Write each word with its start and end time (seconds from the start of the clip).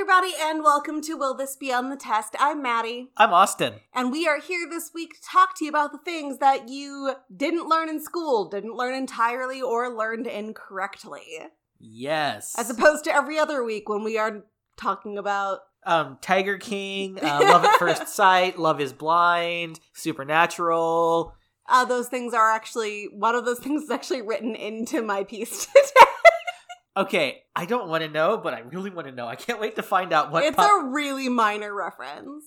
everybody, 0.00 0.32
and 0.40 0.62
welcome 0.64 1.02
to 1.02 1.14
Will 1.14 1.34
This 1.34 1.56
Be 1.56 1.70
on 1.70 1.90
the 1.90 1.96
Test? 1.96 2.34
I'm 2.38 2.62
Maddie, 2.62 3.10
I'm 3.18 3.34
Austin. 3.34 3.74
and 3.92 4.10
we 4.10 4.26
are 4.26 4.40
here 4.40 4.66
this 4.68 4.92
week 4.94 5.12
to 5.14 5.20
talk 5.30 5.54
to 5.58 5.64
you 5.66 5.68
about 5.68 5.92
the 5.92 5.98
things 5.98 6.38
that 6.38 6.70
you 6.70 7.12
didn't 7.36 7.68
learn 7.68 7.90
in 7.90 8.02
school, 8.02 8.48
didn't 8.48 8.76
learn 8.76 8.94
entirely, 8.94 9.60
or 9.60 9.94
learned 9.94 10.26
incorrectly. 10.26 11.26
Yes. 11.78 12.54
As 12.56 12.70
opposed 12.70 13.04
to 13.04 13.14
every 13.14 13.38
other 13.38 13.62
week 13.62 13.90
when 13.90 14.02
we 14.02 14.16
are 14.16 14.44
talking 14.78 15.18
about. 15.18 15.58
um, 15.84 16.16
Tiger 16.22 16.56
King, 16.56 17.18
uh, 17.20 17.40
Love 17.42 17.64
at 17.66 17.78
First 17.78 18.08
Sight, 18.08 18.58
Love 18.58 18.80
is 18.80 18.94
Blind, 18.94 19.80
Supernatural. 19.92 21.34
Uh, 21.68 21.84
those 21.84 22.08
things 22.08 22.32
are 22.32 22.50
actually 22.50 23.08
one 23.12 23.34
of 23.34 23.44
those 23.44 23.58
things 23.62 23.82
is 23.82 23.90
actually 23.90 24.22
written 24.22 24.54
into 24.54 25.02
my 25.02 25.24
piece 25.24 25.66
today. 25.74 26.09
Okay, 26.96 27.42
I 27.54 27.66
don't 27.66 27.88
want 27.88 28.02
to 28.02 28.10
know, 28.10 28.36
but 28.36 28.52
I 28.52 28.60
really 28.60 28.90
want 28.90 29.06
to 29.06 29.14
know. 29.14 29.26
I 29.26 29.36
can't 29.36 29.60
wait 29.60 29.76
to 29.76 29.82
find 29.82 30.12
out 30.12 30.32
what. 30.32 30.44
it's 30.44 30.56
pop- 30.56 30.82
a 30.82 30.86
really 30.86 31.28
minor 31.28 31.74
reference. 31.74 32.44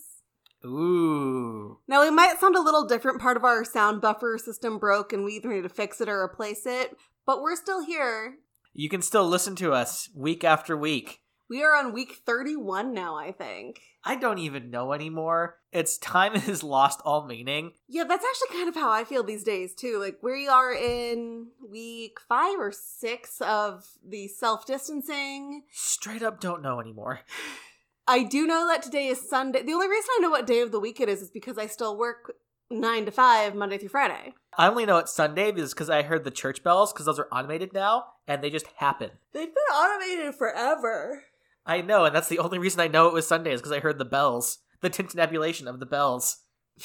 Ooh. 0.66 1.80
Now, 1.88 2.04
it 2.04 2.12
might 2.12 2.40
sound 2.40 2.56
a 2.56 2.62
little 2.62 2.86
different. 2.86 3.22
Part 3.22 3.38
of 3.38 3.44
our 3.44 3.66
sound 3.66 4.02
buffer 4.02 4.38
system 4.38 4.78
broke, 4.78 5.12
and 5.12 5.24
we 5.26 5.34
either 5.34 5.50
need 5.50 5.64
to 5.64 5.70
fix 5.70 6.00
it 6.00 6.10
or 6.10 6.22
replace 6.22 6.66
it. 6.66 6.96
But 7.26 7.42
we're 7.42 7.56
still 7.56 7.86
here. 7.86 8.36
You 8.74 8.90
can 8.90 9.02
still 9.02 9.28
listen 9.28 9.56
to 9.58 9.74
us 9.74 10.10
week 10.16 10.44
after 10.44 10.76
week. 10.76 11.22
We 11.54 11.62
are 11.62 11.76
on 11.76 11.94
week 11.94 12.16
31 12.26 12.96
now, 12.96 13.16
I 13.16 13.32
think. 13.32 13.80
I 14.04 14.16
don't 14.16 14.40
even 14.40 14.72
know 14.72 14.92
anymore. 14.92 15.60
It's 15.72 16.00
time 16.00 16.34
has 16.40 16.64
lost 16.64 17.00
all 17.06 17.28
meaning. 17.28 17.74
Yeah, 17.88 18.06
that's 18.06 18.26
actually 18.26 18.58
kind 18.58 18.68
of 18.68 18.74
how 18.74 18.90
I 18.92 19.04
feel 19.04 19.22
these 19.22 19.44
days, 19.44 19.76
too. 19.76 20.00
Like, 20.00 20.18
we 20.24 20.48
are 20.48 20.74
in 20.74 21.50
week 21.70 22.18
five 22.28 22.58
or 22.58 22.72
six 22.72 23.40
of 23.40 23.86
the 24.04 24.28
self 24.30 24.66
distancing. 24.66 25.62
Straight 25.72 26.24
up 26.24 26.42
don't 26.42 26.64
know 26.64 26.80
anymore. 26.80 27.20
I 28.08 28.24
do 28.24 28.48
know 28.48 28.68
that 28.70 28.82
today 28.82 29.06
is 29.06 29.30
Sunday. 29.30 29.62
The 29.62 29.74
only 29.74 29.88
reason 29.88 30.10
I 30.18 30.22
know 30.22 30.32
what 30.32 30.48
day 30.48 30.62
of 30.62 30.72
the 30.72 30.80
week 30.80 31.00
it 31.00 31.08
is 31.08 31.22
is 31.22 31.30
because 31.30 31.60
I 31.60 31.68
still 31.68 31.96
work 31.96 32.34
nine 32.72 33.06
to 33.06 33.12
five, 33.12 33.54
Monday 33.54 33.78
through 33.78 33.90
Friday. 33.90 34.34
I 34.58 34.68
only 34.68 34.88
know 34.88 34.98
it's 34.98 35.14
Sunday 35.14 35.52
because 35.52 35.92
I 35.92 36.02
heard 36.02 36.24
the 36.24 36.32
church 36.32 36.64
bells 36.64 36.92
because 36.92 37.06
those 37.06 37.20
are 37.20 37.28
automated 37.32 37.74
now 37.74 38.06
and 38.28 38.44
they 38.44 38.50
just 38.50 38.66
happen. 38.78 39.12
They've 39.34 39.54
been 39.54 39.76
automated 39.76 40.34
forever. 40.34 41.26
I 41.66 41.82
know, 41.82 42.06
and 42.06 42.16
that's 42.16 42.30
the 42.30 42.40
only 42.40 42.60
reason 42.60 42.82
I 42.82 42.88
know 42.88 43.08
it 43.08 43.14
was 43.14 43.28
Sunday 43.28 43.54
is 43.54 43.62
because 43.62 43.72
I 43.72 43.80
heard 43.80 43.98
the 43.98 44.06
bells, 44.06 44.60
the 44.82 44.90
tintinnabulation 44.90 45.68
of 45.68 45.80
the 45.80 45.86
bells. 45.86 46.44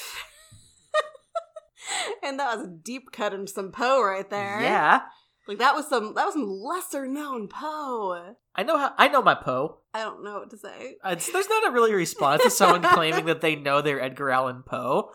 and 2.22 2.38
that 2.38 2.56
was 2.56 2.66
a 2.66 2.70
deep 2.70 3.10
cut 3.12 3.34
into 3.34 3.52
some 3.52 3.72
Poe 3.72 4.02
right 4.02 4.28
there. 4.28 4.60
Yeah, 4.60 5.02
Like 5.46 5.58
that 5.58 5.74
was 5.74 5.88
some 5.88 6.14
that 6.14 6.24
was 6.26 6.34
some 6.34 6.48
lesser 6.48 7.06
known 7.06 7.48
Poe. 7.48 8.34
I 8.54 8.62
know 8.62 8.78
how 8.78 8.92
I 8.96 9.08
know 9.08 9.22
my 9.22 9.34
Poe. 9.34 9.78
I 9.94 10.00
don't 10.00 10.22
know 10.22 10.40
what 10.40 10.50
to 10.50 10.58
say. 10.58 10.96
It's, 11.04 11.32
there's 11.32 11.48
not 11.48 11.66
a 11.68 11.72
really 11.72 11.94
response 11.94 12.42
to 12.42 12.50
someone 12.50 12.82
claiming 12.94 13.26
that 13.26 13.40
they 13.40 13.56
know 13.56 13.80
their 13.80 14.00
Edgar 14.00 14.30
Allan 14.30 14.62
Poe. 14.64 15.10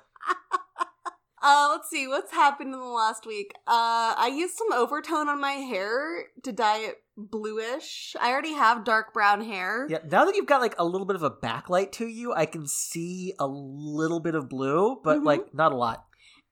Uh 1.44 1.68
let's 1.72 1.90
see 1.90 2.08
what's 2.08 2.32
happened 2.32 2.74
in 2.74 2.80
the 2.80 2.86
last 2.86 3.26
week. 3.26 3.52
Uh 3.68 4.16
I 4.18 4.32
used 4.36 4.56
some 4.56 4.72
overtone 4.72 5.28
on 5.28 5.42
my 5.42 5.52
hair 5.54 6.26
to 6.44 6.52
dye 6.52 6.80
it 6.80 6.96
bluish. 7.18 8.16
I 8.20 8.32
already 8.32 8.54
have 8.54 8.84
dark 8.86 9.14
brown 9.14 9.44
hair. 9.44 9.86
Yeah, 9.90 10.00
now 10.10 10.26
that 10.26 10.36
you've 10.36 10.48
got 10.48 10.62
like 10.62 10.76
a 10.80 10.86
little 10.86 11.06
bit 11.06 11.16
of 11.16 11.24
a 11.24 11.30
backlight 11.30 11.92
to 11.94 12.08
you, 12.08 12.34
I 12.34 12.46
can 12.46 12.66
see 12.66 13.34
a 13.40 13.46
little 13.48 14.20
bit 14.20 14.36
of 14.36 14.50
blue, 14.50 15.00
but 15.04 15.20
Mhm. 15.20 15.26
like 15.26 15.54
not 15.54 15.72
a 15.72 15.76
lot. 15.76 16.06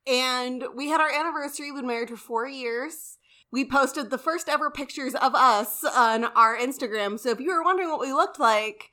And 0.05 0.65
we 0.75 0.89
had 0.89 0.99
our 0.99 1.09
anniversary, 1.11 1.71
we've 1.71 1.81
been 1.81 1.87
married 1.87 2.09
for 2.09 2.17
four 2.17 2.47
years. 2.47 3.17
We 3.51 3.65
posted 3.65 4.09
the 4.09 4.17
first 4.17 4.49
ever 4.49 4.69
pictures 4.71 5.13
of 5.15 5.35
us 5.35 5.83
on 5.83 6.25
our 6.25 6.57
Instagram. 6.57 7.19
So 7.19 7.29
if 7.29 7.39
you 7.39 7.49
were 7.53 7.63
wondering 7.63 7.89
what 7.89 7.99
we 7.99 8.11
looked 8.13 8.39
like, 8.39 8.89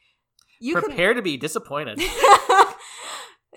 you 0.60 0.74
can 0.74 0.82
Prepare 0.84 1.14
to 1.14 1.22
be 1.22 1.36
disappointed. 1.36 2.00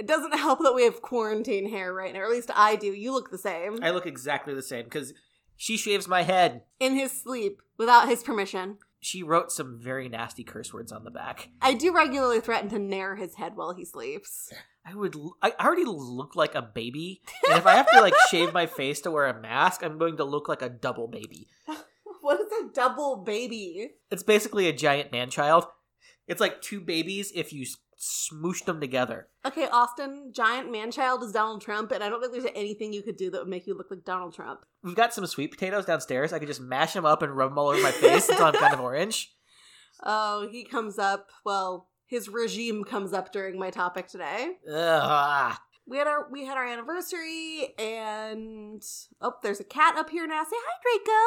it 0.02 0.08
doesn't 0.08 0.38
help 0.38 0.60
that 0.64 0.74
we 0.74 0.84
have 0.84 1.02
quarantine 1.02 1.70
hair 1.70 1.94
right 1.94 2.12
now, 2.14 2.22
or 2.22 2.26
at 2.26 2.32
least 2.32 2.50
I 2.56 2.76
do. 2.76 2.88
You 2.88 3.14
look 3.14 3.30
the 3.30 3.38
same. 3.38 3.80
I 3.84 3.92
look 3.92 4.08
exactly 4.08 4.54
the 4.56 4.64
same 4.64 4.86
because 4.86 5.14
she 5.56 5.78
shaves 5.78 6.08
my 6.08 6.24
head. 6.24 6.64
In 6.80 6.96
his 6.96 7.12
sleep, 7.12 7.62
without 7.78 8.10
his 8.10 8.24
permission. 8.24 8.78
She 9.00 9.24
wrote 9.24 9.52
some 9.52 9.80
very 9.80 10.10
nasty 10.10 10.44
curse 10.44 10.74
words 10.74 10.92
on 10.92 11.04
the 11.04 11.12
back. 11.12 11.50
I 11.62 11.74
do 11.76 11.94
regularly 11.94 12.40
threaten 12.40 12.70
to 12.70 12.80
nair 12.80 13.16
his 13.16 13.36
head 13.36 13.56
while 13.56 13.74
he 13.74 13.86
sleeps. 13.86 14.52
I 14.86 14.96
would. 14.96 15.16
l- 15.16 15.38
I 15.42 15.54
already 15.60 15.86
look 15.86 16.36
like 16.36 16.56
a 16.56 16.62
baby, 16.64 17.22
and 17.48 17.58
if 17.58 17.66
I 17.68 17.76
have 17.76 17.90
to 17.92 18.02
like 18.02 18.14
shave 18.32 18.54
my 18.54 18.66
face 18.66 19.02
to 19.02 19.12
wear 19.12 19.28
a 19.28 19.40
mask, 19.40 19.84
I'm 19.84 19.98
going 20.00 20.18
to 20.18 20.24
look 20.24 20.48
like 20.50 20.62
a 20.64 20.70
double 20.70 21.08
baby. 21.08 21.48
What 22.24 22.40
is 22.40 22.52
a 22.52 22.72
double 22.72 23.18
baby? 23.26 23.94
It's 24.12 24.22
basically 24.22 24.68
a 24.68 24.74
giant 24.74 25.12
man 25.12 25.32
child. 25.32 25.66
It's 26.28 26.40
like 26.40 26.62
two 26.62 26.80
babies 26.80 27.32
if 27.34 27.52
you 27.52 27.66
smooshed 28.02 28.66
them 28.66 28.80
together. 28.80 29.28
Okay, 29.46 29.68
Austin, 29.72 30.32
giant 30.34 30.72
man 30.72 30.92
child 30.92 31.24
is 31.24 31.32
Donald 31.32 31.62
Trump, 31.62 31.92
and 31.92 32.04
I 32.04 32.10
don't 32.10 32.20
think 32.20 32.34
there's 32.34 32.52
anything 32.56 32.92
you 32.94 33.04
could 33.04 33.16
do 33.16 33.30
that 33.30 33.42
would 33.42 33.48
make 33.48 33.68
you 33.68 33.76
look 33.76 33.92
like 33.92 34.04
Donald 34.04 34.34
Trump. 34.34 34.66
We've 34.84 34.96
got 34.96 35.14
some 35.14 35.26
sweet 35.28 35.52
potatoes 35.52 35.86
downstairs. 35.86 36.34
I 36.34 36.40
could 36.40 36.48
just 36.48 36.62
mash 36.62 36.94
them 36.94 37.06
up 37.06 37.22
and 37.22 37.36
rub 37.36 37.52
them 37.52 37.60
all 37.60 37.68
over 37.68 37.82
my 37.82 37.92
face 37.92 38.28
until 38.28 38.46
I'm 38.46 38.54
kind 38.54 38.74
of 38.74 38.82
orange. 38.82 39.34
Oh, 40.04 40.48
he 40.50 40.64
comes 40.64 40.98
up. 40.98 41.28
Well, 41.46 41.90
his 42.08 42.28
regime 42.28 42.84
comes 42.84 43.14
up 43.14 43.32
during 43.32 43.60
my 43.60 43.70
topic 43.70 44.08
today. 44.08 44.54
Ugh. 44.74 45.56
We 45.86 45.98
had 45.98 46.08
our 46.08 46.28
we 46.32 46.46
had 46.46 46.58
our 46.58 46.66
anniversary, 46.66 47.76
and 47.78 48.82
oh, 49.20 49.34
there's 49.44 49.60
a 49.60 49.64
cat 49.66 49.96
up 49.98 50.10
here 50.10 50.26
now. 50.26 50.44
Say 50.44 50.56
hi, 50.56 50.80
Draco. 50.82 51.22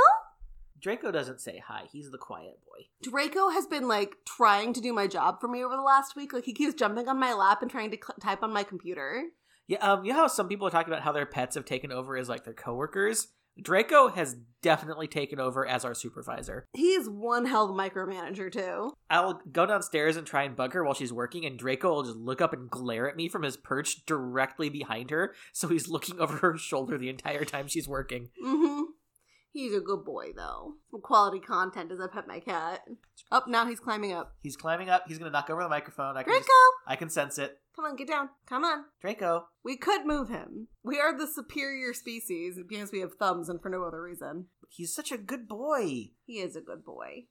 Draco 0.85 1.11
doesn't 1.11 1.41
say 1.41 1.63
hi. 1.67 1.85
He's 1.91 2.11
the 2.11 2.19
quiet 2.19 2.59
boy. 2.67 2.85
Draco 3.03 3.49
has 3.49 3.67
been 3.67 3.89
like 3.89 4.17
trying 4.27 4.75
to 4.75 4.83
do 4.83 4.93
my 4.93 5.07
job 5.07 5.41
for 5.41 5.49
me 5.49 5.65
over 5.65 5.77
the 5.77 5.83
last 5.83 6.15
week. 6.15 6.35
Like 6.35 6.45
he 6.45 6.53
keeps 6.53 6.75
jumping 6.75 7.09
on 7.09 7.19
my 7.19 7.33
lap 7.33 7.63
and 7.63 7.71
trying 7.71 7.91
to 7.93 7.97
cl- 7.97 8.19
type 8.21 8.43
on 8.43 8.53
my 8.53 8.65
computer. 8.65 9.25
Yeah, 9.67 9.79
um, 9.79 10.05
you 10.05 10.13
know 10.13 10.19
how 10.19 10.27
some 10.27 10.47
people 10.47 10.67
are 10.67 10.71
talking 10.71 10.93
about 10.93 11.03
how 11.03 11.13
their 11.13 11.25
pets 11.25 11.55
have 11.55 11.65
taken 11.65 11.91
over 11.91 12.19
as 12.19 12.29
like 12.29 12.45
their 12.45 12.53
coworkers? 12.53 13.29
Draco 13.63 14.09
has 14.09 14.37
definitely 14.61 15.07
taken 15.07 15.41
over 15.41 15.67
as 15.67 15.87
our 15.87 15.95
supervisor. 15.95 16.67
He's 16.75 17.09
one 17.09 17.47
hell 17.47 17.65
of 17.65 17.71
a 17.71 17.73
micromanager 17.73 18.53
too. 18.53 18.93
I'll 19.09 19.41
go 19.51 19.65
downstairs 19.65 20.19
and 20.19 20.27
try 20.27 20.43
and 20.43 20.55
bug 20.55 20.75
her 20.75 20.85
while 20.85 20.93
she's 20.93 21.15
working, 21.15 21.47
and 21.47 21.59
Draco 21.59 21.95
will 21.95 22.03
just 22.03 22.17
look 22.17 22.43
up 22.43 22.53
and 22.53 22.69
glare 22.69 23.09
at 23.09 23.17
me 23.17 23.31
from 23.31 23.43
his 23.43 23.57
perch 23.57 24.05
directly 24.05 24.69
behind 24.69 25.11
her, 25.11 25.35
so 25.53 25.69
he's 25.69 25.89
looking 25.89 26.21
over 26.21 26.37
her 26.39 26.59
shoulder 26.59 26.99
the 26.99 27.09
entire 27.09 27.47
time 27.47 27.69
she's 27.69 27.89
working. 27.89 28.29
Mm-hmm. 28.45 28.83
He's 29.55 29.73
a 29.75 29.81
good 29.81 30.05
boy 30.05 30.33
though. 30.37 30.75
Quality 31.03 31.39
content 31.39 31.93
as 31.93 32.01
I 32.01 32.09
pet 32.09 32.27
my 32.27 32.41
cat. 32.41 32.81
Up 33.31 33.47
now 33.49 33.67
he's 33.67 33.79
climbing 33.79 34.13
up. 34.13 34.35
He's 34.43 34.57
climbing 34.57 34.91
up. 34.91 35.05
He's 35.07 35.17
gonna 35.19 35.31
knock 35.31 35.49
over 35.49 35.63
the 35.63 35.69
microphone. 35.69 36.17
I 36.17 36.25
can, 36.25 36.33
Draco, 36.33 36.43
just- 36.43 36.51
I 36.89 36.97
can 36.97 37.09
sense 37.09 37.39
it. 37.39 37.61
come 37.77 37.85
on, 37.85 37.95
get 37.95 38.09
down. 38.09 38.31
Come 38.49 38.65
on. 38.65 38.85
Draco. 39.01 39.47
We 39.65 39.77
could 39.77 40.07
move 40.07 40.29
him. 40.29 40.67
We 40.83 40.99
are 40.99 41.17
the 41.17 41.29
superior 41.29 41.95
species 41.95 42.59
because 42.69 42.91
we 42.91 42.99
have 42.99 43.15
thumbs 43.15 43.49
and 43.49 43.63
for 43.63 43.69
no 43.69 43.85
other 43.85 44.03
reason. 44.03 44.47
He's 44.69 44.93
such 44.93 45.13
a 45.13 45.17
good 45.19 45.47
boy. 45.47 46.11
He 46.27 46.41
is 46.41 46.57
a 46.57 46.61
good 46.61 46.85
boy. 46.85 47.27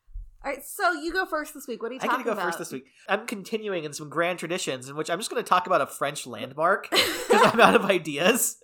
All 0.46 0.52
right, 0.52 0.64
so 0.66 0.94
you 0.94 1.12
go 1.12 1.26
first 1.26 1.54
this 1.54 1.68
week. 1.68 1.82
What 1.84 1.92
are 1.92 1.96
you 1.96 2.00
I 2.02 2.08
talking 2.08 2.24
gotta 2.24 2.36
go 2.36 2.42
about? 2.42 2.46
first 2.46 2.60
this 2.60 2.72
week. 2.72 2.86
I'm 3.10 3.28
continuing 3.28 3.84
in 3.84 3.92
some 3.92 4.08
grand 4.10 4.40
traditions 4.40 4.88
in 4.88 4.96
which 4.96 5.10
I'm 5.10 5.20
just 5.20 5.30
gonna 5.30 5.44
talk 5.44 5.68
about 5.68 5.82
a 5.82 5.88
French 5.88 6.26
landmark 6.26 6.90
because 6.90 7.52
I'm 7.54 7.60
out 7.60 7.76
of 7.76 7.84
ideas. 7.86 8.58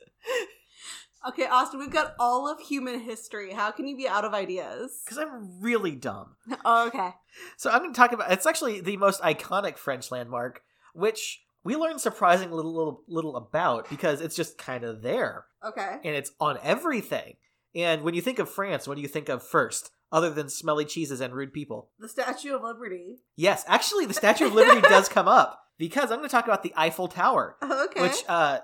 Okay, 1.28 1.46
Austin, 1.47 1.80
we've 1.80 1.91
got 1.91 2.16
all 2.19 2.47
of 2.50 2.59
human 2.59 3.00
history. 3.02 3.52
How 3.53 3.72
can 3.72 3.88
you 3.88 3.97
be 3.97 4.07
out 4.07 4.24
of 4.24 4.34
ideas? 4.34 5.02
Because 5.03 5.18
I'm 5.18 5.59
really 5.62 5.91
dumb. 5.96 6.35
Oh, 6.66 6.88
okay. 6.88 7.09
So 7.57 7.69
I'm 7.69 7.80
going 7.80 7.94
to 7.94 7.97
talk 7.97 8.12
about. 8.13 8.31
It's 8.31 8.46
actually 8.46 8.81
the 8.81 8.97
most 8.97 9.22
iconic 9.22 9.78
French 9.78 10.12
landmark, 10.12 10.62
which 10.94 11.41
we 11.63 11.75
learned 11.75 12.00
surprisingly 12.02 12.56
little, 12.56 12.74
little, 12.74 13.03
little 13.08 13.35
about 13.35 13.90
because 13.90 14.22
it's 14.22 14.35
just 14.35 14.58
kind 14.58 14.84
of 14.84 15.02
there 15.02 15.46
Okay. 15.66 15.97
and 16.03 16.16
it's 16.16 16.31
on 16.40 16.58
everything. 16.63 17.35
And 17.75 18.02
when 18.03 18.13
you 18.13 18.22
think 18.22 18.40
of 18.40 18.50
France, 18.50 18.88
what 18.88 18.96
do 18.96 19.02
you 19.02 19.08
think 19.08 19.29
of 19.29 19.44
first, 19.44 19.91
other 20.12 20.29
than 20.31 20.50
smelly 20.50 20.85
cheeses 20.85 21.22
and 21.22 21.34
rude 21.34 21.53
people? 21.53 21.90
The 21.99 22.09
Statue 22.09 22.55
of 22.55 22.64
Liberty. 22.64 23.20
Yes, 23.35 23.64
actually, 23.67 24.05
the 24.05 24.14
Statue 24.14 24.47
of 24.47 24.53
Liberty 24.53 24.82
does 24.82 25.08
come 25.09 25.28
up 25.28 25.59
because 25.78 26.11
I'm 26.11 26.17
going 26.20 26.29
to 26.29 26.34
talk 26.34 26.46
about 26.46 26.64
the 26.64 26.73
Eiffel 26.76 27.08
Tower, 27.09 27.58
Okay. 27.61 28.02
which 28.02 28.23
uh, 28.28 28.59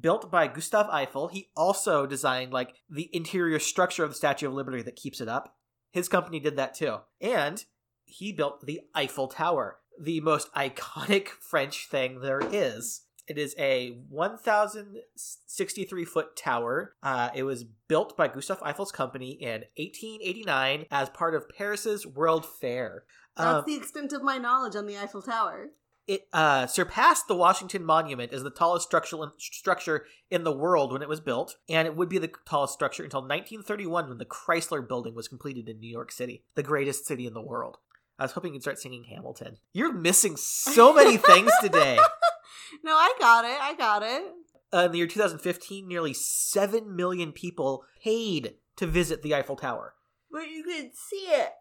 built 0.00 0.30
by 0.30 0.46
Gustave 0.48 0.88
Eiffel. 0.90 1.28
He 1.28 1.50
also 1.56 2.06
designed 2.06 2.52
like 2.52 2.74
the 2.90 3.08
interior 3.12 3.58
structure 3.58 4.04
of 4.04 4.10
the 4.10 4.16
Statue 4.16 4.48
of 4.48 4.54
Liberty 4.54 4.82
that 4.82 4.96
keeps 4.96 5.20
it 5.20 5.28
up. 5.28 5.56
His 5.92 6.08
company 6.08 6.40
did 6.40 6.56
that 6.56 6.74
too, 6.74 6.98
and 7.20 7.64
he 8.04 8.32
built 8.32 8.66
the 8.66 8.82
Eiffel 8.94 9.28
Tower, 9.28 9.78
the 10.00 10.20
most 10.20 10.52
iconic 10.54 11.28
French 11.28 11.88
thing 11.88 12.20
there 12.20 12.40
is. 12.42 13.02
It 13.28 13.38
is 13.38 13.56
a 13.58 13.98
1,063 14.08 16.04
foot 16.04 16.36
tower. 16.36 16.94
Uh, 17.02 17.30
it 17.34 17.42
was 17.42 17.64
built 17.88 18.16
by 18.16 18.28
Gustave 18.28 18.60
Eiffel's 18.62 18.92
company 18.92 19.30
in 19.32 19.64
1889 19.76 20.86
as 20.90 21.10
part 21.10 21.34
of 21.34 21.48
Paris's 21.48 22.06
World 22.06 22.46
Fair. 22.46 23.04
That's 23.36 23.58
Um, 23.58 23.64
the 23.66 23.74
extent 23.76 24.12
of 24.12 24.22
my 24.22 24.38
knowledge 24.38 24.76
on 24.76 24.86
the 24.86 24.96
Eiffel 24.98 25.22
Tower. 25.22 25.70
It 26.06 26.28
uh, 26.32 26.66
surpassed 26.66 27.26
the 27.26 27.34
Washington 27.34 27.84
Monument 27.84 28.32
as 28.32 28.42
the 28.42 28.50
tallest 28.50 28.86
structural 28.86 29.32
structure 29.38 30.06
in 30.30 30.44
the 30.44 30.52
world 30.52 30.92
when 30.92 31.02
it 31.02 31.08
was 31.08 31.20
built, 31.20 31.56
and 31.68 31.86
it 31.86 31.96
would 31.96 32.08
be 32.08 32.18
the 32.18 32.30
tallest 32.46 32.74
structure 32.74 33.02
until 33.02 33.20
1931 33.20 34.08
when 34.08 34.18
the 34.18 34.24
Chrysler 34.24 34.86
Building 34.86 35.14
was 35.14 35.28
completed 35.28 35.68
in 35.68 35.80
New 35.80 35.90
York 35.90 36.12
City, 36.12 36.44
the 36.54 36.62
greatest 36.62 37.06
city 37.06 37.26
in 37.26 37.34
the 37.34 37.42
world. 37.42 37.78
I 38.18 38.24
was 38.24 38.32
hoping 38.32 38.54
you'd 38.54 38.62
start 38.62 38.78
singing 38.78 39.04
Hamilton. 39.04 39.58
You're 39.72 39.92
missing 39.92 40.36
so 40.36 40.92
many 40.94 41.16
things 41.16 41.52
today. 41.60 41.98
No, 42.82 42.92
I 42.92 43.12
got 43.18 43.44
it. 43.44 43.58
I 43.60 43.74
got 43.74 44.02
it. 44.02 44.22
Uh, 44.72 44.86
in 44.86 44.92
the 44.92 44.98
year 44.98 45.06
2015, 45.06 45.86
nearly 45.86 46.14
7 46.14 46.94
million 46.94 47.32
people 47.32 47.84
paid 48.02 48.54
to 48.76 48.86
visit 48.86 49.22
the 49.22 49.34
Eiffel 49.34 49.56
Tower. 49.56 49.94
But 50.30 50.48
you 50.50 50.64
can 50.64 50.90
see 50.92 51.26
it. 51.28 51.52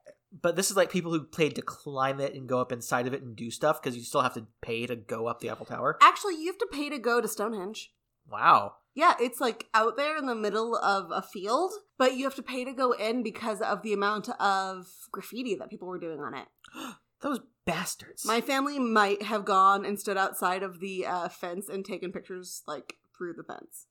But 0.42 0.56
this 0.56 0.70
is 0.70 0.78
like 0.78 0.92
people 0.92 1.12
who 1.12 1.24
paid 1.24 1.56
to 1.56 1.62
climb 1.62 2.20
it 2.20 2.34
and 2.34 2.48
go 2.48 2.60
up 2.60 2.72
inside 2.72 3.08
of 3.08 3.14
it 3.14 3.22
and 3.22 3.36
do 3.36 3.50
stuff 3.50 3.82
because 3.82 3.96
you 3.96 4.04
still 4.04 4.22
have 4.22 4.34
to 4.34 4.48
pay 4.62 4.86
to 4.86 4.96
go 4.96 5.28
up 5.28 5.40
the 5.40 5.50
Eiffel 5.50 5.66
Tower. 5.66 5.98
Actually, 6.02 6.36
you 6.36 6.48
have 6.48 6.58
to 6.58 6.68
pay 6.72 6.90
to 6.90 7.00
go 7.00 7.22
to 7.22 7.28
Stonehenge. 7.28 7.94
Wow. 8.30 8.76
Yeah, 8.94 9.14
it's 9.20 9.42
like 9.42 9.68
out 9.74 9.98
there 9.98 10.18
in 10.18 10.26
the 10.26 10.36
middle 10.36 10.76
of 10.78 11.12
a 11.12 11.22
field, 11.22 11.72
but 11.98 12.16
you 12.16 12.24
have 12.24 12.36
to 12.36 12.44
pay 12.44 12.64
to 12.64 12.74
go 12.74 12.92
in 12.94 13.24
because 13.24 13.62
of 13.62 13.82
the 13.82 13.94
amount 13.94 14.30
of 14.40 14.88
graffiti 15.12 15.56
that 15.56 15.70
people 15.70 15.88
were 15.88 16.00
doing 16.00 16.20
on 16.20 16.34
it. 16.34 16.48
Those 17.22 17.40
bastards. 17.66 18.26
My 18.26 18.42
family 18.42 18.80
might 18.80 19.24
have 19.24 19.46
gone 19.46 19.86
and 19.86 20.00
stood 20.00 20.18
outside 20.18 20.64
of 20.64 20.80
the 20.80 21.06
uh, 21.06 21.30
fence 21.30 21.68
and 21.70 21.84
taken 21.84 22.12
pictures 22.12 22.62
like 22.68 22.96
through 23.18 23.34
the 23.34 23.44
fence. 23.44 23.88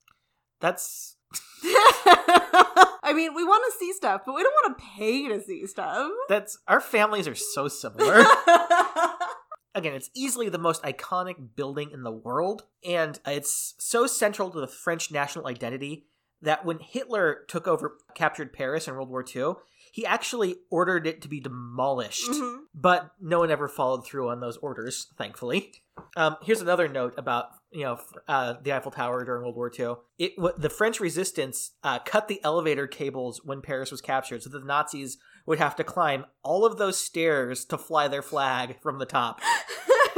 That's. 0.61 1.17
I 3.05 3.13
mean, 3.13 3.35
we 3.35 3.45
want 3.45 3.63
to 3.71 3.79
see 3.79 3.93
stuff, 3.93 4.23
but 4.27 4.35
we 4.35 4.43
don't 4.43 4.55
want 4.65 4.79
to 4.79 4.85
pay 4.97 5.29
to 5.29 5.41
see 5.43 5.67
stuff. 5.67 6.11
That's. 6.29 6.59
Our 6.67 6.81
families 6.81 7.29
are 7.29 7.35
so 7.35 7.69
similar. 7.69 8.25
Again, 9.77 9.95
it's 9.95 10.11
easily 10.15 10.49
the 10.49 10.59
most 10.59 10.83
iconic 10.85 11.35
building 11.57 11.91
in 11.93 12.03
the 12.05 12.13
world, 12.13 12.63
and 12.89 13.19
it's 13.27 13.75
so 13.79 14.07
central 14.07 14.51
to 14.51 14.61
the 14.61 14.69
French 14.69 15.11
national 15.11 15.49
identity 15.49 16.07
that 16.43 16.65
when 16.65 16.79
Hitler 16.79 17.41
took 17.49 17.67
over, 17.67 17.97
captured 18.15 18.53
Paris 18.53 18.87
in 18.87 18.95
World 18.95 19.09
War 19.09 19.25
II, 19.35 19.55
he 19.93 20.07
actually 20.07 20.57
ordered 20.71 21.07
it 21.07 21.23
to 21.23 21.29
be 21.29 21.41
demolished. 21.41 22.31
Mhm. 22.31 22.59
But 22.75 23.11
no 23.21 23.41
one 23.41 23.51
ever 23.51 23.67
followed 23.69 24.05
through 24.07 24.29
on 24.29 24.41
those 24.41 24.57
orders, 24.59 25.09
thankfully. 25.17 25.73
Um, 26.17 26.37
here's 26.43 26.61
another 26.61 26.87
note 26.89 27.15
about 27.17 27.47
you 27.75 27.85
know 27.85 27.99
uh, 28.29 28.55
the 28.63 28.73
Eiffel 28.73 28.93
Tower 28.93 29.25
during 29.25 29.43
World 29.43 29.57
War 29.57 29.71
II. 29.77 29.97
It 30.19 30.37
w- 30.37 30.55
the 30.57 30.71
French 30.71 31.01
resistance 31.01 31.73
uh, 31.83 31.99
cut 31.99 32.29
the 32.29 32.43
elevator 32.45 32.87
cables 32.87 33.41
when 33.45 33.61
Paris 33.61 33.91
was 33.91 34.01
captured, 34.01 34.43
so 34.43 34.51
the 34.51 34.61
Nazis 34.61 35.19
would 35.45 35.59
have 35.59 35.77
to 35.77 35.85
climb 35.85 36.25
all 36.43 36.65
of 36.65 36.79
those 36.79 36.99
stairs 36.99 37.65
to 37.67 37.77
fly 37.77 38.09
their 38.09 38.23
flag 38.23 38.81
from 38.81 38.99
the 38.99 39.07
top 39.07 39.41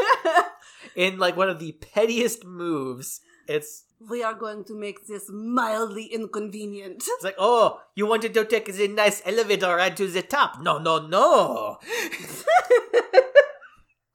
in 0.97 1.19
like 1.19 1.37
one 1.37 1.49
of 1.49 1.59
the 1.59 1.73
pettiest 1.73 2.45
moves. 2.45 3.21
It's 3.49 3.85
we 3.99 4.23
are 4.23 4.35
going 4.35 4.65
to 4.65 4.75
make 4.75 5.07
this 5.07 5.31
mildly 5.31 6.05
inconvenient. 6.05 7.03
it's 7.07 7.25
like, 7.25 7.37
oh, 7.39 7.81
you 7.95 8.07
wanted 8.07 8.35
to 8.35 8.45
take 8.45 8.73
the 8.73 8.89
nice 8.89 9.23
elevator 9.25 9.77
right 9.77 9.97
to 9.97 10.07
the 10.07 10.23
top? 10.23 10.61
No, 10.61 10.79
no, 10.79 11.07
no. 11.07 11.79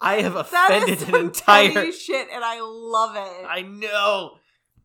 I 0.02 0.22
have 0.22 0.36
offended 0.36 1.08
an 1.08 1.16
entire. 1.16 1.92
shit, 1.92 2.28
and 2.34 2.44
I 2.44 2.60
love 2.62 3.16
it. 3.16 3.46
I 3.48 3.62
know. 3.62 4.38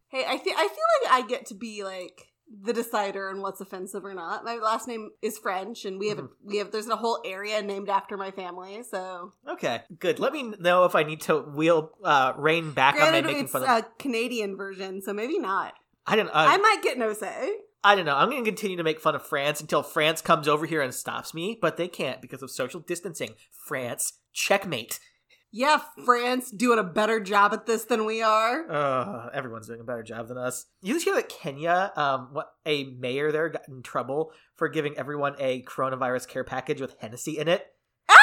hey, 0.09 0.25
I 0.27 0.39
feel 0.39 0.55
I 0.57 0.69
feel 0.69 1.11
like 1.11 1.13
I 1.13 1.27
get 1.27 1.47
to 1.47 1.55
be 1.55 1.85
like 1.85 2.29
the 2.63 2.73
decider 2.73 3.29
on 3.29 3.41
what's 3.41 3.61
offensive 3.61 4.05
or 4.05 4.15
not. 4.15 4.45
My 4.45 4.57
last 4.57 4.87
name 4.87 5.11
is 5.21 5.39
French, 5.39 5.85
and 5.85 5.99
we 5.99 6.09
have 6.11 6.19
a, 6.19 6.29
we 6.45 6.59
have 6.59 6.71
there's 6.71 6.89
a 6.89 6.97
whole 6.97 7.21
area 7.25 7.61
named 7.63 7.89
after 7.89 8.17
my 8.17 8.31
family. 8.31 8.83
So 8.83 9.33
Okay, 9.49 9.83
good. 9.99 10.19
Let 10.19 10.33
me 10.33 10.55
know 10.61 10.85
if 10.85 10.95
I 10.95 11.03
need 11.03 11.23
to 11.23 11.39
wheel 11.39 11.91
uh, 12.05 12.35
rein 12.37 12.73
back 12.73 12.95
on 12.95 13.13
my 13.13 13.21
making 13.21 13.45
it's 13.45 13.53
fun 13.53 13.63
of. 13.63 13.69
a 13.69 13.87
Canadian 13.99 14.57
version, 14.57 15.03
so 15.03 15.13
maybe 15.13 15.39
not. 15.39 15.75
I 16.07 16.17
don't. 16.17 16.29
Uh, 16.29 16.33
I 16.35 16.57
might 16.59 16.83
get 16.83 16.99
no 16.99 17.13
say. 17.13 17.51
I 17.83 17.95
don't 17.95 18.05
know. 18.05 18.17
I'm 18.17 18.31
going 18.31 18.45
to 18.45 18.51
continue 18.51 18.77
to 18.79 18.83
make 18.83 18.99
fun 19.01 19.15
of 19.15 19.25
France 19.25 19.61
until 19.61 19.83
France 19.83 20.21
comes 20.21 20.49
over 20.49 20.67
here 20.67 20.83
and 20.83 20.93
stops 20.93 21.33
me, 21.33 21.57
but 21.61 21.77
they 21.77 21.87
can't 21.87 22.21
because 22.21 22.43
of 22.43 22.51
social 22.51 22.81
distancing. 22.81 23.35
France, 23.67 24.15
checkmate. 24.37 25.01
Yeah, 25.51 25.81
France 26.05 26.51
doing 26.51 26.79
a 26.79 26.85
better 26.85 27.19
job 27.19 27.55
at 27.55 27.65
this 27.65 27.85
than 27.85 28.05
we 28.05 28.21
are. 28.21 28.71
Uh, 28.71 29.31
everyone's 29.33 29.67
doing 29.67 29.81
a 29.81 29.85
better 29.85 30.03
job 30.03 30.29
than 30.29 30.37
us. 30.37 30.67
You 30.83 30.93
just 30.93 31.07
hear 31.07 31.15
that 31.15 31.31
Kenya, 31.31 31.93
um, 31.97 32.29
what 32.33 32.49
a 32.67 32.85
mayor 32.85 33.33
there 33.33 33.49
got 33.49 33.67
in 33.69 33.83
trouble 33.83 34.33
for 34.55 34.69
giving 34.69 34.99
everyone 34.99 35.35
a 35.39 35.63
coronavirus 35.63 36.29
care 36.29 36.45
package 36.45 36.81
with 36.81 36.97
Hennessy 37.01 37.39
in 37.39 37.49
it. 37.49 37.67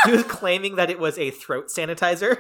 he 0.06 0.12
was 0.12 0.24
claiming 0.24 0.76
that 0.76 0.92
it 0.92 1.00
was 1.00 1.18
a 1.18 1.32
throat 1.32 1.70
sanitizer. 1.76 2.38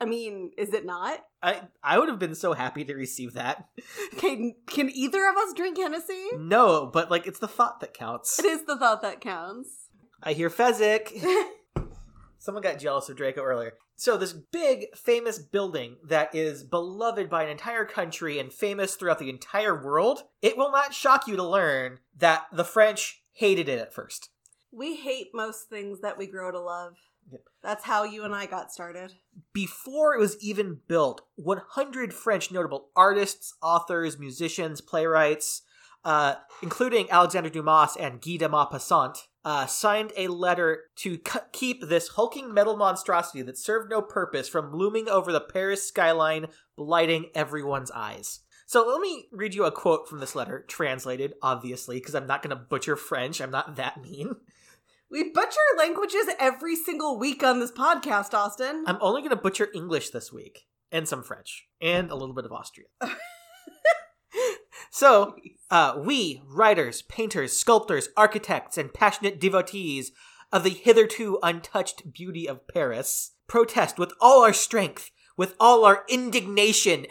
I 0.00 0.04
mean, 0.04 0.50
is 0.58 0.74
it 0.74 0.84
not? 0.84 1.20
I 1.42 1.62
I 1.82 1.98
would 1.98 2.08
have 2.08 2.18
been 2.18 2.34
so 2.34 2.52
happy 2.52 2.84
to 2.84 2.94
receive 2.94 3.34
that. 3.34 3.68
Can 4.16 4.54
can 4.66 4.90
either 4.90 5.28
of 5.28 5.36
us 5.36 5.52
drink 5.54 5.76
Hennessy? 5.76 6.28
No, 6.36 6.86
but 6.92 7.10
like 7.10 7.26
it's 7.26 7.40
the 7.40 7.48
thought 7.48 7.80
that 7.80 7.94
counts. 7.94 8.38
It 8.38 8.44
is 8.44 8.64
the 8.64 8.76
thought 8.76 9.02
that 9.02 9.20
counts. 9.20 9.88
I 10.22 10.32
hear 10.34 10.50
Fezzik. 10.50 11.12
Someone 12.38 12.62
got 12.62 12.78
jealous 12.78 13.08
of 13.08 13.16
Draco 13.16 13.42
earlier. 13.42 13.74
So 13.96 14.16
this 14.16 14.32
big 14.32 14.96
famous 14.96 15.38
building 15.38 15.96
that 16.06 16.34
is 16.34 16.62
beloved 16.62 17.28
by 17.28 17.42
an 17.42 17.50
entire 17.50 17.84
country 17.84 18.38
and 18.38 18.52
famous 18.52 18.94
throughout 18.94 19.18
the 19.18 19.28
entire 19.28 19.74
world, 19.74 20.22
it 20.40 20.56
will 20.56 20.70
not 20.70 20.94
shock 20.94 21.26
you 21.26 21.34
to 21.36 21.42
learn 21.42 21.98
that 22.16 22.46
the 22.52 22.64
French 22.64 23.22
hated 23.32 23.68
it 23.68 23.80
at 23.80 23.92
first. 23.92 24.30
We 24.70 24.96
hate 24.96 25.28
most 25.34 25.68
things 25.68 26.00
that 26.00 26.16
we 26.16 26.26
grow 26.26 26.52
to 26.52 26.60
love. 26.60 26.94
Yep. 27.30 27.40
That's 27.62 27.84
how 27.84 28.04
you 28.04 28.24
and 28.24 28.34
I 28.34 28.46
got 28.46 28.72
started. 28.72 29.14
Before 29.52 30.14
it 30.14 30.20
was 30.20 30.42
even 30.42 30.80
built, 30.86 31.22
100 31.36 32.14
French 32.14 32.52
notable 32.52 32.90
artists, 32.94 33.54
authors, 33.60 34.18
musicians, 34.18 34.80
playwrights, 34.80 35.62
uh, 36.04 36.36
including 36.62 37.10
Alexandre 37.10 37.50
Dumas 37.50 37.96
and 37.98 38.20
Guy 38.20 38.36
de 38.36 38.48
Maupassant, 38.48 39.18
uh, 39.48 39.64
signed 39.64 40.12
a 40.14 40.28
letter 40.28 40.82
to 40.94 41.16
cu- 41.16 41.38
keep 41.52 41.88
this 41.88 42.08
hulking 42.08 42.52
metal 42.52 42.76
monstrosity 42.76 43.40
that 43.40 43.56
served 43.56 43.88
no 43.88 44.02
purpose 44.02 44.46
from 44.46 44.76
looming 44.76 45.08
over 45.08 45.32
the 45.32 45.40
Paris 45.40 45.88
skyline, 45.88 46.48
blighting 46.76 47.30
everyone's 47.34 47.90
eyes. 47.92 48.40
So 48.66 48.86
let 48.86 49.00
me 49.00 49.26
read 49.32 49.54
you 49.54 49.64
a 49.64 49.72
quote 49.72 50.06
from 50.06 50.20
this 50.20 50.34
letter, 50.34 50.66
translated, 50.68 51.32
obviously, 51.40 51.96
because 51.96 52.14
I'm 52.14 52.26
not 52.26 52.42
going 52.42 52.54
to 52.54 52.62
butcher 52.62 52.94
French. 52.94 53.40
I'm 53.40 53.50
not 53.50 53.76
that 53.76 54.02
mean. 54.02 54.36
We 55.10 55.30
butcher 55.30 55.56
languages 55.78 56.26
every 56.38 56.76
single 56.76 57.18
week 57.18 57.42
on 57.42 57.60
this 57.60 57.72
podcast, 57.72 58.34
Austin. 58.34 58.84
I'm 58.86 58.98
only 59.00 59.22
going 59.22 59.30
to 59.30 59.36
butcher 59.36 59.68
English 59.72 60.10
this 60.10 60.30
week, 60.30 60.66
and 60.92 61.08
some 61.08 61.22
French, 61.22 61.66
and 61.80 62.10
a 62.10 62.14
little 62.14 62.34
bit 62.34 62.44
of 62.44 62.52
Austrian. 62.52 62.90
so, 64.90 65.36
uh, 65.70 65.94
we, 65.98 66.42
writers, 66.46 67.02
painters, 67.02 67.52
sculptors, 67.52 68.08
architects, 68.16 68.78
and 68.78 68.92
passionate 68.92 69.40
devotees 69.40 70.12
of 70.52 70.64
the 70.64 70.70
hitherto 70.70 71.38
untouched 71.42 72.12
beauty 72.12 72.48
of 72.48 72.66
Paris, 72.68 73.32
protest 73.46 73.98
with 73.98 74.12
all 74.20 74.42
our 74.42 74.52
strength, 74.52 75.10
with 75.36 75.54
all 75.60 75.84
our 75.84 76.04
indignation, 76.08 77.06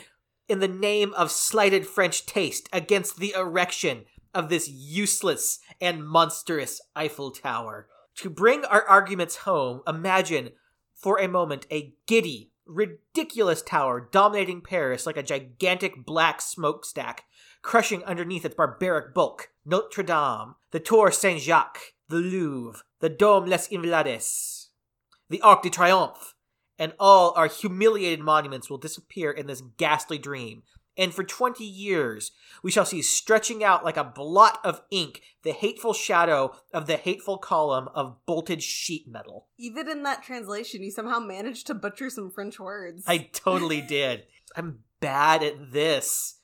in 0.48 0.60
the 0.60 0.68
name 0.68 1.14
of 1.16 1.32
slighted 1.32 1.86
French 1.86 2.26
taste 2.26 2.70
against 2.72 3.18
the 3.18 3.34
erection 3.36 4.06
of 4.34 4.50
this 4.50 4.70
useless 4.70 5.60
and 5.82 6.08
monstrous 6.08 6.82
Eiffel 6.96 7.32
Tower. 7.32 7.88
To 8.18 8.30
bring 8.30 8.66
our 8.66 8.84
arguments 8.84 9.38
home, 9.38 9.82
imagine 9.88 10.52
for 10.96 11.20
a 11.20 11.28
moment 11.28 11.68
a 11.72 11.94
giddy, 12.08 12.52
ridiculous 12.66 13.62
tower 13.62 14.10
dominating 14.12 14.62
Paris 14.62 15.06
like 15.06 15.18
a 15.18 15.24
gigantic 15.24 16.06
black 16.06 16.42
smokestack, 16.42 17.24
crushing 17.62 18.04
underneath 18.04 18.46
its 18.46 18.56
barbaric 18.56 19.14
bulk 19.14 19.50
Notre 19.66 20.04
Dame, 20.04 20.56
the 20.72 20.80
Tour 20.80 21.12
Saint 21.12 21.42
Jacques, 21.42 21.94
the 22.10 22.18
Louvre, 22.18 22.84
the 23.00 23.10
Dôme 23.10 23.48
Les 23.48 23.68
Invalides, 23.68 24.70
the 25.30 25.42
Arc 25.42 25.64
de 25.64 25.70
Triomphe, 25.70 26.34
and 26.80 26.94
all 27.00 27.34
our 27.36 27.48
humiliated 27.48 28.20
monuments 28.20 28.70
will 28.70 28.78
disappear 28.78 29.32
in 29.32 29.48
this 29.48 29.62
ghastly 29.78 30.18
dream. 30.18 30.64
And 30.98 31.14
for 31.14 31.24
20 31.24 31.64
years, 31.64 32.32
we 32.64 32.72
shall 32.72 32.86
see 32.86 33.04
stretching 33.04 33.64
out 33.64 33.86
like 33.86 33.98
a 33.98 34.04
blot 34.04 34.60
of 34.64 34.82
ink 34.90 35.22
the 35.44 35.52
hateful 35.52 35.94
shadow 35.94 36.56
of 36.74 36.88
the 36.88 36.98
hateful 36.98 37.38
column 37.38 37.88
of 37.94 38.18
bolted 38.26 38.64
sheet 38.64 39.08
metal. 39.08 39.48
Even 39.60 39.88
in 39.88 40.04
that 40.04 40.24
translation, 40.24 40.82
you 40.82 40.92
somehow 40.92 41.20
managed 41.20 41.68
to 41.68 41.76
butcher 41.76 42.10
some 42.10 42.32
French 42.32 42.60
words. 42.60 43.04
I 43.08 43.30
totally 43.32 43.82
did. 43.88 44.24
I'm 44.56 44.80
bad 45.00 45.44
at 45.44 45.72
this. 45.72 46.37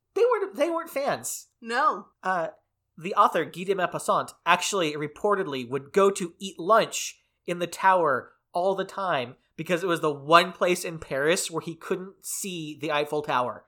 They 0.56 0.70
weren't 0.70 0.92
they 0.92 1.00
weren't 1.04 1.08
fans. 1.08 1.48
no. 1.62 2.08
Uh 2.22 2.50
the 2.98 3.16
author 3.16 3.44
Guy 3.44 3.64
de 3.64 3.76
Maupassant 3.76 4.34
actually 4.46 4.94
reportedly 4.94 5.68
would 5.68 5.92
go 5.92 6.12
to 6.12 6.34
eat 6.40 6.60
lunch 6.60 7.20
in 7.48 7.60
the 7.60 7.68
tower 7.68 8.34
all 8.54 8.76
the 8.76 8.86
time 8.86 9.36
because 9.56 9.84
it 9.84 9.88
was 9.88 10.02
the 10.02 10.14
one 10.14 10.52
place 10.52 10.86
in 10.86 11.00
Paris 11.00 11.50
where 11.50 11.62
he 11.62 11.76
couldn't 11.76 12.14
see 12.22 12.78
the 12.80 12.92
Eiffel 12.92 13.22
Tower. 13.22 13.66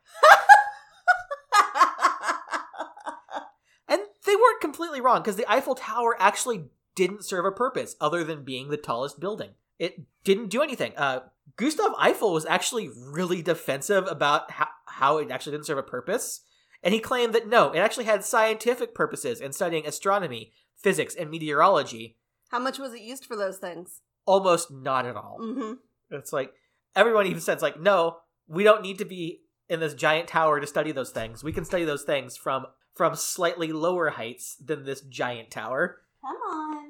And 3.88 4.02
they 4.26 4.36
weren't 4.36 4.62
completely 4.62 5.00
wrong 5.02 5.22
because 5.22 5.36
the 5.36 5.52
Eiffel 5.52 5.76
Tower 5.76 6.16
actually 6.20 6.66
didn't 6.96 7.24
serve 7.24 7.46
a 7.46 7.52
purpose 7.52 7.96
other 8.02 8.24
than 8.24 8.44
being 8.44 8.70
the 8.70 8.78
tallest 8.78 9.20
building. 9.20 9.52
It 9.78 10.02
didn't 10.24 10.50
do 10.50 10.62
anything. 10.62 10.94
Uh, 10.98 11.22
Gustav 11.58 11.94
Eiffel 12.00 12.34
was 12.34 12.46
actually 12.46 12.90
really 12.96 13.42
defensive 13.42 14.08
about 14.08 14.52
how, 14.52 14.68
how 14.86 15.18
it 15.18 15.30
actually 15.30 15.52
didn't 15.52 15.68
serve 15.68 15.78
a 15.78 15.84
purpose. 15.84 16.42
And 16.86 16.94
he 16.94 17.02
claimed 17.02 17.34
that 17.34 17.50
no, 17.50 17.72
it 17.72 17.80
actually 17.80 18.06
had 18.06 18.24
scientific 18.24 18.96
purposes 18.96 19.42
in 19.42 19.52
studying 19.52 19.86
astronomy, 19.86 20.54
physics, 20.78 21.16
and 21.16 21.30
meteorology. 21.30 22.16
How 22.52 22.60
much 22.60 22.80
was 22.80 22.94
it 22.94 23.02
used 23.02 23.26
for 23.26 23.36
those 23.36 23.58
things? 23.58 24.02
almost 24.28 24.72
not 24.72 25.06
at 25.06 25.16
all. 25.16 25.38
hmm 25.40 25.74
It's 26.10 26.34
like 26.34 26.54
everyone 26.96 27.28
even 27.28 27.42
says 27.42 27.62
like, 27.62 27.80
no, 27.80 28.18
we 28.48 28.64
don't 28.64 28.82
need 28.82 28.98
to 29.00 29.06
be 29.06 29.42
in 29.70 29.80
this 29.80 29.94
giant 29.94 30.28
tower 30.28 30.60
to 30.60 30.68
study 30.68 30.92
those 30.92 31.12
things. 31.12 31.44
We 31.44 31.54
can 31.54 31.66
study 31.66 31.86
those 31.86 32.04
things 32.04 32.38
from 32.38 32.66
from 32.94 33.16
slightly 33.16 33.72
lower 33.74 34.12
heights 34.12 34.56
than 34.56 34.86
this 34.86 35.02
giant 35.02 35.52
tower. 35.52 36.02
Come 36.22 36.38
on. 36.38 36.86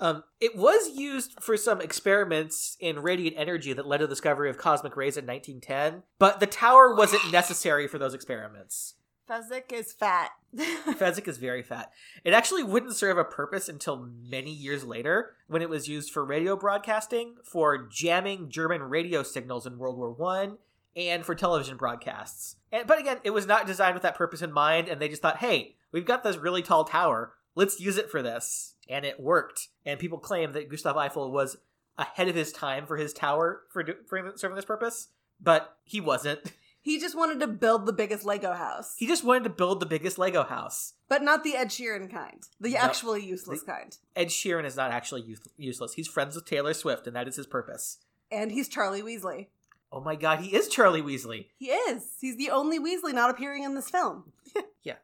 Um, 0.00 0.24
it 0.40 0.56
was 0.56 0.90
used 0.96 1.40
for 1.40 1.56
some 1.56 1.80
experiments 1.80 2.76
in 2.80 3.00
radiant 3.02 3.36
energy 3.38 3.72
that 3.72 3.86
led 3.86 3.98
to 3.98 4.06
the 4.06 4.12
discovery 4.12 4.50
of 4.50 4.58
cosmic 4.58 4.96
rays 4.96 5.16
in 5.16 5.26
1910, 5.26 6.02
but 6.18 6.40
the 6.40 6.46
tower 6.46 6.94
wasn't 6.94 7.30
necessary 7.30 7.86
for 7.86 7.98
those 7.98 8.14
experiments. 8.14 8.94
Fezzik 9.28 9.72
is 9.72 9.92
fat. 9.92 10.30
Fezzik 10.56 11.26
is 11.28 11.38
very 11.38 11.62
fat. 11.62 11.92
It 12.24 12.34
actually 12.34 12.62
wouldn't 12.62 12.94
serve 12.94 13.16
a 13.16 13.24
purpose 13.24 13.68
until 13.68 14.08
many 14.22 14.52
years 14.52 14.84
later 14.84 15.34
when 15.46 15.62
it 15.62 15.70
was 15.70 15.88
used 15.88 16.10
for 16.10 16.24
radio 16.24 16.56
broadcasting, 16.56 17.36
for 17.42 17.78
jamming 17.78 18.50
German 18.50 18.82
radio 18.82 19.22
signals 19.22 19.66
in 19.66 19.78
World 19.78 19.96
War 19.96 20.12
One, 20.12 20.58
and 20.96 21.24
for 21.24 21.34
television 21.34 21.76
broadcasts. 21.76 22.56
And, 22.70 22.86
but 22.86 22.98
again, 22.98 23.18
it 23.24 23.30
was 23.30 23.46
not 23.46 23.66
designed 23.66 23.94
with 23.94 24.02
that 24.02 24.16
purpose 24.16 24.42
in 24.42 24.52
mind, 24.52 24.88
and 24.88 25.00
they 25.00 25.08
just 25.08 25.22
thought, 25.22 25.38
hey, 25.38 25.76
we've 25.90 26.04
got 26.04 26.22
this 26.22 26.36
really 26.36 26.62
tall 26.62 26.84
tower. 26.84 27.32
Let's 27.54 27.80
use 27.80 27.96
it 27.96 28.10
for 28.10 28.22
this. 28.22 28.74
And 28.88 29.04
it 29.04 29.18
worked. 29.18 29.68
And 29.86 29.98
people 29.98 30.18
claim 30.18 30.52
that 30.52 30.68
Gustav 30.68 30.96
Eiffel 30.96 31.32
was 31.32 31.56
ahead 31.96 32.28
of 32.28 32.34
his 32.34 32.52
time 32.52 32.86
for 32.86 32.96
his 32.96 33.12
tower 33.12 33.62
for, 33.70 33.84
for 34.06 34.32
serving 34.36 34.56
this 34.56 34.64
purpose, 34.64 35.08
but 35.40 35.76
he 35.84 36.00
wasn't. 36.00 36.40
he 36.84 37.00
just 37.00 37.16
wanted 37.16 37.40
to 37.40 37.48
build 37.48 37.86
the 37.86 37.92
biggest 37.92 38.24
Lego 38.24 38.52
house. 38.52 38.94
He 38.96 39.06
just 39.06 39.24
wanted 39.24 39.42
to 39.44 39.50
build 39.50 39.80
the 39.80 39.86
biggest 39.86 40.18
Lego 40.18 40.44
house. 40.44 40.92
but 41.08 41.22
not 41.22 41.42
the 41.44 41.56
Ed 41.56 41.68
Sheeran 41.68 42.10
kind. 42.10 42.42
The 42.60 42.70
No. 42.74 42.78
actually 42.78 43.24
useless 43.24 43.60
The- 43.60 43.66
kind. 43.66 43.98
Ed 44.14 44.28
Sheeran 44.28 44.64
is 44.64 44.76
not 44.76 44.90
actually 44.92 45.22
use- 45.22 45.40
useless. 45.56 45.94
He's 45.94 46.06
friends 46.08 46.34
with 46.36 46.44
Taylor 46.44 46.74
Swift, 46.74 47.06
and 47.06 47.16
that 47.16 47.26
is 47.26 47.36
his 47.36 47.46
purpose. 47.46 47.98
And 48.30 48.52
he's 48.52 48.68
Charlie 48.68 49.02
Weasley. 49.02 49.48
Oh 49.92 50.00
my 50.00 50.14
god, 50.16 50.40
he 50.40 50.54
is 50.56 50.68
Charlie 50.68 51.02
Weasley. 51.02 51.48
He 51.56 51.66
is. 51.70 52.16
He's 52.20 52.36
the 52.36 52.50
only 52.50 52.78
Weasley 52.78 53.12
not 53.14 53.30
appearing 53.30 53.62
in 53.64 53.74
this 53.74 53.90
film. 53.90 54.32
Yeah. 54.82 54.96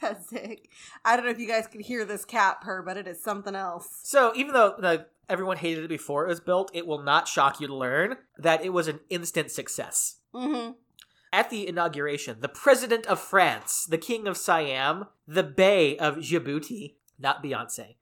That's 0.00 0.28
sick. 0.28 0.68
I 1.04 1.16
don't 1.16 1.24
know 1.24 1.30
if 1.30 1.38
you 1.40 1.46
guys 1.48 1.66
can 1.66 1.80
hear 1.80 2.04
this 2.04 2.24
cat 2.24 2.60
purr, 2.60 2.82
but 2.82 2.96
it 2.96 3.06
is 3.08 3.22
something 3.22 3.54
else. 3.56 3.88
So 4.04 4.32
even 4.36 4.52
though 4.54 4.74
the, 4.78 5.06
everyone 5.28 5.56
hated 5.56 5.84
it 5.84 5.88
before 5.88 6.24
it 6.24 6.28
was 6.28 6.40
built, 6.40 6.70
it 6.74 6.86
will 6.86 7.02
not 7.02 7.26
shock 7.28 7.60
you 7.60 7.66
to 7.66 7.74
learn 7.74 8.16
that 8.38 8.64
it 8.64 8.70
was 8.70 8.86
an 8.88 9.00
instant 9.10 9.50
success. 9.50 10.16
Mm-hmm. 10.34 10.72
At 11.32 11.50
the 11.50 11.68
inauguration, 11.68 12.38
the 12.40 12.48
president 12.48 13.06
of 13.06 13.20
France, 13.20 13.86
the 13.88 13.98
king 13.98 14.26
of 14.26 14.36
Siam, 14.36 15.06
the 15.26 15.42
Bey 15.42 15.96
of 15.98 16.16
Djibouti, 16.16 16.94
not 17.18 17.42
Beyonce, 17.42 17.96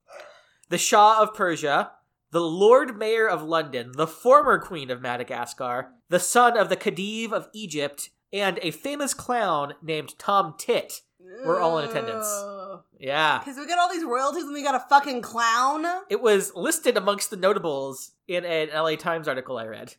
the 0.68 0.78
Shah 0.78 1.22
of 1.22 1.34
Persia, 1.34 1.92
the 2.30 2.40
Lord 2.40 2.96
Mayor 2.96 3.28
of 3.28 3.42
London, 3.42 3.92
the 3.96 4.06
former 4.06 4.58
Queen 4.58 4.90
of 4.90 5.00
Madagascar, 5.00 5.92
the 6.08 6.20
son 6.20 6.56
of 6.56 6.68
the 6.68 6.76
Khedive 6.76 7.32
of 7.32 7.48
Egypt, 7.52 8.10
and 8.32 8.58
a 8.62 8.70
famous 8.70 9.14
clown 9.14 9.74
named 9.82 10.18
Tom 10.18 10.54
Tit. 10.58 11.02
We're 11.44 11.60
all 11.60 11.78
in 11.78 11.88
attendance. 11.88 12.28
Yeah. 12.98 13.38
Because 13.38 13.56
we 13.56 13.66
got 13.66 13.78
all 13.78 13.92
these 13.92 14.04
royalties 14.04 14.44
and 14.44 14.52
we 14.52 14.62
got 14.62 14.74
a 14.74 14.84
fucking 14.88 15.22
clown. 15.22 15.84
It 16.08 16.20
was 16.20 16.54
listed 16.54 16.96
amongst 16.96 17.30
the 17.30 17.36
notables 17.36 18.12
in 18.28 18.44
an 18.44 18.68
LA 18.74 18.96
Times 18.96 19.28
article 19.28 19.58
I 19.58 19.66
read. 19.66 19.94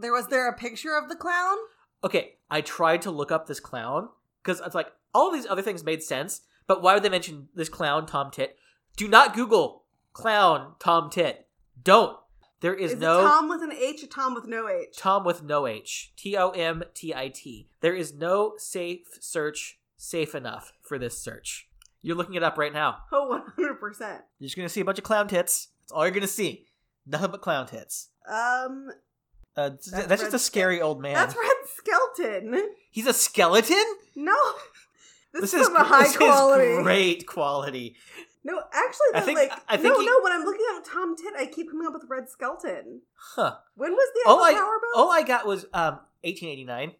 There 0.00 0.12
was 0.12 0.28
there 0.28 0.48
a 0.48 0.56
picture 0.56 0.96
of 0.96 1.08
the 1.08 1.16
clown? 1.16 1.56
Okay, 2.02 2.36
I 2.50 2.60
tried 2.60 3.02
to 3.02 3.10
look 3.10 3.30
up 3.30 3.46
this 3.46 3.60
clown 3.60 4.08
because 4.42 4.60
it's 4.60 4.74
like 4.74 4.92
all 5.14 5.32
these 5.32 5.46
other 5.46 5.62
things 5.62 5.84
made 5.84 6.02
sense, 6.02 6.42
but 6.66 6.82
why 6.82 6.94
would 6.94 7.02
they 7.02 7.08
mention 7.08 7.48
this 7.54 7.68
clown 7.68 8.06
Tom 8.06 8.30
Tit? 8.30 8.56
Do 8.96 9.08
not 9.08 9.34
Google 9.34 9.84
clown 10.12 10.74
Tom 10.78 11.10
Tit. 11.10 11.46
Don't. 11.82 12.16
There 12.60 12.74
is, 12.74 12.92
Is 12.92 12.98
no 12.98 13.20
it 13.20 13.22
Tom 13.22 13.48
with 13.48 13.62
an 13.62 13.72
H 13.72 14.02
or 14.02 14.06
Tom 14.06 14.34
with 14.34 14.46
no 14.46 14.68
H? 14.68 14.96
Tom 14.96 15.24
with 15.24 15.42
no 15.42 15.66
H. 15.66 16.12
T 16.16 16.36
O 16.36 16.50
M 16.50 16.82
T 16.92 17.14
I 17.14 17.28
T. 17.28 17.68
There 17.80 17.94
is 17.94 18.12
no 18.12 18.54
safe 18.58 19.06
search 19.20 19.78
safe 19.96 20.34
enough 20.34 20.72
for 20.82 20.98
this 20.98 21.18
search. 21.18 21.68
You're 22.02 22.16
looking 22.16 22.34
it 22.34 22.42
up 22.42 22.58
right 22.58 22.72
now. 22.72 22.98
Oh, 23.12 23.42
100%. 23.58 24.00
You're 24.38 24.46
just 24.46 24.56
gonna 24.56 24.68
see 24.68 24.80
a 24.80 24.84
bunch 24.84 24.98
of 24.98 25.04
clown 25.04 25.28
tits. 25.28 25.68
That's 25.82 25.92
all 25.92 26.04
you're 26.04 26.14
gonna 26.14 26.26
see. 26.26 26.66
Nothing 27.06 27.30
but 27.30 27.40
clown 27.40 27.66
tits. 27.66 28.08
Um, 28.28 28.90
Uh, 29.56 29.70
that's, 29.70 29.90
That's 30.06 30.22
just 30.22 30.34
a 30.34 30.38
scary 30.38 30.80
old 30.80 31.00
man. 31.02 31.14
that's 31.14 31.34
Red 31.36 31.56
Skelton. 31.76 32.70
He's 32.90 33.06
a 33.06 33.12
skeleton. 33.12 33.82
No. 34.14 34.36
This, 35.32 35.54
is, 35.54 35.66
of 35.68 35.74
a 35.74 35.78
high 35.84 36.02
this 36.02 36.10
is 36.12 36.16
quality. 36.16 36.82
great 36.82 37.26
quality. 37.26 37.96
No, 38.42 38.58
actually, 38.72 39.06
I 39.14 39.20
think- 39.20 39.38
like, 39.38 39.52
I 39.68 39.76
think 39.76 39.94
no, 39.94 40.00
he- 40.00 40.06
no. 40.06 40.20
When 40.22 40.32
I'm 40.32 40.44
looking 40.44 40.66
at 40.76 40.84
Tom 40.84 41.14
Tit, 41.16 41.34
I 41.38 41.46
keep 41.46 41.70
coming 41.70 41.86
up 41.86 41.92
with 41.92 42.04
Red 42.08 42.28
Skelton. 42.28 43.02
Huh. 43.14 43.56
When 43.74 43.92
was 43.92 44.08
the 44.14 44.30
All 44.30 44.42
I 44.42 44.52
Tower 44.52 44.78
built? 44.80 44.96
all 44.96 45.12
I 45.12 45.22
got 45.22 45.46
was 45.46 45.64
um 45.72 46.00
1889. 46.22 46.92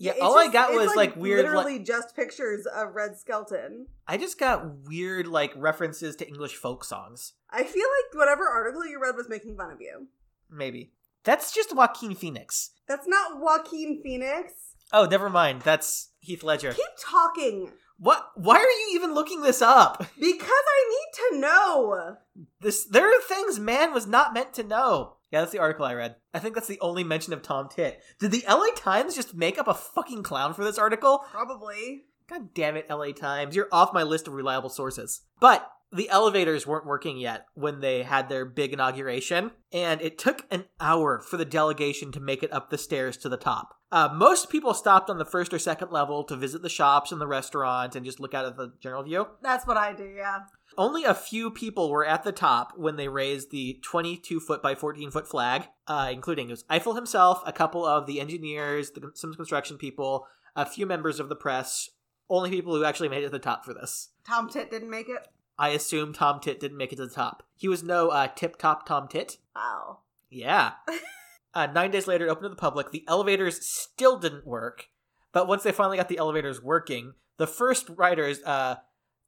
Yeah, 0.00 0.12
it's 0.12 0.20
all 0.22 0.38
I 0.38 0.46
got 0.48 0.72
was 0.72 0.94
like, 0.94 1.16
weird. 1.16 1.38
literally 1.44 1.78
Like, 1.78 1.84
just 1.84 2.14
pictures 2.14 2.66
of 2.66 2.94
Red 2.94 3.18
Skelton. 3.18 3.86
I 4.06 4.16
just 4.16 4.38
got 4.38 4.84
weird 4.86 5.26
like 5.26 5.52
references 5.56 6.14
to 6.16 6.28
English 6.28 6.54
folk 6.54 6.84
songs. 6.84 7.32
I 7.50 7.64
feel 7.64 7.82
like 7.84 8.14
whatever 8.16 8.46
article 8.48 8.86
you 8.86 9.00
read 9.02 9.16
was 9.16 9.28
making 9.28 9.56
fun 9.56 9.72
of 9.72 9.80
you. 9.80 10.06
Maybe 10.50 10.92
that's 11.24 11.52
just 11.52 11.74
Joaquin 11.74 12.14
Phoenix. 12.14 12.70
That's 12.86 13.06
not 13.06 13.40
Joaquin 13.40 14.00
Phoenix. 14.02 14.52
Oh, 14.92 15.04
never 15.06 15.28
mind. 15.28 15.62
That's 15.62 16.10
Heath 16.20 16.42
Ledger. 16.42 16.72
Keep 16.72 16.86
talking 17.04 17.72
What? 17.98 18.30
Why 18.36 18.56
are 18.56 18.62
you 18.62 18.90
even 18.94 19.14
looking 19.14 19.42
this 19.42 19.60
up? 19.60 19.98
because 20.18 20.48
I 20.50 20.88
need 20.88 21.34
to 21.36 21.40
know. 21.40 22.16
This 22.60 22.84
there 22.84 23.06
are 23.08 23.20
things 23.22 23.58
man 23.58 23.92
was 23.92 24.06
not 24.06 24.32
meant 24.32 24.54
to 24.54 24.62
know. 24.62 25.16
Yeah, 25.30 25.40
that's 25.40 25.52
the 25.52 25.58
article 25.58 25.84
I 25.84 25.92
read. 25.92 26.16
I 26.32 26.38
think 26.38 26.54
that's 26.54 26.68
the 26.68 26.80
only 26.80 27.04
mention 27.04 27.34
of 27.34 27.42
Tom 27.42 27.68
Tit. 27.68 28.00
Did 28.18 28.30
the 28.30 28.44
LA 28.48 28.68
Times 28.74 29.14
just 29.14 29.34
make 29.34 29.58
up 29.58 29.68
a 29.68 29.74
fucking 29.74 30.22
clown 30.22 30.54
for 30.54 30.64
this 30.64 30.78
article? 30.78 31.22
Probably. 31.30 32.04
God 32.30 32.54
damn 32.54 32.76
it, 32.76 32.88
LA 32.88 33.12
Times. 33.12 33.54
You're 33.54 33.68
off 33.70 33.92
my 33.92 34.02
list 34.04 34.26
of 34.26 34.32
reliable 34.34 34.70
sources. 34.70 35.22
But 35.38 35.70
the 35.92 36.08
elevators 36.10 36.66
weren't 36.66 36.86
working 36.86 37.18
yet 37.18 37.46
when 37.54 37.80
they 37.80 38.02
had 38.02 38.28
their 38.28 38.44
big 38.44 38.72
inauguration, 38.72 39.52
and 39.72 40.00
it 40.00 40.18
took 40.18 40.46
an 40.50 40.64
hour 40.80 41.20
for 41.20 41.36
the 41.36 41.44
delegation 41.44 42.12
to 42.12 42.20
make 42.20 42.42
it 42.42 42.52
up 42.52 42.70
the 42.70 42.78
stairs 42.78 43.16
to 43.18 43.28
the 43.28 43.36
top. 43.36 43.74
Uh, 43.90 44.08
most 44.12 44.50
people 44.50 44.74
stopped 44.74 45.08
on 45.08 45.16
the 45.16 45.24
first 45.24 45.52
or 45.54 45.58
second 45.58 45.90
level 45.90 46.22
to 46.24 46.36
visit 46.36 46.60
the 46.60 46.68
shops 46.68 47.10
and 47.10 47.20
the 47.20 47.26
restaurant 47.26 47.96
and 47.96 48.04
just 48.04 48.20
look 48.20 48.34
out 48.34 48.44
at 48.44 48.56
the 48.56 48.72
general 48.80 49.02
view. 49.02 49.26
That's 49.42 49.66
what 49.66 49.78
I 49.78 49.94
do. 49.94 50.04
Yeah. 50.04 50.40
Only 50.76 51.04
a 51.04 51.14
few 51.14 51.50
people 51.50 51.90
were 51.90 52.04
at 52.04 52.22
the 52.22 52.32
top 52.32 52.74
when 52.76 52.96
they 52.96 53.08
raised 53.08 53.50
the 53.50 53.80
22 53.82 54.40
foot 54.40 54.62
by 54.62 54.74
14 54.74 55.10
foot 55.10 55.26
flag, 55.26 55.68
uh, 55.86 56.10
including 56.12 56.48
it 56.48 56.52
was 56.52 56.64
Eiffel 56.68 56.94
himself, 56.94 57.42
a 57.46 57.52
couple 57.52 57.86
of 57.86 58.06
the 58.06 58.20
engineers, 58.20 58.90
the, 58.90 59.10
some 59.14 59.32
construction 59.32 59.78
people, 59.78 60.26
a 60.54 60.66
few 60.66 60.84
members 60.84 61.18
of 61.18 61.30
the 61.30 61.36
press. 61.36 61.88
Only 62.28 62.50
people 62.50 62.74
who 62.74 62.84
actually 62.84 63.08
made 63.08 63.22
it 63.22 63.26
to 63.26 63.30
the 63.30 63.38
top 63.38 63.64
for 63.64 63.72
this. 63.72 64.10
Tom 64.26 64.50
Tit 64.50 64.70
didn't 64.70 64.90
make 64.90 65.08
it. 65.08 65.26
I 65.58 65.70
assume 65.70 66.12
Tom 66.12 66.40
Tit 66.40 66.60
didn't 66.60 66.78
make 66.78 66.92
it 66.92 66.96
to 66.96 67.06
the 67.06 67.14
top. 67.14 67.42
He 67.56 67.68
was 67.68 67.82
no 67.82 68.08
uh, 68.08 68.28
tip 68.28 68.56
top 68.56 68.86
Tom 68.86 69.08
Tit. 69.08 69.38
Wow. 69.56 69.98
Yeah. 70.30 70.72
uh, 71.54 71.66
nine 71.66 71.90
days 71.90 72.06
later, 72.06 72.26
it 72.26 72.30
opened 72.30 72.44
to 72.44 72.50
the 72.50 72.56
public. 72.56 72.92
The 72.92 73.04
elevators 73.08 73.66
still 73.66 74.18
didn't 74.18 74.46
work, 74.46 74.86
but 75.32 75.48
once 75.48 75.64
they 75.64 75.72
finally 75.72 75.96
got 75.96 76.08
the 76.08 76.18
elevators 76.18 76.62
working, 76.62 77.14
the 77.38 77.46
first 77.46 77.88
writers 77.90 78.40
uh, 78.44 78.76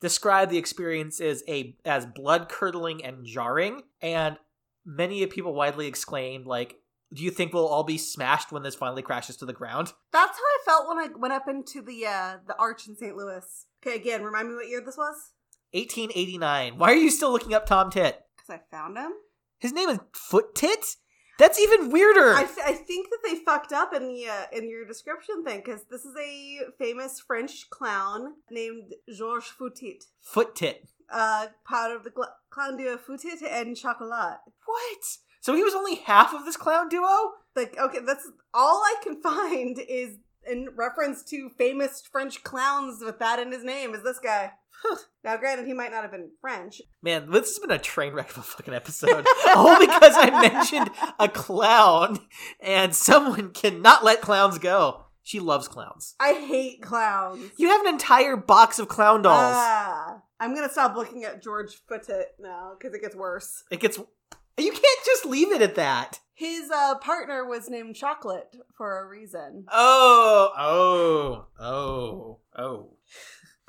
described 0.01 0.53
the 0.53 0.59
experience 0.59 1.21
as 1.21 1.43
a 1.49 1.77
as 1.85 2.07
blood 2.07 2.49
curdling 2.49 3.05
and 3.05 3.27
jarring, 3.27 3.83
and 4.01 4.39
many 4.85 5.27
people 5.27 5.55
widely 5.55 5.87
exclaimed 5.87 6.47
like. 6.47 6.77
Do 7.13 7.25
you 7.25 7.33
think 7.33 7.53
we'll 7.53 7.67
all 7.67 7.83
be 7.83 7.99
smashed 7.99 8.53
when 8.53 8.63
this 8.63 8.77
finally 8.77 9.03
crashes 9.03 9.37
to 9.39 9.45
the 9.45 9.53
ground? 9.53 9.95
That's 10.13 10.39
how 10.39 10.45
I 10.45 10.59
felt 10.65 10.87
when 10.87 10.97
I 10.97 11.09
went 11.19 11.35
up 11.35 11.49
into 11.49 11.83
the 11.83 12.07
uh 12.07 12.37
the 12.47 12.57
arch 12.57 12.87
in 12.87 12.95
St. 12.95 13.17
Louis. 13.17 13.67
Okay, 13.85 13.97
again, 13.97 14.23
remind 14.23 14.49
me 14.49 14.55
what 14.55 14.69
year 14.69 14.81
this 14.81 14.97
was? 14.97 15.33
1889. 15.73 16.79
Why 16.79 16.91
are 16.93 16.95
you 16.97 17.11
still 17.11 17.33
looking 17.33 17.55
up 17.55 17.67
Tom 17.67 17.91
Tit? 17.91 18.21
Because 18.37 18.61
I 18.61 18.77
found 18.77 18.97
him. 18.97 19.13
His 19.59 19.73
name 19.73 19.89
is 19.89 19.99
Foot 20.15 20.55
Tit? 20.55 20.85
That's 21.39 21.59
even 21.59 21.91
weirder. 21.91 22.35
I, 22.35 22.43
I 22.67 22.73
think 22.75 23.09
that 23.11 23.19
they 23.25 23.37
fucked 23.37 23.73
up 23.73 23.95
in 23.95 24.09
the 24.09 24.27
uh, 24.29 24.45
in 24.53 24.69
your 24.69 24.85
description 24.87 25.43
thing 25.45 25.63
because 25.65 25.85
this 25.91 26.05
is 26.05 26.15
a 26.17 26.59
famous 26.79 27.19
French 27.19 27.71
clown 27.71 28.35
named 28.51 28.93
Georges 29.15 29.51
Foottit, 29.59 30.05
Foot 30.21 30.55
Tit. 30.55 30.87
uh, 31.11 31.47
part 31.65 31.93
of 31.97 32.05
the 32.05 32.11
gl- 32.11 32.27
Clown 32.51 32.77
duo 32.77 32.99
Foottit 32.99 33.43
and 33.43 33.75
Chocolat. 33.77 34.39
What? 34.67 34.99
So 35.41 35.55
he 35.55 35.63
was 35.63 35.75
only 35.75 35.95
half 35.97 36.35
of 36.35 36.45
this 36.45 36.59
clown 36.59 36.89
duo? 36.91 37.09
Like, 37.57 37.75
okay, 37.79 38.01
that's 38.07 38.29
all 38.53 38.83
I 38.85 38.97
can 39.03 39.23
find 39.23 39.79
is 39.89 40.17
in 40.47 40.69
reference 40.77 41.23
to 41.25 41.49
famous 41.57 42.03
French 42.13 42.43
clowns 42.43 43.03
with 43.03 43.19
that 43.19 43.39
in 43.39 43.51
his 43.51 43.65
name. 43.65 43.95
Is 43.95 44.03
this 44.03 44.19
guy? 44.19 44.53
Now, 45.23 45.37
granted, 45.37 45.67
he 45.67 45.75
might 45.75 45.91
not 45.91 46.03
have 46.03 46.11
been 46.13 46.31
French. 46.41 46.81
Man, 47.03 47.31
this 47.31 47.49
has 47.49 47.59
been 47.59 47.71
a 47.71 47.79
train 47.79 48.15
wreck 48.15 48.31
of 48.31 48.39
a 48.39 48.43
fucking 48.43 48.73
episode. 48.73 49.27
All 49.55 49.79
because 49.79 50.15
I 50.17 50.31
mentioned 50.49 50.91
a 51.19 51.29
clown 51.29 52.21
and 52.59 52.95
someone 52.95 53.51
cannot 53.51 54.03
let 54.03 54.23
clowns 54.23 54.59
go. 54.59 55.05
She 55.23 55.39
loves 55.39 55.69
clowns. 55.69 56.15
I 56.19 56.33
hate 56.33 56.81
clowns. 56.81 57.51
You 57.59 57.69
have 57.69 57.83
an 57.83 57.89
entire 57.89 58.37
box 58.37 58.79
of 58.79 58.89
clown 58.89 59.21
dolls. 59.23 59.55
Ah, 59.55 60.23
I'm 60.41 60.55
gonna 60.55 60.71
stop 60.71 60.97
looking 60.97 61.25
at 61.25 61.43
George 61.43 61.79
Foottit 61.89 62.25
now 62.41 62.73
because 62.79 62.95
it 62.95 63.03
gets 63.03 63.15
worse. 63.15 63.63
it 63.71 63.81
gets 63.81 63.99
You 63.99 64.73
can't 64.73 65.05
just 65.05 65.27
leave 65.27 65.53
it 65.53 65.61
at 65.61 65.75
that. 65.75 66.21
His 66.33 66.71
uh, 66.75 66.95
partner 66.97 67.47
was 67.47 67.69
named 67.69 67.95
Chocolate 67.97 68.57
for 68.75 69.03
a 69.03 69.07
reason. 69.07 69.67
Oh, 69.71 70.51
oh, 70.57 71.47
oh, 71.63 72.39
oh. 72.59 72.95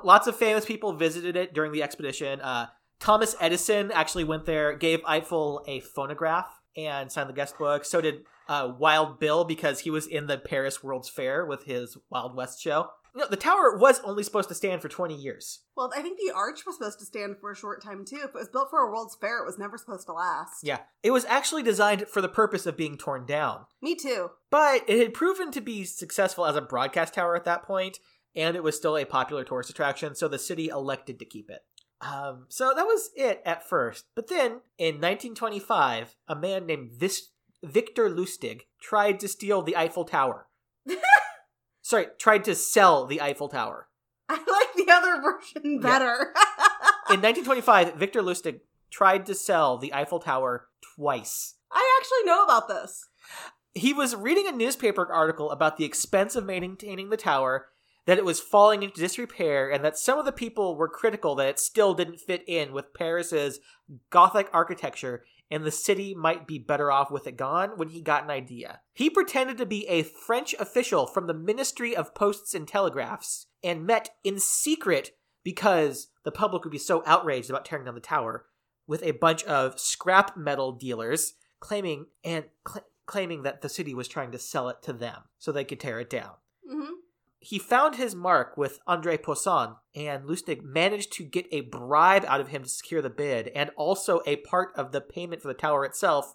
Lots 0.04 0.26
of 0.26 0.36
famous 0.36 0.64
people 0.64 0.92
visited 0.92 1.36
it 1.36 1.54
during 1.54 1.72
the 1.72 1.82
expedition. 1.82 2.40
Uh, 2.40 2.66
Thomas 3.00 3.34
Edison 3.40 3.90
actually 3.90 4.24
went 4.24 4.46
there, 4.46 4.76
gave 4.76 5.00
Eiffel 5.04 5.64
a 5.66 5.80
phonograph, 5.80 6.60
and 6.76 7.10
signed 7.10 7.28
the 7.28 7.34
guest 7.34 7.58
book. 7.58 7.84
So 7.84 8.00
did 8.00 8.24
uh, 8.48 8.72
Wild 8.78 9.18
Bill 9.18 9.44
because 9.44 9.80
he 9.80 9.90
was 9.90 10.06
in 10.06 10.26
the 10.26 10.38
Paris 10.38 10.82
World's 10.82 11.08
Fair 11.08 11.44
with 11.44 11.64
his 11.64 11.96
Wild 12.10 12.36
West 12.36 12.60
show. 12.60 12.90
No, 13.14 13.26
the 13.26 13.36
tower 13.36 13.76
was 13.76 14.00
only 14.04 14.22
supposed 14.22 14.48
to 14.48 14.54
stand 14.54 14.80
for 14.80 14.88
20 14.88 15.14
years. 15.14 15.60
Well, 15.76 15.90
I 15.94 16.00
think 16.00 16.18
the 16.18 16.32
arch 16.34 16.64
was 16.64 16.76
supposed 16.76 16.98
to 17.00 17.04
stand 17.04 17.36
for 17.40 17.50
a 17.50 17.56
short 17.56 17.82
time 17.82 18.06
too. 18.06 18.20
If 18.24 18.30
it 18.30 18.34
was 18.34 18.48
built 18.48 18.70
for 18.70 18.80
a 18.80 18.90
World's 18.90 19.16
Fair, 19.16 19.42
it 19.42 19.46
was 19.46 19.58
never 19.58 19.76
supposed 19.76 20.06
to 20.06 20.14
last. 20.14 20.60
Yeah. 20.62 20.78
It 21.02 21.10
was 21.10 21.26
actually 21.26 21.62
designed 21.62 22.08
for 22.08 22.22
the 22.22 22.28
purpose 22.28 22.64
of 22.64 22.76
being 22.76 22.96
torn 22.96 23.26
down. 23.26 23.66
Me 23.82 23.94
too. 23.94 24.30
But 24.50 24.88
it 24.88 24.98
had 24.98 25.12
proven 25.12 25.50
to 25.52 25.60
be 25.60 25.84
successful 25.84 26.46
as 26.46 26.56
a 26.56 26.62
broadcast 26.62 27.12
tower 27.12 27.36
at 27.36 27.44
that 27.44 27.64
point, 27.64 27.98
and 28.34 28.56
it 28.56 28.62
was 28.62 28.76
still 28.76 28.96
a 28.96 29.04
popular 29.04 29.44
tourist 29.44 29.70
attraction, 29.70 30.14
so 30.14 30.28
the 30.28 30.38
city 30.38 30.68
elected 30.68 31.18
to 31.18 31.24
keep 31.24 31.50
it. 31.50 31.60
Um, 32.00 32.46
so 32.48 32.72
that 32.74 32.84
was 32.84 33.10
it 33.14 33.42
at 33.44 33.68
first. 33.68 34.06
But 34.16 34.28
then, 34.28 34.60
in 34.76 34.96
1925, 34.96 36.16
a 36.26 36.34
man 36.34 36.66
named 36.66 36.92
Vis- 36.92 37.28
Victor 37.62 38.10
Lustig 38.10 38.62
tried 38.80 39.20
to 39.20 39.28
steal 39.28 39.62
the 39.62 39.76
Eiffel 39.76 40.04
Tower. 40.04 40.48
Sorry, 41.82 42.06
tried 42.18 42.44
to 42.44 42.54
sell 42.54 43.06
the 43.06 43.20
Eiffel 43.20 43.48
Tower. 43.48 43.88
I 44.28 44.34
like 44.34 44.74
the 44.74 44.92
other 44.92 45.20
version 45.20 45.78
better. 45.80 46.32
In 47.10 47.20
1925, 47.20 47.94
Victor 47.94 48.22
Lustig 48.22 48.60
tried 48.90 49.26
to 49.26 49.34
sell 49.34 49.78
the 49.78 49.92
Eiffel 49.94 50.18
Tower 50.18 50.68
twice. 50.96 51.54
I 51.70 51.98
actually 52.00 52.24
know 52.24 52.44
about 52.44 52.68
this. 52.68 53.08
He 53.74 53.92
was 53.92 54.14
reading 54.14 54.46
a 54.46 54.52
newspaper 54.52 55.10
article 55.10 55.50
about 55.50 55.76
the 55.76 55.84
expense 55.84 56.36
of 56.36 56.44
maintaining 56.44 57.08
the 57.10 57.16
tower, 57.16 57.68
that 58.06 58.18
it 58.18 58.24
was 58.24 58.40
falling 58.40 58.82
into 58.82 59.00
disrepair, 59.00 59.70
and 59.70 59.84
that 59.84 59.98
some 59.98 60.18
of 60.18 60.24
the 60.24 60.32
people 60.32 60.76
were 60.76 60.88
critical 60.88 61.34
that 61.36 61.48
it 61.48 61.58
still 61.58 61.94
didn't 61.94 62.20
fit 62.20 62.42
in 62.46 62.72
with 62.72 62.94
Paris's 62.94 63.60
Gothic 64.10 64.48
architecture 64.52 65.24
and 65.52 65.64
the 65.64 65.70
city 65.70 66.14
might 66.14 66.46
be 66.46 66.58
better 66.58 66.90
off 66.90 67.10
with 67.10 67.26
it 67.26 67.36
gone 67.36 67.72
when 67.76 67.90
he 67.90 68.00
got 68.00 68.24
an 68.24 68.30
idea. 68.30 68.80
He 68.94 69.10
pretended 69.10 69.58
to 69.58 69.66
be 69.66 69.86
a 69.86 70.02
French 70.02 70.54
official 70.58 71.06
from 71.06 71.26
the 71.26 71.34
Ministry 71.34 71.94
of 71.94 72.14
Posts 72.14 72.54
and 72.54 72.66
Telegraphs 72.66 73.48
and 73.62 73.86
met 73.86 74.08
in 74.24 74.40
secret 74.40 75.10
because 75.44 76.08
the 76.24 76.32
public 76.32 76.64
would 76.64 76.70
be 76.70 76.78
so 76.78 77.02
outraged 77.04 77.50
about 77.50 77.66
tearing 77.66 77.84
down 77.84 77.94
the 77.94 78.00
tower 78.00 78.46
with 78.86 79.02
a 79.02 79.10
bunch 79.10 79.44
of 79.44 79.78
scrap 79.78 80.38
metal 80.38 80.72
dealers 80.72 81.34
claiming 81.60 82.06
and 82.24 82.46
cl- 82.66 82.86
claiming 83.04 83.42
that 83.42 83.60
the 83.60 83.68
city 83.68 83.94
was 83.94 84.08
trying 84.08 84.32
to 84.32 84.38
sell 84.38 84.70
it 84.70 84.80
to 84.80 84.94
them 84.94 85.24
so 85.38 85.52
they 85.52 85.64
could 85.64 85.80
tear 85.80 86.00
it 86.00 86.08
down. 86.08 86.32
hmm 86.66 86.94
He 87.42 87.58
found 87.58 87.96
his 87.96 88.14
mark 88.14 88.56
with 88.56 88.78
Andre 88.86 89.16
Poisson, 89.16 89.76
and 89.94 90.24
Lustig 90.24 90.62
managed 90.62 91.12
to 91.14 91.24
get 91.24 91.46
a 91.50 91.62
bribe 91.62 92.24
out 92.26 92.40
of 92.40 92.48
him 92.48 92.62
to 92.62 92.68
secure 92.68 93.02
the 93.02 93.10
bid, 93.10 93.48
and 93.48 93.70
also 93.76 94.22
a 94.26 94.36
part 94.36 94.70
of 94.76 94.92
the 94.92 95.00
payment 95.00 95.42
for 95.42 95.48
the 95.48 95.54
tower 95.54 95.84
itself, 95.84 96.34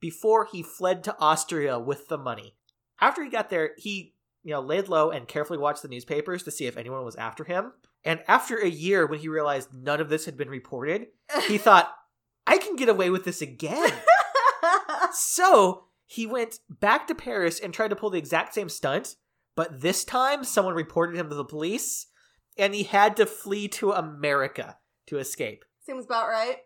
before 0.00 0.46
he 0.50 0.62
fled 0.62 1.04
to 1.04 1.16
Austria 1.18 1.78
with 1.78 2.08
the 2.08 2.18
money. 2.18 2.54
After 3.00 3.22
he 3.22 3.30
got 3.30 3.50
there, 3.50 3.72
he, 3.76 4.14
you 4.42 4.52
know, 4.52 4.60
laid 4.60 4.88
low 4.88 5.10
and 5.10 5.28
carefully 5.28 5.58
watched 5.58 5.82
the 5.82 5.88
newspapers 5.88 6.42
to 6.44 6.50
see 6.50 6.66
if 6.66 6.76
anyone 6.76 7.04
was 7.04 7.16
after 7.16 7.44
him. 7.44 7.72
And 8.04 8.20
after 8.26 8.56
a 8.56 8.68
year, 8.68 9.06
when 9.06 9.18
he 9.18 9.28
realized 9.28 9.74
none 9.74 10.00
of 10.00 10.08
this 10.08 10.24
had 10.24 10.36
been 10.36 10.48
reported, 10.48 11.08
he 11.46 11.58
thought, 11.58 11.92
I 12.46 12.58
can 12.58 12.76
get 12.76 12.88
away 12.88 13.10
with 13.10 13.24
this 13.24 13.42
again. 13.42 13.92
So 15.12 15.84
he 16.04 16.26
went 16.26 16.60
back 16.68 17.06
to 17.08 17.14
Paris 17.14 17.58
and 17.58 17.72
tried 17.72 17.88
to 17.88 17.96
pull 17.96 18.10
the 18.10 18.18
exact 18.18 18.54
same 18.54 18.68
stunt, 18.68 19.16
but 19.56 19.80
this 19.80 20.04
time 20.04 20.44
someone 20.44 20.74
reported 20.74 21.16
him 21.16 21.28
to 21.28 21.34
the 21.34 21.44
police, 21.44 22.06
and 22.56 22.74
he 22.74 22.84
had 22.84 23.16
to 23.16 23.26
flee 23.26 23.66
to 23.68 23.92
America 23.92 24.76
to 25.06 25.18
escape. 25.18 25.64
Seems 25.84 26.04
about 26.04 26.28
right. 26.28 26.58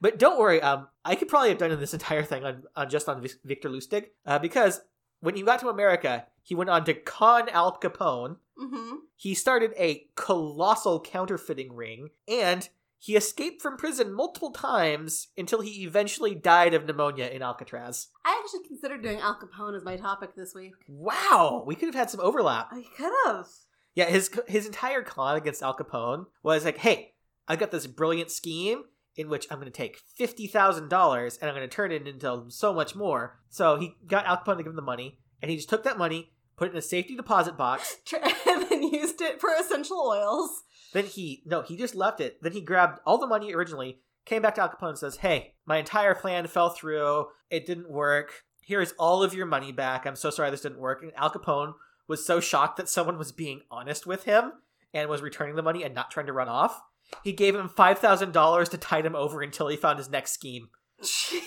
But 0.00 0.18
don't 0.18 0.38
worry, 0.38 0.60
um, 0.60 0.88
I 1.04 1.14
could 1.14 1.28
probably 1.28 1.48
have 1.48 1.58
done 1.58 1.78
this 1.80 1.94
entire 1.94 2.22
thing 2.22 2.44
on, 2.44 2.64
on 2.76 2.90
just 2.90 3.08
on 3.08 3.26
Victor 3.44 3.70
Lustig, 3.70 4.06
uh, 4.26 4.38
because 4.38 4.80
when 5.20 5.34
he 5.34 5.42
got 5.42 5.60
to 5.60 5.68
America, 5.68 6.26
he 6.42 6.54
went 6.54 6.70
on 6.70 6.84
to 6.84 6.94
con 6.94 7.48
Al 7.48 7.78
Capone. 7.78 8.36
hmm 8.58 8.96
He 9.16 9.34
started 9.34 9.72
a 9.78 10.06
colossal 10.14 11.00
counterfeiting 11.00 11.74
ring, 11.74 12.10
and 12.28 12.68
he 13.02 13.16
escaped 13.16 13.60
from 13.60 13.76
prison 13.76 14.12
multiple 14.12 14.52
times 14.52 15.26
until 15.36 15.60
he 15.60 15.82
eventually 15.82 16.36
died 16.36 16.72
of 16.72 16.86
pneumonia 16.86 17.26
in 17.26 17.42
Alcatraz. 17.42 18.06
I 18.24 18.40
actually 18.40 18.64
considered 18.64 19.02
doing 19.02 19.18
Al 19.18 19.34
Capone 19.34 19.76
as 19.76 19.82
my 19.82 19.96
topic 19.96 20.36
this 20.36 20.54
week. 20.54 20.74
Wow, 20.86 21.64
we 21.66 21.74
could 21.74 21.88
have 21.88 21.96
had 21.96 22.10
some 22.10 22.20
overlap. 22.20 22.68
I 22.70 22.84
could 22.96 23.12
have. 23.26 23.48
Yeah, 23.96 24.04
his 24.04 24.30
his 24.46 24.66
entire 24.66 25.02
con 25.02 25.36
against 25.36 25.64
Al 25.64 25.76
Capone 25.76 26.26
was 26.44 26.64
like, 26.64 26.78
"Hey, 26.78 27.14
I've 27.48 27.58
got 27.58 27.72
this 27.72 27.88
brilliant 27.88 28.30
scheme 28.30 28.84
in 29.16 29.28
which 29.28 29.48
I'm 29.50 29.58
going 29.58 29.66
to 29.66 29.76
take 29.76 29.98
fifty 30.16 30.46
thousand 30.46 30.88
dollars 30.88 31.38
and 31.38 31.50
I'm 31.50 31.56
going 31.56 31.68
to 31.68 31.74
turn 31.74 31.90
it 31.90 32.06
into 32.06 32.44
so 32.50 32.72
much 32.72 32.94
more." 32.94 33.40
So 33.50 33.80
he 33.80 33.96
got 34.06 34.26
Al 34.26 34.36
Capone 34.36 34.58
to 34.58 34.62
give 34.62 34.70
him 34.70 34.76
the 34.76 34.82
money, 34.82 35.18
and 35.42 35.50
he 35.50 35.56
just 35.56 35.68
took 35.68 35.82
that 35.82 35.98
money, 35.98 36.30
put 36.54 36.68
it 36.68 36.70
in 36.70 36.78
a 36.78 36.82
safety 36.82 37.16
deposit 37.16 37.56
box. 37.56 37.96
and 38.46 38.70
then 38.70 38.84
used 38.84 39.20
it 39.20 39.40
for 39.40 39.50
essential 39.58 39.98
oils. 39.98 40.62
Then 40.92 41.06
he 41.06 41.42
no, 41.46 41.62
he 41.62 41.76
just 41.76 41.94
left 41.94 42.20
it. 42.20 42.42
Then 42.42 42.52
he 42.52 42.60
grabbed 42.60 43.00
all 43.06 43.18
the 43.18 43.26
money 43.26 43.54
originally, 43.54 44.00
came 44.24 44.42
back 44.42 44.54
to 44.56 44.62
Al 44.62 44.68
Capone 44.68 44.90
and 44.90 44.98
says, 44.98 45.16
"Hey, 45.16 45.54
my 45.64 45.78
entire 45.78 46.14
plan 46.14 46.46
fell 46.46 46.70
through. 46.70 47.28
It 47.50 47.66
didn't 47.66 47.90
work. 47.90 48.44
Here's 48.60 48.92
all 48.92 49.22
of 49.22 49.34
your 49.34 49.46
money 49.46 49.72
back. 49.72 50.06
I'm 50.06 50.16
so 50.16 50.30
sorry 50.30 50.50
this 50.50 50.60
didn't 50.62 50.78
work." 50.78 51.02
And 51.02 51.12
Al 51.16 51.30
Capone 51.30 51.74
was 52.08 52.24
so 52.24 52.40
shocked 52.40 52.76
that 52.76 52.88
someone 52.88 53.18
was 53.18 53.32
being 53.32 53.62
honest 53.70 54.06
with 54.06 54.24
him 54.24 54.52
and 54.92 55.08
was 55.08 55.22
returning 55.22 55.56
the 55.56 55.62
money 55.62 55.82
and 55.82 55.94
not 55.94 56.10
trying 56.10 56.26
to 56.26 56.32
run 56.32 56.48
off. 56.48 56.82
He 57.24 57.32
gave 57.32 57.54
him 57.54 57.68
five 57.68 57.98
thousand 57.98 58.32
dollars 58.32 58.68
to 58.70 58.78
tide 58.78 59.06
him 59.06 59.16
over 59.16 59.42
until 59.42 59.68
he 59.68 59.76
found 59.76 59.98
his 59.98 60.10
next 60.10 60.32
scheme. 60.32 60.68
Jeez. 61.02 61.40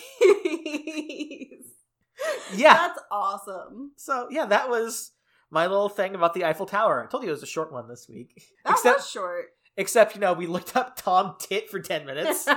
Yeah. 2.54 2.74
That's 2.74 3.00
awesome. 3.12 3.92
So 3.96 4.28
yeah, 4.30 4.46
that 4.46 4.70
was 4.70 5.12
my 5.56 5.66
little 5.68 5.90
thing 5.90 6.14
about 6.14 6.34
the 6.34 6.44
Eiffel 6.44 6.66
Tower. 6.66 7.02
I 7.02 7.10
told 7.10 7.24
you 7.24 7.30
it 7.30 7.32
was 7.32 7.42
a 7.42 7.48
short 7.48 7.72
one 7.72 7.88
this 7.88 8.08
week. 8.10 8.44
That 8.66 8.74
except, 8.74 8.98
was 8.98 9.10
short. 9.10 9.46
except 9.78 10.14
you 10.14 10.20
know 10.20 10.34
we 10.34 10.48
looked 10.48 10.76
up 10.76 10.98
Tom 10.98 11.36
Tit 11.40 11.70
for 11.70 11.80
ten 11.80 12.06
minutes. 12.06 12.44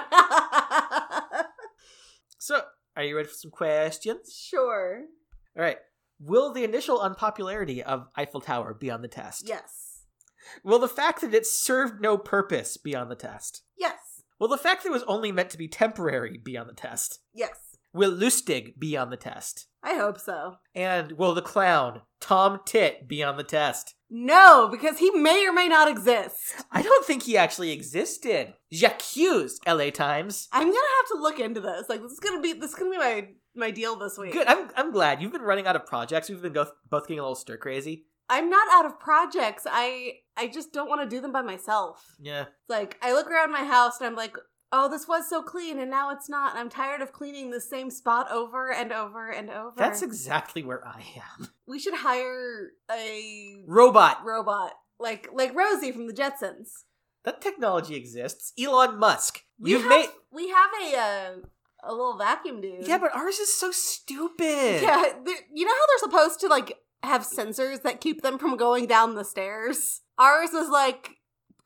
so 2.39 2.61
are 2.97 3.05
you 3.05 3.17
ready 3.17 3.29
for 3.29 3.35
some 3.35 3.53
questions? 3.53 4.37
sure. 4.37 5.05
All 5.57 5.63
right. 5.63 5.77
Will 6.21 6.53
the 6.53 6.65
initial 6.65 7.01
unpopularity 7.01 7.85
of 7.85 8.09
Eiffel 8.17 8.41
Tower 8.41 8.75
be 8.75 8.91
on 8.91 9.03
the 9.03 9.09
test? 9.09 9.47
Yes. 9.47 10.03
Will 10.65 10.81
the 10.81 10.89
fact 10.89 11.21
that 11.21 11.33
it 11.33 11.47
served 11.47 12.01
no 12.01 12.19
purpose 12.19 12.77
be 12.77 12.97
on 12.97 13.09
the 13.09 13.15
test? 13.15 13.63
Yes. 13.79 14.25
Will 14.41 14.49
the 14.49 14.59
fact 14.59 14.83
that 14.83 14.89
it 14.89 14.93
was 14.93 15.05
only 15.05 15.31
meant 15.31 15.51
to 15.51 15.59
be 15.59 15.69
temporary 15.69 16.37
be 16.37 16.57
on 16.57 16.67
the 16.67 16.73
test? 16.73 17.21
Yes. 17.33 17.67
Will 17.92 18.12
Lustig 18.12 18.79
be 18.79 18.96
on 18.96 19.11
the 19.11 19.16
test? 19.16 19.66
I 19.83 19.94
hope 19.94 20.18
so. 20.18 20.57
And 20.74 21.12
will 21.12 21.35
the 21.35 21.42
clown, 21.42 22.03
Tom 22.20 22.61
Tit, 22.66 23.09
be 23.09 23.22
on 23.22 23.37
the 23.37 23.44
test? 23.44 23.94
No, 24.11 24.68
because 24.70 24.98
he 24.98 25.11
may 25.11 25.46
or 25.46 25.53
may 25.53 25.68
not 25.68 25.88
exist. 25.88 26.64
I 26.70 26.83
don't 26.83 27.05
think 27.05 27.22
he 27.22 27.37
actually 27.37 27.72
existed. 27.72 28.55
J'accuse, 28.72 29.59
LA 29.66 29.90
Times. 29.90 30.48
I'm 30.53 30.66
gonna 30.66 30.77
have 30.77 31.09
to 31.12 31.22
look 31.22 31.40
into 31.40 31.61
this. 31.61 31.88
Like 31.88 32.03
this 32.03 32.12
is 32.12 32.20
gonna 32.20 32.40
be 32.40 32.55
this 32.55 32.70
is 32.70 32.77
gonna 32.77 32.90
be 32.90 32.98
my 32.98 33.29
my 33.55 33.70
deal 33.70 33.96
this 33.96 34.16
week. 34.16 34.33
Good. 34.33 34.46
I'm, 34.46 34.70
I'm 34.77 34.92
glad. 34.92 35.20
You've 35.20 35.33
been 35.33 35.42
running 35.42 35.66
out 35.66 35.77
of 35.77 35.85
projects. 35.85 36.29
We've 36.29 36.40
been 36.40 36.53
both, 36.53 36.72
both 36.88 37.05
getting 37.07 37.18
a 37.18 37.22
little 37.22 37.35
stir 37.35 37.57
crazy. 37.57 38.07
I'm 38.31 38.51
not 38.51 38.68
out 38.72 38.87
of 38.87 39.01
projects. 39.01 39.66
I 39.70 40.20
I 40.37 40.48
just 40.48 40.72
don't 40.72 40.88
want 40.88 41.03
to 41.03 41.16
do 41.16 41.20
them 41.20 41.33
by 41.33 41.42
myself. 41.42 42.16
Yeah. 42.20 42.46
Like 42.68 42.98
I 43.03 43.12
look 43.12 43.31
around 43.31 43.53
my 43.53 43.64
house 43.64 43.98
and 44.01 44.07
I'm 44.07 44.16
like, 44.16 44.37
oh, 44.72 44.88
this 44.88 45.09
was 45.09 45.28
so 45.28 45.42
clean 45.42 45.78
and 45.78 45.90
now 45.90 46.11
it's 46.11 46.28
not. 46.28 46.57
I'm 46.57 46.68
tired 46.68 47.00
of 47.00 47.12
cleaning 47.12 47.50
the 47.50 47.61
same 47.61 47.90
spot 47.90 48.31
over 48.31 48.72
and 48.72 48.92
over 48.92 49.31
and 49.31 49.50
over. 49.50 49.74
That's 49.76 50.02
exactly 50.02 50.62
where 50.62 50.87
I 50.87 51.02
am. 51.16 51.48
we 51.66 51.78
should 51.78 51.94
hire 51.94 52.70
a 52.90 53.62
Robot. 53.66 54.24
robot 54.24 54.72
like 55.00 55.28
like 55.33 55.54
Rosie 55.54 55.92
from 55.92 56.07
the 56.07 56.12
Jetsons. 56.12 56.70
That 57.24 57.40
technology 57.40 57.94
exists. 57.94 58.52
Elon 58.59 58.98
Musk. 58.98 59.42
We 59.61 59.72
You've 59.72 59.83
have, 59.83 59.90
made. 59.90 60.09
we 60.33 60.48
have 60.48 60.70
a 60.83 60.96
uh, 60.96 61.31
a 61.85 61.92
little 61.92 62.16
vacuum 62.16 62.61
dude. 62.61 62.87
Yeah, 62.87 62.98
but 62.98 63.14
ours 63.14 63.38
is 63.38 63.54
so 63.59 63.70
stupid. 63.70 64.83
yeah, 64.83 65.04
you 65.52 65.64
know 65.64 65.72
how 65.72 65.87
they're 65.87 66.11
supposed 66.11 66.40
to 66.40 66.48
like 66.48 66.74
have 67.02 67.22
sensors 67.22 67.83
that 67.83 68.00
keep 68.00 68.22
them 68.22 68.38
from 68.38 68.57
going 68.57 68.87
down 68.87 69.14
the 69.14 69.24
stairs. 69.24 70.00
Ours 70.18 70.50
was 70.52 70.68
like 70.68 71.11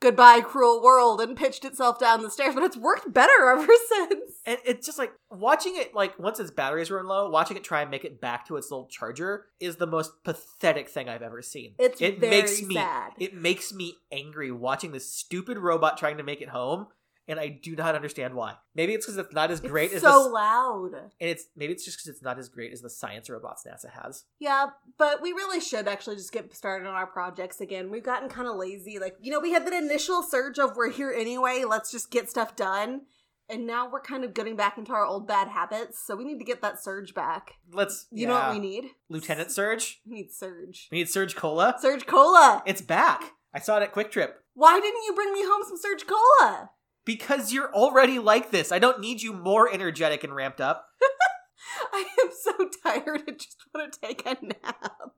goodbye 0.02 0.40
cruel 0.40 0.82
world 0.82 1.20
and 1.20 1.36
pitched 1.36 1.64
itself 1.64 1.98
down 1.98 2.22
the 2.22 2.30
stairs, 2.30 2.54
but 2.54 2.64
it's 2.64 2.76
worked 2.76 3.12
better 3.12 3.48
ever 3.48 3.72
since. 3.88 4.32
And 4.44 4.58
it's 4.66 4.84
just 4.84 4.98
like 4.98 5.12
watching 5.30 5.76
it, 5.76 5.94
like 5.94 6.18
once 6.18 6.40
its 6.40 6.50
batteries 6.50 6.90
run 6.90 7.06
low, 7.06 7.30
watching 7.30 7.56
it 7.56 7.64
try 7.64 7.80
and 7.80 7.90
make 7.90 8.04
it 8.04 8.20
back 8.20 8.46
to 8.48 8.56
its 8.56 8.70
little 8.70 8.88
charger 8.88 9.46
is 9.60 9.76
the 9.76 9.86
most 9.86 10.24
pathetic 10.24 10.90
thing 10.90 11.08
I've 11.08 11.22
ever 11.22 11.40
seen. 11.40 11.74
It's 11.78 12.02
it 12.02 12.18
very 12.18 12.42
makes 12.42 12.62
me 12.62 12.74
sad. 12.74 13.12
it 13.18 13.34
makes 13.34 13.72
me 13.72 13.94
angry 14.10 14.50
watching 14.50 14.92
this 14.92 15.10
stupid 15.10 15.56
robot 15.56 15.96
trying 15.96 16.18
to 16.18 16.24
make 16.24 16.42
it 16.42 16.48
home 16.48 16.88
and 17.32 17.40
I 17.40 17.48
do 17.48 17.74
not 17.74 17.94
understand 17.94 18.34
why. 18.34 18.54
Maybe 18.74 18.92
it's 18.92 19.06
because 19.06 19.16
it's 19.16 19.32
not 19.32 19.50
as 19.50 19.58
great 19.60 19.86
it's 19.86 19.96
as 19.96 20.02
so 20.02 20.24
the, 20.24 20.28
loud. 20.28 20.90
and 20.94 21.30
it's 21.30 21.46
maybe 21.56 21.72
it's 21.72 21.84
just 21.84 21.96
because 21.98 22.08
it's 22.08 22.22
not 22.22 22.38
as 22.38 22.50
great 22.50 22.72
as 22.72 22.82
the 22.82 22.90
science 22.90 23.30
robots 23.30 23.64
NASA 23.66 23.90
has. 23.90 24.24
Yeah, 24.38 24.66
but 24.98 25.22
we 25.22 25.32
really 25.32 25.60
should 25.60 25.88
actually 25.88 26.16
just 26.16 26.30
get 26.30 26.54
started 26.54 26.86
on 26.86 26.94
our 26.94 27.06
projects 27.06 27.60
again. 27.60 27.90
We've 27.90 28.04
gotten 28.04 28.28
kind 28.28 28.46
of 28.46 28.56
lazy. 28.56 28.98
Like, 28.98 29.16
you 29.20 29.32
know, 29.32 29.40
we 29.40 29.52
had 29.52 29.66
that 29.66 29.72
initial 29.72 30.22
surge 30.22 30.58
of 30.58 30.76
we're 30.76 30.90
here 30.90 31.10
anyway, 31.10 31.64
let's 31.66 31.90
just 31.90 32.10
get 32.10 32.28
stuff 32.28 32.54
done. 32.54 33.02
And 33.48 33.66
now 33.66 33.90
we're 33.90 34.00
kind 34.00 34.24
of 34.24 34.34
getting 34.34 34.54
back 34.54 34.78
into 34.78 34.92
our 34.92 35.04
old 35.04 35.26
bad 35.26 35.48
habits, 35.48 35.98
so 35.98 36.14
we 36.14 36.24
need 36.24 36.38
to 36.38 36.44
get 36.44 36.62
that 36.62 36.82
surge 36.82 37.12
back. 37.12 37.54
Let's. 37.72 38.06
You 38.10 38.26
know 38.26 38.34
what 38.34 38.52
we 38.52 38.58
need? 38.60 38.84
Lieutenant 39.08 39.50
Surge. 39.50 40.00
We 40.06 40.14
need 40.14 40.32
surge. 40.32 40.88
We 40.90 40.98
need 40.98 41.08
Surge 41.08 41.34
Cola. 41.34 41.76
Surge 41.80 42.06
Cola! 42.06 42.62
It's 42.66 42.80
back. 42.80 43.32
I 43.52 43.58
saw 43.58 43.78
it 43.78 43.82
at 43.82 43.92
QuikTrip. 43.92 44.30
Why 44.54 44.80
didn't 44.80 45.02
you 45.06 45.14
bring 45.14 45.32
me 45.32 45.42
home 45.42 45.62
some 45.66 45.76
Surge 45.76 46.06
Cola? 46.06 46.70
Because 47.04 47.52
you're 47.52 47.72
already 47.74 48.18
like 48.18 48.50
this. 48.50 48.70
I 48.70 48.78
don't 48.78 49.00
need 49.00 49.22
you 49.22 49.32
more 49.32 49.72
energetic 49.72 50.22
and 50.24 50.34
ramped 50.34 50.60
up. 50.60 50.86
I 51.92 52.04
am 52.22 52.30
so 52.40 52.52
tired, 52.82 53.22
I 53.28 53.32
just 53.32 53.56
want 53.74 53.92
to 53.92 54.00
take 54.00 54.26
a 54.26 54.36
nap. 54.44 55.12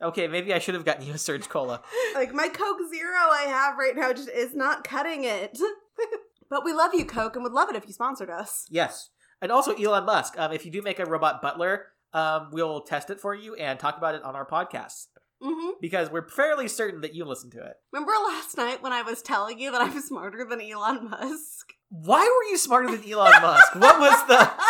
Okay, 0.00 0.26
maybe 0.26 0.52
I 0.52 0.58
should 0.58 0.74
have 0.74 0.84
gotten 0.84 1.06
you 1.06 1.14
a 1.14 1.18
Surge 1.18 1.48
Cola. 1.48 1.82
Like, 2.14 2.34
my 2.34 2.48
Coke 2.48 2.80
Zero 2.92 3.30
I 3.32 3.46
have 3.48 3.78
right 3.78 3.96
now 3.96 4.12
just 4.12 4.28
is 4.28 4.54
not 4.54 4.84
cutting 4.84 5.24
it. 5.24 5.58
but 6.50 6.64
we 6.64 6.72
love 6.72 6.94
you, 6.94 7.04
Coke, 7.04 7.36
and 7.36 7.42
would 7.42 7.52
love 7.52 7.70
it 7.70 7.76
if 7.76 7.86
you 7.86 7.92
sponsored 7.92 8.30
us. 8.30 8.66
Yes. 8.68 9.10
And 9.40 9.50
also 9.50 9.74
Elon 9.74 10.04
Musk. 10.04 10.38
Um, 10.38 10.52
if 10.52 10.66
you 10.66 10.70
do 10.70 10.82
make 10.82 10.98
a 10.98 11.06
robot 11.06 11.40
butler, 11.40 11.86
um, 12.12 12.50
we'll 12.52 12.82
test 12.82 13.10
it 13.10 13.20
for 13.20 13.34
you 13.34 13.54
and 13.54 13.78
talk 13.78 13.96
about 13.96 14.14
it 14.14 14.22
on 14.22 14.36
our 14.36 14.46
podcast. 14.46 15.06
Mm-hmm. 15.42 15.70
Because 15.80 16.10
we're 16.10 16.28
fairly 16.28 16.68
certain 16.68 17.00
that 17.00 17.14
you 17.14 17.24
listened 17.24 17.52
to 17.52 17.64
it. 17.64 17.74
Remember 17.92 18.12
last 18.28 18.56
night 18.56 18.82
when 18.82 18.92
I 18.92 19.02
was 19.02 19.22
telling 19.22 19.58
you 19.58 19.72
that 19.72 19.80
I'm 19.80 20.00
smarter 20.00 20.44
than 20.48 20.60
Elon 20.60 21.10
Musk? 21.10 21.72
Why 21.88 22.20
were 22.20 22.50
you 22.50 22.56
smarter 22.56 22.96
than 22.96 23.10
Elon 23.10 23.42
Musk? 23.42 23.74
What 23.74 23.98
was 23.98 24.26
the 24.28 24.50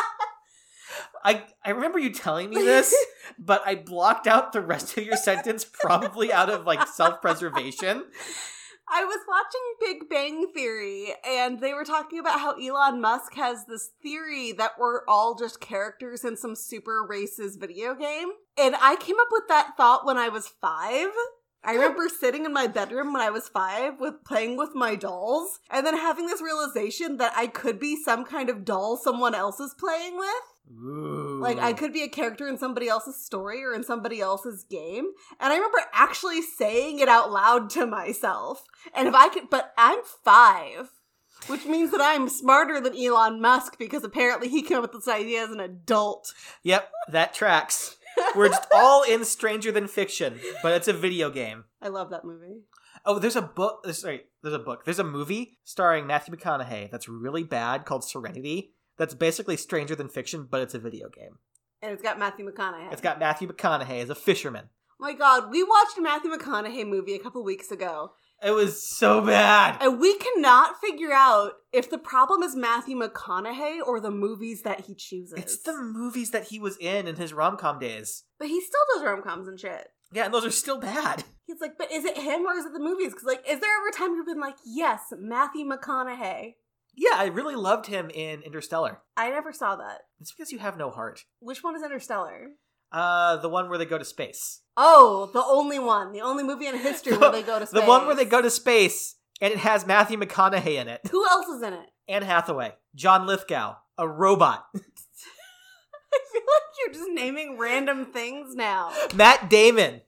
I 1.25 1.45
I 1.65 1.71
remember 1.71 1.99
you 1.99 2.11
telling 2.11 2.51
me 2.51 2.57
this, 2.57 2.95
but 3.39 3.63
I 3.65 3.77
blocked 3.77 4.27
out 4.27 4.53
the 4.53 4.61
rest 4.61 4.97
of 4.97 5.05
your 5.05 5.17
sentence 5.17 5.65
probably 5.65 6.33
out 6.33 6.51
of 6.51 6.67
like 6.67 6.87
self-preservation. 6.87 8.05
I 8.95 9.05
was 9.05 9.21
watching 9.27 9.61
Big 9.81 10.11
Bang 10.11 10.53
Theory 10.53 11.15
and 11.27 11.61
they 11.61 11.73
were 11.73 11.85
talking 11.85 12.19
about 12.19 12.41
how 12.41 12.53
Elon 12.61 13.01
Musk 13.01 13.33
has 13.37 13.65
this 13.65 13.89
theory 14.03 14.53
that 14.53 14.73
we're 14.79 15.01
all 15.09 15.35
just 15.35 15.63
characters 15.63 16.27
in 16.27 16.37
some 16.37 16.55
super 16.55 17.07
racist 17.11 17.59
video 17.59 17.95
game. 17.95 18.29
And 18.59 18.75
I 18.79 18.97
came 18.97 19.17
up 19.19 19.29
with 19.31 19.45
that 19.49 19.79
thought 19.79 20.05
when 20.05 20.19
I 20.19 20.29
was 20.29 20.53
five. 20.61 21.09
I 21.65 21.73
remember 21.73 22.07
sitting 22.21 22.45
in 22.45 22.53
my 22.53 22.67
bedroom 22.67 23.15
when 23.15 23.23
I 23.23 23.31
was 23.31 23.49
five 23.49 23.99
with 23.99 24.25
playing 24.27 24.59
with 24.59 24.75
my 24.75 24.95
dolls 24.95 25.59
and 25.71 25.87
then 25.87 25.97
having 25.97 26.27
this 26.27 26.43
realization 26.43 27.17
that 27.17 27.33
I 27.35 27.47
could 27.47 27.81
be 27.81 27.97
some 27.97 28.27
kind 28.27 28.51
of 28.51 28.63
doll 28.63 28.99
someone 28.99 29.35
else 29.35 29.59
is 29.59 29.75
playing 29.79 30.19
with. 30.19 30.52
Ooh. 30.71 31.39
Like 31.41 31.59
I 31.59 31.73
could 31.73 31.93
be 31.93 32.03
a 32.03 32.09
character 32.09 32.49
in 32.49 32.57
somebody 32.57 32.89
else's 32.89 33.23
story 33.23 33.63
or 33.65 33.75
in 33.75 33.83
somebody 33.83 34.21
else's 34.21 34.65
game. 34.65 35.07
And 35.41 35.53
I 35.53 35.57
remember 35.57 35.79
actually 35.93 36.43
saying 36.43 36.99
it 36.99 37.09
out 37.09 37.31
loud 37.31 37.71
to 37.71 37.87
myself. 37.87 38.65
And 38.95 39.09
if 39.09 39.15
I 39.15 39.29
could 39.29 39.51
but 39.51 39.73
I'm 39.77 39.99
5, 40.25 40.91
which 41.49 41.67
means 41.67 41.91
that 41.91 42.01
I'm 42.01 42.29
smarter 42.29 42.81
than 42.81 42.97
Elon 42.97 43.41
Musk 43.41 43.79
because 43.79 44.05
apparently 44.05 44.49
he 44.49 44.63
came 44.63 44.79
up 44.79 44.83
with 44.83 44.93
this 44.93 45.09
idea 45.09 45.43
as 45.43 45.51
an 45.51 45.61
adult. 45.61 46.33
Yep, 46.63 46.91
that 47.09 47.35
tracks. 47.35 47.97
We're 48.37 48.49
just 48.49 48.67
all 48.75 49.03
in 49.03 49.25
Stranger 49.25 49.73
Than 49.73 49.89
Fiction, 49.89 50.39
but 50.63 50.73
it's 50.73 50.89
a 50.89 50.93
video 50.93 51.31
game. 51.31 51.65
I 51.81 51.89
love 51.89 52.11
that 52.11 52.25
movie. 52.25 52.61
Oh, 53.05 53.19
there's 53.19 53.37
a 53.37 53.43
book. 53.43 53.87
Sorry, 53.93 54.23
there's 54.43 54.55
a 54.55 54.59
book. 54.59 54.85
There's 54.85 54.99
a 54.99 55.05
movie 55.05 55.59
starring 55.65 56.07
Matthew 56.07 56.37
McConaughey 56.37 56.91
that's 56.91 57.09
really 57.09 57.43
bad 57.43 57.85
called 57.85 58.05
Serenity. 58.05 58.75
That's 58.99 59.15
basically 59.15 59.57
Stranger 59.57 59.95
Than 59.95 60.09
Fiction, 60.09 60.47
but 60.51 60.61
it's 60.61 60.75
a 60.75 60.79
video 60.79 61.09
game. 61.09 61.39
And 61.81 61.93
it's 61.93 62.03
got 62.03 62.19
Matthew 62.19 62.49
McConaughey. 62.49 62.93
It's 62.93 63.01
got 63.01 63.19
Matthew 63.19 63.49
McConaughey 63.49 64.03
as 64.03 64.11
a 64.11 64.15
fisherman. 64.15 64.69
Oh 65.01 65.05
my 65.05 65.15
god, 65.15 65.51
we 65.51 65.65
watched 65.65 65.99
a 65.99 66.03
Matthew 66.03 66.31
McConaughey 66.31 66.87
movie 66.87 67.15
a 67.15 67.19
couple 67.19 67.43
weeks 67.43 67.73
ago. 67.73 68.13
It 68.45 68.51
was 68.51 68.83
so 68.83 69.21
bad. 69.21 69.79
And 69.81 70.01
we 70.01 70.17
cannot 70.17 70.81
figure 70.81 71.13
out 71.13 71.53
if 71.73 71.91
the 71.91 71.99
problem 71.99 72.43
is 72.43 72.57
Matthew 72.57 72.97
McConaughey 72.97 73.79
or 73.85 74.01
the 74.01 74.11
movies 74.11 74.63
that 74.63 74.81
he 74.83 74.95
chooses. 74.95 75.35
It's 75.39 75.63
the 75.63 75.77
movies 75.77 76.31
that 76.33 76.45
he 76.45 76.59
was 76.59 76.77
in 76.79 77.07
in 77.07 77.17
his 77.17 77.33
rom 77.33 77.57
com 77.57 77.79
days. 77.79 78.25
But 78.39 78.49
he 78.49 78.61
still 78.61 78.81
does 78.95 79.05
rom 79.05 79.23
coms 79.23 79.47
and 79.47 79.59
shit. 79.59 79.89
Yeah, 80.13 80.27
and 80.27 80.35
those 80.35 80.45
are 80.45 80.51
still 80.51 80.79
bad. 80.79 81.25
He's 81.47 81.61
like, 81.61 81.79
but 81.79 81.91
is 81.93 82.05
it 82.05 82.17
him 82.17 82.43
or 82.47 82.55
is 82.55 82.65
it 82.65 82.73
the 82.73 82.81
movies? 82.81 83.13
Because, 83.13 83.27
like, 83.27 83.45
is 83.49 83.61
there 83.61 83.71
ever 83.79 83.89
a 83.89 83.93
time 83.93 84.15
you've 84.15 84.27
been 84.27 84.41
like, 84.41 84.57
yes, 84.65 85.13
Matthew 85.19 85.65
McConaughey? 85.67 86.55
Yeah, 86.95 87.15
I 87.17 87.27
really 87.27 87.55
loved 87.55 87.87
him 87.87 88.11
in 88.11 88.43
Interstellar. 88.43 88.99
I 89.17 89.31
never 89.31 89.53
saw 89.53 89.77
that. 89.77 90.01
It's 90.21 90.33
because 90.33 90.53
you 90.53 90.59
have 90.59 90.77
no 90.77 90.91
heart. 90.91 91.25
Which 91.41 91.63
one 91.63 91.75
is 91.77 91.83
Interstellar? 91.83 92.49
Uh, 92.91 93.37
the 93.39 93.49
one 93.49 93.69
where 93.71 93.79
they 93.79 93.87
go 93.87 93.97
to 93.99 94.05
space. 94.05 94.61
Oh, 94.77 95.31
the 95.33 95.43
only 95.43 95.79
one. 95.79 96.13
The 96.13 96.21
only 96.21 96.45
movie 96.45 96.67
in 96.67 96.77
history 96.77 97.17
where 97.17 97.33
they 97.33 97.43
go 97.43 97.59
to 97.59 97.67
space. 97.67 97.81
The 97.83 97.87
one 97.89 98.07
where 98.07 98.15
they 98.15 98.27
go 98.27 98.43
to 98.43 98.51
space, 98.51 99.17
and 99.41 99.53
it 99.53 99.59
has 99.61 99.87
Matthew 99.87 100.19
McConaughey 100.19 100.75
in 100.81 100.89
it. 100.89 101.01
Who 101.11 101.27
else 101.27 101.47
is 101.47 101.63
in 101.63 101.73
it? 101.73 101.87
Anne 102.09 102.23
Hathaway, 102.23 102.75
John 102.95 103.27
Lithgow, 103.27 103.77
a 103.97 104.07
robot, 104.09 104.67
I 104.75 106.19
feel 106.31 106.43
like 106.43 106.63
you're 106.85 106.95
just 106.95 107.11
naming 107.13 107.57
random 107.59 108.07
things 108.07 108.55
now. 108.55 108.93
Matt 109.15 109.49
Damon. 109.49 110.03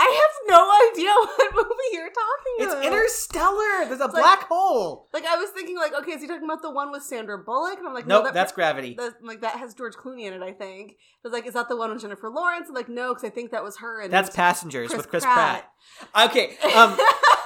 I 0.00 0.04
have 0.04 0.48
no 0.48 0.92
idea 0.92 1.10
what 1.14 1.54
movie 1.54 1.90
you're 1.92 2.08
talking 2.08 2.54
It's 2.58 2.72
about. 2.72 2.78
It's 2.84 2.86
Interstellar. 2.86 3.86
There's 3.86 4.00
a 4.00 4.04
It's 4.04 4.14
like- 4.14 4.22
black 4.22 4.42
hole. 4.48 5.08
Like 5.12 5.24
I 5.26 5.36
was 5.36 5.50
thinking, 5.50 5.76
like, 5.76 5.92
okay, 5.94 6.12
is 6.12 6.20
he 6.22 6.28
talking 6.28 6.44
about 6.44 6.62
the 6.62 6.70
one 6.70 6.92
with 6.92 7.02
Sandra 7.02 7.38
Bullock? 7.38 7.78
And 7.78 7.86
I'm 7.88 7.94
like, 7.94 8.06
Nope, 8.06 8.20
no, 8.20 8.24
that, 8.26 8.34
that's 8.34 8.52
Gravity. 8.52 8.94
that, 8.98 9.14
like 9.22 9.40
that 9.40 9.56
has 9.56 9.74
George 9.74 9.94
Clooney 9.94 10.22
in 10.26 10.32
it. 10.32 10.42
I 10.42 10.52
think. 10.52 10.92
I 10.92 10.94
was 11.24 11.32
like, 11.32 11.46
is 11.46 11.54
that 11.54 11.68
the 11.68 11.76
one 11.76 11.90
with 11.92 12.00
Jennifer 12.02 12.30
Lawrence? 12.30 12.66
I'm 12.68 12.74
like, 12.74 12.88
no, 12.88 13.08
because 13.12 13.24
I 13.24 13.30
think 13.30 13.50
that 13.50 13.64
was 13.64 13.78
her. 13.78 14.00
And 14.00 14.12
That's 14.12 14.30
Passengers 14.30 14.88
Chris 14.88 14.98
with 14.98 15.08
Chris 15.08 15.24
Pratt. 15.24 15.68
Pratt. 16.12 16.30
Okay, 16.30 16.56
um, 16.74 16.96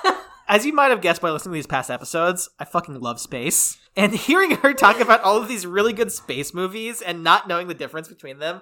as 0.48 0.66
you 0.66 0.72
might 0.74 0.90
have 0.90 1.00
guessed 1.00 1.22
by 1.22 1.30
listening 1.30 1.52
to 1.52 1.56
these 1.58 1.66
past 1.66 1.90
episodes, 1.90 2.50
I 2.58 2.64
fucking 2.66 3.00
love 3.00 3.18
space. 3.20 3.78
And 3.96 4.12
hearing 4.26 4.52
her 4.56 4.74
talk 4.74 5.00
about 5.00 5.22
all 5.22 5.36
of 5.40 5.48
these 5.48 5.66
really 5.66 5.92
good 5.92 6.12
space 6.12 6.52
movies 6.54 7.00
and 7.02 7.24
not 7.24 7.48
knowing 7.48 7.68
the 7.68 7.74
difference 7.74 8.08
between 8.08 8.38
them 8.38 8.60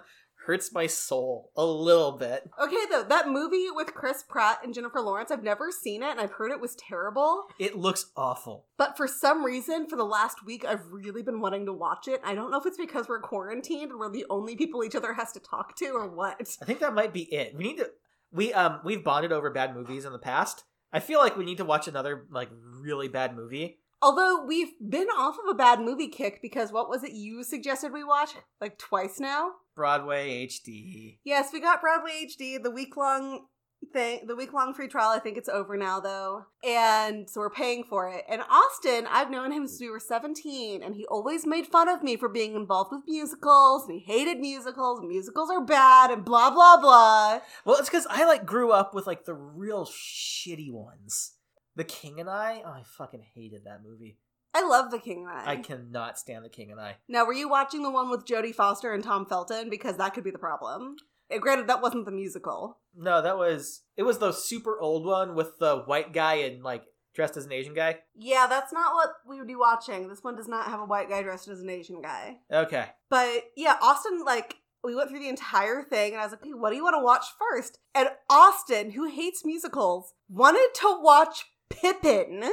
hurts 0.51 0.73
my 0.73 0.89
soul 0.89 1.53
a 1.57 1.65
little 1.65 2.11
bit. 2.11 2.51
Okay, 2.61 2.85
though, 2.91 3.05
that 3.05 3.29
movie 3.29 3.69
with 3.71 3.95
Chris 3.95 4.25
Pratt 4.29 4.59
and 4.65 4.75
Jennifer 4.75 5.01
Lawrence, 5.01 5.31
I've 5.31 5.45
never 5.45 5.71
seen 5.71 6.03
it 6.03 6.11
and 6.11 6.21
I've 6.21 6.33
heard 6.33 6.51
it 6.51 6.61
was 6.61 6.75
terrible. 6.75 7.45
It 7.61 7.77
looks 7.77 8.11
awful. 8.17 8.67
But 8.77 8.97
for 8.97 9.07
some 9.07 9.45
reason, 9.45 9.87
for 9.87 9.95
the 9.95 10.05
last 10.05 10.45
week, 10.45 10.65
I've 10.65 10.85
really 10.91 11.23
been 11.23 11.41
wanting 11.41 11.67
to 11.67 11.73
watch 11.73 12.09
it. 12.09 12.21
I 12.25 12.35
don't 12.35 12.51
know 12.51 12.59
if 12.59 12.67
it's 12.67 12.77
because 12.77 13.09
we're 13.09 13.21
quarantined 13.21 13.93
and 13.93 14.01
we're 14.01 14.11
the 14.11 14.27
only 14.29 14.57
people 14.57 14.83
each 14.83 14.97
other 14.97 15.15
has 15.15 15.31
to 15.33 15.41
talk 15.41 15.77
to 15.77 15.91
or 15.91 16.09
what. 16.09 16.41
I 16.61 16.65
think 16.65 16.81
that 16.81 16.95
might 16.95 17.13
be 17.13 17.33
it. 17.33 17.55
We 17.55 17.63
need 17.63 17.77
to 17.77 17.91
we 18.33 18.53
um 18.53 18.81
we've 18.85 19.05
bonded 19.05 19.31
over 19.31 19.51
bad 19.51 19.77
movies 19.77 20.05
in 20.05 20.13
the 20.13 20.19
past. 20.19 20.65
I 20.93 20.99
feel 20.99 21.21
like 21.21 21.37
we 21.37 21.45
need 21.45 21.59
to 21.59 21.65
watch 21.65 21.87
another 21.87 22.27
like 22.31 22.49
really 22.81 23.07
bad 23.07 23.37
movie. 23.37 23.79
Although 24.03 24.45
we've 24.47 24.73
been 24.87 25.09
off 25.09 25.37
of 25.37 25.51
a 25.51 25.55
bad 25.55 25.81
movie 25.81 26.09
kick 26.09 26.41
because 26.41 26.73
what 26.73 26.89
was 26.89 27.05
it 27.05 27.13
you 27.13 27.45
suggested 27.45 27.93
we 27.93 28.03
watch? 28.03 28.31
Like 28.61 28.79
twice 28.79 29.21
now? 29.21 29.53
Broadway 29.77 30.47
HD. 30.47 31.19
Yes, 31.25 31.51
we 31.53 31.61
got 31.61 31.83
Broadway 31.83 32.27
HD, 32.27 32.63
the 32.63 32.71
week 32.71 32.97
long 32.97 33.47
thing, 33.93 34.27
the 34.27 34.37
week 34.37 34.53
long 34.53 34.73
free 34.73 34.89
trial. 34.89 35.11
I 35.11 35.19
think 35.19 35.37
it's 35.37 35.49
over 35.49 35.77
now 35.77 36.01
though. 36.01 36.47
And 36.67 37.29
so 37.29 37.41
we're 37.41 37.51
paying 37.51 37.85
for 37.85 38.09
it. 38.09 38.25
And 38.29 38.43
Austin, 38.51 39.07
I've 39.07 39.31
known 39.31 39.53
him 39.53 39.67
since 39.67 39.81
we 39.81 39.91
were 39.91 40.01
17, 40.01 40.83
and 40.83 40.95
he 40.95 41.07
always 41.07 41.47
made 41.47 41.67
fun 41.67 41.89
of 41.89 42.03
me 42.03 42.17
for 42.17 42.29
being 42.29 42.55
involved 42.55 42.93
with 42.93 43.03
musicals, 43.07 43.87
and 43.87 44.01
he 44.01 44.13
hated 44.13 44.39
musicals, 44.39 45.01
musicals 45.03 45.51
are 45.51 45.65
bad, 45.65 46.11
and 46.11 46.25
blah 46.25 46.51
blah 46.51 46.81
blah. 46.81 47.41
Well, 47.65 47.77
it's 47.77 47.91
because 47.91 48.07
I 48.09 48.25
like 48.25 48.47
grew 48.47 48.73
up 48.73 48.95
with 48.95 49.07
like 49.07 49.25
the 49.25 49.35
real 49.35 49.85
shitty 49.85 50.73
ones. 50.73 51.33
The 51.81 51.85
King 51.85 52.21
and 52.21 52.29
I. 52.29 52.61
Oh, 52.63 52.73
I 52.73 52.83
fucking 52.85 53.23
hated 53.35 53.65
that 53.65 53.83
movie. 53.83 54.19
I 54.53 54.69
love 54.69 54.91
The 54.91 54.99
King 54.99 55.27
and 55.27 55.31
I. 55.31 55.53
I 55.53 55.57
cannot 55.57 56.19
stand 56.19 56.45
The 56.45 56.51
King 56.51 56.71
and 56.71 56.79
I. 56.79 56.97
Now, 57.09 57.25
were 57.25 57.33
you 57.33 57.49
watching 57.49 57.83
the 57.83 57.91
one 57.91 58.11
with 58.11 58.27
Jodie 58.27 58.55
Foster 58.55 58.93
and 58.93 59.03
Tom 59.03 59.25
Felton? 59.25 59.71
Because 59.71 59.97
that 59.97 60.13
could 60.13 60.23
be 60.23 60.31
the 60.31 60.39
problem. 60.39 60.97
Uh, 61.35 61.39
granted, 61.39 61.69
that 61.69 61.81
wasn't 61.81 62.05
the 62.05 62.11
musical. 62.11 62.81
No, 62.95 63.23
that 63.23 63.39
was 63.39 63.81
it. 63.97 64.03
Was 64.03 64.19
the 64.19 64.33
super 64.33 64.79
old 64.79 65.07
one 65.07 65.35
with 65.35 65.59
the 65.59 65.79
white 65.87 66.13
guy 66.13 66.35
and 66.35 66.63
like 66.63 66.83
dressed 67.15 67.39
as 67.39 67.47
an 67.47 67.53
Asian 67.53 67.73
guy? 67.73 68.01
Yeah, 68.15 68.47
that's 68.47 68.75
not 68.75 68.93
what 68.93 69.13
we 69.27 69.39
would 69.39 69.49
be 69.49 69.57
watching. 69.57 70.07
This 70.07 70.23
one 70.23 70.37
does 70.37 70.49
not 70.49 70.67
have 70.67 70.81
a 70.81 70.85
white 70.85 71.09
guy 71.09 71.23
dressed 71.23 71.49
as 71.49 71.61
an 71.61 71.71
Asian 71.71 72.03
guy. 72.03 72.41
Okay. 72.53 72.89
But 73.09 73.45
yeah, 73.57 73.77
Austin, 73.81 74.23
like, 74.23 74.57
we 74.85 74.95
went 74.95 75.09
through 75.09 75.21
the 75.21 75.31
entire 75.31 75.83
thing, 75.83 76.13
and 76.13 76.21
I 76.21 76.25
was 76.25 76.33
like, 76.33 76.45
hey, 76.45 76.53
what 76.53 76.69
do 76.71 76.77
you 76.77 76.85
want 76.85 76.97
to 76.99 77.03
watch 77.03 77.25
first? 77.39 77.79
And 77.95 78.11
Austin, 78.29 78.91
who 78.91 79.09
hates 79.09 79.47
musicals, 79.47 80.13
wanted 80.29 80.69
to 80.75 80.99
watch 81.01 81.47
Pippin, 81.71 82.45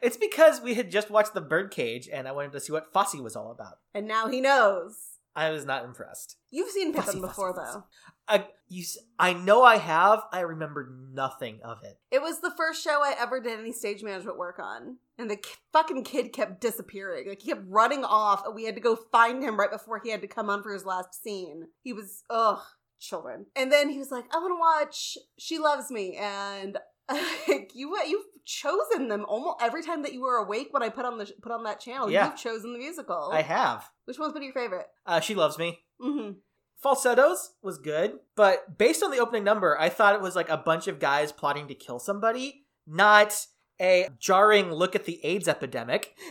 It's 0.00 0.16
because 0.16 0.60
we 0.60 0.74
had 0.74 0.90
just 0.90 1.10
watched 1.10 1.34
The 1.34 1.40
Birdcage 1.40 2.08
and 2.10 2.26
I 2.26 2.32
wanted 2.32 2.52
to 2.52 2.60
see 2.60 2.72
what 2.72 2.92
Fosse 2.92 3.16
was 3.16 3.36
all 3.36 3.50
about. 3.50 3.74
and 3.94 4.06
now 4.08 4.28
he 4.28 4.40
knows. 4.40 4.94
I 5.36 5.50
was 5.50 5.64
not 5.64 5.84
impressed. 5.84 6.36
You've 6.50 6.70
seen 6.70 6.88
Pippin 6.92 7.04
fussy, 7.06 7.20
before, 7.20 7.54
fussy. 7.54 7.72
though. 7.78 7.84
I, 8.26 8.46
you, 8.68 8.84
I 9.18 9.32
know 9.32 9.62
I 9.62 9.76
have. 9.76 10.22
I 10.32 10.40
remember 10.40 10.92
nothing 11.12 11.60
of 11.62 11.78
it. 11.84 11.98
It 12.10 12.20
was 12.20 12.40
the 12.40 12.50
first 12.56 12.82
show 12.82 13.00
I 13.02 13.14
ever 13.18 13.40
did 13.40 13.58
any 13.60 13.72
stage 13.72 14.02
management 14.02 14.38
work 14.38 14.58
on. 14.58 14.96
And 15.18 15.30
the 15.30 15.36
k- 15.36 15.50
fucking 15.72 16.02
kid 16.04 16.32
kept 16.32 16.60
disappearing. 16.60 17.28
Like, 17.28 17.42
he 17.42 17.50
kept 17.50 17.62
running 17.68 18.04
off, 18.04 18.44
and 18.44 18.54
we 18.56 18.64
had 18.64 18.74
to 18.74 18.80
go 18.80 18.96
find 18.96 19.42
him 19.42 19.58
right 19.58 19.70
before 19.70 20.00
he 20.02 20.10
had 20.10 20.20
to 20.22 20.28
come 20.28 20.50
on 20.50 20.62
for 20.64 20.72
his 20.72 20.84
last 20.84 21.22
scene. 21.22 21.68
He 21.82 21.92
was, 21.92 22.24
ugh, 22.28 22.60
children. 22.98 23.46
And 23.54 23.70
then 23.70 23.88
he 23.88 23.98
was 23.98 24.10
like, 24.10 24.24
I 24.34 24.38
want 24.38 24.50
to 24.52 24.58
watch 24.90 25.16
She 25.38 25.58
Loves 25.58 25.90
Me. 25.92 26.16
And 26.20 26.76
like, 27.10 27.70
you, 27.74 27.96
you've 28.06 28.24
chosen 28.50 29.08
them 29.08 29.24
almost 29.28 29.58
every 29.62 29.82
time 29.82 30.02
that 30.02 30.12
you 30.12 30.22
were 30.22 30.36
awake 30.36 30.68
when 30.72 30.82
I 30.82 30.88
put 30.88 31.04
on 31.04 31.18
the 31.18 31.30
put 31.40 31.52
on 31.52 31.64
that 31.64 31.80
channel. 31.80 32.10
Yeah. 32.10 32.26
You've 32.26 32.36
chosen 32.36 32.72
the 32.72 32.78
musical. 32.78 33.30
I 33.32 33.42
have. 33.42 33.88
Which 34.06 34.18
one's 34.18 34.32
been 34.32 34.42
your 34.42 34.52
favorite? 34.52 34.86
Uh, 35.06 35.20
she 35.20 35.34
loves 35.34 35.58
me. 35.58 35.80
Mm-hmm. 36.02 36.32
Falsettos 36.82 37.52
was 37.62 37.78
good, 37.78 38.14
but 38.36 38.78
based 38.78 39.02
on 39.02 39.10
the 39.10 39.18
opening 39.18 39.44
number, 39.44 39.78
I 39.78 39.90
thought 39.90 40.14
it 40.14 40.22
was 40.22 40.34
like 40.34 40.48
a 40.48 40.56
bunch 40.56 40.88
of 40.88 40.98
guys 40.98 41.30
plotting 41.30 41.68
to 41.68 41.74
kill 41.74 41.98
somebody, 41.98 42.64
not 42.86 43.46
a 43.80 44.08
jarring 44.18 44.72
look 44.72 44.94
at 44.96 45.04
the 45.04 45.24
AIDS 45.24 45.48
epidemic. 45.48 46.14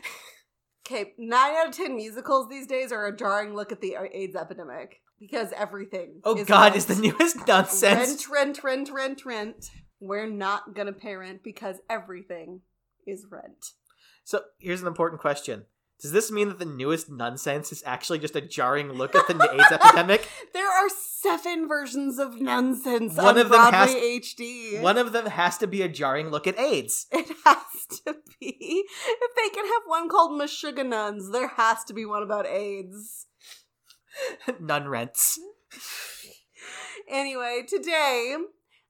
Okay, 0.92 1.14
nine 1.20 1.54
out 1.56 1.68
of 1.68 1.76
ten 1.76 1.96
musicals 1.96 2.50
these 2.50 2.66
days 2.66 2.92
are 2.92 3.06
a 3.06 3.16
jarring 3.16 3.54
look 3.54 3.72
at 3.72 3.80
the 3.80 3.96
AIDS 4.12 4.36
epidemic 4.36 5.02
because 5.20 5.54
everything. 5.56 6.20
Oh 6.24 6.36
is 6.36 6.48
God, 6.48 6.74
rent. 6.74 6.76
is 6.78 6.86
the 6.88 6.96
newest 6.96 7.38
Nunsense. 7.46 8.28
Rent, 8.28 8.28
rent, 8.32 8.64
rent, 8.64 8.90
rent, 8.92 9.24
rent. 9.24 9.70
We're 10.00 10.28
not 10.30 10.74
gonna 10.76 10.94
pay 10.94 11.16
rent 11.16 11.44
because 11.44 11.78
everything 11.90 12.62
is 13.06 13.26
rent. 13.30 13.74
So 14.24 14.44
here's 14.60 14.82
an 14.82 14.88
important 14.88 15.20
question: 15.22 15.66
Does 16.02 16.12
this 16.12 16.32
mean 16.32 16.48
that 16.50 16.60
the 16.60 16.66
newest 16.66 17.10
Nunsense 17.10 17.72
is 17.72 17.84
actually 17.86 18.20
just 18.20 18.36
a 18.36 18.42
jarring 18.42 18.94
look 18.94 19.16
at 19.16 19.28
the 19.28 19.34
AIDS 19.54 19.72
epidemic? 19.72 20.28
There 20.54 20.70
are 20.70 20.88
seven 20.90 21.68
versions 21.68 22.18
of 22.20 22.36
Nunsense 22.36 23.18
One 23.18 23.26
on 23.26 23.38
of 23.40 23.50
them 23.50 23.60
has- 23.74 23.92
Broadway 23.92 24.20
HD. 24.20 24.82
One 24.82 24.98
of 24.98 25.12
them 25.12 25.26
has 25.26 25.58
to 25.58 25.68
be 25.68 25.82
a 25.82 25.90
jarring 25.90 26.30
look 26.30 26.48
at 26.48 26.58
AIDS. 26.60 27.08
It 27.12 27.28
has 27.46 28.02
to 28.06 28.16
be. 28.40 28.86
If 28.88 29.36
they 29.36 29.50
can 29.54 29.66
have 29.66 29.82
one 29.86 30.08
called 30.08 30.40
Meshuggah 30.40 30.88
Nuns, 30.88 31.32
there 31.32 31.50
has 31.50 31.84
to 31.86 31.94
be 31.94 32.06
one 32.06 32.24
about 32.24 32.46
AIDS. 32.48 33.26
Nun 34.60 34.88
rents. 34.88 35.40
Anyway, 37.10 37.64
today 37.68 38.36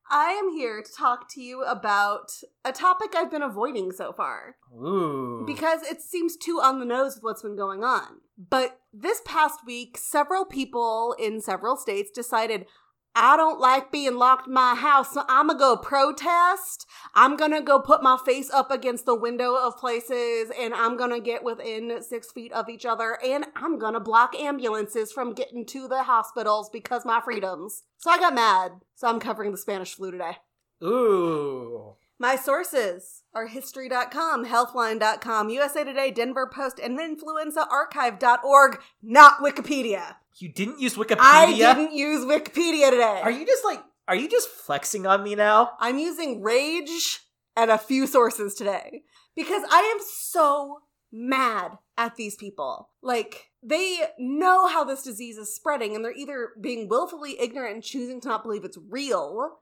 I 0.09 0.31
am 0.31 0.51
here 0.51 0.81
to 0.81 0.91
talk 0.91 1.31
to 1.33 1.41
you 1.41 1.63
about 1.63 2.31
a 2.65 2.71
topic 2.71 3.13
I've 3.15 3.29
been 3.29 3.43
avoiding 3.43 3.91
so 3.91 4.11
far 4.11 4.55
Ooh. 4.73 5.43
because 5.45 5.83
it 5.83 6.01
seems 6.01 6.35
too 6.35 6.59
on 6.63 6.79
the 6.79 6.85
nose 6.85 7.15
with 7.15 7.23
what's 7.23 7.41
been 7.43 7.55
going 7.55 7.83
on. 7.83 8.21
But 8.37 8.79
this 8.91 9.21
past 9.25 9.65
week, 9.65 9.97
several 9.97 10.45
people 10.45 11.15
in 11.19 11.41
several 11.41 11.77
states 11.77 12.09
decided 12.09 12.65
I 13.15 13.35
don't 13.37 13.59
like 13.59 13.91
being 13.91 14.15
locked 14.15 14.47
in 14.47 14.53
my 14.53 14.75
house, 14.75 15.13
so 15.13 15.23
I'm 15.27 15.47
gonna 15.47 15.59
go 15.59 15.77
protest. 15.77 16.85
I'm 17.15 17.35
gonna 17.35 17.61
go 17.61 17.79
put 17.79 18.03
my 18.03 18.17
face 18.25 18.51
up 18.51 18.71
against 18.71 19.05
the 19.05 19.15
window 19.15 19.55
of 19.55 19.77
places 19.77 20.51
and 20.57 20.73
I'm 20.73 20.95
gonna 20.95 21.19
get 21.19 21.43
within 21.43 22.01
six 22.01 22.31
feet 22.31 22.53
of 22.53 22.69
each 22.69 22.85
other 22.85 23.17
and 23.25 23.45
I'm 23.55 23.79
gonna 23.79 23.99
block 23.99 24.35
ambulances 24.39 25.11
from 25.11 25.33
getting 25.33 25.65
to 25.67 25.87
the 25.87 26.03
hospitals 26.03 26.69
because 26.69 27.05
my 27.05 27.19
freedoms. 27.21 27.83
So 27.97 28.09
I 28.11 28.19
got 28.19 28.35
mad. 28.35 28.71
So 28.95 29.07
I'm 29.07 29.19
covering 29.19 29.51
the 29.51 29.57
Spanish 29.57 29.95
flu 29.95 30.11
today. 30.11 30.37
Ooh. 30.83 31.95
My 32.21 32.35
sources 32.35 33.23
are 33.33 33.47
history.com, 33.47 34.45
healthline.com, 34.45 35.49
USA 35.49 35.85
Today, 35.85 36.11
Denver 36.11 36.49
Post, 36.53 36.77
and 36.77 36.99
influenzaarchive.org, 36.99 38.79
not 39.01 39.39
Wikipedia. 39.39 40.15
You 40.37 40.49
didn't 40.49 40.79
use 40.79 40.95
Wikipedia. 40.95 41.17
I 41.19 41.53
didn't 41.53 41.93
use 41.93 42.23
Wikipedia 42.23 42.89
today. 42.91 43.21
Are 43.23 43.31
you 43.31 43.45
just 43.45 43.65
like? 43.65 43.81
Are 44.07 44.15
you 44.15 44.29
just 44.29 44.49
flexing 44.49 45.05
on 45.05 45.23
me 45.23 45.35
now? 45.35 45.71
I'm 45.79 45.99
using 45.99 46.41
Rage 46.41 47.19
and 47.55 47.69
a 47.69 47.77
few 47.77 48.07
sources 48.07 48.55
today 48.55 49.03
because 49.35 49.63
I 49.69 49.79
am 49.95 50.03
so 50.03 50.79
mad 51.11 51.77
at 51.97 52.15
these 52.15 52.35
people. 52.35 52.89
Like, 53.01 53.51
they 53.61 53.99
know 54.17 54.67
how 54.67 54.83
this 54.83 55.03
disease 55.03 55.37
is 55.37 55.53
spreading 55.53 55.95
and 55.95 56.03
they're 56.03 56.13
either 56.13 56.49
being 56.59 56.87
willfully 56.87 57.39
ignorant 57.39 57.75
and 57.75 57.83
choosing 57.83 58.21
to 58.21 58.29
not 58.29 58.43
believe 58.43 58.63
it's 58.63 58.77
real, 58.89 59.59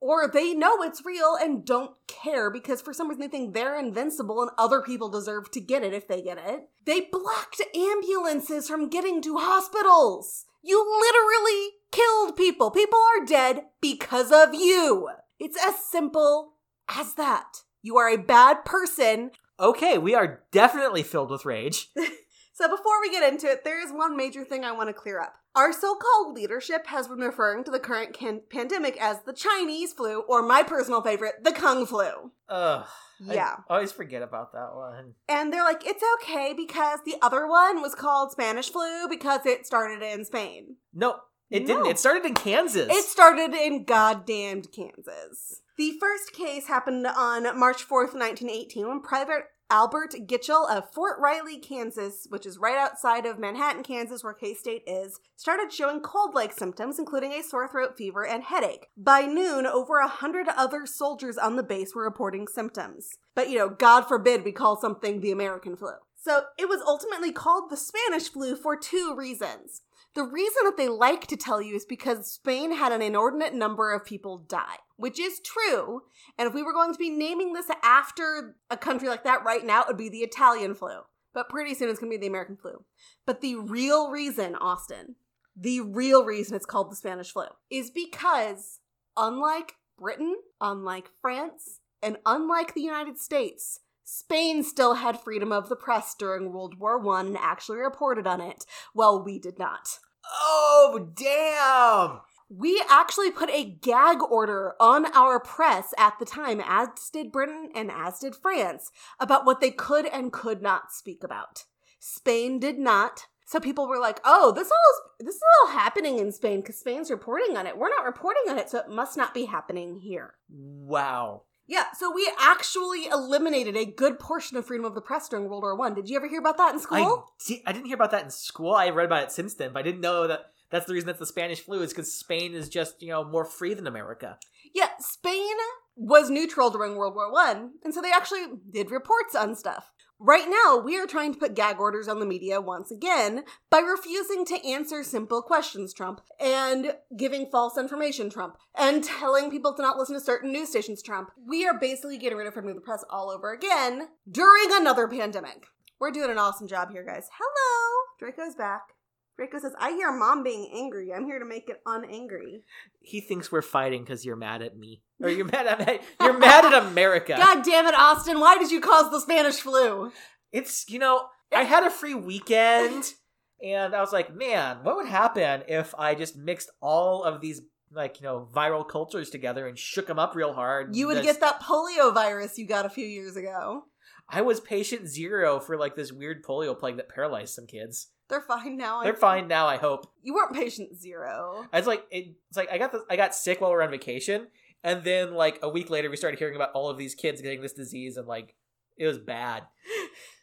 or 0.00 0.28
they 0.28 0.54
know 0.54 0.82
it's 0.82 1.04
real 1.04 1.36
and 1.40 1.64
don't 1.64 1.92
care 2.06 2.50
because 2.50 2.82
for 2.82 2.92
some 2.92 3.08
reason 3.08 3.22
they 3.22 3.28
think 3.28 3.54
they're 3.54 3.78
invincible 3.78 4.42
and 4.42 4.50
other 4.58 4.82
people 4.82 5.08
deserve 5.08 5.50
to 5.50 5.60
get 5.60 5.82
it 5.82 5.94
if 5.94 6.06
they 6.06 6.22
get 6.22 6.38
it. 6.38 6.68
They 6.84 7.00
blocked 7.00 7.62
ambulances 7.74 8.68
from 8.68 8.88
getting 8.88 9.22
to 9.22 9.38
hospitals. 9.38 10.44
You 10.62 10.84
literally 11.00 11.70
killed 11.92 12.36
people. 12.36 12.70
People 12.70 12.98
are 12.98 13.24
dead 13.24 13.62
because 13.80 14.32
of 14.32 14.54
you. 14.54 15.08
It's 15.38 15.58
as 15.64 15.76
simple 15.84 16.54
as 16.88 17.14
that. 17.14 17.62
You 17.82 17.96
are 17.98 18.08
a 18.08 18.18
bad 18.18 18.64
person. 18.64 19.30
Okay, 19.58 19.96
we 19.96 20.14
are 20.14 20.42
definitely 20.50 21.02
filled 21.02 21.30
with 21.30 21.46
rage. 21.46 21.88
So 22.56 22.70
before 22.70 23.02
we 23.02 23.10
get 23.10 23.30
into 23.30 23.48
it, 23.48 23.64
there 23.64 23.84
is 23.84 23.92
one 23.92 24.16
major 24.16 24.42
thing 24.42 24.64
I 24.64 24.72
want 24.72 24.88
to 24.88 24.94
clear 24.94 25.20
up. 25.20 25.34
Our 25.54 25.74
so-called 25.74 26.34
leadership 26.34 26.86
has 26.86 27.06
been 27.06 27.18
referring 27.18 27.64
to 27.64 27.70
the 27.70 27.78
current 27.78 28.14
can- 28.14 28.44
pandemic 28.50 28.96
as 28.98 29.18
the 29.26 29.34
Chinese 29.34 29.92
flu, 29.92 30.20
or 30.20 30.40
my 30.40 30.62
personal 30.62 31.02
favorite, 31.02 31.44
the 31.44 31.52
Kung 31.52 31.84
flu. 31.84 32.32
Ugh. 32.48 32.86
Yeah. 33.20 33.56
I 33.68 33.74
always 33.74 33.92
forget 33.92 34.22
about 34.22 34.52
that 34.52 34.74
one. 34.74 35.12
And 35.28 35.52
they're 35.52 35.64
like, 35.64 35.86
it's 35.86 36.02
okay 36.22 36.54
because 36.56 37.00
the 37.04 37.16
other 37.20 37.46
one 37.46 37.82
was 37.82 37.94
called 37.94 38.32
Spanish 38.32 38.70
flu 38.70 39.06
because 39.06 39.44
it 39.44 39.66
started 39.66 40.02
in 40.02 40.24
Spain. 40.24 40.76
No, 40.94 41.16
it 41.50 41.66
didn't. 41.66 41.88
It 41.88 41.98
started 41.98 42.24
in 42.24 42.32
Kansas. 42.32 42.88
It 42.90 43.04
started 43.04 43.52
in 43.52 43.84
goddamned 43.84 44.68
Kansas. 44.72 45.60
The 45.76 45.92
first 46.00 46.32
case 46.32 46.68
happened 46.68 47.06
on 47.06 47.58
March 47.58 47.86
4th, 47.86 48.14
1918, 48.14 48.88
when 48.88 49.02
Private 49.02 49.44
Albert 49.68 50.14
Gitchell 50.26 50.70
of 50.70 50.92
Fort 50.92 51.18
Riley, 51.18 51.58
Kansas, 51.58 52.26
which 52.28 52.46
is 52.46 52.56
right 52.56 52.76
outside 52.76 53.26
of 53.26 53.40
Manhattan, 53.40 53.82
Kansas, 53.82 54.22
where 54.22 54.32
K 54.32 54.54
State 54.54 54.84
is, 54.86 55.18
started 55.34 55.72
showing 55.72 56.00
cold 56.00 56.36
like 56.36 56.52
symptoms, 56.52 57.00
including 57.00 57.32
a 57.32 57.42
sore 57.42 57.66
throat, 57.66 57.96
fever, 57.98 58.24
and 58.24 58.44
headache. 58.44 58.86
By 58.96 59.22
noon, 59.22 59.66
over 59.66 59.98
a 59.98 60.06
hundred 60.06 60.46
other 60.48 60.86
soldiers 60.86 61.36
on 61.36 61.56
the 61.56 61.64
base 61.64 61.96
were 61.96 62.04
reporting 62.04 62.46
symptoms. 62.46 63.18
But, 63.34 63.50
you 63.50 63.58
know, 63.58 63.68
God 63.68 64.02
forbid 64.02 64.44
we 64.44 64.52
call 64.52 64.80
something 64.80 65.20
the 65.20 65.32
American 65.32 65.74
flu. 65.74 65.94
So 66.14 66.44
it 66.58 66.68
was 66.68 66.80
ultimately 66.86 67.32
called 67.32 67.70
the 67.70 67.76
Spanish 67.76 68.28
flu 68.28 68.56
for 68.56 68.76
two 68.76 69.14
reasons. 69.16 69.82
The 70.16 70.24
reason 70.24 70.62
that 70.64 70.78
they 70.78 70.88
like 70.88 71.26
to 71.26 71.36
tell 71.36 71.60
you 71.60 71.76
is 71.76 71.84
because 71.84 72.32
Spain 72.32 72.74
had 72.74 72.90
an 72.90 73.02
inordinate 73.02 73.52
number 73.52 73.92
of 73.92 74.06
people 74.06 74.38
die, 74.38 74.76
which 74.96 75.20
is 75.20 75.42
true. 75.44 76.04
And 76.38 76.48
if 76.48 76.54
we 76.54 76.62
were 76.62 76.72
going 76.72 76.90
to 76.94 76.98
be 76.98 77.10
naming 77.10 77.52
this 77.52 77.66
after 77.82 78.56
a 78.70 78.78
country 78.78 79.10
like 79.10 79.24
that 79.24 79.44
right 79.44 79.62
now, 79.62 79.82
it 79.82 79.88
would 79.88 79.98
be 79.98 80.08
the 80.08 80.20
Italian 80.20 80.74
flu. 80.74 81.00
But 81.34 81.50
pretty 81.50 81.74
soon 81.74 81.90
it's 81.90 82.00
going 82.00 82.10
to 82.10 82.16
be 82.16 82.20
the 82.20 82.28
American 82.28 82.56
flu. 82.56 82.86
But 83.26 83.42
the 83.42 83.56
real 83.56 84.10
reason, 84.10 84.54
Austin, 84.54 85.16
the 85.54 85.82
real 85.82 86.24
reason 86.24 86.56
it's 86.56 86.64
called 86.64 86.90
the 86.90 86.96
Spanish 86.96 87.30
flu 87.30 87.44
is 87.68 87.90
because, 87.90 88.80
unlike 89.18 89.74
Britain, 89.98 90.36
unlike 90.62 91.10
France, 91.20 91.80
and 92.02 92.16
unlike 92.24 92.72
the 92.72 92.80
United 92.80 93.18
States, 93.18 93.80
Spain 94.02 94.62
still 94.62 94.94
had 94.94 95.20
freedom 95.20 95.52
of 95.52 95.68
the 95.68 95.76
press 95.76 96.14
during 96.18 96.52
World 96.52 96.78
War 96.78 96.98
One 96.98 97.26
and 97.26 97.36
actually 97.36 97.78
reported 97.78 98.26
on 98.26 98.40
it, 98.40 98.64
while 98.94 99.22
we 99.22 99.38
did 99.38 99.58
not. 99.58 99.98
Oh, 100.32 101.10
damn! 101.14 102.20
We 102.48 102.82
actually 102.88 103.32
put 103.32 103.50
a 103.50 103.64
gag 103.64 104.18
order 104.22 104.74
on 104.78 105.06
our 105.14 105.40
press 105.40 105.92
at 105.98 106.18
the 106.18 106.24
time, 106.24 106.62
as 106.64 106.88
did 107.12 107.32
Britain 107.32 107.70
and 107.74 107.90
as 107.90 108.20
did 108.20 108.36
France, 108.36 108.92
about 109.18 109.44
what 109.44 109.60
they 109.60 109.72
could 109.72 110.06
and 110.06 110.32
could 110.32 110.62
not 110.62 110.92
speak 110.92 111.24
about. 111.24 111.64
Spain 111.98 112.60
did 112.60 112.78
not. 112.78 113.26
So 113.46 113.60
people 113.60 113.88
were 113.88 113.98
like, 113.98 114.20
"Oh, 114.24 114.52
this 114.52 114.70
all 114.70 115.20
is 115.20 115.26
this 115.26 115.36
is 115.36 115.42
all 115.62 115.70
happening 115.72 116.18
in 116.18 116.32
Spain 116.32 116.60
because 116.60 116.78
Spain's 116.78 117.10
reporting 117.10 117.56
on 117.56 117.66
it. 117.66 117.78
We're 117.78 117.88
not 117.88 118.04
reporting 118.04 118.42
on 118.48 118.58
it, 118.58 118.70
so 118.70 118.78
it 118.78 118.88
must 118.88 119.16
not 119.16 119.34
be 119.34 119.44
happening 119.44 119.96
here." 119.96 120.34
Wow. 120.48 121.42
Yeah, 121.68 121.86
so 121.98 122.12
we 122.12 122.30
actually 122.40 123.06
eliminated 123.06 123.76
a 123.76 123.84
good 123.84 124.18
portion 124.18 124.56
of 124.56 124.66
freedom 124.66 124.86
of 124.86 124.94
the 124.94 125.00
press 125.00 125.28
during 125.28 125.48
World 125.48 125.62
War 125.62 125.74
One. 125.74 125.94
Did 125.94 126.08
you 126.08 126.16
ever 126.16 126.28
hear 126.28 126.38
about 126.38 126.58
that 126.58 126.74
in 126.74 126.80
school? 126.80 127.28
I, 127.28 127.44
di- 127.46 127.62
I 127.66 127.72
didn't 127.72 127.86
hear 127.86 127.96
about 127.96 128.12
that 128.12 128.24
in 128.24 128.30
school. 128.30 128.74
I 128.74 128.90
read 128.90 129.06
about 129.06 129.24
it 129.24 129.32
since 129.32 129.54
then, 129.54 129.72
but 129.72 129.80
I 129.80 129.82
didn't 129.82 130.00
know 130.00 130.26
that 130.28 130.46
that's 130.70 130.86
the 130.86 130.94
reason 130.94 131.06
that's 131.08 131.18
the 131.18 131.26
Spanish 131.26 131.60
flu 131.60 131.82
is 131.82 131.90
because 131.90 132.12
Spain 132.12 132.54
is 132.54 132.68
just, 132.68 133.02
you 133.02 133.08
know, 133.08 133.24
more 133.24 133.44
free 133.44 133.74
than 133.74 133.86
America. 133.86 134.38
Yeah, 134.74 134.90
Spain 135.00 135.54
was 135.96 136.30
neutral 136.30 136.70
during 136.70 136.96
World 136.96 137.14
War 137.14 137.32
One, 137.32 137.72
and 137.84 137.92
so 137.92 138.00
they 138.00 138.12
actually 138.12 138.46
did 138.70 138.90
reports 138.90 139.34
on 139.34 139.54
stuff. 139.56 139.92
Right 140.18 140.48
now, 140.48 140.78
we 140.78 140.98
are 140.98 141.06
trying 141.06 141.34
to 141.34 141.38
put 141.38 141.54
gag 141.54 141.78
orders 141.78 142.08
on 142.08 142.20
the 142.20 142.26
media 142.26 142.58
once 142.58 142.90
again 142.90 143.44
by 143.70 143.80
refusing 143.80 144.46
to 144.46 144.66
answer 144.66 145.04
simple 145.04 145.42
questions, 145.42 145.92
Trump, 145.92 146.22
and 146.40 146.94
giving 147.18 147.50
false 147.50 147.76
information, 147.76 148.30
Trump, 148.30 148.56
and 148.74 149.04
telling 149.04 149.50
people 149.50 149.74
to 149.74 149.82
not 149.82 149.98
listen 149.98 150.14
to 150.14 150.20
certain 150.20 150.52
news 150.52 150.70
stations, 150.70 151.02
Trump. 151.02 151.32
We 151.46 151.66
are 151.66 151.78
basically 151.78 152.16
getting 152.16 152.38
rid 152.38 152.46
of 152.46 152.54
freedom 152.54 152.70
of 152.70 152.76
the 152.76 152.80
press 152.80 153.04
all 153.10 153.28
over 153.28 153.52
again 153.52 154.08
during 154.30 154.68
another 154.70 155.06
pandemic. 155.06 155.66
We're 156.00 156.12
doing 156.12 156.30
an 156.30 156.38
awesome 156.38 156.66
job 156.66 156.92
here, 156.92 157.04
guys. 157.04 157.28
Hello! 157.38 158.06
Draco's 158.18 158.54
back. 158.54 158.95
Rico 159.38 159.58
says, 159.58 159.74
I 159.78 159.90
hear 159.90 160.10
mom 160.12 160.42
being 160.42 160.70
angry. 160.74 161.12
I'm 161.12 161.26
here 161.26 161.38
to 161.38 161.44
make 161.44 161.68
it 161.68 161.82
unangry. 161.86 162.62
He 163.00 163.20
thinks 163.20 163.52
we're 163.52 163.62
fighting 163.62 164.02
because 164.02 164.24
you're 164.24 164.36
mad 164.36 164.62
at 164.62 164.76
me. 164.76 165.02
Or 165.22 165.28
you're 165.28 165.44
mad 165.52 165.66
at 165.66 166.02
you're 166.20 166.38
mad 166.38 166.64
at 166.64 166.86
America. 166.86 167.34
God 167.38 167.64
damn 167.64 167.86
it, 167.86 167.94
Austin. 167.94 168.40
Why 168.40 168.56
did 168.58 168.70
you 168.70 168.80
cause 168.80 169.10
the 169.10 169.20
Spanish 169.20 169.56
flu? 169.56 170.12
It's 170.52 170.88
you 170.88 170.98
know, 170.98 171.26
I 171.54 171.62
had 171.64 171.84
a 171.84 171.90
free 171.90 172.14
weekend 172.14 173.12
and 173.62 173.94
I 173.94 174.00
was 174.00 174.12
like, 174.12 174.34
man, 174.34 174.78
what 174.82 174.96
would 174.96 175.06
happen 175.06 175.62
if 175.68 175.94
I 175.98 176.14
just 176.14 176.36
mixed 176.36 176.70
all 176.80 177.22
of 177.22 177.40
these 177.40 177.60
like, 177.92 178.20
you 178.20 178.24
know, 178.26 178.48
viral 178.54 178.88
cultures 178.88 179.30
together 179.30 179.66
and 179.66 179.78
shook 179.78 180.06
them 180.06 180.18
up 180.18 180.34
real 180.34 180.54
hard? 180.54 180.96
You 180.96 181.08
would 181.08 181.18
That's- 181.18 181.34
get 181.34 181.40
that 181.40 181.60
polio 181.62 182.12
virus 182.14 182.56
you 182.58 182.66
got 182.66 182.86
a 182.86 182.90
few 182.90 183.06
years 183.06 183.36
ago. 183.36 183.84
I 184.28 184.42
was 184.42 184.58
patient 184.60 185.06
zero 185.08 185.60
for 185.60 185.76
like 185.76 185.94
this 185.94 186.10
weird 186.12 186.42
polio 186.42 186.76
plague 186.76 186.96
that 186.96 187.08
paralyzed 187.08 187.54
some 187.54 187.66
kids. 187.66 188.08
They're 188.28 188.40
fine 188.40 188.76
now. 188.76 189.02
They're 189.02 189.12
think. 189.12 189.20
fine 189.20 189.48
now, 189.48 189.66
I 189.66 189.76
hope. 189.76 190.06
You 190.22 190.34
weren't 190.34 190.52
patient 190.52 190.96
zero. 190.98 191.66
I 191.72 191.78
was 191.78 191.86
like, 191.86 192.04
it, 192.10 192.34
it's 192.48 192.56
like 192.56 192.70
I 192.70 192.78
got 192.78 192.92
this, 192.92 193.02
I 193.08 193.16
got 193.16 193.34
sick 193.34 193.60
while 193.60 193.70
we 193.70 193.76
are 193.76 193.82
on 193.82 193.90
vacation, 193.90 194.48
and 194.82 195.04
then 195.04 195.34
like 195.34 195.58
a 195.62 195.68
week 195.68 195.90
later, 195.90 196.10
we 196.10 196.16
started 196.16 196.38
hearing 196.38 196.56
about 196.56 196.72
all 196.72 196.90
of 196.90 196.98
these 196.98 197.14
kids 197.14 197.40
getting 197.40 197.60
this 197.60 197.72
disease, 197.72 198.16
and 198.16 198.26
like 198.26 198.54
it 198.96 199.06
was 199.06 199.18
bad. 199.18 199.64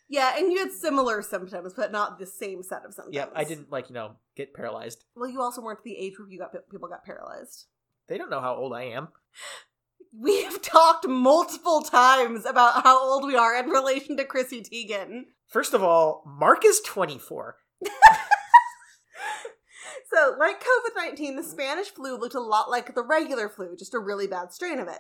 Yeah, 0.10 0.38
and 0.38 0.52
you 0.52 0.60
had 0.60 0.72
similar 0.72 1.24
symptoms, 1.24 1.74
but 1.76 1.92
not 1.92 2.20
the 2.20 2.28
same 2.28 2.62
set 2.62 2.86
of 2.86 2.94
symptoms. 2.94 3.16
Yeah, 3.16 3.28
I 3.34 3.44
didn't 3.44 3.72
like 3.72 3.90
you 3.90 3.96
know 3.96 4.18
get 4.36 4.54
paralyzed. 4.54 5.06
Well, 5.16 5.28
you 5.28 5.42
also 5.42 5.62
weren't 5.62 5.84
the 5.84 5.98
age 5.98 6.20
where 6.20 6.30
you 6.30 6.38
got 6.38 6.52
people 6.70 6.88
got 6.88 7.04
paralyzed. 7.04 7.66
They 8.08 8.20
don't 8.20 8.30
know 8.30 8.42
how 8.42 8.56
old 8.56 8.74
I 8.74 8.84
am. 8.84 9.10
We 10.16 10.44
have 10.44 10.62
talked 10.62 11.08
multiple 11.08 11.82
times 11.82 12.46
about 12.46 12.84
how 12.84 13.04
old 13.04 13.26
we 13.26 13.36
are 13.36 13.58
in 13.58 13.68
relation 13.68 14.16
to 14.18 14.26
Chrissy 14.26 14.62
Teigen. 14.62 15.24
First 15.48 15.74
of 15.74 15.82
all, 15.82 16.22
Mark 16.28 16.64
is 16.64 16.82
twenty 16.82 17.18
four. 17.18 17.56
So, 20.14 20.36
like 20.38 20.60
COVID 20.60 20.96
19, 20.96 21.36
the 21.36 21.44
Spanish 21.44 21.88
flu 21.88 22.18
looked 22.18 22.36
a 22.36 22.40
lot 22.40 22.70
like 22.70 22.94
the 22.94 23.04
regular 23.04 23.50
flu, 23.50 23.76
just 23.76 23.96
a 23.96 24.00
really 24.00 24.28
bad 24.28 24.54
strain 24.54 24.78
of 24.78 24.88
it. 24.88 25.00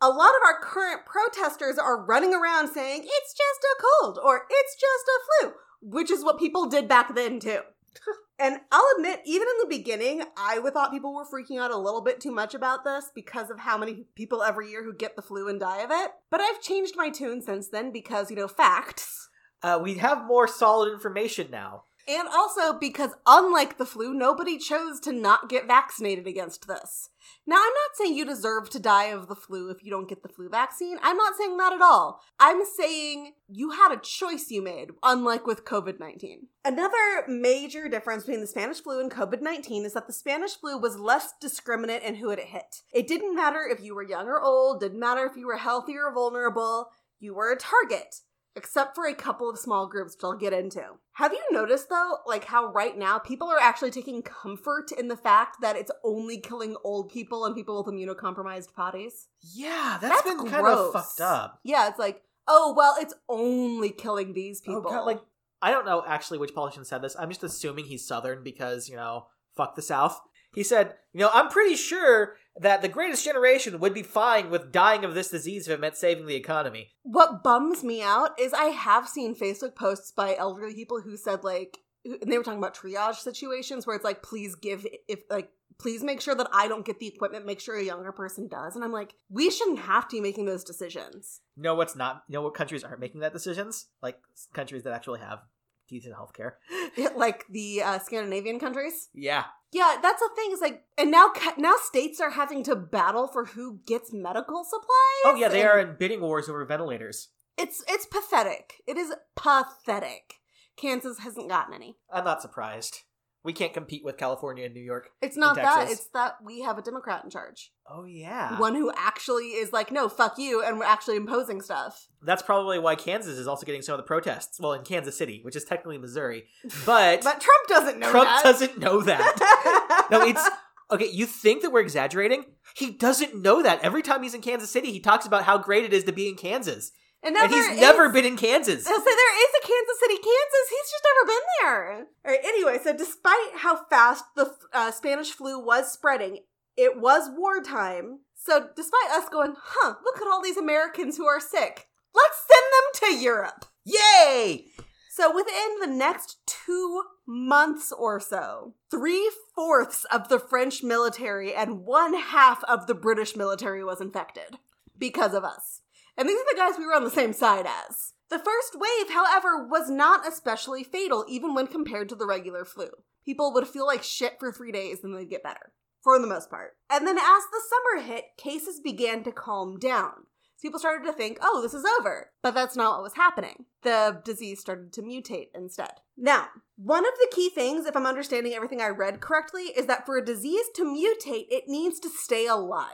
A 0.00 0.08
lot 0.08 0.30
of 0.30 0.42
our 0.44 0.60
current 0.60 1.02
protesters 1.04 1.78
are 1.78 2.04
running 2.04 2.34
around 2.34 2.72
saying, 2.72 3.02
it's 3.04 3.34
just 3.34 3.64
a 3.64 3.82
cold 3.82 4.18
or 4.22 4.46
it's 4.50 4.74
just 4.74 5.04
a 5.08 5.46
flu, 5.48 5.52
which 5.80 6.10
is 6.10 6.24
what 6.24 6.38
people 6.38 6.68
did 6.68 6.86
back 6.86 7.14
then 7.14 7.40
too. 7.40 7.60
and 8.38 8.58
I'll 8.70 8.88
admit, 8.96 9.20
even 9.24 9.48
in 9.48 9.68
the 9.68 9.76
beginning, 9.76 10.22
I 10.36 10.60
thought 10.72 10.92
people 10.92 11.14
were 11.14 11.26
freaking 11.26 11.60
out 11.60 11.70
a 11.70 11.76
little 11.76 12.02
bit 12.02 12.20
too 12.20 12.32
much 12.32 12.54
about 12.54 12.84
this 12.84 13.10
because 13.14 13.50
of 13.50 13.60
how 13.60 13.76
many 13.76 14.06
people 14.14 14.42
every 14.42 14.70
year 14.70 14.84
who 14.84 14.94
get 14.94 15.16
the 15.16 15.22
flu 15.22 15.48
and 15.48 15.58
die 15.58 15.82
of 15.82 15.90
it. 15.90 16.12
But 16.30 16.40
I've 16.40 16.62
changed 16.62 16.94
my 16.96 17.10
tune 17.10 17.42
since 17.42 17.68
then 17.68 17.92
because, 17.92 18.30
you 18.30 18.36
know, 18.36 18.48
facts. 18.48 19.28
Uh, 19.62 19.78
we 19.80 19.94
have 19.94 20.24
more 20.24 20.48
solid 20.48 20.92
information 20.92 21.48
now. 21.50 21.84
And 22.08 22.26
also 22.28 22.78
because, 22.78 23.12
unlike 23.26 23.78
the 23.78 23.86
flu, 23.86 24.12
nobody 24.12 24.58
chose 24.58 24.98
to 25.00 25.12
not 25.12 25.48
get 25.48 25.68
vaccinated 25.68 26.26
against 26.26 26.66
this. 26.66 27.10
Now, 27.46 27.56
I'm 27.56 27.60
not 27.60 27.94
saying 27.94 28.16
you 28.16 28.24
deserve 28.24 28.70
to 28.70 28.80
die 28.80 29.06
of 29.06 29.28
the 29.28 29.36
flu 29.36 29.70
if 29.70 29.84
you 29.84 29.90
don't 29.90 30.08
get 30.08 30.22
the 30.22 30.28
flu 30.28 30.48
vaccine. 30.48 30.98
I'm 31.02 31.16
not 31.16 31.36
saying 31.36 31.56
that 31.58 31.72
at 31.72 31.80
all. 31.80 32.20
I'm 32.40 32.62
saying 32.64 33.34
you 33.48 33.70
had 33.70 33.92
a 33.92 34.00
choice 34.00 34.50
you 34.50 34.62
made, 34.62 34.90
unlike 35.02 35.46
with 35.46 35.64
COVID 35.64 36.00
19. 36.00 36.48
Another 36.64 37.24
major 37.28 37.88
difference 37.88 38.24
between 38.24 38.40
the 38.40 38.46
Spanish 38.46 38.80
flu 38.80 39.00
and 39.00 39.10
COVID 39.10 39.40
19 39.40 39.84
is 39.84 39.94
that 39.94 40.06
the 40.08 40.12
Spanish 40.12 40.56
flu 40.56 40.78
was 40.78 40.98
less 40.98 41.32
discriminate 41.40 42.02
in 42.02 42.16
who 42.16 42.30
it 42.30 42.40
hit. 42.40 42.82
It 42.92 43.06
didn't 43.06 43.36
matter 43.36 43.62
if 43.68 43.82
you 43.82 43.94
were 43.94 44.02
young 44.02 44.26
or 44.26 44.40
old, 44.40 44.80
didn't 44.80 45.00
matter 45.00 45.24
if 45.24 45.36
you 45.36 45.46
were 45.46 45.56
healthy 45.56 45.96
or 45.96 46.12
vulnerable, 46.12 46.88
you 47.20 47.34
were 47.34 47.52
a 47.52 47.56
target 47.56 48.16
except 48.56 48.94
for 48.94 49.06
a 49.06 49.14
couple 49.14 49.48
of 49.48 49.58
small 49.58 49.86
groups, 49.86 50.14
which 50.16 50.24
I'll 50.24 50.36
get 50.36 50.52
into. 50.52 50.82
Have 51.12 51.32
you 51.32 51.42
noticed 51.50 51.88
though, 51.88 52.18
like 52.26 52.44
how 52.44 52.66
right 52.72 52.96
now 52.96 53.18
people 53.18 53.48
are 53.48 53.58
actually 53.60 53.90
taking 53.90 54.22
comfort 54.22 54.92
in 54.92 55.08
the 55.08 55.16
fact 55.16 55.56
that 55.60 55.76
it's 55.76 55.90
only 56.04 56.38
killing 56.38 56.76
old 56.84 57.10
people 57.10 57.44
and 57.44 57.54
people 57.54 57.82
with 57.82 57.92
immunocompromised 57.94 58.74
bodies? 58.74 59.28
Yeah, 59.40 59.98
that's 60.00 60.22
That's 60.22 60.36
been 60.36 60.50
kind 60.50 60.66
of 60.66 60.92
fucked 60.92 61.20
up. 61.20 61.60
Yeah, 61.64 61.88
it's 61.88 61.98
like, 61.98 62.22
oh 62.48 62.74
well, 62.76 62.96
it's 63.00 63.14
only 63.28 63.90
killing 63.90 64.32
these 64.32 64.60
Oh, 64.66 64.74
people. 64.76 64.90
God, 64.90 65.04
like 65.06 65.20
I 65.60 65.70
don't 65.70 65.86
know 65.86 66.02
actually 66.06 66.38
which 66.38 66.54
politician 66.54 66.84
said 66.84 67.02
this. 67.02 67.16
I'm 67.18 67.28
just 67.28 67.44
assuming 67.44 67.84
he's 67.86 68.06
Southern 68.06 68.42
because 68.42 68.88
you 68.88 68.96
know 68.96 69.26
fuck 69.56 69.76
the 69.76 69.82
South. 69.82 70.20
He 70.54 70.62
said, 70.62 70.96
you 71.14 71.20
know, 71.20 71.30
I'm 71.32 71.48
pretty 71.48 71.76
sure 71.76 72.36
that 72.56 72.82
the 72.82 72.88
greatest 72.88 73.24
generation 73.24 73.80
would 73.80 73.94
be 73.94 74.02
fine 74.02 74.50
with 74.50 74.72
dying 74.72 75.04
of 75.04 75.14
this 75.14 75.30
disease 75.30 75.66
if 75.66 75.74
it 75.74 75.80
meant 75.80 75.96
saving 75.96 76.26
the 76.26 76.34
economy. 76.34 76.90
what 77.02 77.42
bums 77.42 77.82
me 77.82 78.02
out 78.02 78.38
is 78.38 78.52
I 78.52 78.66
have 78.66 79.08
seen 79.08 79.34
Facebook 79.34 79.74
posts 79.74 80.10
by 80.10 80.36
elderly 80.36 80.74
people 80.74 81.00
who 81.00 81.16
said 81.16 81.44
like, 81.44 81.78
and 82.04 82.30
they 82.30 82.36
were 82.36 82.44
talking 82.44 82.58
about 82.58 82.76
triage 82.76 83.16
situations 83.16 83.86
where 83.86 83.96
it's 83.96 84.04
like, 84.04 84.22
please 84.22 84.54
give 84.54 84.86
if 85.08 85.20
like. 85.30 85.50
Please 85.78 86.04
make 86.04 86.20
sure 86.20 86.34
that 86.36 86.48
I 86.52 86.68
don't 86.68 86.84
get 86.84 87.00
the 87.00 87.08
equipment. 87.08 87.44
Make 87.44 87.58
sure 87.58 87.76
a 87.76 87.82
younger 87.82 88.12
person 88.12 88.46
does. 88.46 88.76
And 88.76 88.84
I'm 88.84 88.92
like, 88.92 89.14
we 89.28 89.50
shouldn't 89.50 89.80
have 89.80 90.06
to 90.08 90.16
be 90.16 90.20
making 90.20 90.44
those 90.44 90.62
decisions. 90.62 91.40
No, 91.56 91.74
what's 91.74 91.96
not? 91.96 92.22
You 92.28 92.34
know 92.34 92.42
what 92.42 92.54
countries 92.54 92.84
aren't 92.84 93.00
making 93.00 93.22
that 93.22 93.32
decisions? 93.32 93.88
Like 94.00 94.16
countries 94.52 94.84
that 94.84 94.92
actually 94.92 95.20
have 95.20 95.40
decent 95.88 96.14
healthcare. 96.14 96.52
like 97.16 97.46
the 97.50 97.82
uh, 97.82 97.98
Scandinavian 97.98 98.60
countries. 98.60 99.08
Yeah, 99.12 99.44
Yeah, 99.72 99.96
that's 100.02 100.20
the 100.20 100.30
thing. 100.36 100.52
Is 100.52 100.60
like, 100.60 100.84
and 100.98 101.10
now 101.10 101.32
now 101.56 101.74
states 101.82 102.20
are 102.20 102.30
having 102.30 102.62
to 102.64 102.76
battle 102.76 103.26
for 103.26 103.46
who 103.46 103.80
gets 103.86 104.12
medical 104.12 104.64
supplies. 104.64 105.22
Oh 105.24 105.36
yeah, 105.36 105.48
they 105.48 105.64
are 105.64 105.78
in 105.78 105.96
bidding 105.98 106.20
wars 106.20 106.48
over 106.48 106.64
ventilators. 106.64 107.28
It's 107.56 107.82
it's 107.88 108.06
pathetic. 108.06 108.82
It 108.86 108.96
is 108.96 109.12
pathetic. 109.34 110.40
Kansas 110.76 111.18
hasn't 111.20 111.48
gotten 111.48 111.74
any. 111.74 111.96
I'm 112.12 112.24
not 112.24 112.42
surprised. 112.42 113.00
We 113.44 113.52
can't 113.52 113.74
compete 113.74 114.04
with 114.04 114.16
California 114.18 114.66
and 114.66 114.74
New 114.74 114.82
York. 114.82 115.10
It's 115.20 115.36
not 115.36 115.56
that. 115.56 115.90
It's 115.90 116.06
that 116.14 116.36
we 116.44 116.60
have 116.60 116.78
a 116.78 116.82
Democrat 116.82 117.24
in 117.24 117.30
charge. 117.30 117.72
Oh 117.90 118.04
yeah. 118.04 118.58
One 118.58 118.76
who 118.76 118.92
actually 118.96 119.46
is 119.46 119.72
like, 119.72 119.90
no, 119.90 120.08
fuck 120.08 120.38
you, 120.38 120.62
and 120.62 120.78
we're 120.78 120.84
actually 120.84 121.16
imposing 121.16 121.60
stuff. 121.60 122.06
That's 122.22 122.42
probably 122.42 122.78
why 122.78 122.94
Kansas 122.94 123.36
is 123.36 123.48
also 123.48 123.66
getting 123.66 123.82
some 123.82 123.94
of 123.94 123.98
the 123.98 124.04
protests. 124.04 124.60
Well, 124.60 124.74
in 124.74 124.84
Kansas 124.84 125.16
City, 125.18 125.40
which 125.42 125.56
is 125.56 125.64
technically 125.64 125.98
Missouri, 125.98 126.44
but, 126.86 127.22
But 127.24 127.40
Trump 127.40 127.68
doesn't 127.68 127.98
know 127.98 128.06
that. 128.06 128.12
Trump 128.12 128.28
that. 128.28 128.42
doesn't 128.44 128.78
know 128.78 129.00
that. 129.02 130.06
no, 130.10 130.22
it's 130.22 130.48
okay. 130.92 131.10
You 131.10 131.26
think 131.26 131.62
that 131.62 131.72
we're 131.72 131.80
exaggerating? 131.80 132.44
He 132.76 132.92
doesn't 132.92 133.34
know 133.34 133.62
that. 133.62 133.82
Every 133.82 134.02
time 134.02 134.22
he's 134.22 134.34
in 134.34 134.40
Kansas 134.40 134.70
City, 134.70 134.92
he 134.92 135.00
talks 135.00 135.26
about 135.26 135.44
how 135.44 135.58
great 135.58 135.84
it 135.84 135.92
is 135.92 136.04
to 136.04 136.12
be 136.12 136.28
in 136.28 136.36
Kansas, 136.36 136.92
and, 137.22 137.36
and 137.36 137.52
he's 137.52 137.80
never 137.80 138.06
is- 138.06 138.12
been 138.12 138.24
in 138.24 138.36
Kansas. 138.36 138.84
Say 138.84 138.90
there 138.90 138.98
is 138.98 139.50
a 139.62 139.66
Kansas 139.66 140.00
City, 140.00 140.14
Kansas. 140.14 140.70
He's 140.70 140.90
just 140.90 141.04
never 141.04 141.26
been 141.26 141.46
there. 141.60 142.06
All 142.24 142.32
right. 142.32 142.40
Anyway, 142.44 142.78
so 142.82 142.96
despite 142.96 143.56
how 143.56 143.84
fast 143.84 144.24
the 144.36 144.54
uh, 144.72 144.90
Spanish 144.90 145.30
flu 145.30 145.58
was 145.58 145.92
spreading, 145.92 146.40
it 146.76 146.98
was 147.00 147.30
wartime. 147.36 148.20
So 148.34 148.68
despite 148.74 149.10
us 149.10 149.28
going, 149.28 149.54
huh, 149.56 149.94
look 150.04 150.20
at 150.20 150.26
all 150.26 150.42
these 150.42 150.56
Americans 150.56 151.16
who 151.16 151.26
are 151.26 151.40
sick. 151.40 151.86
Let's 152.14 152.44
send 152.48 153.12
them 153.12 153.16
to 153.16 153.22
Europe. 153.22 153.64
Yay! 153.84 154.66
So 155.10 155.34
within 155.34 155.78
the 155.80 155.86
next 155.94 156.38
two 156.46 157.02
months 157.26 157.92
or 157.92 158.18
so, 158.18 158.74
three 158.90 159.30
fourths 159.54 160.04
of 160.04 160.28
the 160.28 160.38
French 160.38 160.82
military 160.82 161.54
and 161.54 161.80
one 161.84 162.14
half 162.14 162.64
of 162.64 162.86
the 162.86 162.94
British 162.94 163.36
military 163.36 163.84
was 163.84 164.00
infected 164.00 164.58
because 164.98 165.34
of 165.34 165.44
us. 165.44 165.82
And 166.16 166.28
these 166.28 166.38
are 166.38 166.50
the 166.50 166.58
guys 166.58 166.78
we 166.78 166.86
were 166.86 166.94
on 166.94 167.04
the 167.04 167.10
same 167.10 167.32
side 167.32 167.66
as. 167.66 168.12
The 168.30 168.38
first 168.38 168.74
wave, 168.74 169.12
however, 169.12 169.66
was 169.66 169.90
not 169.90 170.26
especially 170.26 170.84
fatal, 170.84 171.24
even 171.28 171.54
when 171.54 171.66
compared 171.66 172.08
to 172.10 172.14
the 172.14 172.26
regular 172.26 172.64
flu. 172.64 172.88
People 173.24 173.52
would 173.52 173.68
feel 173.68 173.86
like 173.86 174.02
shit 174.02 174.38
for 174.40 174.50
three 174.50 174.72
days, 174.72 175.00
then 175.02 175.14
they'd 175.14 175.28
get 175.28 175.42
better, 175.42 175.72
for 176.02 176.18
the 176.18 176.26
most 176.26 176.50
part. 176.50 176.72
And 176.90 177.06
then 177.06 177.18
as 177.18 177.24
the 177.24 177.60
summer 177.68 178.06
hit, 178.06 178.24
cases 178.36 178.80
began 178.80 179.22
to 179.24 179.32
calm 179.32 179.78
down. 179.78 180.26
People 180.62 180.78
started 180.78 181.04
to 181.06 181.12
think, 181.12 181.38
oh, 181.42 181.60
this 181.60 181.74
is 181.74 181.84
over. 181.98 182.30
But 182.40 182.54
that's 182.54 182.76
not 182.76 182.94
what 182.94 183.02
was 183.02 183.14
happening. 183.14 183.66
The 183.82 184.22
disease 184.24 184.60
started 184.60 184.92
to 184.92 185.02
mutate 185.02 185.48
instead. 185.54 185.90
Now, 186.16 186.46
one 186.76 187.04
of 187.04 187.14
the 187.18 187.32
key 187.34 187.50
things, 187.50 187.84
if 187.84 187.96
I'm 187.96 188.06
understanding 188.06 188.54
everything 188.54 188.80
I 188.80 188.88
read 188.88 189.20
correctly, 189.20 189.64
is 189.76 189.86
that 189.86 190.06
for 190.06 190.16
a 190.16 190.24
disease 190.24 190.66
to 190.76 190.84
mutate, 190.84 191.46
it 191.50 191.64
needs 191.66 191.98
to 192.00 192.08
stay 192.08 192.46
alive. 192.46 192.86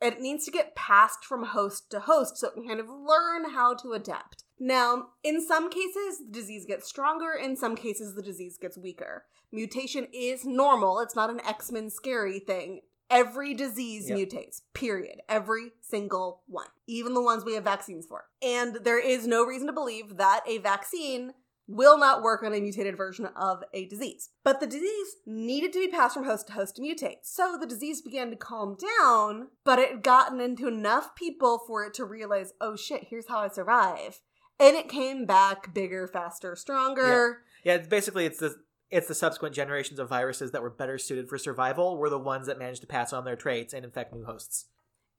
It 0.00 0.20
needs 0.20 0.44
to 0.46 0.50
get 0.50 0.74
passed 0.74 1.24
from 1.24 1.44
host 1.44 1.90
to 1.90 2.00
host 2.00 2.38
so 2.38 2.48
it 2.48 2.54
can 2.54 2.66
kind 2.66 2.80
of 2.80 2.88
learn 2.88 3.50
how 3.52 3.74
to 3.74 3.92
adapt. 3.92 4.44
Now, 4.58 5.08
in 5.22 5.44
some 5.46 5.70
cases, 5.70 6.18
the 6.26 6.32
disease 6.32 6.64
gets 6.66 6.86
stronger, 6.88 7.32
in 7.32 7.56
some 7.56 7.76
cases, 7.76 8.14
the 8.14 8.22
disease 8.22 8.58
gets 8.60 8.78
weaker. 8.78 9.24
Mutation 9.52 10.06
is 10.12 10.44
normal, 10.44 11.00
it's 11.00 11.16
not 11.16 11.30
an 11.30 11.40
X 11.46 11.70
Men 11.72 11.90
scary 11.90 12.38
thing. 12.38 12.80
Every 13.10 13.54
disease 13.54 14.08
Yep. 14.08 14.18
mutates, 14.18 14.60
period. 14.72 15.20
Every 15.28 15.72
single 15.80 16.42
one, 16.46 16.68
even 16.86 17.12
the 17.12 17.22
ones 17.22 17.44
we 17.44 17.54
have 17.54 17.64
vaccines 17.64 18.06
for. 18.06 18.26
And 18.40 18.76
there 18.84 19.00
is 19.00 19.26
no 19.26 19.44
reason 19.44 19.66
to 19.66 19.72
believe 19.72 20.16
that 20.18 20.42
a 20.46 20.58
vaccine 20.58 21.34
will 21.70 21.98
not 21.98 22.22
work 22.22 22.42
on 22.42 22.52
a 22.52 22.60
mutated 22.60 22.96
version 22.96 23.26
of 23.36 23.62
a 23.72 23.86
disease. 23.86 24.30
But 24.44 24.60
the 24.60 24.66
disease 24.66 25.16
needed 25.26 25.72
to 25.72 25.86
be 25.86 25.88
passed 25.90 26.14
from 26.14 26.24
host 26.24 26.48
to 26.48 26.52
host 26.54 26.76
to 26.76 26.82
mutate. 26.82 27.18
So 27.22 27.56
the 27.58 27.66
disease 27.66 28.02
began 28.02 28.30
to 28.30 28.36
calm 28.36 28.76
down, 28.98 29.48
but 29.64 29.78
it 29.78 29.90
had 29.90 30.02
gotten 30.02 30.40
into 30.40 30.68
enough 30.68 31.14
people 31.14 31.60
for 31.66 31.84
it 31.84 31.94
to 31.94 32.04
realize, 32.04 32.52
oh 32.60 32.76
shit, 32.76 33.08
here's 33.08 33.28
how 33.28 33.38
I 33.38 33.48
survive. 33.48 34.20
And 34.58 34.76
it 34.76 34.88
came 34.88 35.24
back 35.24 35.72
bigger, 35.72 36.06
faster, 36.06 36.56
stronger. 36.56 37.42
Yeah, 37.64 37.74
it's 37.74 37.88
basically 37.88 38.26
it's 38.26 38.38
the 38.38 38.56
It's 38.90 39.06
the 39.06 39.14
subsequent 39.14 39.54
generations 39.54 40.00
of 40.00 40.08
viruses 40.08 40.50
that 40.50 40.62
were 40.62 40.70
better 40.70 40.98
suited 40.98 41.28
for 41.28 41.38
survival 41.38 41.96
were 41.96 42.10
the 42.10 42.18
ones 42.18 42.48
that 42.48 42.58
managed 42.58 42.80
to 42.80 42.88
pass 42.88 43.12
on 43.12 43.24
their 43.24 43.36
traits 43.36 43.72
and 43.72 43.84
infect 43.84 44.12
new 44.12 44.24
hosts. 44.24 44.66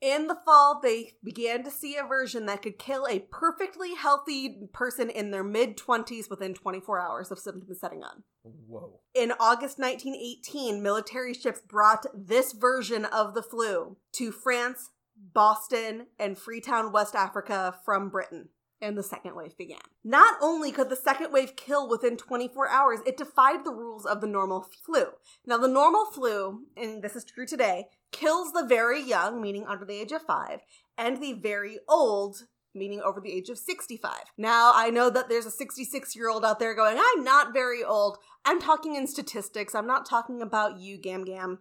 In 0.01 0.25
the 0.25 0.37
fall, 0.43 0.79
they 0.81 1.13
began 1.23 1.63
to 1.63 1.69
see 1.69 1.95
a 1.95 2.03
version 2.03 2.47
that 2.47 2.63
could 2.63 2.79
kill 2.79 3.05
a 3.07 3.19
perfectly 3.19 3.93
healthy 3.93 4.67
person 4.73 5.11
in 5.11 5.29
their 5.29 5.43
mid 5.43 5.77
20s 5.77 6.27
within 6.27 6.55
24 6.55 6.99
hours 6.99 7.29
of 7.29 7.37
symptoms 7.37 7.79
setting 7.79 8.03
on. 8.03 8.23
Whoa. 8.43 8.99
In 9.13 9.31
August 9.39 9.77
1918, 9.77 10.81
military 10.81 11.35
ships 11.35 11.61
brought 11.61 12.07
this 12.15 12.51
version 12.53 13.05
of 13.05 13.35
the 13.35 13.43
flu 13.43 13.97
to 14.13 14.31
France, 14.31 14.89
Boston, 15.15 16.07
and 16.17 16.35
Freetown, 16.35 16.91
West 16.91 17.13
Africa 17.13 17.75
from 17.85 18.09
Britain. 18.09 18.49
And 18.83 18.97
the 18.97 19.03
second 19.03 19.35
wave 19.35 19.55
began. 19.55 19.77
Not 20.03 20.37
only 20.41 20.71
could 20.71 20.89
the 20.89 20.95
second 20.95 21.31
wave 21.31 21.55
kill 21.55 21.87
within 21.87 22.17
24 22.17 22.67
hours, 22.67 22.99
it 23.05 23.15
defied 23.15 23.63
the 23.63 23.71
rules 23.71 24.07
of 24.07 24.21
the 24.21 24.27
normal 24.27 24.65
flu. 24.83 25.05
Now, 25.45 25.59
the 25.59 25.67
normal 25.67 26.05
flu, 26.05 26.63
and 26.75 27.03
this 27.03 27.15
is 27.15 27.23
true 27.23 27.45
today, 27.45 27.85
kills 28.11 28.51
the 28.51 28.65
very 28.65 29.01
young, 29.01 29.41
meaning 29.41 29.65
under 29.67 29.85
the 29.85 29.99
age 29.99 30.11
of 30.11 30.21
five, 30.21 30.59
and 30.97 31.21
the 31.21 31.33
very 31.33 31.79
old, 31.87 32.43
meaning 32.73 33.01
over 33.01 33.19
the 33.19 33.31
age 33.31 33.49
of 33.49 33.57
65. 33.57 34.11
Now, 34.37 34.71
I 34.75 34.89
know 34.89 35.09
that 35.09 35.29
there's 35.29 35.45
a 35.45 35.51
66 35.51 36.15
year 36.15 36.29
old 36.29 36.45
out 36.45 36.59
there 36.59 36.75
going, 36.75 36.97
I'm 36.99 37.23
not 37.23 37.53
very 37.53 37.83
old. 37.83 38.17
I'm 38.45 38.59
talking 38.59 38.95
in 38.95 39.07
statistics. 39.07 39.75
I'm 39.75 39.87
not 39.87 40.05
talking 40.05 40.41
about 40.41 40.79
you, 40.79 40.97
Gam 40.97 41.23
Gam. 41.25 41.59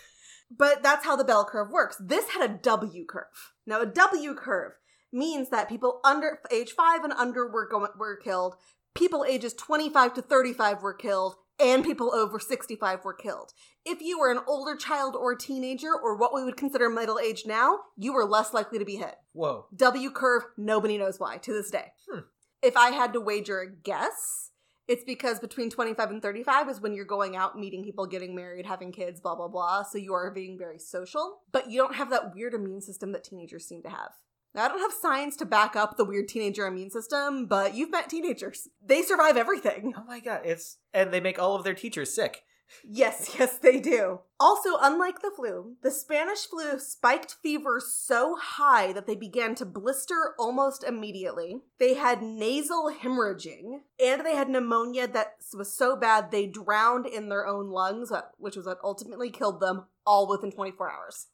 but 0.56 0.82
that's 0.82 1.04
how 1.04 1.16
the 1.16 1.24
bell 1.24 1.44
curve 1.44 1.70
works. 1.70 1.96
This 2.00 2.30
had 2.30 2.50
a 2.50 2.54
W 2.54 3.04
curve. 3.06 3.52
Now, 3.66 3.80
a 3.80 3.86
W 3.86 4.34
curve 4.34 4.72
means 5.12 5.50
that 5.50 5.68
people 5.68 6.00
under 6.04 6.40
age 6.50 6.72
5 6.72 7.04
and 7.04 7.12
under 7.12 7.46
were 7.46 7.68
going 7.68 7.90
were 7.98 8.16
killed. 8.16 8.56
People 8.94 9.24
ages 9.24 9.54
25 9.54 10.14
to 10.14 10.22
35 10.22 10.82
were 10.82 10.94
killed 10.94 11.36
and 11.62 11.84
people 11.84 12.12
over 12.12 12.40
65 12.40 13.04
were 13.04 13.14
killed. 13.14 13.52
If 13.84 14.00
you 14.00 14.18
were 14.18 14.32
an 14.32 14.40
older 14.46 14.76
child 14.76 15.14
or 15.14 15.32
a 15.32 15.38
teenager 15.38 15.92
or 15.94 16.16
what 16.16 16.34
we 16.34 16.42
would 16.42 16.56
consider 16.56 16.90
middle 16.90 17.18
age 17.18 17.44
now, 17.46 17.78
you 17.96 18.12
were 18.12 18.24
less 18.24 18.52
likely 18.52 18.78
to 18.78 18.84
be 18.84 18.96
hit. 18.96 19.14
Whoa. 19.32 19.66
W 19.76 20.10
curve, 20.10 20.42
nobody 20.56 20.98
knows 20.98 21.20
why 21.20 21.38
to 21.38 21.52
this 21.52 21.70
day. 21.70 21.92
Hmm. 22.10 22.20
If 22.62 22.76
I 22.76 22.90
had 22.90 23.12
to 23.12 23.20
wager 23.20 23.60
a 23.60 23.70
guess, 23.70 24.50
it's 24.88 25.04
because 25.04 25.38
between 25.38 25.70
25 25.70 26.10
and 26.10 26.22
35 26.22 26.68
is 26.68 26.80
when 26.80 26.94
you're 26.94 27.04
going 27.04 27.36
out, 27.36 27.58
meeting 27.58 27.84
people, 27.84 28.06
getting 28.06 28.34
married, 28.34 28.66
having 28.66 28.92
kids, 28.92 29.20
blah, 29.20 29.36
blah, 29.36 29.48
blah. 29.48 29.84
So 29.84 29.98
you 29.98 30.12
are 30.14 30.30
being 30.32 30.58
very 30.58 30.78
social, 30.78 31.38
but 31.52 31.70
you 31.70 31.78
don't 31.78 31.94
have 31.94 32.10
that 32.10 32.34
weird 32.34 32.54
immune 32.54 32.80
system 32.80 33.12
that 33.12 33.24
teenagers 33.24 33.66
seem 33.66 33.82
to 33.82 33.88
have. 33.88 34.10
Now, 34.54 34.64
I 34.64 34.68
don't 34.68 34.80
have 34.80 34.92
science 34.92 35.36
to 35.36 35.46
back 35.46 35.76
up 35.76 35.96
the 35.96 36.04
weird 36.04 36.28
teenager 36.28 36.66
immune 36.66 36.90
system, 36.90 37.46
but 37.46 37.74
you've 37.74 37.90
met 37.90 38.10
teenagers. 38.10 38.68
They 38.84 39.02
survive 39.02 39.36
everything. 39.36 39.94
Oh 39.96 40.04
my 40.06 40.20
god, 40.20 40.42
it's 40.44 40.78
and 40.92 41.12
they 41.12 41.20
make 41.20 41.38
all 41.38 41.54
of 41.56 41.64
their 41.64 41.74
teachers 41.74 42.14
sick. 42.14 42.42
Yes, 42.84 43.34
yes, 43.38 43.58
they 43.58 43.80
do. 43.80 44.20
Also, 44.40 44.70
unlike 44.80 45.20
the 45.20 45.30
flu, 45.34 45.76
the 45.82 45.90
Spanish 45.90 46.46
flu 46.46 46.78
spiked 46.78 47.36
fever 47.42 47.80
so 47.84 48.36
high 48.40 48.92
that 48.92 49.06
they 49.06 49.14
began 49.14 49.54
to 49.56 49.66
blister 49.66 50.34
almost 50.38 50.82
immediately. 50.84 51.60
They 51.78 51.94
had 51.94 52.22
nasal 52.22 52.90
hemorrhaging, 52.92 53.80
and 54.02 54.24
they 54.24 54.34
had 54.34 54.48
pneumonia 54.48 55.06
that 55.08 55.34
was 55.54 55.72
so 55.72 55.96
bad 55.96 56.30
they 56.30 56.46
drowned 56.46 57.06
in 57.06 57.28
their 57.28 57.46
own 57.46 57.70
lungs, 57.70 58.10
uh, 58.10 58.22
which 58.38 58.56
was 58.56 58.66
what 58.66 58.78
ultimately 58.82 59.30
killed 59.30 59.60
them 59.60 59.84
all 60.06 60.28
within 60.28 60.50
24 60.50 60.90
hours 60.90 61.28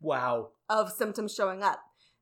Wow. 0.00 0.50
of 0.68 0.92
symptoms 0.92 1.34
showing 1.34 1.62
up. 1.62 1.80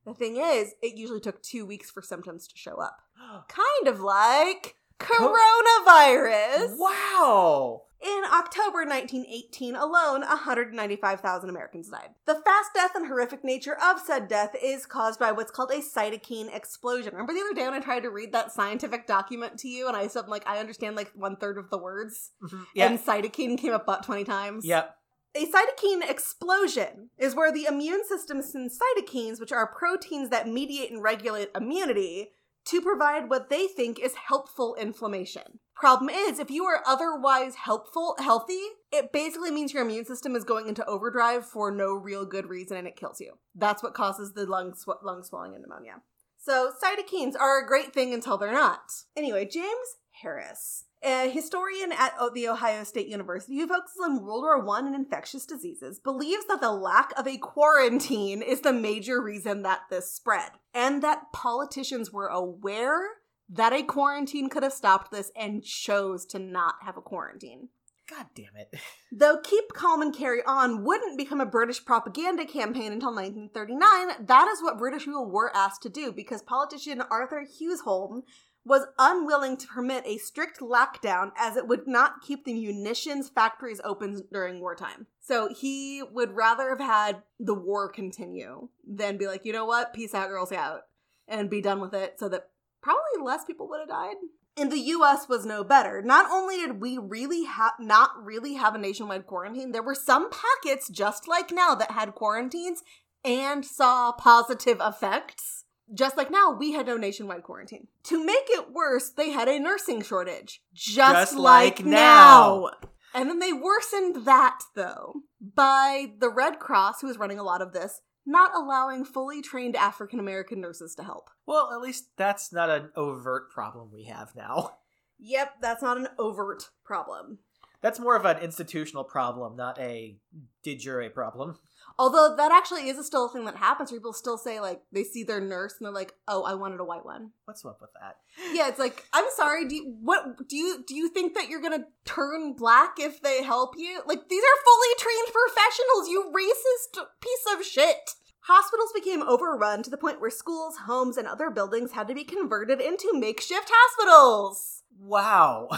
The 0.09 0.15
thing 0.15 0.37
is, 0.37 0.75
it 0.83 0.97
usually 0.97 1.21
took 1.21 1.43
two 1.43 1.65
weeks 1.67 1.91
for 1.91 2.03
symptoms 2.03 2.47
to 2.49 2.57
show 2.57 2.77
up. 2.77 2.99
Kind 3.49 3.87
of 3.89 4.01
like 4.01 4.77
coronavirus. 4.99 6.77
wow. 6.79 7.83
In 8.01 8.23
October 8.33 8.85
1918 8.87 9.75
alone, 9.75 10.21
195,000 10.21 11.51
Americans 11.51 11.89
died. 11.89 12.11
The 12.27 12.37
fast 12.37 12.71
death 12.73 12.93
and 12.95 13.09
horrific 13.09 13.43
nature 13.43 13.77
of 13.83 13.99
said 13.99 14.29
death 14.29 14.55
is 14.63 14.87
caused 14.87 15.19
by 15.19 15.33
what's 15.33 15.51
called 15.51 15.73
a 15.73 15.81
cytokine 15.81 16.55
explosion. 16.55 17.11
Remember 17.13 17.33
the 17.33 17.41
other 17.41 17.55
day 17.55 17.65
when 17.65 17.75
I 17.75 17.81
tried 17.81 18.05
to 18.05 18.11
read 18.11 18.31
that 18.33 18.53
scientific 18.53 19.09
document 19.09 19.59
to 19.59 19.69
you 19.69 19.89
and 19.89 19.97
I 19.97 20.07
said, 20.07 20.29
like, 20.29 20.47
I 20.47 20.59
understand 20.59 20.95
like 20.95 21.11
one 21.17 21.35
third 21.37 21.59
of 21.59 21.71
the 21.71 21.79
words? 21.79 22.31
Mhm. 22.41 22.67
Yeah. 22.73 22.87
And 22.87 23.01
cytokine 23.01 23.59
came 23.59 23.73
up 23.73 23.83
about 23.83 24.05
20 24.05 24.23
times? 24.23 24.65
yep. 24.65 24.95
A 25.39 25.47
cytokine 25.47 26.03
explosion 26.03 27.11
is 27.17 27.37
where 27.37 27.53
the 27.53 27.67
immune 27.67 28.05
system 28.05 28.43
sends 28.43 28.77
cytokines, 28.77 29.39
which 29.39 29.53
are 29.53 29.73
proteins 29.73 30.31
that 30.31 30.49
mediate 30.49 30.91
and 30.91 31.01
regulate 31.01 31.51
immunity, 31.55 32.31
to 32.65 32.81
provide 32.81 33.31
what 33.31 33.49
they 33.49 33.69
think 33.69 34.01
is 34.01 34.17
helpful 34.17 34.75
inflammation. 34.75 35.61
Problem 35.77 36.11
is, 36.11 36.41
if 36.41 36.51
you 36.51 36.65
are 36.65 36.83
otherwise 36.85 37.55
helpful, 37.55 38.17
healthy, 38.19 38.61
it 38.91 39.13
basically 39.13 39.53
means 39.53 39.73
your 39.73 39.85
immune 39.85 40.07
system 40.07 40.35
is 40.35 40.43
going 40.43 40.67
into 40.67 40.85
overdrive 40.87 41.47
for 41.47 41.71
no 41.71 41.95
real 41.95 42.27
good 42.27 42.49
reason 42.49 42.77
and 42.77 42.89
it 42.89 42.97
kills 42.97 43.21
you. 43.21 43.35
That's 43.55 43.81
what 43.81 43.95
causes 43.95 44.33
the 44.33 44.45
lung, 44.45 44.75
sw- 44.75 45.05
lung 45.05 45.23
swelling 45.23 45.55
and 45.55 45.63
pneumonia. 45.63 46.03
So, 46.37 46.73
cytokines 46.83 47.39
are 47.39 47.63
a 47.63 47.67
great 47.67 47.95
thing 47.95 48.13
until 48.13 48.39
they're 48.39 48.53
not. 48.53 48.91
Anyway, 49.17 49.45
James 49.45 49.99
Harris, 50.23 50.85
a 51.03 51.31
historian 51.31 51.93
at 51.93 52.13
the 52.35 52.49
Ohio 52.49 52.85
State 52.85 53.09
University 53.09 53.59
who 53.59 53.69
focuses 53.69 54.01
on 54.03 54.25
World 54.25 54.43
War 54.43 54.77
I 54.77 54.81
and 54.81 54.95
infectious 54.95 55.47
diseases, 55.47 55.99
believes 55.99 56.47
that 56.47 56.61
the 56.61 56.73
lack 56.73 57.13
of 57.19 57.27
a 57.27 57.39
quarantine 57.39 58.43
is 58.43 58.63
the 58.63 58.73
major 58.73 59.23
reason 59.23 59.63
that 59.63 59.83
this 59.91 60.13
spread, 60.13 60.51
and 60.75 61.03
that 61.03 61.33
politicians 61.33 62.13
were 62.13 62.29
aware 62.29 63.01
that 63.49 63.73
a 63.73 63.83
quarantine 63.83 64.49
could 64.49 64.63
have 64.63 64.73
stopped 64.73 65.11
this 65.11 65.31
and 65.37 65.65
chose 65.65 66.27
to 66.27 66.39
not 66.39 66.75
have 66.83 66.97
a 66.97 67.03
quarantine. 67.03 67.69
God 68.09 68.27
damn 68.35 68.57
it. 68.57 68.75
Though 69.13 69.39
Keep 69.43 69.73
Calm 69.75 70.01
and 70.01 70.15
Carry 70.15 70.43
On 70.47 70.83
wouldn't 70.85 71.19
become 71.19 71.41
a 71.41 71.47
British 71.47 71.85
propaganda 71.85 72.45
campaign 72.47 72.93
until 72.93 73.15
1939, 73.15 74.27
that 74.27 74.49
is 74.49 74.63
what 74.63 74.79
British 74.79 75.05
people 75.05 75.31
were 75.31 75.55
asked 75.55 75.83
to 75.83 75.89
do 75.89 76.11
because 76.11 76.43
politician 76.43 77.03
Arthur 77.11 77.45
Newsholme 77.45 78.23
was 78.69 78.87
unwilling 78.99 79.57
to 79.57 79.67
permit 79.67 80.05
a 80.07 80.19
strict 80.19 80.61
lockdown 80.61 81.33
as 81.39 81.57
it 81.57 81.67
would 81.67 81.89
not 81.89 82.21
keep 82.21 82.45
the 82.45 82.53
munitions 82.53 83.31
factories 83.31 83.81
open 83.83 84.23
during 84.31 84.61
wartime. 84.61 85.07
So 85.21 85.49
he 85.49 86.03
would 86.13 86.37
rather 86.37 86.69
have 86.69 86.81
had 86.81 87.23
the 87.41 87.55
war 87.55 87.89
continue 87.89 88.69
than 88.87 89.17
be 89.17 89.27
like, 89.27 89.47
you 89.47 89.55
know 89.55 89.65
what, 89.65 89.95
peace 89.95 90.15
out, 90.15 90.29
girls 90.29 90.53
out, 90.53 90.83
and 91.27 91.49
be 91.49 91.63
done 91.63 91.81
with 91.81 91.95
it 91.95 92.21
so 92.21 92.29
that 92.29 92.51
probably 92.83 93.25
less 93.25 93.47
people 93.47 93.69
would 93.71 93.81
have 93.81 93.89
died. 93.89 94.17
And 94.59 94.71
the 94.71 94.79
US 94.79 95.29
was 95.29 95.47
no 95.47 95.65
better. 95.65 96.03
Not 96.03 96.31
only 96.31 96.57
did 96.57 96.81
we 96.81 96.99
really 96.99 97.45
have 97.45 97.75
not 97.81 98.11
really 98.23 98.55
have 98.55 98.75
a 98.75 98.79
nationwide 98.79 99.27
quarantine, 99.27 99.73
there 99.73 99.83
were 99.83 99.95
some 99.95 100.29
pockets 100.31 100.91
just 100.91 101.27
like 101.27 101.51
now 101.51 101.75
that 101.75 101.93
had 101.93 102.15
quarantines 102.15 102.83
and 103.25 103.65
saw 103.65 104.13
positive 104.13 104.79
effects. 104.81 105.58
Just 105.95 106.17
like 106.17 106.31
now, 106.31 106.53
we 106.53 106.73
had 106.73 106.87
no 106.87 106.97
nationwide 106.97 107.43
quarantine. 107.43 107.89
To 108.05 108.25
make 108.25 108.47
it 108.49 108.73
worse, 108.73 109.11
they 109.11 109.31
had 109.31 109.49
a 109.49 109.59
nursing 109.59 110.03
shortage. 110.03 110.61
Just, 110.75 111.13
Just 111.13 111.37
like, 111.37 111.79
like 111.79 111.87
now. 111.87 112.69
now. 112.73 112.89
And 113.15 113.29
then 113.29 113.39
they 113.39 113.53
worsened 113.53 114.27
that, 114.27 114.61
though, 114.75 115.23
by 115.41 116.13
the 116.19 116.29
Red 116.29 116.59
Cross, 116.59 117.01
who 117.01 117.07
was 117.07 117.19
running 117.19 117.39
a 117.39 117.43
lot 117.43 117.63
of 117.63 117.73
this, 117.73 118.01
not 118.27 118.55
allowing 118.55 119.05
fully 119.05 119.41
trained 119.41 119.75
African 119.77 120.21
American 120.21 120.61
nurses 120.61 120.95
to 120.97 121.05
help. 121.05 121.31
Well, 121.47 121.71
at 121.73 121.81
least 121.81 122.11
that's 122.17 122.53
not 122.53 122.69
an 122.69 122.91
overt 122.95 123.51
problem 123.51 123.91
we 123.93 124.05
have 124.05 124.35
now. 124.37 124.75
Yep, 125.19 125.55
that's 125.61 125.83
not 125.83 125.97
an 125.97 126.09
overt 126.19 126.69
problem. 126.85 127.39
That's 127.81 127.99
more 127.99 128.17
of 128.17 128.25
an 128.25 128.39
institutional 128.39 129.05
problem, 129.05 129.57
not 129.57 129.79
a 129.79 130.17
de 130.63 130.77
jure 130.77 131.09
problem. 131.11 131.59
Although 131.99 132.37
that 132.37 132.53
actually 132.53 132.89
is 132.89 132.97
a 132.97 133.03
still 133.03 133.27
a 133.27 133.29
thing 133.29 133.45
that 133.47 133.57
happens. 133.57 133.91
People 133.91 134.13
still 134.13 134.39
say 134.39 134.61
like 134.61 134.83
they 134.93 135.03
see 135.03 135.25
their 135.25 135.41
nurse 135.41 135.75
and 135.79 135.87
they're 135.87 135.93
like, 135.93 136.15
"Oh, 136.29 136.45
I 136.45 136.55
wanted 136.55 136.79
a 136.79 136.85
white 136.85 137.05
one." 137.05 137.33
What's 137.45 137.65
up 137.65 137.81
with 137.81 137.91
that? 138.01 138.17
Yeah, 138.53 138.69
it's 138.69 138.79
like 138.79 139.05
I'm 139.13 139.25
sorry. 139.35 139.67
Do 139.67 139.75
you, 139.75 139.97
what 140.01 140.49
do 140.49 140.57
you 140.57 140.85
do? 140.87 140.95
You 140.95 141.09
think 141.09 141.35
that 141.35 141.49
you're 141.49 141.61
gonna 141.61 141.87
turn 142.05 142.53
black 142.53 142.95
if 142.99 143.21
they 143.21 143.43
help 143.43 143.75
you? 143.77 144.01
Like 144.07 144.29
these 144.29 144.43
are 144.43 144.65
fully 144.65 144.95
trained 144.99 145.29
professionals. 145.33 146.09
You 146.09 146.33
racist 146.33 147.05
piece 147.21 147.55
of 147.55 147.67
shit. 147.67 148.15
Hospitals 148.43 148.93
became 148.95 149.23
overrun 149.23 149.83
to 149.83 149.91
the 149.91 149.99
point 149.99 150.21
where 150.21 150.31
schools, 150.31 150.77
homes, 150.87 151.17
and 151.17 151.27
other 151.27 151.51
buildings 151.51 151.93
had 151.93 152.09
to 152.09 152.15
be 152.15 152.25
converted 152.25 152.81
into 152.81 153.11
makeshift 153.13 153.71
hospitals. 153.71 154.85
Wow. 154.99 155.69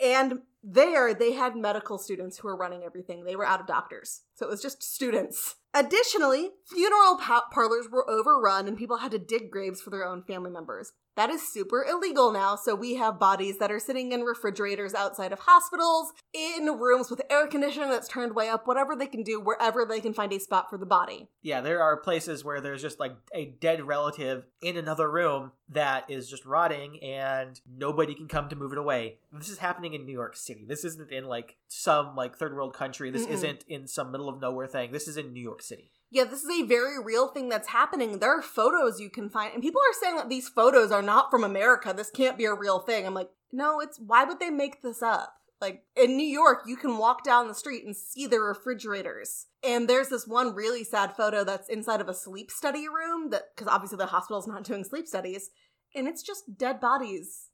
And 0.00 0.40
there 0.62 1.12
they 1.12 1.32
had 1.32 1.56
medical 1.56 1.98
students 1.98 2.38
who 2.38 2.48
were 2.48 2.56
running 2.56 2.82
everything. 2.84 3.24
They 3.24 3.36
were 3.36 3.46
out 3.46 3.60
of 3.60 3.66
doctors. 3.66 4.22
So 4.34 4.46
it 4.46 4.50
was 4.50 4.62
just 4.62 4.82
students. 4.82 5.56
Additionally, 5.74 6.50
funeral 6.70 7.16
pa- 7.18 7.46
parlors 7.52 7.88
were 7.90 8.08
overrun 8.08 8.68
and 8.68 8.76
people 8.76 8.98
had 8.98 9.10
to 9.12 9.18
dig 9.18 9.50
graves 9.50 9.80
for 9.80 9.90
their 9.90 10.04
own 10.04 10.22
family 10.22 10.50
members. 10.50 10.92
That 11.16 11.28
is 11.28 11.46
super 11.46 11.84
illegal 11.84 12.32
now, 12.32 12.56
so 12.56 12.74
we 12.74 12.94
have 12.94 13.18
bodies 13.18 13.58
that 13.58 13.70
are 13.70 13.78
sitting 13.78 14.12
in 14.12 14.22
refrigerators 14.22 14.94
outside 14.94 15.30
of 15.32 15.40
hospitals, 15.40 16.12
in 16.32 16.66
rooms 16.66 17.10
with 17.10 17.20
air 17.28 17.46
conditioning 17.46 17.90
that's 17.90 18.08
turned 18.08 18.34
way 18.34 18.48
up, 18.48 18.66
whatever 18.66 18.96
they 18.96 19.06
can 19.06 19.22
do, 19.22 19.38
wherever 19.38 19.84
they 19.84 20.00
can 20.00 20.14
find 20.14 20.32
a 20.32 20.40
spot 20.40 20.70
for 20.70 20.78
the 20.78 20.86
body. 20.86 21.28
Yeah, 21.42 21.60
there 21.60 21.82
are 21.82 21.98
places 21.98 22.44
where 22.44 22.62
there's 22.62 22.80
just 22.80 22.98
like 22.98 23.14
a 23.34 23.46
dead 23.60 23.86
relative 23.86 24.46
in 24.62 24.78
another 24.78 25.10
room 25.10 25.52
that 25.68 26.10
is 26.10 26.30
just 26.30 26.46
rotting 26.46 27.02
and 27.02 27.60
nobody 27.70 28.14
can 28.14 28.28
come 28.28 28.48
to 28.48 28.56
move 28.56 28.72
it 28.72 28.78
away. 28.78 29.18
This 29.32 29.48
is 29.50 29.58
happening 29.58 29.92
in 29.94 30.06
New 30.06 30.12
York 30.12 30.36
City. 30.36 30.64
This 30.66 30.84
isn't 30.84 31.10
in 31.10 31.26
like 31.26 31.56
some 31.68 32.16
like 32.16 32.36
third 32.36 32.54
world 32.54 32.74
country. 32.74 33.10
This 33.10 33.26
Mm-mm. 33.26 33.32
isn't 33.32 33.64
in 33.68 33.86
some 33.86 34.12
middle 34.12 34.28
of 34.28 34.40
nowhere 34.40 34.66
thing. 34.66 34.92
This 34.92 35.08
is 35.08 35.16
in 35.16 35.32
New 35.32 35.42
York 35.42 35.62
City. 35.62 35.90
Yeah, 36.14 36.24
this 36.24 36.44
is 36.44 36.50
a 36.50 36.66
very 36.66 37.02
real 37.02 37.28
thing 37.28 37.48
that's 37.48 37.68
happening. 37.68 38.18
There 38.18 38.38
are 38.38 38.42
photos 38.42 39.00
you 39.00 39.08
can 39.08 39.30
find, 39.30 39.54
and 39.54 39.62
people 39.62 39.80
are 39.80 39.98
saying 39.98 40.16
that 40.16 40.28
these 40.28 40.46
photos 40.46 40.92
are 40.92 41.00
not 41.00 41.30
from 41.30 41.42
America. 41.42 41.94
This 41.96 42.10
can't 42.10 42.36
be 42.36 42.44
a 42.44 42.52
real 42.52 42.80
thing. 42.80 43.06
I'm 43.06 43.14
like, 43.14 43.30
no, 43.50 43.80
it's 43.80 43.98
why 43.98 44.24
would 44.24 44.38
they 44.38 44.50
make 44.50 44.82
this 44.82 45.02
up? 45.02 45.32
Like 45.58 45.84
in 45.96 46.18
New 46.18 46.26
York, 46.26 46.64
you 46.66 46.76
can 46.76 46.98
walk 46.98 47.24
down 47.24 47.48
the 47.48 47.54
street 47.54 47.86
and 47.86 47.96
see 47.96 48.26
the 48.26 48.40
refrigerators. 48.40 49.46
And 49.64 49.88
there's 49.88 50.08
this 50.10 50.26
one 50.26 50.54
really 50.54 50.84
sad 50.84 51.16
photo 51.16 51.44
that's 51.44 51.70
inside 51.70 52.02
of 52.02 52.08
a 52.08 52.14
sleep 52.14 52.50
study 52.50 52.88
room 52.88 53.30
that, 53.30 53.44
because 53.56 53.72
obviously 53.72 53.96
the 53.96 54.06
hospital's 54.06 54.46
not 54.46 54.64
doing 54.64 54.84
sleep 54.84 55.06
studies, 55.06 55.48
and 55.94 56.06
it's 56.06 56.22
just 56.22 56.58
dead 56.58 56.78
bodies. 56.78 57.48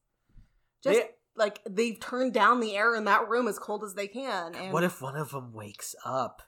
Just 0.83 0.99
They- 0.99 1.11
like 1.37 1.61
they've 1.71 2.01
turned 2.01 2.35
down 2.35 2.59
the 2.59 2.77
air 2.77 2.97
in 2.97 3.05
that 3.05 3.29
room 3.29 3.47
as 3.47 3.61
cold 3.61 3.85
as 3.85 3.95
they 3.95 4.09
can. 4.09 4.57
And 4.57 4.73
What 4.73 4.83
if 4.83 5.01
one 5.01 5.15
of 5.15 5.31
them 5.31 5.53
wakes 5.53 5.95
up? 6.05 6.43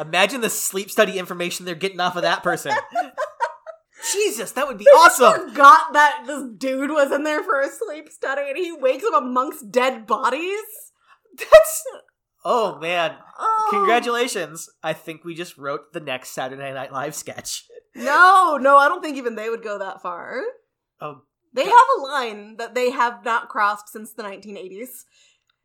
Imagine 0.00 0.40
the 0.40 0.50
sleep 0.50 0.90
study 0.90 1.18
information 1.18 1.64
they're 1.64 1.74
getting 1.74 2.00
off 2.00 2.16
of 2.16 2.22
that 2.22 2.42
person. 2.42 2.72
Jesus, 4.12 4.52
that 4.52 4.66
would 4.68 4.78
be 4.78 4.84
awesome. 4.86 5.50
forgot 5.50 5.92
that 5.92 6.22
this 6.26 6.44
dude 6.56 6.90
was 6.90 7.10
in 7.12 7.24
there 7.24 7.42
for 7.42 7.60
a 7.60 7.68
sleep 7.68 8.08
study 8.10 8.42
and 8.48 8.56
he 8.56 8.72
wakes 8.72 9.04
up 9.04 9.22
amongst 9.22 9.70
dead 9.70 10.06
bodies? 10.06 10.60
That's 11.36 11.84
Oh 12.44 12.78
man. 12.78 13.16
Oh. 13.38 13.66
Congratulations. 13.70 14.70
I 14.82 14.92
think 14.92 15.24
we 15.24 15.34
just 15.34 15.58
wrote 15.58 15.92
the 15.92 16.00
next 16.00 16.30
Saturday 16.30 16.72
Night 16.72 16.92
Live 16.92 17.14
sketch. 17.14 17.64
No, 17.94 18.56
no, 18.60 18.76
I 18.76 18.88
don't 18.88 19.02
think 19.02 19.16
even 19.16 19.34
they 19.34 19.50
would 19.50 19.62
go 19.62 19.78
that 19.78 20.00
far. 20.00 20.40
Oh, 21.00 21.22
They 21.52 21.64
God. 21.64 21.70
have 21.72 21.86
a 21.98 22.02
line 22.02 22.56
that 22.58 22.74
they 22.74 22.90
have 22.90 23.24
not 23.24 23.48
crossed 23.48 23.88
since 23.88 24.12
the 24.12 24.22
1980s. 24.22 25.04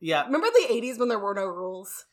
yeah. 0.01 0.26
Remember 0.26 0.47
the 0.47 0.74
80s 0.74 0.97
when 0.99 1.09
there 1.09 1.20
were 1.20 1.36
no 1.36 1.45
rules? 1.45 2.05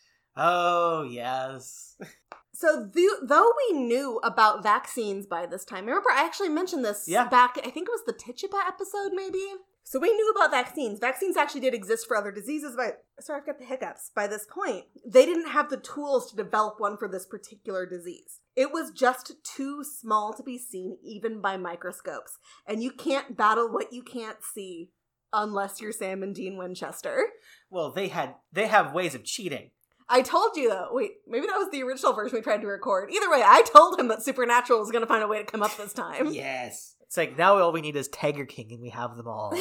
Oh, 0.42 1.02
yes. 1.02 1.96
So, 2.52 2.90
th- 2.94 3.10
though 3.22 3.50
we 3.70 3.78
knew 3.78 4.20
about 4.22 4.62
vaccines 4.62 5.26
by 5.26 5.46
this 5.46 5.64
time, 5.64 5.86
remember 5.86 6.10
I 6.10 6.22
actually 6.26 6.50
mentioned 6.50 6.84
this 6.84 7.06
Yeah. 7.08 7.26
back, 7.26 7.56
I 7.56 7.70
think 7.70 7.88
it 7.88 7.92
was 7.92 8.04
the 8.06 8.12
Tituba 8.12 8.58
episode, 8.68 9.12
maybe? 9.14 9.42
So, 9.82 9.98
we 9.98 10.12
knew 10.12 10.30
about 10.36 10.50
vaccines. 10.50 10.98
Vaccines 11.00 11.38
actually 11.38 11.62
did 11.62 11.72
exist 11.72 12.06
for 12.06 12.18
other 12.18 12.30
diseases, 12.30 12.74
but 12.76 13.02
sorry, 13.18 13.40
I've 13.40 13.46
got 13.46 13.58
the 13.60 13.64
hiccups. 13.64 14.10
By 14.14 14.26
this 14.26 14.44
point, 14.44 14.84
they 15.06 15.24
didn't 15.24 15.48
have 15.48 15.70
the 15.70 15.78
tools 15.78 16.28
to 16.30 16.36
develop 16.36 16.74
one 16.78 16.98
for 16.98 17.08
this 17.08 17.24
particular 17.24 17.86
disease. 17.86 18.40
It 18.54 18.72
was 18.72 18.90
just 18.90 19.32
too 19.42 19.82
small 19.82 20.34
to 20.34 20.42
be 20.42 20.58
seen, 20.58 20.98
even 21.02 21.40
by 21.40 21.56
microscopes. 21.56 22.36
And 22.66 22.82
you 22.82 22.90
can't 22.90 23.38
battle 23.38 23.72
what 23.72 23.90
you 23.94 24.02
can't 24.02 24.44
see 24.44 24.90
unless 25.32 25.80
you're 25.80 25.92
Sam 25.92 26.22
and 26.22 26.34
Dean 26.34 26.58
Winchester. 26.58 27.24
Well, 27.70 27.90
they 27.90 28.08
had 28.08 28.34
they 28.52 28.66
have 28.66 28.92
ways 28.92 29.14
of 29.14 29.24
cheating. 29.24 29.70
I 30.10 30.22
told 30.22 30.56
you 30.56 30.68
though. 30.68 30.88
Wait, 30.90 31.12
maybe 31.28 31.46
that 31.46 31.56
was 31.56 31.70
the 31.70 31.82
original 31.82 32.12
version 32.12 32.36
we 32.36 32.42
tried 32.42 32.60
to 32.62 32.66
record. 32.66 33.10
Either 33.10 33.30
way, 33.30 33.42
I 33.46 33.62
told 33.62 33.98
him 33.98 34.08
that 34.08 34.22
Supernatural 34.22 34.80
was 34.80 34.90
going 34.90 35.02
to 35.02 35.06
find 35.08 35.22
a 35.22 35.28
way 35.28 35.38
to 35.38 35.44
come 35.44 35.62
up 35.62 35.76
this 35.76 35.92
time. 35.92 36.32
Yes. 36.32 36.96
It's 37.02 37.16
like 37.16 37.36
now 37.38 37.58
all 37.58 37.72
we 37.72 37.80
need 37.80 37.96
is 37.96 38.06
Tiger 38.08 38.44
King 38.44 38.72
and 38.72 38.80
we 38.80 38.90
have 38.90 39.16
them 39.16 39.26
all. 39.26 39.52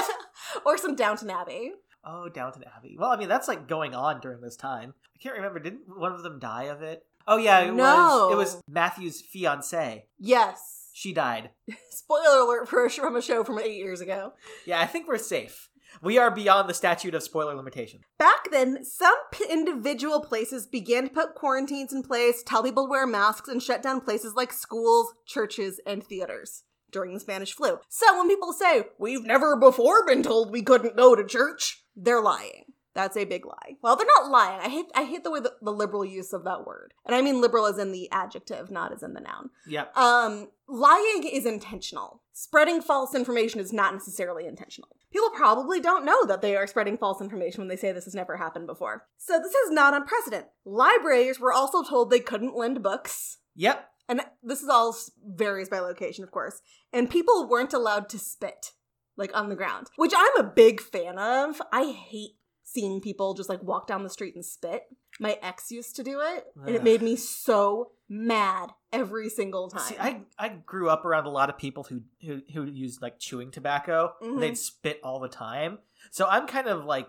or 0.66 0.76
some 0.76 0.94
Downton 0.94 1.30
Abbey. 1.30 1.72
oh, 2.04 2.28
Downton 2.28 2.64
Abbey. 2.76 2.96
Well, 2.98 3.10
I 3.10 3.16
mean 3.16 3.28
that's 3.28 3.48
like 3.48 3.66
going 3.68 3.94
on 3.94 4.20
during 4.20 4.40
this 4.40 4.56
time. 4.56 4.94
I 5.14 5.18
can't 5.22 5.36
remember. 5.36 5.58
Didn't 5.58 5.82
one 5.86 6.12
of 6.12 6.22
them 6.22 6.38
die 6.38 6.64
of 6.64 6.82
it? 6.82 7.04
Oh 7.26 7.36
yeah, 7.36 7.60
it 7.60 7.72
No. 7.72 8.28
was 8.28 8.32
it 8.32 8.36
was 8.36 8.62
Matthew's 8.68 9.20
fiance. 9.22 10.06
Yes. 10.18 10.90
She 10.92 11.12
died. 11.14 11.50
Spoiler 11.90 12.40
alert 12.40 12.68
for 12.68 12.84
a, 12.84 12.90
from 12.90 13.16
a 13.16 13.22
show 13.22 13.44
from 13.44 13.58
eight 13.58 13.76
years 13.78 14.00
ago. 14.02 14.34
Yeah, 14.66 14.80
I 14.80 14.86
think 14.86 15.08
we're 15.08 15.16
safe. 15.18 15.68
We 16.00 16.18
are 16.18 16.30
beyond 16.30 16.68
the 16.68 16.74
statute 16.74 17.14
of 17.14 17.22
spoiler 17.22 17.54
limitation. 17.54 18.00
Back 18.18 18.50
then, 18.50 18.84
some 18.84 19.14
p- 19.32 19.44
individual 19.50 20.20
places 20.20 20.66
began 20.66 21.04
to 21.04 21.10
put 21.10 21.34
quarantines 21.34 21.92
in 21.92 22.02
place, 22.02 22.42
tell 22.44 22.62
people 22.62 22.86
to 22.86 22.90
wear 22.90 23.06
masks, 23.06 23.48
and 23.48 23.62
shut 23.62 23.82
down 23.82 24.00
places 24.00 24.34
like 24.34 24.52
schools, 24.52 25.12
churches, 25.26 25.80
and 25.86 26.02
theaters 26.02 26.64
during 26.90 27.14
the 27.14 27.20
Spanish 27.20 27.52
flu. 27.52 27.78
So 27.88 28.18
when 28.18 28.28
people 28.28 28.52
say, 28.52 28.84
we've 28.98 29.24
never 29.24 29.56
before 29.56 30.06
been 30.06 30.22
told 30.22 30.52
we 30.52 30.62
couldn't 30.62 30.96
go 30.96 31.14
to 31.14 31.24
church, 31.24 31.84
they're 31.96 32.20
lying. 32.20 32.64
That's 32.94 33.16
a 33.16 33.24
big 33.24 33.46
lie. 33.46 33.76
Well, 33.82 33.96
they're 33.96 34.06
not 34.18 34.30
lying. 34.30 34.60
I 34.60 34.68
hate 34.68 34.86
I 34.94 35.04
hate 35.04 35.24
the 35.24 35.30
way 35.30 35.40
the, 35.40 35.54
the 35.62 35.72
liberal 35.72 36.04
use 36.04 36.32
of 36.32 36.44
that 36.44 36.66
word. 36.66 36.92
And 37.06 37.14
I 37.14 37.22
mean 37.22 37.40
liberal 37.40 37.66
as 37.66 37.78
in 37.78 37.92
the 37.92 38.10
adjective, 38.10 38.70
not 38.70 38.92
as 38.92 39.02
in 39.02 39.14
the 39.14 39.20
noun. 39.20 39.50
Yep. 39.66 39.96
Um, 39.96 40.48
lying 40.68 41.24
is 41.30 41.46
intentional. 41.46 42.22
Spreading 42.34 42.80
false 42.80 43.14
information 43.14 43.60
is 43.60 43.72
not 43.72 43.94
necessarily 43.94 44.46
intentional. 44.46 44.96
People 45.10 45.30
probably 45.30 45.80
don't 45.80 46.04
know 46.04 46.24
that 46.26 46.40
they 46.42 46.56
are 46.56 46.66
spreading 46.66 46.96
false 46.96 47.20
information 47.20 47.60
when 47.60 47.68
they 47.68 47.76
say 47.76 47.92
this 47.92 48.04
has 48.04 48.14
never 48.14 48.36
happened 48.36 48.66
before. 48.66 49.06
So 49.18 49.38
this 49.38 49.54
is 49.54 49.70
not 49.70 49.94
on 49.94 50.06
precedent. 50.06 50.46
Libraries 50.64 51.38
were 51.38 51.52
also 51.52 51.82
told 51.82 52.10
they 52.10 52.20
couldn't 52.20 52.56
lend 52.56 52.82
books. 52.82 53.38
Yep. 53.54 53.88
And 54.08 54.22
this 54.42 54.62
is 54.62 54.68
all 54.68 54.96
varies 55.24 55.68
by 55.68 55.80
location, 55.80 56.24
of 56.24 56.30
course. 56.30 56.60
And 56.92 57.10
people 57.10 57.48
weren't 57.48 57.72
allowed 57.72 58.08
to 58.10 58.18
spit, 58.18 58.72
like 59.16 59.34
on 59.36 59.48
the 59.48 59.56
ground, 59.56 59.88
which 59.96 60.12
I'm 60.16 60.36
a 60.36 60.50
big 60.50 60.80
fan 60.80 61.18
of. 61.18 61.60
I 61.72 61.92
hate 61.92 62.36
seeing 62.72 63.00
people 63.00 63.34
just 63.34 63.48
like 63.48 63.62
walk 63.62 63.86
down 63.86 64.02
the 64.02 64.10
street 64.10 64.34
and 64.34 64.44
spit. 64.44 64.82
My 65.20 65.38
ex 65.42 65.70
used 65.70 65.96
to 65.96 66.02
do 66.02 66.20
it, 66.20 66.46
and 66.66 66.74
it 66.74 66.82
made 66.82 67.02
me 67.02 67.16
so 67.16 67.92
mad 68.08 68.70
every 68.92 69.28
single 69.28 69.68
time. 69.68 69.82
See, 69.82 69.96
I 69.98 70.22
I 70.38 70.48
grew 70.48 70.88
up 70.88 71.04
around 71.04 71.26
a 71.26 71.30
lot 71.30 71.50
of 71.50 71.58
people 71.58 71.84
who 71.84 72.02
who 72.24 72.40
who 72.52 72.64
used 72.64 73.02
like 73.02 73.18
chewing 73.18 73.50
tobacco. 73.50 74.14
Mhm. 74.22 74.40
They'd 74.40 74.58
spit 74.58 75.00
all 75.04 75.20
the 75.20 75.28
time. 75.28 75.78
So 76.10 76.26
I'm 76.26 76.46
kind 76.46 76.66
of 76.66 76.84
like 76.84 77.08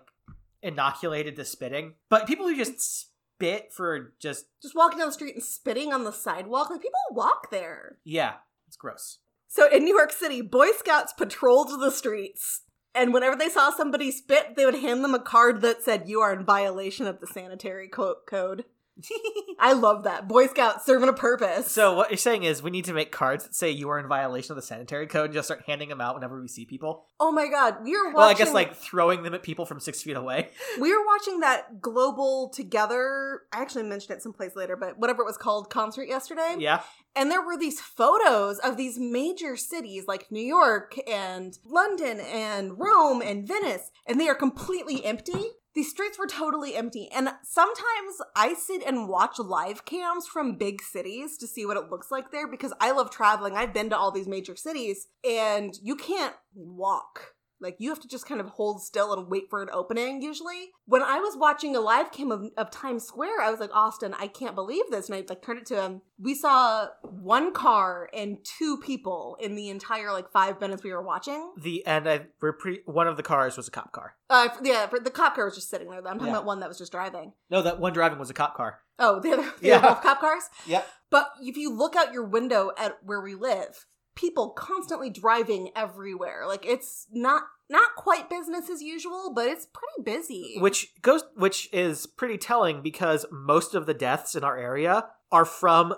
inoculated 0.61 1.35
to 1.37 1.45
spitting. 1.45 1.95
But 2.09 2.27
people 2.27 2.47
who 2.47 2.55
just 2.55 2.79
spit 2.81 3.71
for 3.73 4.13
just 4.19 4.45
just 4.61 4.75
walking 4.75 4.99
down 4.99 5.07
the 5.07 5.13
street 5.13 5.35
and 5.35 5.43
spitting 5.43 5.93
on 5.93 6.03
the 6.03 6.11
sidewalk. 6.13 6.69
Like 6.69 6.81
people 6.81 6.99
walk 7.11 7.51
there. 7.51 7.97
yeah, 8.03 8.35
it's 8.67 8.77
gross. 8.77 9.19
So 9.47 9.69
in 9.69 9.83
New 9.83 9.95
York 9.95 10.11
City, 10.11 10.41
Boy 10.41 10.71
Scouts 10.71 11.13
patrolled 11.13 11.69
the 11.79 11.91
streets. 11.91 12.61
And 12.95 13.13
whenever 13.13 13.35
they 13.35 13.49
saw 13.49 13.71
somebody 13.71 14.11
spit, 14.11 14.55
they 14.55 14.65
would 14.65 14.75
hand 14.75 15.03
them 15.03 15.15
a 15.15 15.19
card 15.19 15.61
that 15.61 15.81
said, 15.83 16.07
You 16.07 16.21
are 16.21 16.33
in 16.33 16.45
violation 16.45 17.07
of 17.07 17.19
the 17.19 17.27
sanitary 17.27 17.87
co- 17.87 18.17
code. 18.27 18.65
I 19.59 19.73
love 19.73 20.03
that. 20.03 20.27
Boy 20.27 20.47
Scouts 20.47 20.85
serving 20.85 21.09
a 21.09 21.13
purpose. 21.13 21.71
So 21.71 21.93
what 21.95 22.09
you're 22.09 22.17
saying 22.17 22.43
is 22.43 22.61
we 22.61 22.71
need 22.71 22.85
to 22.85 22.93
make 22.93 23.11
cards 23.11 23.43
that 23.43 23.55
say 23.55 23.71
you 23.71 23.89
are 23.89 23.99
in 23.99 24.07
violation 24.07 24.51
of 24.51 24.55
the 24.55 24.61
sanitary 24.61 25.07
code 25.07 25.25
and 25.25 25.33
just 25.33 25.47
start 25.47 25.63
handing 25.65 25.89
them 25.89 26.01
out 26.01 26.15
whenever 26.15 26.39
we 26.39 26.47
see 26.47 26.65
people. 26.65 27.05
oh 27.19 27.31
my 27.31 27.47
god, 27.47 27.77
we 27.83 27.95
are 27.95 28.05
watching. 28.05 28.15
Well, 28.15 28.29
I 28.29 28.33
guess 28.33 28.53
like 28.53 28.75
throwing 28.75 29.23
them 29.23 29.33
at 29.33 29.43
people 29.43 29.65
from 29.65 29.79
six 29.79 30.01
feet 30.03 30.15
away. 30.15 30.49
we 30.79 30.95
were 30.95 31.05
watching 31.05 31.39
that 31.39 31.81
global 31.81 32.49
together. 32.49 33.41
I 33.51 33.61
actually 33.61 33.83
mentioned 33.83 34.17
it 34.17 34.21
someplace 34.21 34.55
later, 34.55 34.75
but 34.75 34.97
whatever 34.99 35.23
it 35.23 35.25
was 35.25 35.37
called, 35.37 35.69
concert 35.69 36.07
yesterday. 36.07 36.55
Yeah. 36.59 36.81
And 37.15 37.29
there 37.29 37.45
were 37.45 37.57
these 37.57 37.79
photos 37.79 38.59
of 38.59 38.75
these 38.75 38.97
major 38.97 39.55
cities 39.55 40.05
like 40.07 40.31
New 40.31 40.43
York 40.43 40.95
and 41.07 41.57
London 41.63 42.19
and 42.19 42.79
Rome 42.79 43.21
and 43.21 43.47
Venice, 43.47 43.91
and 44.07 44.19
they 44.19 44.27
are 44.27 44.35
completely 44.35 45.05
empty. 45.05 45.43
These 45.75 45.89
streets 45.89 46.19
were 46.19 46.27
totally 46.27 46.75
empty. 46.75 47.09
And 47.13 47.29
sometimes 47.43 48.21
I 48.35 48.53
sit 48.53 48.83
and 48.83 49.09
watch 49.09 49.39
live 49.39 49.85
cams 49.85 50.27
from 50.27 50.57
big 50.57 50.81
cities 50.81 51.37
to 51.37 51.47
see 51.47 51.65
what 51.65 51.77
it 51.77 51.89
looks 51.89 52.11
like 52.11 52.31
there 52.31 52.47
because 52.47 52.73
I 52.79 52.91
love 52.91 53.09
traveling. 53.09 53.55
I've 53.55 53.73
been 53.73 53.89
to 53.89 53.97
all 53.97 54.11
these 54.11 54.27
major 54.27 54.55
cities, 54.55 55.07
and 55.27 55.73
you 55.81 55.95
can't 55.95 56.35
walk. 56.53 57.32
Like 57.63 57.77
you 57.79 57.89
have 57.89 58.01
to 58.01 58.07
just 58.07 58.27
kind 58.27 58.39
of 58.41 58.47
hold 58.49 58.81
still 58.83 59.13
and 59.13 59.29
wait 59.29 59.49
for 59.49 59.63
an 59.63 59.69
opening 59.71 60.21
usually. 60.21 60.71
When 60.85 61.01
I 61.01 61.19
was 61.19 61.35
watching 61.37 61.75
a 61.75 61.79
live 61.79 62.11
cam 62.11 62.31
of, 62.31 62.51
of 62.57 62.69
Times 62.69 63.05
Square, 63.05 63.41
I 63.41 63.49
was 63.49 63.59
like, 63.59 63.73
Austin, 63.73 64.13
I 64.19 64.27
can't 64.27 64.53
believe 64.55 64.83
this. 64.91 65.07
And 65.09 65.15
I 65.15 65.23
like 65.27 65.41
turned 65.41 65.59
it 65.59 65.65
to 65.67 65.81
him. 65.81 66.01
We 66.19 66.35
saw 66.35 66.87
one 67.01 67.53
car 67.53 68.09
and 68.13 68.37
two 68.43 68.77
people 68.77 69.37
in 69.41 69.55
the 69.55 69.69
entire 69.69 70.11
like 70.11 70.29
five 70.31 70.59
minutes 70.61 70.83
we 70.83 70.91
were 70.91 71.01
watching. 71.01 71.53
The 71.61 71.85
and 71.87 72.07
I 72.07 72.25
we're 72.41 72.53
pre 72.53 72.81
one 72.85 73.07
of 73.07 73.17
the 73.17 73.23
cars 73.23 73.57
was 73.57 73.67
a 73.67 73.71
cop 73.71 73.91
car. 73.93 74.15
Uh, 74.29 74.49
yeah, 74.61 74.87
for 74.87 74.99
the 74.99 75.09
cop 75.11 75.35
car 75.35 75.45
was 75.45 75.55
just 75.55 75.69
sitting 75.69 75.89
there. 75.89 75.99
I'm 75.99 76.03
talking 76.03 76.27
Yeah. 76.27 76.31
about 76.33 76.45
one 76.45 76.59
that 76.59 76.69
was 76.69 76.77
just 76.77 76.91
driving. 76.91 77.33
No, 77.49 77.61
that 77.61 77.79
one 77.79 77.93
driving 77.93 78.19
was 78.19 78.29
a 78.29 78.33
cop 78.33 78.55
car. 78.55 78.79
Oh, 78.99 79.19
the 79.19 79.31
other, 79.33 79.51
the 79.61 79.67
Yeah. 79.69 79.77
other 79.77 80.01
cop 80.01 80.19
cars. 80.19 80.43
Yeah. 80.65 80.83
But 81.09 81.29
if 81.41 81.57
you 81.57 81.71
look 81.71 81.95
out 81.95 82.13
your 82.13 82.25
window 82.25 82.71
at 82.77 82.97
where 83.03 83.21
we 83.21 83.35
live, 83.35 83.85
people 84.15 84.49
constantly 84.49 85.09
driving 85.09 85.71
everywhere. 85.75 86.43
Like 86.47 86.65
it's 86.65 87.07
not 87.11 87.43
not 87.69 87.95
quite 87.95 88.29
business 88.29 88.69
as 88.69 88.81
usual, 88.81 89.31
but 89.33 89.47
it's 89.47 89.65
pretty 89.65 90.03
busy. 90.17 90.55
which 90.59 90.93
goes 91.01 91.23
which 91.35 91.69
is 91.73 92.05
pretty 92.05 92.37
telling 92.37 92.81
because 92.81 93.25
most 93.31 93.75
of 93.75 93.85
the 93.85 93.93
deaths 93.93 94.35
in 94.35 94.43
our 94.43 94.57
area 94.57 95.05
are 95.31 95.45
from 95.45 95.93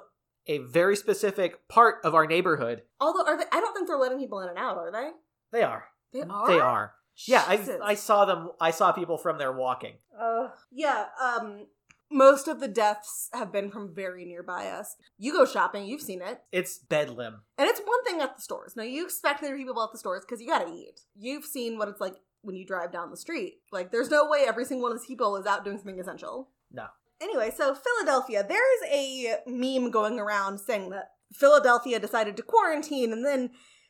a 0.48 0.60
very 0.60 0.96
specific 0.96 1.68
part 1.68 1.96
of 2.04 2.14
our 2.14 2.28
neighborhood. 2.28 2.84
Although 3.00 3.26
are 3.26 3.38
they, 3.38 3.46
I 3.52 3.60
don't 3.60 3.74
think 3.74 3.88
they're 3.88 3.98
letting 3.98 4.20
people 4.20 4.40
in 4.42 4.50
and 4.50 4.58
out, 4.58 4.78
are 4.78 4.92
they? 4.92 5.10
They 5.52 5.64
are. 5.64 5.86
They 6.14 6.22
are. 6.22 6.48
They 6.48 6.60
are. 6.60 6.94
Yeah, 7.28 7.44
I 7.48 7.60
I 7.84 7.96
saw 7.96 8.26
them 8.26 8.50
I 8.60 8.72
saw 8.72 8.92
people 8.92 9.18
from 9.18 9.38
there 9.38 9.52
walking. 9.52 9.94
Uh, 10.20 10.50
yeah. 10.72 11.06
Um, 11.22 11.68
most 12.16 12.48
of 12.48 12.60
the 12.60 12.68
deaths 12.68 13.30
have 13.34 13.52
been 13.52 13.70
from 13.70 13.94
very 13.94 14.26
nearby 14.26 14.68
us. 14.68 14.96
You 15.18 15.34
go 15.34 15.46
shopping, 15.46 15.86
you've 15.86 16.02
seen 16.02 16.22
it, 16.22 16.42
It's 16.52 16.78
bedlam. 16.80 17.42
and 17.58 17.68
it's 17.68 17.82
one 17.82 18.04
thing 18.06 18.22
at 18.22 18.36
the 18.36 18.42
stores. 18.42 18.76
Now 18.76 18.84
you 18.84 19.04
expect 19.06 19.42
there 19.42 19.52
to 19.52 19.58
be 19.58 19.64
people 19.66 19.84
at 19.84 19.92
the 19.92 19.98
stores 19.98 20.24
because 20.26 20.42
you 20.42 20.48
gotta 20.48 20.72
eat. 20.74 21.02
You've 21.16 21.46
seen 21.46 21.78
what 21.78 21.88
it's 21.90 22.00
like 22.02 22.16
when 22.42 22.56
you 22.56 22.66
drive 22.66 22.92
down 22.92 23.10
the 23.12 23.18
street. 23.18 23.56
Like, 23.72 23.92
there's 23.92 24.12
no 24.12 24.30
way 24.30 24.46
every 24.48 24.66
single 24.66 24.84
one 24.84 24.92
of 24.92 25.00
these 25.00 25.08
people 25.08 25.36
is 25.36 25.46
out 25.48 25.66
doing 25.66 25.78
something 25.78 26.00
essential. 26.00 26.50
No. 26.72 26.86
Anyway, 27.20 27.52
so 27.56 27.74
Philadelphia, 27.76 28.46
there 28.48 28.76
is 28.76 28.92
a 28.92 29.38
meme 29.48 29.90
going 29.90 30.20
around 30.20 30.60
saying 30.60 30.92
that 30.92 31.10
Philadelphia 31.34 32.00
decided 32.00 32.38
to 32.38 32.44
quarantine 32.44 33.12
and 33.12 33.26
then 33.26 33.50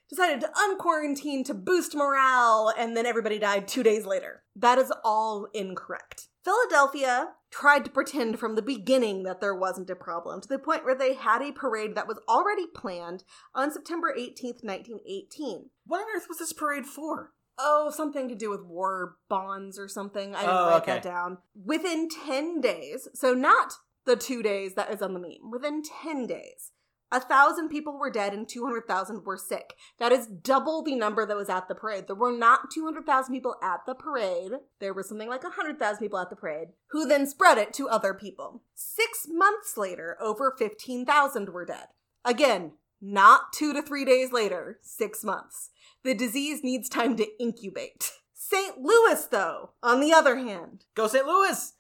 decided 0.10 0.40
to 0.40 0.50
unquarantine 0.58 1.44
to 1.44 1.54
boost 1.54 1.96
morale, 1.96 2.72
and 2.78 2.96
then 2.96 3.06
everybody 3.06 3.40
died 3.40 3.68
two 3.68 3.84
days 3.84 4.06
later. 4.06 4.44
That 4.56 4.78
is 4.78 4.94
all 5.04 5.48
incorrect. 5.54 6.30
Philadelphia 6.46 7.30
tried 7.60 7.86
to 7.86 7.92
pretend 7.92 8.38
from 8.38 8.56
the 8.56 8.62
beginning 8.62 9.24
that 9.24 9.40
there 9.40 9.56
wasn't 9.56 9.90
a 9.90 9.96
problem 9.96 10.42
to 10.42 10.48
the 10.48 10.60
point 10.60 10.84
where 10.84 10.96
they 10.96 11.14
had 11.14 11.42
a 11.42 11.54
parade 11.54 11.96
that 11.96 12.08
was 12.08 12.20
already 12.28 12.66
planned 12.76 13.24
on 13.54 13.72
September 13.72 14.14
18th, 14.18 14.62
1918. 14.64 15.70
What 15.86 16.02
on 16.02 16.08
earth 16.16 16.26
was 16.28 16.40
this 16.40 16.52
parade 16.52 16.86
for? 16.86 17.32
Oh, 17.58 17.90
something 17.90 18.28
to 18.28 18.36
do 18.36 18.50
with 18.50 18.66
war 18.66 19.16
bonds 19.30 19.80
or 19.80 19.88
something. 19.88 20.36
I 20.36 20.42
didn't 20.42 20.56
Oh, 20.56 20.68
write 20.68 20.82
okay. 20.82 20.94
that 20.96 21.04
down. 21.04 21.38
Within 21.64 22.10
10 22.10 22.60
days, 22.60 23.08
so 23.14 23.34
not 23.34 23.74
the 24.06 24.18
two 24.18 24.44
days 24.44 24.76
that 24.76 24.92
is 24.92 25.02
on 25.02 25.14
the 25.14 25.20
meme, 25.20 25.50
within 25.50 25.82
10 25.82 26.28
days, 26.28 26.72
a 27.12 27.20
thousand 27.20 27.70
people 27.70 27.98
were 27.98 28.10
dead 28.10 28.34
and 28.34 28.48
200,000 28.48 29.24
were 29.26 29.38
sick. 29.38 29.76
That 30.00 30.12
is 30.12 30.28
double 30.28 30.84
the 30.84 30.96
number 30.96 31.26
that 31.26 31.38
was 31.38 31.50
at 31.50 31.68
the 31.68 31.76
parade. 31.76 32.08
There 32.08 32.16
were 32.16 32.32
not 32.32 32.72
200,000 32.72 33.34
people 33.34 33.56
at 33.62 33.86
the 33.86 33.96
parade. 33.96 34.54
There 34.80 34.94
were 34.94 35.04
something 35.04 35.30
like 35.30 35.44
100,000 35.44 36.00
people 36.00 36.20
at 36.20 36.30
the 36.30 36.36
parade, 36.36 36.70
who 36.88 37.08
then 37.08 37.28
spread 37.28 37.58
it 37.58 37.74
to 37.74 37.88
other 37.88 38.14
people. 38.14 38.64
Six 38.74 39.28
months 39.30 39.78
later, 39.78 40.18
over 40.20 40.56
15,000 40.58 41.50
were 41.50 41.66
dead. 41.66 41.88
Again, 42.24 42.74
not 43.02 43.54
two 43.54 43.72
to 43.74 43.82
three 43.82 44.04
days 44.04 44.32
later, 44.32 44.80
six 44.82 45.24
months. 45.24 45.70
The 46.04 46.16
disease 46.16 46.64
needs 46.64 46.90
time 46.90 47.16
to 47.18 47.28
incubate. 47.40 48.12
St. 48.34 48.80
Louis, 48.80 49.26
though, 49.26 49.72
on 49.82 50.00
the 50.00 50.14
other 50.14 50.38
hand, 50.38 50.86
Go 50.96 51.08
St. 51.08 51.26
Louis! 51.26 51.74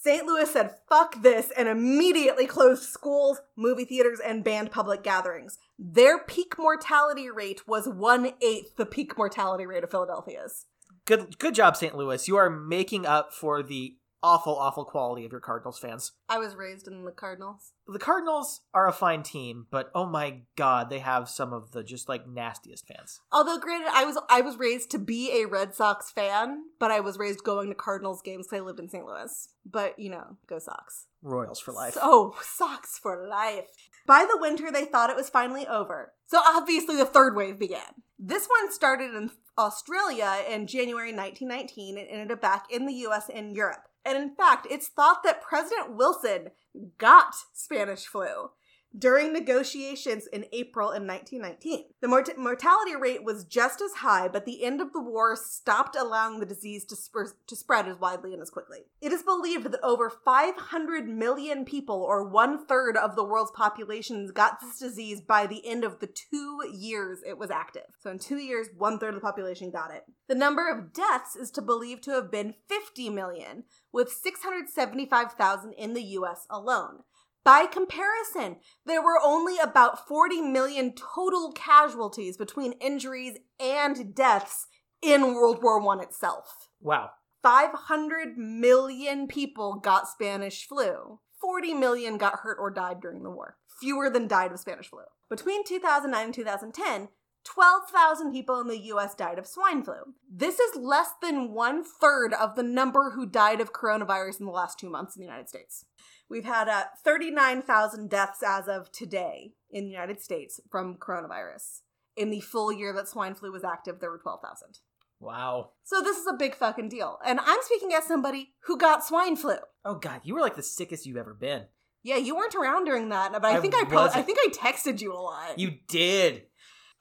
St. 0.00 0.24
Louis 0.24 0.50
said, 0.50 0.76
fuck 0.88 1.22
this, 1.22 1.50
and 1.56 1.68
immediately 1.68 2.46
closed 2.46 2.84
schools, 2.84 3.40
movie 3.56 3.84
theaters, 3.84 4.20
and 4.20 4.44
banned 4.44 4.70
public 4.70 5.02
gatherings. 5.02 5.58
Their 5.78 6.18
peak 6.18 6.58
mortality 6.58 7.28
rate 7.30 7.68
was 7.68 7.88
one 7.88 8.32
eighth 8.40 8.76
the 8.76 8.86
peak 8.86 9.18
mortality 9.18 9.66
rate 9.66 9.84
of 9.84 9.90
Philadelphia's. 9.90 10.66
Good 11.04 11.38
good 11.38 11.54
job, 11.54 11.76
St. 11.76 11.96
Louis. 11.96 12.26
You 12.28 12.36
are 12.36 12.50
making 12.50 13.06
up 13.06 13.32
for 13.32 13.62
the 13.62 13.96
awful, 14.22 14.56
awful 14.56 14.84
quality 14.84 15.24
of 15.24 15.32
your 15.32 15.40
Cardinals 15.40 15.78
fans. 15.78 16.12
I 16.28 16.38
was 16.38 16.54
raised 16.54 16.86
in 16.86 17.04
the 17.04 17.12
Cardinals. 17.12 17.72
The 17.86 17.98
Cardinals 17.98 18.60
are 18.74 18.88
a 18.88 18.92
fine 18.92 19.22
team, 19.22 19.66
but 19.70 19.90
oh 19.94 20.06
my 20.06 20.42
god, 20.56 20.90
they 20.90 20.98
have 20.98 21.28
some 21.28 21.52
of 21.52 21.72
the 21.72 21.82
just 21.82 22.08
like 22.08 22.28
nastiest 22.28 22.86
fans. 22.86 23.20
Although, 23.32 23.58
granted, 23.58 23.90
I 23.92 24.04
was 24.04 24.18
I 24.28 24.40
was 24.40 24.58
raised 24.58 24.90
to 24.92 24.98
be 24.98 25.42
a 25.42 25.46
Red 25.46 25.74
Sox 25.74 26.10
fan, 26.10 26.64
but 26.78 26.90
I 26.90 27.00
was 27.00 27.18
raised 27.18 27.44
going 27.44 27.68
to 27.68 27.74
Cardinals 27.74 28.22
games 28.22 28.46
because 28.46 28.60
I 28.62 28.64
lived 28.64 28.80
in 28.80 28.88
St. 28.88 29.04
Louis. 29.04 29.48
But 29.64 29.98
you 29.98 30.10
know, 30.10 30.36
go 30.46 30.58
Sox. 30.58 31.06
Royals 31.22 31.60
for 31.60 31.72
life. 31.72 31.94
So, 31.94 32.36
Sox 32.42 32.98
for 32.98 33.26
life. 33.28 33.66
By 34.06 34.26
the 34.30 34.38
winter, 34.40 34.70
they 34.70 34.84
thought 34.84 35.10
it 35.10 35.16
was 35.16 35.28
finally 35.28 35.66
over. 35.66 36.12
So, 36.26 36.40
obviously, 36.44 36.96
the 36.96 37.04
third 37.04 37.34
wave 37.34 37.58
began. 37.58 38.02
This 38.18 38.46
one 38.46 38.72
started 38.72 39.14
in 39.14 39.30
Australia 39.56 40.44
in 40.48 40.66
January 40.66 41.12
1919 41.12 41.98
and 41.98 42.08
ended 42.08 42.32
up 42.32 42.40
back 42.40 42.66
in 42.70 42.86
the 42.86 42.94
US 42.94 43.28
and 43.28 43.54
Europe. 43.54 43.87
And 44.08 44.16
in 44.16 44.34
fact, 44.34 44.66
it's 44.70 44.88
thought 44.88 45.22
that 45.24 45.42
President 45.42 45.94
Wilson 45.94 46.48
got 46.96 47.34
Spanish 47.52 48.06
flu 48.06 48.52
during 48.96 49.32
negotiations 49.32 50.26
in 50.32 50.46
April 50.52 50.90
in 50.90 51.06
1919. 51.06 51.84
The 52.00 52.08
mort- 52.08 52.38
mortality 52.38 52.96
rate 52.96 53.24
was 53.24 53.44
just 53.44 53.80
as 53.80 53.92
high, 53.94 54.28
but 54.28 54.44
the 54.44 54.64
end 54.64 54.80
of 54.80 54.92
the 54.92 55.02
war 55.02 55.36
stopped 55.36 55.96
allowing 55.96 56.40
the 56.40 56.46
disease 56.46 56.84
to, 56.86 56.96
sp- 56.96 57.36
to 57.46 57.56
spread 57.56 57.86
as 57.86 57.98
widely 57.98 58.32
and 58.32 58.42
as 58.42 58.50
quickly. 58.50 58.80
It 59.00 59.12
is 59.12 59.22
believed 59.22 59.70
that 59.72 59.82
over 59.82 60.10
500 60.10 61.08
million 61.08 61.64
people, 61.64 62.02
or 62.02 62.28
one 62.28 62.66
third 62.66 62.96
of 62.96 63.16
the 63.16 63.24
world's 63.24 63.52
population, 63.52 64.28
got 64.32 64.60
this 64.60 64.78
disease 64.78 65.20
by 65.20 65.46
the 65.46 65.66
end 65.66 65.84
of 65.84 66.00
the 66.00 66.06
two 66.06 66.60
years 66.72 67.20
it 67.26 67.38
was 67.38 67.50
active. 67.50 67.82
So, 67.98 68.10
in 68.10 68.18
two 68.18 68.38
years, 68.38 68.68
one 68.76 68.98
third 68.98 69.14
of 69.14 69.16
the 69.16 69.26
population 69.26 69.70
got 69.70 69.92
it. 69.92 70.04
The 70.28 70.34
number 70.34 70.68
of 70.68 70.92
deaths 70.92 71.36
is 71.36 71.50
to 71.52 71.62
believe 71.62 72.00
to 72.02 72.12
have 72.12 72.30
been 72.30 72.54
50 72.68 73.10
million, 73.10 73.64
with 73.92 74.10
675,000 74.10 75.72
in 75.72 75.94
the 75.94 76.02
US 76.02 76.46
alone. 76.50 77.00
By 77.48 77.64
comparison, 77.64 78.56
there 78.84 79.00
were 79.00 79.18
only 79.24 79.56
about 79.58 80.06
40 80.06 80.42
million 80.42 80.92
total 80.92 81.50
casualties 81.52 82.36
between 82.36 82.72
injuries 82.72 83.38
and 83.58 84.14
deaths 84.14 84.66
in 85.00 85.32
World 85.32 85.62
War 85.62 85.80
I 85.80 86.02
itself. 86.02 86.68
Wow. 86.82 87.08
500 87.42 88.36
million 88.36 89.28
people 89.28 89.76
got 89.76 90.08
Spanish 90.08 90.68
flu. 90.68 91.20
40 91.40 91.72
million 91.72 92.18
got 92.18 92.40
hurt 92.40 92.58
or 92.60 92.70
died 92.70 93.00
during 93.00 93.22
the 93.22 93.30
war. 93.30 93.56
Fewer 93.80 94.10
than 94.10 94.28
died 94.28 94.52
of 94.52 94.60
Spanish 94.60 94.90
flu. 94.90 95.04
Between 95.30 95.64
2009 95.64 96.22
and 96.22 96.34
2010, 96.34 97.08
12,000 97.44 98.30
people 98.30 98.60
in 98.60 98.68
the 98.68 98.92
US 98.92 99.14
died 99.14 99.38
of 99.38 99.46
swine 99.46 99.82
flu. 99.82 100.12
This 100.30 100.58
is 100.58 100.76
less 100.76 101.12
than 101.22 101.54
one 101.54 101.82
third 101.82 102.34
of 102.34 102.56
the 102.56 102.62
number 102.62 103.12
who 103.12 103.24
died 103.24 103.62
of 103.62 103.72
coronavirus 103.72 104.40
in 104.40 104.44
the 104.44 104.52
last 104.52 104.78
two 104.78 104.90
months 104.90 105.16
in 105.16 105.20
the 105.20 105.26
United 105.26 105.48
States. 105.48 105.86
We've 106.30 106.44
had 106.44 106.68
uh, 106.68 106.84
39,000 107.04 108.10
deaths 108.10 108.42
as 108.46 108.68
of 108.68 108.92
today 108.92 109.52
in 109.70 109.84
the 109.84 109.90
United 109.90 110.20
States 110.20 110.60
from 110.70 110.96
coronavirus. 110.96 111.80
In 112.16 112.30
the 112.30 112.40
full 112.40 112.72
year 112.72 112.92
that 112.92 113.08
swine 113.08 113.34
flu 113.34 113.52
was 113.52 113.64
active, 113.64 114.00
there 114.00 114.10
were 114.10 114.18
12,000. 114.18 114.80
Wow. 115.20 115.70
So 115.84 116.00
this 116.02 116.16
is 116.16 116.26
a 116.26 116.34
big 116.34 116.54
fucking 116.54 116.88
deal. 116.88 117.18
And 117.24 117.40
I'm 117.40 117.58
speaking 117.62 117.92
as 117.92 118.04
somebody 118.04 118.52
who 118.64 118.76
got 118.76 119.04
swine 119.04 119.36
flu. 119.36 119.56
Oh 119.84 119.96
god, 119.96 120.20
you 120.22 120.34
were 120.34 120.40
like 120.40 120.56
the 120.56 120.62
sickest 120.62 121.06
you've 121.06 121.16
ever 121.16 121.34
been. 121.34 121.64
Yeah, 122.02 122.16
you 122.16 122.36
weren't 122.36 122.54
around 122.54 122.84
during 122.84 123.08
that, 123.08 123.32
but 123.32 123.44
I, 123.44 123.56
I 123.56 123.60
think 123.60 123.74
I 123.74 123.84
probably, 123.84 124.12
I 124.14 124.22
think 124.22 124.38
I 124.40 124.48
texted 124.50 125.00
you 125.00 125.12
a 125.12 125.18
lot. 125.18 125.58
You 125.58 125.72
did. 125.88 126.44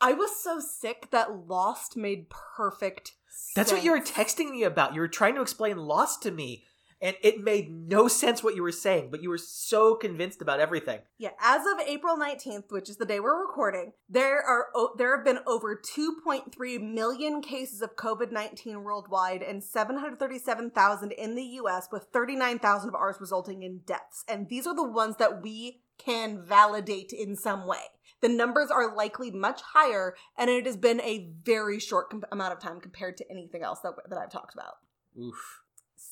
I 0.02 0.14
was 0.14 0.32
so 0.42 0.60
sick 0.60 1.10
that 1.12 1.48
Lost 1.48 1.98
made 1.98 2.30
perfect 2.30 3.14
That's 3.56 3.72
what 3.72 3.84
you 3.84 3.92
were 3.92 4.02
texting 4.02 4.52
me 4.52 4.64
about. 4.64 4.94
You 4.94 5.02
were 5.02 5.08
trying 5.08 5.36
to 5.36 5.42
explain 5.42 5.78
Lost 5.78 6.24
to 6.24 6.32
me, 6.32 6.64
and 7.02 7.16
it 7.22 7.40
made 7.44 7.72
no 7.72 8.08
sense 8.08 8.44
what 8.44 8.56
you 8.56 8.64
were 8.64 8.72
saying, 8.72 9.10
but 9.12 9.22
you 9.22 9.30
were 9.30 9.38
so 9.38 9.96
convinced 9.96 10.42
about 10.42 10.60
everything. 10.60 11.00
Yeah, 11.18 11.32
as 11.40 11.62
of 11.66 11.80
April 11.86 12.18
19th, 12.18 12.72
which 12.72 12.90
is 12.90 12.98
the 12.98 13.06
day 13.06 13.20
we're 13.20 13.40
recording, 13.40 13.94
there 14.10 14.42
are 14.42 14.68
o- 14.76 14.96
there 14.98 15.16
have 15.16 15.26
been 15.26 15.40
over 15.46 15.76
2.3 15.80 16.94
million 16.94 17.42
cases 17.42 17.82
of 17.82 17.96
COVID-19 17.96 18.84
worldwide 18.84 19.42
and 19.44 19.64
737,000 19.64 21.12
in 21.12 21.36
the 21.36 21.44
US 21.62 21.88
with 21.92 22.08
39,000 22.12 22.90
of 22.90 22.96
ours 22.96 23.18
resulting 23.20 23.64
in 23.64 23.82
deaths. 23.86 24.24
And 24.28 24.50
these 24.50 24.66
are 24.66 24.76
the 24.76 24.84
ones 24.84 25.18
that 25.18 25.42
we 25.42 25.82
can 25.98 26.44
validate 26.44 27.12
in 27.12 27.36
some 27.36 27.66
way. 27.68 27.82
The 28.22 28.30
numbers 28.30 28.70
are 28.72 28.96
likely 28.96 29.30
much 29.32 29.62
higher 29.74 30.16
and 30.38 30.50
it 30.50 30.66
has 30.66 30.78
been 30.78 31.02
a 31.02 31.30
very 31.44 31.80
short 31.80 32.10
com- 32.10 32.24
amount 32.32 32.54
of 32.54 32.60
time 32.60 32.80
compared 32.80 33.18
to 33.18 33.32
anything 33.32 33.64
else 33.64 33.80
that 33.82 33.94
that 34.10 34.18
I've 34.18 34.32
talked 34.32 34.54
about. 34.54 34.76
Oof. 35.20 35.62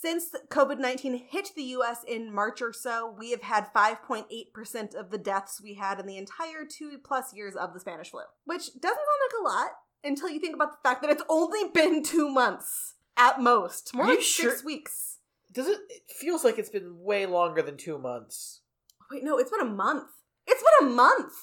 Since 0.06 0.36
COVID 0.49 0.78
19 0.78 1.26
hit 1.30 1.49
the 1.56 1.64
US 1.64 2.03
in 2.08 2.32
March 2.32 2.62
or 2.62 2.72
so, 2.72 3.16
we 3.18 3.32
have 3.32 3.41
had 3.41 3.74
5.8% 3.76 4.93
of 4.93 5.10
the 5.10 5.18
deaths 5.18 5.60
we 5.60 5.74
had 5.74 5.99
in 5.99 6.06
the 6.06 6.18
entire 6.18 6.64
two 6.64 6.99
plus 7.03 7.34
years 7.34 7.56
of 7.56 7.74
the 7.74 7.80
Spanish 7.80 8.12
flu, 8.12 8.22
which 8.43 8.68
doesn't 8.80 8.84
sound 8.84 8.99
like 8.99 9.39
a 9.39 9.43
lot 9.43 9.72
until 10.03 10.30
you 10.30 10.39
think 10.39 10.53
about 10.53 10.74
the 10.74 10.88
fact 10.88 11.01
that 11.01 11.10
it's 11.10 11.24
only 11.28 11.70
been 11.74 12.03
two 12.03 12.30
months 12.30 12.93
at 13.18 13.41
most, 13.41 13.95
more 13.95 14.06
Are 14.06 14.10
like 14.10 14.22
sure- 14.22 14.51
six 14.51 14.64
weeks. 14.64 15.18
Does 15.51 15.66
it? 15.68 15.80
It 15.89 16.03
feels 16.16 16.43
like 16.43 16.60
it's 16.60 16.70
been 16.70 16.99
way 16.99 17.26
longer 17.26 17.64
than 17.64 17.76
two 17.76 17.97
months. 17.97 18.62
Wait, 19.10 19.24
no, 19.24 19.39
it's 19.39 19.49
been 19.49 19.62
a 19.62 19.66
month. 19.66 20.12
It's 20.45 20.64
been 20.80 20.88
a 20.88 20.91
month. 20.91 21.34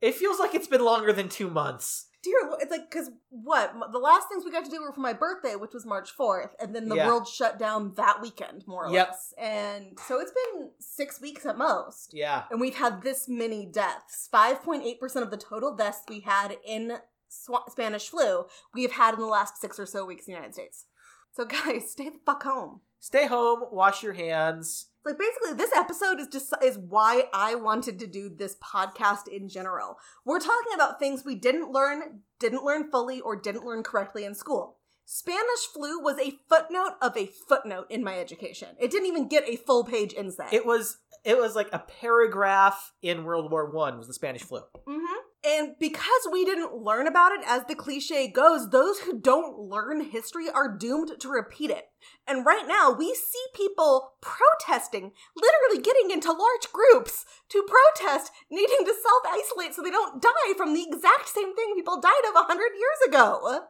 It 0.00 0.16
feels 0.16 0.40
like 0.40 0.56
it's 0.56 0.66
been 0.66 0.84
longer 0.84 1.12
than 1.12 1.28
two 1.28 1.50
months. 1.50 2.06
Dear, 2.22 2.34
Lord, 2.46 2.60
it's 2.62 2.70
like 2.72 2.90
because 2.90 3.10
what 3.30 3.72
the 3.92 3.98
last 3.98 4.28
things 4.28 4.44
we 4.44 4.50
got 4.50 4.64
to 4.64 4.70
do 4.70 4.82
were 4.82 4.92
for 4.92 5.00
my 5.00 5.12
birthday, 5.12 5.54
which 5.54 5.72
was 5.72 5.86
March 5.86 6.10
fourth, 6.10 6.54
and 6.60 6.74
then 6.74 6.88
the 6.88 6.96
Yeah. 6.96 7.06
world 7.06 7.28
shut 7.28 7.58
down 7.58 7.94
that 7.94 8.20
weekend, 8.20 8.66
more 8.66 8.86
or 8.86 8.90
Yep. 8.92 9.08
less. 9.08 9.34
And 9.38 9.98
so 10.08 10.18
it's 10.18 10.32
been 10.32 10.70
six 10.80 11.20
weeks 11.20 11.46
at 11.46 11.56
most, 11.56 12.12
Yeah. 12.12 12.46
and 12.50 12.60
we've 12.60 12.74
had 12.74 13.02
this 13.02 13.28
many 13.28 13.66
deaths. 13.66 14.28
Five 14.32 14.62
point 14.62 14.82
eight 14.82 14.98
percent 14.98 15.24
of 15.24 15.30
the 15.30 15.36
total 15.36 15.74
deaths 15.74 16.02
we 16.08 16.20
had 16.20 16.58
in 16.64 17.00
sw- 17.28 17.70
Spanish 17.70 18.08
flu 18.10 18.46
we 18.74 18.82
have 18.82 18.92
had 18.92 19.14
in 19.14 19.20
the 19.20 19.26
last 19.26 19.60
six 19.60 19.78
or 19.78 19.86
so 19.86 20.04
weeks 20.04 20.26
in 20.26 20.32
the 20.32 20.36
United 20.38 20.54
States. 20.54 20.86
So 21.30 21.44
guys, 21.84 21.92
stay 21.92 22.08
the 22.08 22.18
fuck 22.26 22.42
home. 22.42 22.80
Stay 22.98 23.26
home, 23.26 23.62
wash 23.70 24.02
your 24.02 24.14
hands. 24.14 24.87
Like 25.04 25.18
basically 25.18 25.54
this 25.54 25.72
episode 25.74 26.20
is 26.20 26.28
just 26.28 26.52
is 26.62 26.78
why 26.78 27.24
i 27.32 27.54
wanted 27.54 27.98
to 27.98 28.06
do 28.06 28.28
this 28.28 28.56
podcast 28.56 29.28
in 29.28 29.48
general. 29.48 29.96
We're 30.24 30.40
talking 30.40 30.74
about 30.74 30.98
things 30.98 31.24
we 31.24 31.34
didn't 31.34 31.72
learn 31.72 32.20
didn't 32.38 32.64
learn 32.64 32.90
fully 32.90 33.20
or 33.20 33.36
didn't 33.36 33.64
learn 33.64 33.82
correctly 33.82 34.24
in 34.24 34.34
school. 34.34 34.76
Spanish 35.04 35.66
flu 35.72 35.98
was 36.00 36.18
a 36.18 36.38
footnote 36.48 36.96
of 37.00 37.16
a 37.16 37.30
footnote 37.48 37.86
in 37.88 38.04
my 38.04 38.18
education. 38.18 38.68
It 38.78 38.90
didn't 38.90 39.06
even 39.06 39.26
get 39.26 39.48
a 39.48 39.56
full 39.56 39.84
page 39.84 40.12
inset. 40.12 40.52
It 40.52 40.66
was 40.66 40.98
it 41.24 41.38
was 41.38 41.56
like 41.56 41.70
a 41.72 41.78
paragraph 41.78 42.92
in 43.02 43.24
World 43.24 43.50
War 43.50 43.70
One 43.70 43.96
was 43.98 44.06
the 44.06 44.14
Spanish 44.14 44.42
flu. 44.42 44.60
hmm 44.86 45.27
And 45.48 45.76
because 45.78 46.28
we 46.30 46.44
didn't 46.44 46.76
learn 46.76 47.06
about 47.06 47.32
it, 47.32 47.40
as 47.46 47.64
the 47.64 47.74
cliche 47.74 48.28
goes, 48.28 48.68
those 48.68 48.98
who 49.00 49.18
don't 49.18 49.58
learn 49.58 50.02
history 50.02 50.50
are 50.50 50.76
doomed 50.76 51.12
to 51.20 51.28
repeat 51.30 51.70
it. 51.70 51.88
And 52.26 52.44
right 52.44 52.66
now, 52.68 52.92
we 52.92 53.14
see 53.14 53.42
people 53.54 54.12
protesting, 54.20 55.12
literally 55.34 55.82
getting 55.82 56.10
into 56.10 56.30
large 56.32 56.70
groups 56.70 57.24
to 57.48 57.66
protest, 57.66 58.30
needing 58.50 58.84
to 58.84 58.92
self 58.92 59.22
isolate 59.26 59.74
so 59.74 59.82
they 59.82 59.90
don't 59.90 60.20
die 60.20 60.52
from 60.54 60.74
the 60.74 60.84
exact 60.86 61.30
same 61.30 61.56
thing 61.56 61.72
people 61.74 61.98
died 61.98 62.28
of 62.28 62.34
100 62.34 62.60
years 62.60 63.08
ago. 63.08 63.40
I 63.52 63.60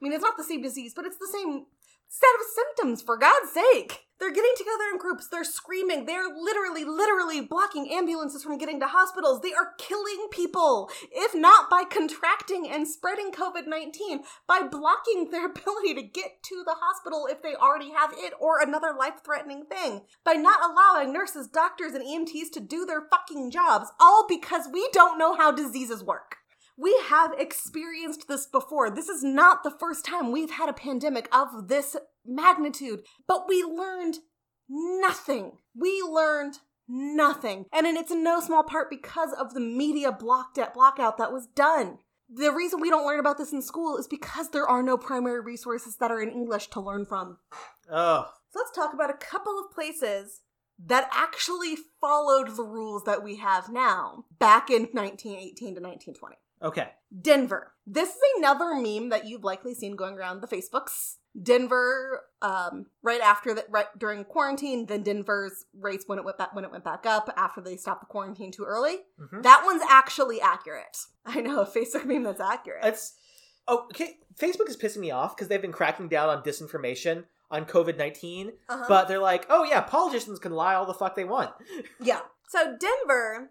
mean, 0.00 0.14
it's 0.14 0.22
not 0.24 0.38
the 0.38 0.44
same 0.44 0.62
disease, 0.62 0.94
but 0.96 1.04
it's 1.04 1.18
the 1.18 1.30
same 1.30 1.66
set 2.08 2.30
of 2.40 2.46
symptoms, 2.54 3.02
for 3.02 3.18
God's 3.18 3.52
sake. 3.52 4.06
They're 4.22 4.30
getting 4.30 4.54
together 4.56 4.84
in 4.92 4.98
groups, 4.98 5.26
they're 5.26 5.42
screaming, 5.42 6.06
they're 6.06 6.28
literally, 6.28 6.84
literally 6.84 7.40
blocking 7.40 7.92
ambulances 7.92 8.44
from 8.44 8.56
getting 8.56 8.78
to 8.78 8.86
hospitals. 8.86 9.40
They 9.40 9.52
are 9.52 9.74
killing 9.78 10.28
people, 10.30 10.88
if 11.10 11.34
not 11.34 11.68
by 11.68 11.82
contracting 11.82 12.70
and 12.70 12.86
spreading 12.86 13.32
COVID 13.32 13.66
19, 13.66 14.20
by 14.46 14.60
blocking 14.70 15.28
their 15.32 15.46
ability 15.46 15.94
to 15.94 16.02
get 16.02 16.40
to 16.44 16.62
the 16.64 16.76
hospital 16.80 17.26
if 17.28 17.42
they 17.42 17.56
already 17.56 17.90
have 17.90 18.12
it 18.16 18.32
or 18.38 18.60
another 18.60 18.94
life 18.96 19.14
threatening 19.24 19.64
thing, 19.64 20.02
by 20.24 20.34
not 20.34 20.60
allowing 20.62 21.12
nurses, 21.12 21.48
doctors, 21.48 21.94
and 21.94 22.04
EMTs 22.06 22.52
to 22.52 22.60
do 22.60 22.86
their 22.86 23.08
fucking 23.10 23.50
jobs, 23.50 23.88
all 23.98 24.26
because 24.28 24.68
we 24.72 24.88
don't 24.92 25.18
know 25.18 25.34
how 25.34 25.50
diseases 25.50 26.04
work. 26.04 26.36
We 26.78 26.96
have 27.08 27.32
experienced 27.36 28.28
this 28.28 28.46
before. 28.46 28.88
This 28.88 29.08
is 29.08 29.22
not 29.22 29.64
the 29.64 29.70
first 29.70 30.04
time 30.04 30.30
we've 30.30 30.52
had 30.52 30.68
a 30.68 30.72
pandemic 30.72 31.28
of 31.34 31.66
this 31.66 31.96
magnitude, 32.26 33.02
but 33.26 33.48
we 33.48 33.62
learned 33.62 34.18
nothing. 34.68 35.52
We 35.74 36.02
learned 36.02 36.58
nothing. 36.88 37.66
And 37.72 37.86
it's 37.86 38.10
in 38.10 38.22
no 38.22 38.40
small 38.40 38.62
part 38.62 38.90
because 38.90 39.32
of 39.32 39.54
the 39.54 39.60
media 39.60 40.12
blocked 40.12 40.58
at 40.58 40.74
blockout 40.74 41.16
that 41.18 41.32
was 41.32 41.46
done. 41.46 41.98
The 42.34 42.52
reason 42.52 42.80
we 42.80 42.90
don't 42.90 43.06
learn 43.06 43.20
about 43.20 43.36
this 43.38 43.52
in 43.52 43.60
school 43.62 43.98
is 43.98 44.08
because 44.08 44.50
there 44.50 44.66
are 44.66 44.82
no 44.82 44.96
primary 44.96 45.40
resources 45.40 45.96
that 45.96 46.10
are 46.10 46.20
in 46.22 46.30
English 46.30 46.68
to 46.68 46.80
learn 46.80 47.04
from. 47.04 47.38
Oh, 47.90 48.26
So 48.50 48.60
let's 48.60 48.74
talk 48.74 48.94
about 48.94 49.10
a 49.10 49.14
couple 49.14 49.58
of 49.58 49.70
places 49.74 50.40
that 50.84 51.10
actually 51.12 51.76
followed 52.00 52.56
the 52.56 52.64
rules 52.64 53.04
that 53.04 53.22
we 53.22 53.36
have 53.36 53.68
now 53.70 54.24
back 54.38 54.70
in 54.70 54.84
1918 54.92 55.74
to 55.74 55.80
1920. 55.80 56.36
okay. 56.62 56.88
Denver. 57.20 57.72
This 57.86 58.08
is 58.10 58.20
another 58.38 58.74
meme 58.74 59.10
that 59.10 59.26
you've 59.26 59.44
likely 59.44 59.74
seen 59.74 59.94
going 59.96 60.16
around 60.16 60.40
the 60.40 60.48
Facebooks. 60.48 61.16
Denver, 61.40 62.22
um, 62.42 62.86
right 63.02 63.20
after 63.20 63.54
that, 63.54 63.66
right 63.70 63.86
during 63.98 64.24
quarantine, 64.24 64.86
then 64.86 65.02
Denver's 65.02 65.64
rates 65.78 66.04
when 66.06 66.18
it 66.18 66.24
went 66.24 66.36
back 66.38 66.54
when 66.54 66.64
it 66.64 66.70
went 66.70 66.84
back 66.84 67.06
up 67.06 67.32
after 67.36 67.60
they 67.60 67.76
stopped 67.76 68.00
the 68.02 68.06
quarantine 68.06 68.52
too 68.52 68.64
early. 68.64 68.98
Mhm. 69.20 69.42
That 69.42 69.62
one's 69.64 69.82
actually 69.88 70.40
accurate. 70.40 70.96
I 71.24 71.40
know 71.40 71.60
a 71.60 71.66
Facebook 71.66 72.04
meme 72.04 72.22
that's 72.24 72.40
accurate. 72.40 72.84
It's 72.84 73.14
oh, 73.66 73.84
okay. 73.84 74.18
Facebook 74.38 74.68
is 74.68 74.76
pissing 74.76 74.98
me 74.98 75.10
off 75.10 75.34
because 75.36 75.48
they've 75.48 75.62
been 75.62 75.72
cracking 75.72 76.08
down 76.08 76.28
on 76.28 76.42
disinformation 76.42 77.24
on 77.50 77.64
COVID 77.64 77.96
nineteen, 77.96 78.52
Uh-huh. 78.68 78.84
but 78.88 79.08
they're 79.08 79.18
like, 79.18 79.46
oh 79.48 79.64
yeah, 79.64 79.80
politicians 79.82 80.38
can 80.38 80.52
lie 80.52 80.74
all 80.74 80.86
the 80.86 80.94
fuck 80.94 81.14
they 81.16 81.24
want. 81.24 81.50
Yeah. 82.00 82.20
So 82.48 82.76
Denver 82.78 83.50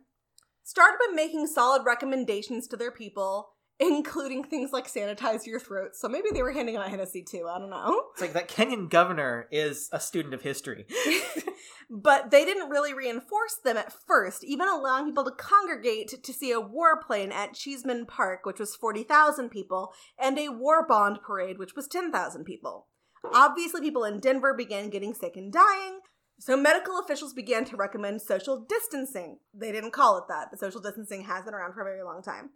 started 0.64 0.98
by 1.08 1.14
making 1.16 1.48
solid 1.48 1.84
recommendations 1.86 2.68
to 2.68 2.78
their 2.78 2.92
people, 2.92 3.51
including 3.82 4.44
things 4.44 4.72
like 4.72 4.88
sanitize 4.88 5.46
your 5.46 5.60
throat. 5.60 5.96
So 5.96 6.08
maybe 6.08 6.30
they 6.32 6.44
were 6.44 6.52
handing 6.52 6.78
out 6.78 6.88
Hennessy 6.88 7.24
too. 7.24 7.48
I 7.50 7.58
don't 7.58 7.72
know. 7.72 8.04
It's 8.12 8.22
like 8.22 8.34
that 8.34 8.48
Kenyan 8.48 8.90
governor 8.90 9.48
is 9.52 9.90
a 9.92 10.00
student 10.00 10.36
of 10.36 10.44
history. 10.44 10.86
but 11.90 12.30
they 12.30 12.46
didn't 12.46 12.70
really 12.70 12.94
reinforce 12.94 13.56
them 13.64 13.78
at 13.78 13.92
first, 13.92 14.44
even 14.44 14.68
allowing 14.68 15.08
people 15.08 15.26
to 15.26 15.32
congregate 15.32 16.24
to 16.24 16.34
see 16.34 16.52
a 16.52 16.62
war 16.62 17.02
plane 17.02 17.32
at 17.32 17.56
Cheesman 17.56 18.06
Park, 18.06 18.46
which 18.46 18.60
was 18.60 18.76
40,000 18.76 19.50
people, 19.50 19.94
and 20.20 20.38
a 20.38 20.50
war 20.50 20.86
bond 20.88 21.20
parade, 21.26 21.58
which 21.58 21.76
was 21.76 21.88
10,000 21.88 22.44
people. 22.44 22.88
Obviously, 23.34 23.82
people 23.82 24.04
in 24.04 24.20
Denver 24.20 24.54
began 24.56 24.90
getting 24.90 25.14
sick 25.14 25.36
and 25.36 25.52
dying, 25.52 26.00
so 26.40 26.58
medical 26.58 27.00
officials 27.00 27.34
began 27.34 27.66
to 27.66 27.76
recommend 27.76 28.22
social 28.22 28.66
distancing. 28.68 29.38
They 29.54 29.72
didn't 29.72 29.92
call 29.92 30.18
it 30.18 30.24
that, 30.28 30.48
but 30.50 30.60
social 30.60 30.82
distancing 30.82 31.24
has 31.24 31.46
been 31.46 31.54
around 31.54 31.74
for 31.74 31.82
a 31.82 31.86
very 31.86 32.04
long 32.04 32.24
time. 32.24 32.52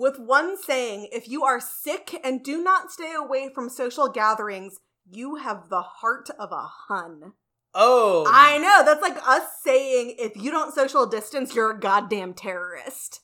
With 0.00 0.18
one 0.18 0.56
saying, 0.56 1.08
if 1.12 1.28
you 1.28 1.44
are 1.44 1.60
sick 1.60 2.18
and 2.24 2.42
do 2.42 2.62
not 2.62 2.90
stay 2.90 3.12
away 3.12 3.50
from 3.54 3.68
social 3.68 4.08
gatherings, 4.08 4.78
you 5.04 5.34
have 5.34 5.68
the 5.68 5.82
heart 5.82 6.30
of 6.38 6.52
a 6.52 6.66
Hun. 6.88 7.34
Oh, 7.74 8.24
I 8.26 8.56
know. 8.56 8.82
That's 8.82 9.02
like 9.02 9.18
us 9.28 9.42
saying 9.62 10.14
if 10.18 10.42
you 10.42 10.50
don't 10.50 10.72
social 10.72 11.04
distance, 11.04 11.54
you're 11.54 11.72
a 11.72 11.78
goddamn 11.78 12.32
terrorist. 12.32 13.20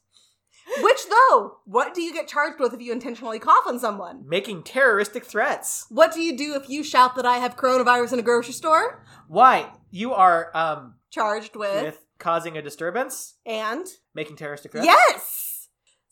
Which, 0.83 1.09
though, 1.09 1.61
what 1.65 1.95
do 1.95 2.03
you 2.03 2.13
get 2.13 2.29
charged 2.29 2.61
with 2.61 2.75
if 2.75 2.83
you 2.83 2.93
intentionally 2.93 3.39
cough 3.39 3.67
on 3.67 3.79
someone? 3.79 4.29
making 4.29 4.65
terroristic 4.65 5.25
threats. 5.25 5.87
What 5.89 6.13
do 6.13 6.21
you 6.21 6.37
do 6.37 6.57
if 6.57 6.69
you 6.69 6.85
shout 6.85 7.17
that 7.17 7.25
I 7.25 7.39
have 7.39 7.57
coronavirus 7.57 8.13
in 8.13 8.19
a 8.19 8.23
grocery 8.23 8.53
store? 8.53 9.03
Why 9.29 9.73
you 9.91 10.13
are 10.13 10.51
um 10.55 10.97
Charged 11.11 11.57
with, 11.57 11.83
with 11.83 12.05
causing 12.19 12.59
a 12.59 12.61
disturbance, 12.61 13.37
and 13.47 13.87
making 14.15 14.37
terroristic 14.37 14.73
threats? 14.73 14.87
yes. 14.87 15.56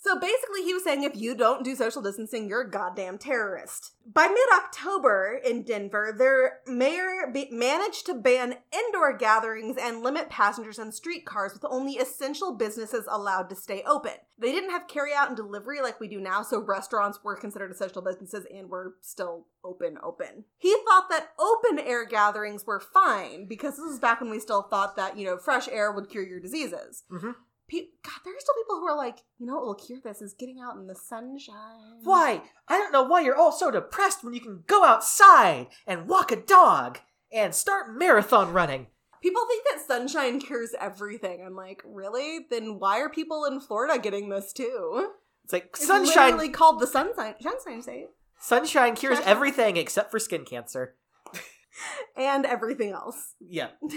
So 0.05 0.21
basically, 0.21 0.65
he 0.65 0.75
was 0.75 0.85
saying 0.85 1.03
if 1.03 1.17
you 1.17 1.35
don't 1.35 1.65
do 1.65 1.75
social 1.75 2.03
distancing, 2.03 2.47
you're 2.47 2.61
a 2.61 2.71
goddamn 2.71 3.17
terrorist. 3.17 3.93
By 4.05 4.27
mid 4.27 4.37
October 4.55 5.41
in 5.43 5.63
Denver, 5.63 6.15
their 6.15 6.59
mayor 6.67 7.31
be- 7.33 7.49
managed 7.51 8.05
to 8.07 8.15
ban 8.15 8.57
indoor 8.71 9.17
gatherings 9.17 9.79
and 9.81 10.03
limit 10.03 10.29
passengers 10.29 10.79
on 10.79 10.93
streetcars 10.93 11.55
with 11.55 11.65
only 11.65 11.95
essential 11.95 12.53
businesses 12.55 13.07
allowed 13.09 13.49
to 13.49 13.57
stay 13.57 13.83
open. 13.87 14.13
They 14.37 14.53
didn't 14.53 14.73
have 14.73 14.89
carry 14.89 15.15
out 15.15 15.29
and 15.29 15.37
delivery 15.39 15.81
like 15.81 15.99
we 16.01 16.09
do 16.09 16.21
now, 16.21 16.43
so 16.43 16.61
restaurants 16.61 17.25
were 17.25 17.35
considered 17.35 17.71
essential 17.71 18.03
businesses 18.03 18.45
and 18.55 18.69
were 18.69 18.97
still 19.01 19.47
open, 19.65 19.97
open. 20.03 20.45
He 20.59 20.77
thought 20.87 21.09
that 21.09 21.31
open 21.39 21.79
air 21.79 22.05
gatherings 22.05 22.67
were 22.67 22.79
fine 22.81 23.47
because 23.47 23.79
this 23.79 23.91
is 23.91 24.01
back 24.01 24.21
when 24.21 24.29
we 24.29 24.39
still 24.39 24.65
thought 24.65 24.97
that, 24.97 25.17
you 25.17 25.25
know, 25.25 25.39
fresh 25.39 25.67
air 25.69 25.91
would 25.91 26.11
cure 26.11 26.27
your 26.27 26.41
diseases. 26.41 27.05
Mhm. 27.11 27.37
Pe- 27.69 27.89
God, 28.05 28.21
there 28.25 28.35
are 28.35 28.41
still 28.41 28.55
people 28.63 28.77
who 28.77 28.87
are 28.87 28.97
like, 28.97 29.19
you 29.39 29.47
know 29.47 29.55
what 29.55 29.65
will 29.65 29.75
cure 29.75 29.99
this 30.03 30.21
is 30.21 30.35
getting 30.35 30.61
out 30.61 30.77
in 30.77 30.87
the 30.87 30.95
sunshine. 30.95 32.01
Why? 32.03 32.43
I 32.69 32.77
don't 32.79 32.93
know 32.93 33.03
why 33.05 33.21
you're 33.23 33.37
all 33.37 33.53
so 33.53 33.71
depressed 33.71 34.23
when 34.23 34.35
you 34.35 34.41
can 34.41 34.65
go 34.67 34.85
outside 34.85 35.69
and 35.87 36.09
walk 36.09 36.31
a 36.31 36.37
dog 36.37 36.99
and 37.33 37.55
start 37.55 37.97
marathon 37.97 38.53
running. 38.53 38.89
People 39.23 39.47
think 39.49 39.65
that 39.71 39.81
sunshine 39.87 40.39
cures 40.39 40.75
everything. 40.79 41.43
I'm 41.45 41.57
like, 41.57 41.83
really? 41.87 42.47
Then 42.51 42.79
why 42.79 43.01
are 43.01 43.09
people 43.09 43.47
in 43.47 43.61
Florida 43.61 43.99
getting 43.99 44.29
this 44.29 44.53
too? 44.53 45.13
It's 45.45 45.53
like 45.53 45.71
It's 45.75 45.87
sunshine. 45.87 46.25
literally 46.27 46.51
called 46.51 46.81
the 46.81 46.87
sunshine 46.87 47.35
sunshine 47.41 47.83
state 47.83 48.09
Sunshine 48.39 48.95
cures 48.95 49.21
everything 49.25 49.79
except 49.79 50.11
for 50.11 50.19
skin 50.19 50.45
cancer. 50.45 50.97
and 52.17 52.45
everything 52.45 52.91
else. 52.91 53.35
Yeah. 53.41 53.69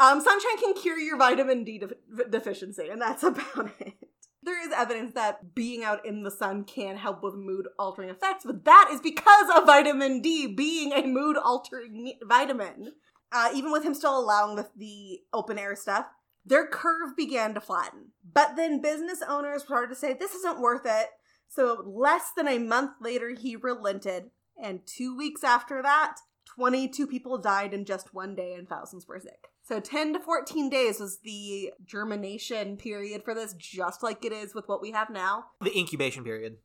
Um, 0.00 0.22
sunshine 0.22 0.56
can 0.58 0.74
cure 0.74 0.98
your 0.98 1.18
vitamin 1.18 1.62
D 1.62 1.78
def- 1.78 2.30
deficiency, 2.30 2.88
and 2.88 3.00
that's 3.00 3.22
about 3.22 3.70
it. 3.78 3.94
There 4.42 4.66
is 4.66 4.72
evidence 4.74 5.12
that 5.12 5.54
being 5.54 5.84
out 5.84 6.06
in 6.06 6.22
the 6.22 6.30
sun 6.30 6.64
can 6.64 6.96
help 6.96 7.22
with 7.22 7.34
mood 7.34 7.68
altering 7.78 8.08
effects, 8.08 8.44
but 8.46 8.64
that 8.64 8.88
is 8.90 9.00
because 9.02 9.50
of 9.54 9.66
vitamin 9.66 10.22
D 10.22 10.46
being 10.46 10.92
a 10.92 11.06
mood 11.06 11.36
altering 11.36 12.14
vitamin. 12.26 12.94
Uh, 13.30 13.50
even 13.54 13.70
with 13.70 13.84
him 13.84 13.94
still 13.94 14.18
allowing 14.18 14.56
the, 14.56 14.68
the 14.76 15.20
open 15.32 15.58
air 15.58 15.76
stuff, 15.76 16.06
their 16.44 16.66
curve 16.66 17.14
began 17.16 17.52
to 17.54 17.60
flatten. 17.60 18.12
But 18.32 18.56
then 18.56 18.80
business 18.80 19.22
owners 19.28 19.62
started 19.62 19.88
to 19.88 19.94
say, 19.94 20.14
this 20.14 20.34
isn't 20.34 20.60
worth 20.60 20.82
it. 20.84 21.08
So 21.48 21.84
less 21.86 22.32
than 22.36 22.48
a 22.48 22.58
month 22.58 22.92
later, 23.00 23.34
he 23.38 23.54
relented. 23.54 24.30
And 24.60 24.80
two 24.86 25.16
weeks 25.16 25.44
after 25.44 25.82
that, 25.82 26.16
22 26.46 27.06
people 27.06 27.38
died 27.38 27.72
in 27.72 27.84
just 27.84 28.14
one 28.14 28.34
day 28.34 28.54
and 28.54 28.68
thousands 28.68 29.06
were 29.06 29.20
sick. 29.20 29.46
So 29.70 29.78
10 29.78 30.14
to 30.14 30.18
14 30.18 30.68
days 30.68 30.98
was 30.98 31.18
the 31.18 31.72
germination 31.86 32.76
period 32.76 33.22
for 33.22 33.36
this, 33.36 33.52
just 33.52 34.02
like 34.02 34.24
it 34.24 34.32
is 34.32 34.52
with 34.52 34.66
what 34.66 34.82
we 34.82 34.90
have 34.90 35.10
now. 35.10 35.44
The 35.60 35.78
incubation 35.78 36.24
period. 36.24 36.56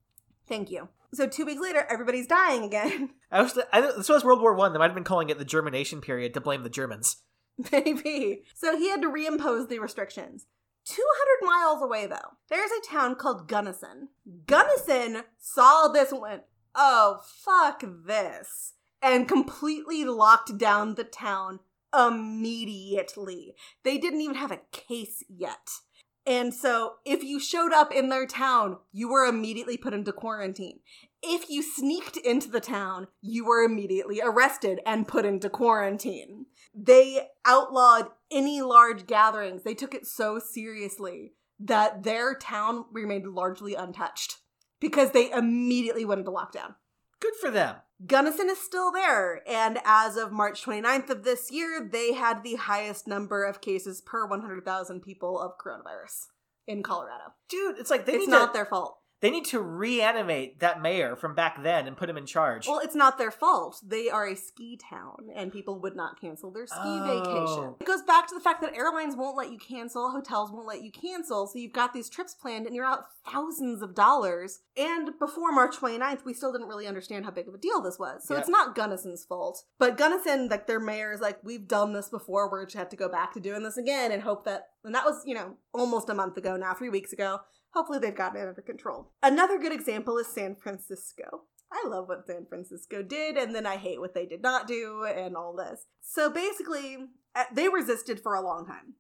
Thank 0.47 0.72
you. 0.72 0.89
So 1.14 1.28
two 1.28 1.45
weeks 1.45 1.62
later, 1.62 1.86
everybody's 1.88 2.26
dying 2.26 2.64
again. 2.64 3.12
I 3.32 3.43
was, 3.43 3.60
I, 3.72 3.82
this 3.82 4.10
was 4.10 4.24
World 4.24 4.41
War 4.41 4.56
One. 4.56 4.74
They 4.74 4.80
might 4.80 4.88
have 4.88 4.95
been 4.95 5.03
calling 5.03 5.30
it 5.30 5.38
the 5.38 5.45
Germination 5.45 6.01
period 6.01 6.34
to 6.34 6.41
blame 6.41 6.64
the 6.64 6.70
Germans. 6.70 7.18
Maybe. 7.72 8.41
So 8.56 8.76
he 8.76 8.89
had 8.89 9.03
to 9.03 9.12
reimpose 9.12 9.70
the 9.70 9.78
restrictions. 9.78 10.47
200 10.86 11.47
miles 11.47 11.84
away, 11.84 12.08
though, 12.08 12.38
there's 12.49 12.72
a 12.72 12.91
town 12.91 13.18
called 13.18 13.47
Gunnison. 13.47 14.10
Gunnison 14.47 15.26
saw 15.38 15.89
this 15.89 16.12
and 16.12 16.22
went, 16.22 16.41
oh, 16.74 17.20
fuck 17.24 17.84
this, 18.08 18.74
and 18.99 19.28
completely 19.28 20.06
locked 20.06 20.58
down 20.58 20.95
the 20.95 21.03
town 21.03 21.60
immediately. 21.98 23.56
They 23.84 23.98
didn't 23.98 24.22
even 24.22 24.36
have 24.36 24.52
a 24.52 24.62
case 24.72 25.24
yet. 25.30 25.70
And 26.28 26.54
so, 26.54 26.96
if 27.06 27.24
you 27.24 27.39
showed 27.39 27.72
up 27.72 27.91
in 27.93 28.10
their 28.10 28.26
town, 28.26 28.78
you 28.91 29.10
were 29.10 29.26
immediately 29.26 29.78
put 29.78 29.93
into 29.93 30.12
quarantine. 30.12 30.80
If 31.22 31.50
you 31.50 31.62
sneaked 31.62 32.18
into 32.18 32.50
the 32.50 32.60
town, 32.60 33.08
you 33.22 33.46
were 33.46 33.64
immediately 33.64 34.22
arrested 34.24 34.80
and 34.88 35.08
put 35.08 35.26
into 35.26 35.50
quarantine. 35.50 36.48
They 36.74 37.28
outlawed 37.46 38.08
any 38.32 38.62
large 38.62 39.06
gatherings. 39.06 39.64
They 39.64 39.76
took 39.76 39.93
it 39.93 40.08
so 40.08 40.39
seriously 40.39 41.34
that 41.60 42.04
their 42.04 42.36
town 42.36 42.86
remained 42.91 43.28
largely 43.28 43.76
untouched 43.76 44.38
because 44.80 45.12
they 45.12 45.32
immediately 45.32 46.06
went 46.06 46.20
into 46.20 46.32
lockdown. 46.32 46.76
Good 47.20 47.34
for 47.39 47.52
them. 47.52 47.76
Gunnison 48.06 48.50
is 48.50 48.60
still 48.60 48.91
there, 48.91 49.41
and 49.48 49.80
as 49.86 50.18
of 50.18 50.32
March 50.32 50.66
29th 50.66 51.10
of 51.10 51.24
this 51.24 51.50
year, 51.50 51.88
they 51.89 52.14
had 52.14 52.43
the 52.43 52.56
highest 52.56 53.08
number 53.08 53.46
of 53.46 53.62
cases 53.62 54.02
per 54.02 54.28
100,000 54.28 55.02
people 55.02 55.39
of 55.39 55.58
coronavirus 55.58 56.26
in 56.68 56.84
Colorado. 56.84 57.34
Dude, 57.48 57.78
it's 57.78 57.89
like 57.89 58.06
they 58.06 58.14
it's 58.14 58.28
need 58.28 58.32
not 58.32 58.48
to 58.48 58.58
their 58.58 58.66
fault. 58.66 58.98
They 59.26 59.32
need 59.32 59.45
to 59.45 59.59
reanimate 59.59 60.59
that 60.59 60.82
mayor 60.82 61.15
from 61.15 61.34
back 61.34 61.61
then 61.63 61.88
and 61.88 61.97
put 61.97 62.09
him 62.09 62.17
in 62.17 62.26
charge. 62.26 62.67
Well, 62.67 62.80
it's 62.80 62.95
not 62.95 63.17
their 63.17 63.32
fault. 63.32 63.82
They 63.86 64.09
are 64.09 64.28
a 64.28 64.36
ski 64.36 64.78
town, 64.78 65.30
and 65.36 65.51
people 65.51 65.80
would 65.80 65.95
not 65.95 66.19
cancel 66.19 66.51
their 66.51 66.67
ski 66.67 66.78
Oh. 66.80 67.03
vacation. 67.23 67.76
It 67.80 67.86
goes 67.86 68.03
back 68.03 68.28
to 68.28 68.36
the 68.36 68.41
fact 68.41 68.61
that 68.61 68.76
airlines 68.76 69.15
won't 69.15 69.36
let 69.38 69.51
you 69.51 69.57
cancel, 69.57 70.11
hotels 70.11 70.51
won't 70.51 70.67
let 70.67 70.84
you 70.84 70.91
cancel, 70.91 71.47
so 71.47 71.57
you've 71.57 71.73
got 71.73 71.93
these 71.93 72.09
trips 72.09 72.34
planned 72.34 72.65
and 72.67 72.76
you're 72.76 72.86
out 72.86 73.05
thousands 73.26 73.82
of 73.82 73.95
dollars. 73.95 74.59
And 74.78 75.17
before 75.19 75.51
March 75.51 75.78
29th, 75.78 76.26
we 76.26 76.34
still 76.34 76.51
didn't 76.51 76.67
really 76.67 76.88
understand 76.88 77.26
how 77.26 77.32
big 77.32 77.47
of 77.47 77.53
a 77.53 77.57
deal 77.57 77.82
this 77.82 77.97
was. 77.97 78.26
So 78.28 78.34
Yeah. 78.34 78.41
it's 78.41 78.49
not 78.49 78.76
Gunnison's 78.76 79.26
fault. 79.26 79.63
But 79.80 79.97
Gunnison, 79.97 80.49
like 80.49 80.67
their 80.67 80.80
mayor 80.80 81.11
is 81.13 81.21
like, 81.21 81.39
we've 81.43 81.67
done 81.67 81.93
this 81.93 82.09
before, 82.09 82.49
we're 82.51 82.65
just 82.65 82.76
have 82.78 82.89
to 82.89 82.95
go 82.95 83.09
back 83.09 83.34
to 83.34 83.39
doing 83.39 83.63
this 83.63 83.78
again 83.78 84.11
and 84.11 84.21
hope 84.21 84.43
that, 84.45 84.69
and 84.84 84.93
that 84.93 85.05
was, 85.05 85.23
you 85.26 85.34
know, 85.34 85.55
almost 85.73 86.09
a 86.09 86.13
month 86.13 86.38
ago 86.38 86.55
now, 86.57 86.73
three 86.73 86.89
weeks 86.89 87.11
ago. 87.13 87.39
Hopefully 87.76 87.99
they've 87.99 88.15
gotten 88.15 88.41
it 88.41 88.47
under 88.47 88.61
control. 88.61 89.11
Another 89.21 89.59
good 89.59 89.73
example 89.73 90.17
is 90.17 90.28
San 90.28 90.55
Francisco. 90.55 91.43
I 91.71 91.88
love 91.88 92.07
what 92.07 92.26
San 92.26 92.45
Francisco 92.47 93.03
did, 93.03 93.36
and 93.36 93.53
then 93.53 93.65
I 93.65 93.76
hate 93.76 93.99
what 93.99 94.13
they 94.13 94.26
did 94.26 94.41
not 94.41 94.65
do, 94.65 95.03
and 95.03 95.36
all 95.36 95.55
this. 95.55 95.86
So 96.01 96.30
basically, 96.30 96.97
uh, 97.36 97.43
they 97.53 97.67
resisted 97.67 98.21
for 98.21 98.34
a 98.34 98.41
long 98.41 98.65
time. 98.65 98.93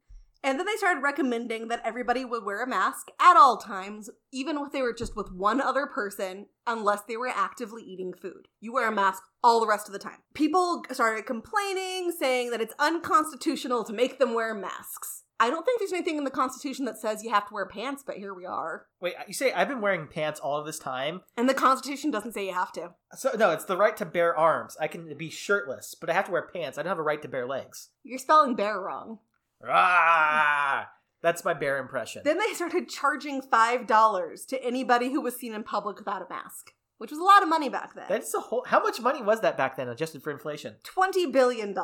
And 0.43 0.59
then 0.59 0.67
they 0.67 0.75
started 0.75 1.01
recommending 1.01 1.69
that 1.69 1.81
everybody 1.83 2.23
would 2.23 2.43
wear 2.43 2.61
a 2.61 2.67
mask 2.67 3.07
at 3.19 3.35
all 3.35 3.57
times, 3.57 4.11
even 4.31 4.57
if 4.57 4.71
they 4.71 4.83
were 4.83 4.93
just 4.93 5.15
with 5.15 5.31
one 5.31 5.59
other 5.59 5.87
person, 5.87 6.47
unless 6.67 7.01
they 7.07 7.17
were 7.17 7.29
actively 7.29 7.81
eating 7.81 8.13
food. 8.13 8.47
You 8.59 8.73
wear 8.73 8.87
a 8.89 8.93
mask 8.93 9.23
all 9.43 9.59
the 9.59 9.67
rest 9.67 9.87
of 9.87 9.93
the 9.93 9.99
time. 9.99 10.19
People 10.35 10.83
started 10.91 11.25
complaining, 11.25 12.11
saying 12.11 12.51
that 12.51 12.61
it's 12.61 12.75
unconstitutional 12.77 13.83
to 13.85 13.93
make 13.93 14.19
them 14.19 14.35
wear 14.35 14.53
masks. 14.53 15.23
I 15.39 15.49
don't 15.49 15.65
think 15.65 15.79
there's 15.79 15.91
anything 15.91 16.17
in 16.17 16.23
the 16.23 16.31
Constitution 16.31 16.85
that 16.85 16.97
says 16.97 17.23
you 17.23 17.29
have 17.29 17.47
to 17.47 17.53
wear 17.53 17.65
pants, 17.65 18.03
but 18.05 18.15
here 18.15 18.33
we 18.33 18.45
are. 18.45 18.85
Wait, 19.01 19.15
you 19.27 19.33
say 19.33 19.51
I've 19.51 19.67
been 19.67 19.81
wearing 19.81 20.07
pants 20.07 20.39
all 20.39 20.57
of 20.57 20.65
this 20.65 20.79
time? 20.79 21.21
And 21.35 21.49
the 21.49 21.53
Constitution 21.53 22.09
doesn't 22.09 22.31
say 22.33 22.45
you 22.45 22.53
have 22.53 22.71
to. 22.73 22.93
So 23.15 23.31
no, 23.37 23.51
it's 23.51 23.65
the 23.65 23.75
right 23.77 23.97
to 23.97 24.05
bear 24.05 24.37
arms. 24.37 24.77
I 24.79 24.87
can 24.87 25.15
be 25.17 25.29
shirtless, 25.29 25.93
but 25.93 26.09
I 26.09 26.13
have 26.13 26.25
to 26.25 26.31
wear 26.31 26.49
pants. 26.53 26.77
I 26.77 26.83
don't 26.83 26.89
have 26.89 26.99
a 26.99 27.03
right 27.03 27.21
to 27.21 27.27
bare 27.27 27.47
legs. 27.47 27.89
You're 28.03 28.19
spelling 28.19 28.55
bear 28.55 28.79
wrong. 28.79 29.19
Ah, 29.67 30.89
that's 31.21 31.43
my 31.43 31.53
bear 31.53 31.79
impression. 31.79 32.21
Then 32.23 32.37
they 32.37 32.53
started 32.53 32.87
charging 32.87 33.41
$5 33.41 34.47
to 34.47 34.63
anybody 34.63 35.11
who 35.11 35.21
was 35.21 35.35
seen 35.35 35.53
in 35.53 35.63
public 35.63 35.97
without 35.97 36.21
a 36.21 36.29
mask, 36.29 36.73
which 36.97 37.11
was 37.11 37.19
a 37.19 37.23
lot 37.23 37.43
of 37.43 37.49
money 37.49 37.67
back 37.67 37.95
then. 37.95 38.05
That's 38.07 38.33
a 38.33 38.39
whole. 38.39 38.63
How 38.67 38.81
much 38.81 39.01
money 39.01 39.21
was 39.21 39.41
that 39.41 39.57
back 39.57 39.75
then, 39.75 39.89
adjusted 39.89 40.23
for 40.23 40.31
inflation? 40.31 40.75
$20 40.83 41.31
billion. 41.31 41.75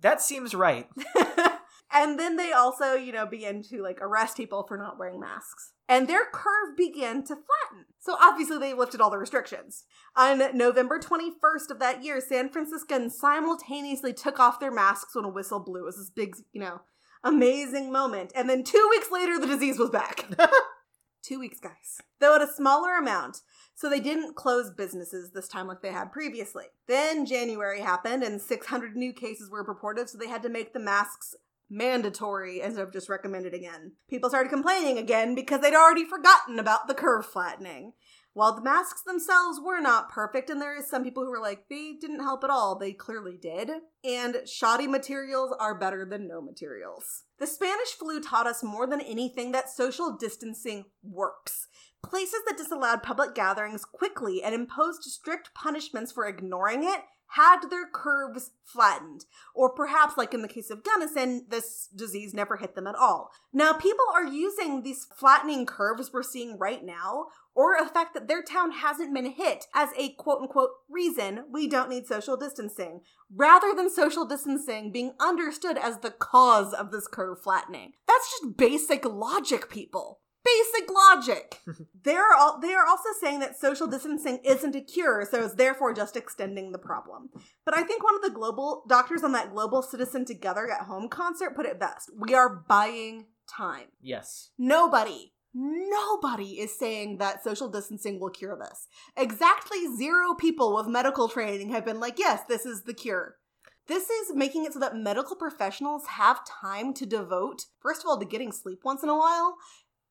That 0.00 0.20
seems 0.20 0.54
right. 0.54 0.88
and 1.92 2.18
then 2.18 2.36
they 2.36 2.52
also, 2.52 2.94
you 2.94 3.12
know, 3.12 3.26
began 3.26 3.62
to 3.64 3.82
like 3.82 3.98
arrest 4.00 4.36
people 4.36 4.64
for 4.66 4.76
not 4.76 4.98
wearing 4.98 5.20
masks. 5.20 5.72
And 5.88 6.06
their 6.06 6.26
curve 6.30 6.76
began 6.76 7.22
to 7.24 7.34
flatten. 7.34 7.86
So 7.98 8.16
obviously 8.20 8.58
they 8.58 8.74
lifted 8.74 9.00
all 9.00 9.10
the 9.10 9.18
restrictions. 9.18 9.84
On 10.14 10.56
November 10.56 10.98
21st 10.98 11.70
of 11.70 11.78
that 11.78 12.04
year, 12.04 12.20
San 12.20 12.50
Franciscans 12.50 13.18
simultaneously 13.18 14.12
took 14.12 14.38
off 14.38 14.60
their 14.60 14.70
masks 14.70 15.14
when 15.14 15.24
a 15.24 15.30
whistle 15.30 15.60
blew. 15.60 15.80
It 15.80 15.86
was 15.86 15.96
this 15.96 16.10
big, 16.10 16.36
you 16.52 16.60
know, 16.60 16.82
amazing 17.24 17.90
moment. 17.90 18.32
And 18.34 18.50
then 18.50 18.64
two 18.64 18.86
weeks 18.90 19.10
later, 19.10 19.38
the 19.38 19.46
disease 19.46 19.78
was 19.78 19.90
back. 19.90 20.26
two 21.22 21.38
weeks, 21.38 21.58
guys. 21.58 22.02
Though 22.20 22.34
at 22.34 22.42
a 22.42 22.52
smaller 22.52 22.96
amount. 22.96 23.40
So 23.74 23.88
they 23.88 24.00
didn't 24.00 24.34
close 24.34 24.72
businesses 24.72 25.30
this 25.30 25.46
time 25.46 25.68
like 25.68 25.82
they 25.82 25.92
had 25.92 26.10
previously. 26.10 26.64
Then 26.88 27.24
January 27.24 27.80
happened 27.80 28.24
and 28.24 28.42
600 28.42 28.96
new 28.96 29.12
cases 29.12 29.50
were 29.50 29.62
reported, 29.62 30.10
so 30.10 30.18
they 30.18 30.28
had 30.28 30.42
to 30.42 30.48
make 30.48 30.72
the 30.72 30.80
masks 30.80 31.36
mandatory 31.70 32.60
instead 32.60 32.82
of 32.82 32.92
just 32.92 33.08
recommended 33.08 33.54
again. 33.54 33.92
People 34.08 34.28
started 34.28 34.50
complaining 34.50 34.98
again 34.98 35.34
because 35.34 35.60
they'd 35.60 35.74
already 35.74 36.04
forgotten 36.04 36.58
about 36.58 36.88
the 36.88 36.94
curve 36.94 37.26
flattening. 37.26 37.92
While 38.38 38.54
the 38.54 38.62
masks 38.62 39.02
themselves 39.02 39.58
were 39.60 39.80
not 39.80 40.10
perfect, 40.10 40.48
and 40.48 40.62
there 40.62 40.78
is 40.78 40.88
some 40.88 41.02
people 41.02 41.24
who 41.24 41.30
were 41.30 41.40
like, 41.40 41.64
they 41.68 41.94
didn't 42.00 42.20
help 42.20 42.44
at 42.44 42.50
all, 42.50 42.78
they 42.78 42.92
clearly 42.92 43.36
did. 43.36 43.68
And 44.04 44.36
shoddy 44.46 44.86
materials 44.86 45.52
are 45.58 45.76
better 45.76 46.06
than 46.08 46.28
no 46.28 46.40
materials. 46.40 47.24
The 47.40 47.48
Spanish 47.48 47.88
flu 47.98 48.20
taught 48.20 48.46
us 48.46 48.62
more 48.62 48.86
than 48.86 49.00
anything 49.00 49.50
that 49.52 49.70
social 49.70 50.16
distancing 50.16 50.84
works. 51.02 51.66
Places 52.00 52.40
that 52.46 52.56
disallowed 52.56 53.02
public 53.02 53.34
gatherings 53.34 53.84
quickly 53.84 54.40
and 54.40 54.54
imposed 54.54 55.02
strict 55.02 55.52
punishments 55.52 56.12
for 56.12 56.28
ignoring 56.28 56.84
it 56.84 57.00
had 57.28 57.68
their 57.70 57.86
curves 57.86 58.52
flattened. 58.64 59.24
Or 59.54 59.70
perhaps, 59.70 60.16
like 60.16 60.34
in 60.34 60.42
the 60.42 60.48
case 60.48 60.70
of 60.70 60.82
Gunnison, 60.82 61.46
this 61.48 61.88
disease 61.94 62.34
never 62.34 62.56
hit 62.56 62.74
them 62.74 62.86
at 62.86 62.94
all. 62.94 63.30
Now, 63.52 63.72
people 63.72 64.04
are 64.14 64.26
using 64.26 64.82
these 64.82 65.06
flattening 65.16 65.66
curves 65.66 66.10
we're 66.12 66.22
seeing 66.22 66.58
right 66.58 66.84
now, 66.84 67.26
or 67.54 67.76
the 67.82 67.88
fact 67.90 68.14
that 68.14 68.28
their 68.28 68.42
town 68.42 68.72
hasn't 68.72 69.14
been 69.14 69.32
hit, 69.32 69.66
as 69.74 69.90
a 69.96 70.10
quote 70.14 70.42
unquote 70.42 70.70
reason 70.88 71.44
we 71.50 71.68
don't 71.68 71.90
need 71.90 72.06
social 72.06 72.36
distancing, 72.36 73.00
rather 73.34 73.74
than 73.74 73.90
social 73.90 74.24
distancing 74.24 74.92
being 74.92 75.14
understood 75.20 75.76
as 75.76 75.98
the 75.98 76.10
cause 76.10 76.72
of 76.72 76.90
this 76.90 77.08
curve 77.08 77.42
flattening. 77.42 77.92
That's 78.06 78.30
just 78.30 78.56
basic 78.56 79.04
logic, 79.04 79.68
people 79.68 80.20
basic 80.48 80.90
logic. 80.90 81.60
They're 82.04 82.34
all, 82.36 82.60
they 82.60 82.74
are 82.74 82.86
also 82.86 83.10
saying 83.20 83.40
that 83.40 83.58
social 83.58 83.86
distancing 83.86 84.38
isn't 84.44 84.76
a 84.76 84.80
cure, 84.80 85.26
so 85.30 85.44
it's 85.44 85.54
therefore 85.54 85.92
just 85.92 86.16
extending 86.16 86.72
the 86.72 86.78
problem. 86.78 87.30
But 87.64 87.76
I 87.76 87.82
think 87.82 88.02
one 88.02 88.14
of 88.14 88.22
the 88.22 88.30
global 88.30 88.84
doctors 88.88 89.22
on 89.22 89.32
that 89.32 89.52
Global 89.52 89.82
Citizen 89.82 90.24
Together 90.24 90.70
at 90.70 90.86
Home 90.86 91.08
concert 91.08 91.54
put 91.54 91.66
it 91.66 91.80
best. 91.80 92.10
We 92.16 92.34
are 92.34 92.64
buying 92.68 93.26
time. 93.48 93.86
Yes. 94.00 94.50
Nobody, 94.58 95.32
nobody 95.54 96.60
is 96.60 96.78
saying 96.78 97.18
that 97.18 97.42
social 97.42 97.68
distancing 97.68 98.20
will 98.20 98.30
cure 98.30 98.56
this. 98.56 98.86
Exactly 99.16 99.78
zero 99.96 100.34
people 100.34 100.74
with 100.74 100.86
medical 100.86 101.28
training 101.28 101.70
have 101.70 101.84
been 101.84 102.00
like, 102.00 102.18
yes, 102.18 102.42
this 102.48 102.66
is 102.66 102.84
the 102.84 102.94
cure. 102.94 103.36
This 103.88 104.10
is 104.10 104.34
making 104.34 104.66
it 104.66 104.74
so 104.74 104.80
that 104.80 104.96
medical 104.96 105.34
professionals 105.34 106.06
have 106.06 106.44
time 106.44 106.92
to 106.92 107.06
devote, 107.06 107.64
first 107.80 108.02
of 108.02 108.06
all, 108.06 108.18
to 108.18 108.26
getting 108.26 108.52
sleep 108.52 108.80
once 108.84 109.02
in 109.02 109.08
a 109.08 109.16
while, 109.16 109.56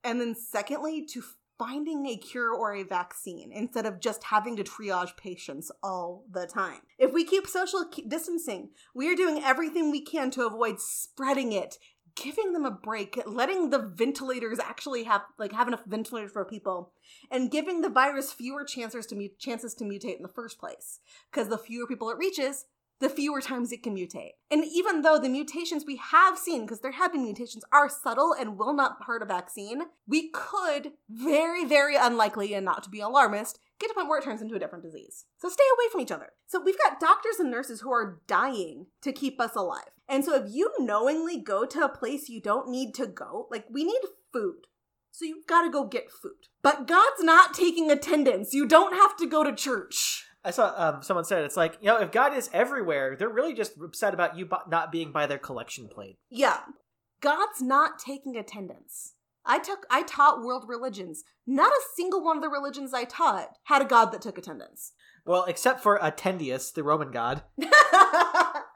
and 0.04 0.20
then 0.22 0.36
secondly, 0.36 1.06
to 1.14 1.24
finding 1.58 2.06
a 2.06 2.18
cure 2.18 2.54
or 2.54 2.74
a 2.76 2.84
vaccine 2.84 3.52
instead 3.52 3.86
of 3.86 4.00
just 4.00 4.26
having 4.26 4.56
to 4.56 4.64
triage 4.64 5.18
patients 5.18 5.72
all 5.82 6.24
the 6.32 6.46
time. 6.46 6.82
If 7.00 7.14
we 7.14 7.24
keep 7.24 7.48
social 7.48 7.86
distancing, 8.08 8.70
we 8.94 9.12
are 9.12 9.16
doing 9.16 9.42
everything 9.44 9.92
we 9.92 10.02
can 10.02 10.30
to 10.32 10.46
avoid 10.46 10.80
spreading 10.80 11.52
it, 11.52 11.78
giving 12.16 12.54
them 12.54 12.66
a 12.66 12.72
break, 12.72 13.20
letting 13.26 13.70
the 13.70 13.80
ventilators 13.80 14.60
actually 14.60 15.04
have 15.04 15.22
like 15.38 15.52
have 15.54 15.68
enough 15.68 15.84
ventilators 15.86 16.32
for 16.32 16.46
people, 16.46 16.92
and 17.32 17.52
giving 17.52 17.82
the 17.82 17.90
virus 17.90 18.32
fewer 18.32 18.64
chances 18.64 19.06
to 19.08 19.16
mut- 19.16 19.40
chances 19.40 19.74
to 19.76 19.84
mutate 19.84 20.18
in 20.18 20.24
the 20.24 20.30
first 20.30 20.60
place. 20.60 21.00
Because 21.32 21.50
the 21.50 21.58
fewer 21.58 21.88
people 21.88 22.10
it 22.10 22.18
reaches, 22.18 22.66
the 23.00 23.10
fewer 23.10 23.42
times 23.42 23.72
it 23.72 23.84
can 23.84 23.96
mutate. 23.96 24.32
And 24.50 24.64
even 24.66 25.02
though 25.02 25.20
the 25.20 25.30
mutations 25.30 25.84
we 25.86 25.98
have 25.98 26.38
seen, 26.38 26.62
because 26.62 26.82
there 26.82 26.94
have 26.94 27.12
been 27.12 27.24
mutations, 27.24 27.64
are 27.72 27.90
subtle 27.90 28.34
and 28.38 28.58
will 28.58 28.74
not 28.74 28.98
hurt 29.06 29.22
a 29.22 29.26
vaccine, 29.26 29.82
we 30.08 30.30
could, 30.30 30.94
very, 31.10 31.66
very 31.66 31.96
unlikely 31.96 32.54
and 32.54 32.66
not 32.66 32.84
to 32.84 32.90
be 32.90 33.00
alarmist, 33.00 33.60
get 33.80 33.88
to 33.88 33.92
a 33.92 33.96
point 33.96 34.10
where 34.10 34.20
it 34.20 34.24
turns 34.24 34.42
into 34.42 34.56
a 34.56 34.60
different 34.60 34.84
disease. 34.84 35.26
So 35.38 35.50
stay 35.50 35.64
away 35.78 35.92
from 35.92 36.02
each 36.02 36.12
other. 36.12 36.30
So 36.48 36.60
we've 36.60 36.78
got 36.78 37.00
doctors 37.00 37.40
and 37.40 37.52
nurses 37.52 37.82
who 37.82 37.92
are 37.92 38.22
dying 38.28 38.88
to 39.02 39.12
keep 39.12 39.40
us 39.40 39.56
alive. 39.56 39.92
And 40.10 40.24
so 40.24 40.36
if 40.36 40.54
you 40.54 40.72
knowingly 40.80 41.40
go 41.40 41.66
to 41.66 41.84
a 41.84 41.90
place 41.90 42.30
you 42.30 42.42
don't 42.42 42.70
need 42.70 42.96
to 42.96 43.06
go, 43.06 43.48
like 43.52 43.66
we 43.70 43.84
need 43.84 44.02
food. 44.32 44.68
So 45.12 45.26
you've 45.26 45.48
got 45.48 45.64
to 45.64 45.72
go 45.72 45.86
get 45.86 46.12
food. 46.12 46.48
But 46.62 46.88
God's 46.88 47.24
not 47.24 47.54
taking 47.54 47.90
attendance. 47.90 48.54
You 48.54 48.68
don't 48.68 48.94
have 48.94 49.18
to 49.18 49.28
go 49.28 49.44
to 49.44 49.54
church. 49.54 50.07
I 50.48 50.52
saw 50.52 50.74
um, 50.78 51.04
someone 51.04 51.26
said 51.26 51.44
it's 51.44 51.58
like 51.58 51.78
you 51.82 51.88
know 51.88 52.00
if 52.00 52.12
God 52.12 52.36
is 52.36 52.50
everywhere, 52.54 53.16
they're 53.18 53.28
really 53.30 53.54
just 53.54 53.74
upset 53.84 54.14
about 54.14 54.38
you 54.38 54.48
not 54.70 54.92
being 54.92 55.12
by 55.12 55.28
their 55.28 55.38
collection 55.38 55.90
plate. 55.90 56.18
Yeah. 56.30 56.60
God's 57.20 57.62
not 57.62 58.00
taking 58.00 58.38
attendance. 58.38 59.14
I 59.46 59.60
took 59.60 59.86
I 59.92 60.04
taught 60.04 60.42
world 60.42 60.66
religions. 60.68 61.24
Not 61.46 61.72
a 61.72 61.82
single 61.96 62.24
one 62.24 62.38
of 62.38 62.44
the 62.44 62.50
religions 62.50 62.94
I 62.94 63.04
taught 63.04 63.50
had 63.64 63.82
a 63.82 63.86
god 63.86 64.12
that 64.12 64.22
took 64.22 64.38
attendance. 64.38 64.94
Well, 65.26 65.44
except 65.44 65.82
for 65.82 66.00
Attendius, 66.00 66.74
the 66.74 66.84
Roman 66.84 67.12
god. 67.12 67.44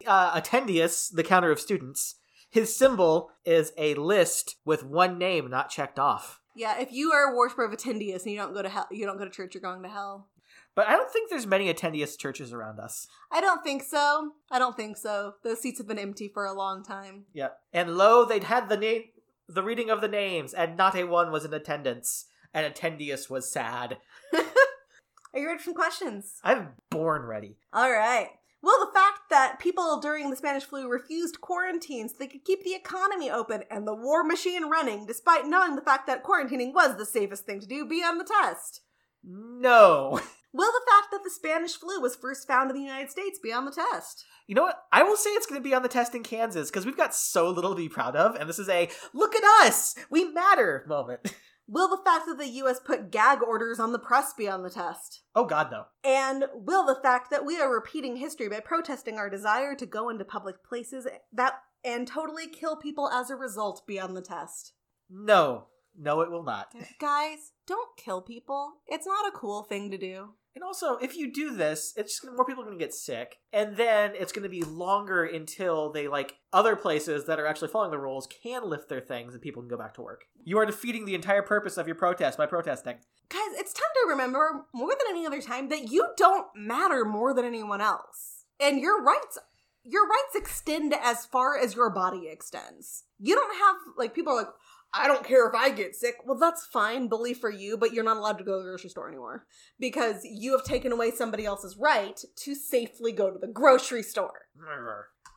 Uh, 0.08 0.42
Attendius, 0.42 1.14
the 1.14 1.24
counter 1.24 1.52
of 1.52 1.60
students, 1.60 2.16
his 2.50 2.76
symbol 2.76 3.30
is 3.46 3.72
a 3.78 3.94
list 3.94 4.56
with 4.66 4.84
one 4.84 5.20
name 5.20 5.48
not 5.48 5.70
checked 5.70 6.00
off. 6.00 6.42
yeah, 6.56 6.80
if 6.82 6.92
you 6.92 7.12
are 7.12 7.32
a 7.32 7.36
worshiper 7.38 7.64
of 7.64 7.72
Attendius 7.72 8.24
and 8.24 8.32
you 8.32 8.38
don't 8.38 8.54
go 8.54 8.64
to 8.64 8.68
hell, 8.70 8.88
you 8.92 9.06
don't 9.06 9.20
go 9.20 9.26
to 9.26 9.30
church, 9.30 9.54
you're 9.54 9.62
going 9.62 9.84
to 9.84 9.90
hell. 9.90 10.31
But 10.76 10.88
I 10.88 10.94
don't 10.94 11.12
think 11.12 11.30
there's 11.30 11.46
many 11.46 11.72
Attendius 11.72 12.18
churches 12.18 12.54
around 12.54 12.80
us. 12.80 13.08
I 13.32 13.42
don't 13.42 13.64
think 13.64 13.84
so. 13.84 14.32
I 14.50 14.58
don't 14.58 14.78
think 14.78 14.98
so. 14.98 15.34
Those 15.44 15.62
seats 15.62 15.80
have 15.80 15.88
been 15.88 16.00
empty 16.00 16.30
for 16.30 16.46
a 16.46 16.54
long 16.54 16.84
time. 16.84 17.26
Yeah. 17.34 17.50
And 17.74 17.98
lo, 17.98 18.26
they'd 18.26 18.46
had 18.46 18.70
the 18.70 18.78
name, 18.78 19.04
the 19.50 19.64
reading 19.64 19.90
of 19.90 20.00
the 20.00 20.08
names, 20.08 20.54
and 20.54 20.78
not 20.78 20.96
a 20.96 21.04
one 21.04 21.32
was 21.32 21.44
in 21.44 21.54
attendance. 21.54 22.26
And 22.54 22.74
Attendius 22.74 23.30
was 23.30 23.52
sad. 23.52 23.98
Are 24.34 25.40
you 25.40 25.48
ready 25.48 25.60
for 25.60 25.66
some 25.66 25.74
questions? 25.74 26.40
I'm 26.44 26.70
born 26.90 27.24
ready. 27.24 27.58
All 27.74 27.92
right. 27.92 28.30
Well, 28.64 28.86
the 28.86 28.94
fact 28.94 29.30
that 29.30 29.60
people 29.60 30.00
during 30.00 30.30
the 30.30 30.36
Spanish 30.36 30.64
flu 30.64 30.88
refused 30.88 31.42
quarantine 31.42 32.08
so 32.08 32.16
they 32.20 32.28
could 32.28 32.46
keep 32.46 32.64
the 32.64 32.76
economy 32.76 33.32
open 33.32 33.64
and 33.72 33.88
the 33.88 33.96
war 33.96 34.24
machine 34.24 34.70
running, 34.70 35.06
despite 35.08 35.48
knowing 35.48 35.76
the 35.76 35.82
fact 35.82 36.06
that 36.08 36.24
quarantining 36.24 36.74
was 36.74 36.96
the 36.98 37.06
safest 37.06 37.46
thing 37.46 37.60
to 37.60 37.68
do, 37.68 37.86
be 37.86 38.04
on 38.04 38.18
the 38.18 38.24
test. 38.24 38.82
No. 39.24 40.20
Will 40.54 40.72
the 40.72 40.92
fact 40.92 41.12
that 41.12 41.24
the 41.24 41.30
Spanish 41.30 41.78
flu 41.78 42.02
was 42.02 42.16
first 42.16 42.46
found 42.48 42.70
in 42.70 42.76
the 42.76 42.84
United 42.84 43.10
States 43.10 43.40
be 43.40 43.54
on 43.54 43.66
the 43.66 43.72
test? 43.72 44.26
You 44.48 44.56
know 44.56 44.64
what? 44.64 44.84
I 44.92 45.04
will 45.04 45.16
say 45.16 45.30
it's 45.32 45.46
going 45.46 45.62
to 45.62 45.68
be 45.68 45.74
on 45.74 45.82
the 45.82 45.88
test 45.88 46.14
in 46.14 46.24
Kansas 46.24 46.70
because 46.70 46.86
we've 46.86 46.98
got 46.98 47.16
so 47.16 47.50
little 47.50 47.72
to 47.72 47.78
be 47.78 47.88
proud 47.88 48.18
of, 48.18 48.36
and 48.36 48.50
this 48.50 48.60
is 48.60 48.68
a 48.68 48.90
look 49.14 49.34
at 49.34 49.44
us, 49.66 49.96
we 50.10 50.26
matter 50.26 50.84
moment. 50.88 51.34
Will 51.68 51.88
the 51.88 52.04
fact 52.04 52.26
that 52.28 52.38
the 52.38 52.50
US 52.64 52.82
put 52.82 53.12
gag 53.12 53.42
orders 53.42 53.80
on 53.80 53.94
the 53.94 54.00
press 54.00 54.34
be 54.34 54.50
on 54.50 54.62
the 54.62 54.70
test? 54.70 55.22
Oh 55.34 55.46
God, 55.46 55.72
no. 55.72 55.86
And 56.04 56.46
will 56.54 56.86
the 56.86 57.00
fact 57.02 57.30
that 57.32 57.46
we 57.46 57.62
are 57.62 57.74
repeating 57.74 58.18
history 58.18 58.50
by 58.50 58.60
protesting 58.60 59.18
our 59.18 59.30
desire 59.30 59.74
to 59.76 59.86
go 59.86 60.10
into 60.10 60.26
public 60.26 60.66
places 60.66 61.06
eh, 61.06 61.20
that 61.32 61.62
and 61.86 62.06
totally 62.06 62.48
kill 62.48 62.76
people 62.76 63.08
as 63.08 63.30
a 63.30 63.38
result 63.38 63.88
be 63.88 64.02
on 64.02 64.16
the 64.16 64.22
test? 64.22 64.74
No. 65.10 65.68
No, 65.98 66.20
it 66.22 66.32
will 66.32 66.44
not. 66.44 66.74
Guys, 67.00 67.54
don't 67.68 67.96
kill 67.96 68.22
people. 68.22 68.74
It's 68.88 69.08
not 69.08 69.28
a 69.28 69.38
cool 69.38 69.64
thing 69.64 69.92
to 69.92 69.98
do. 69.98 70.32
And 70.56 70.64
also, 70.64 70.98
if 70.98 71.16
you 71.16 71.32
do 71.32 71.56
this, 71.56 71.94
it's 71.96 72.14
just 72.14 72.22
gonna, 72.24 72.36
more 72.36 72.46
people 72.46 72.64
are 72.64 72.66
going 72.66 72.78
to 72.78 72.84
get 72.84 72.94
sick, 72.94 73.38
and 73.54 73.78
then 73.78 74.12
it's 74.16 74.34
going 74.34 74.44
to 74.44 74.50
be 74.50 74.64
longer 74.64 75.24
until 75.24 75.92
they 75.92 76.08
like 76.08 76.36
other 76.52 76.76
places 76.76 77.26
that 77.26 77.40
are 77.40 77.48
actually 77.48 77.70
following 77.70 77.92
the 77.92 77.98
rules 77.98 78.28
can 78.44 78.70
lift 78.70 78.90
their 78.90 79.00
things 79.00 79.34
and 79.34 79.42
people 79.42 79.62
can 79.62 79.70
go 79.70 79.78
back 79.78 79.94
to 79.94 80.02
work. 80.02 80.26
You 80.44 80.58
are 80.58 80.66
defeating 80.66 81.06
the 81.06 81.16
entire 81.16 81.42
purpose 81.42 81.78
of 81.78 81.88
your 81.88 81.96
protest 81.96 82.38
by 82.38 82.48
protesting. 82.48 82.98
Guys, 83.30 83.54
it's 83.54 83.72
time 83.72 83.90
to 84.04 84.10
remember 84.10 84.66
more 84.74 84.90
than 84.90 85.08
any 85.10 85.26
other 85.26 85.42
time 85.42 85.70
that 85.70 85.90
you 85.90 86.10
don't 86.18 86.48
matter 86.54 87.06
more 87.06 87.34
than 87.34 87.46
anyone 87.46 87.80
else. 87.80 88.44
And 88.60 88.82
your 88.82 89.02
rights 89.02 89.40
your 89.84 90.08
rights 90.08 90.36
extend 90.36 90.94
as 90.94 91.26
far 91.26 91.58
as 91.58 91.76
your 91.76 91.90
body 91.90 92.28
extends. 92.30 93.06
You 93.20 93.36
don't 93.36 93.56
have 93.58 93.76
like 93.98 94.14
people 94.14 94.34
are 94.34 94.38
like 94.38 94.50
I 94.94 95.08
don't 95.08 95.24
care 95.24 95.48
if 95.48 95.56
I 95.56 95.70
get 95.70 95.96
sick. 95.96 96.16
Well, 96.26 96.38
that's 96.38 96.66
fine, 96.66 97.08
belief 97.08 97.40
for 97.40 97.50
you, 97.50 97.78
but 97.78 97.94
you're 97.94 98.04
not 98.04 98.18
allowed 98.18 98.38
to 98.40 98.44
go 98.44 98.54
to 98.54 98.58
the 98.64 98.70
grocery 98.70 98.90
store 98.90 99.08
anymore 99.08 99.46
because 99.80 100.22
you 100.24 100.52
have 100.52 100.66
taken 100.66 100.92
away 100.92 101.12
somebody 101.12 101.46
else's 101.46 101.78
right 101.78 102.20
to 102.38 102.56
safely 102.56 103.14
go 103.14 103.32
to 103.32 103.40
the 103.40 103.48
grocery 103.48 104.04
store. 104.04 104.48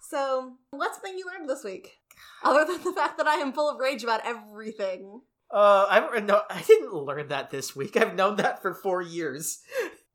So, 0.09 0.55
what's 0.71 0.99
thing 0.99 1.17
you 1.19 1.27
learned 1.27 1.49
this 1.49 1.65
week? 1.65 1.99
Other 2.43 2.65
than 2.65 2.83
the 2.83 2.93
fact 2.93 3.17
that 3.19 3.29
I 3.29 3.37
am 3.37 3.53
full 3.53 3.71
of 3.71 3.79
rage 3.79 4.03
about 4.03 4.21
everything. 4.25 5.21
Uh, 5.51 5.87
I 5.89 6.21
no, 6.21 6.43
I 6.51 6.63
didn't 6.63 6.93
learn 6.93 7.29
that 7.29 7.51
this 7.51 7.77
week. 7.77 7.97
I've 7.97 8.17
known 8.17 8.37
that 8.37 8.61
for 8.61 8.75
four 8.75 9.03
years, 9.03 9.61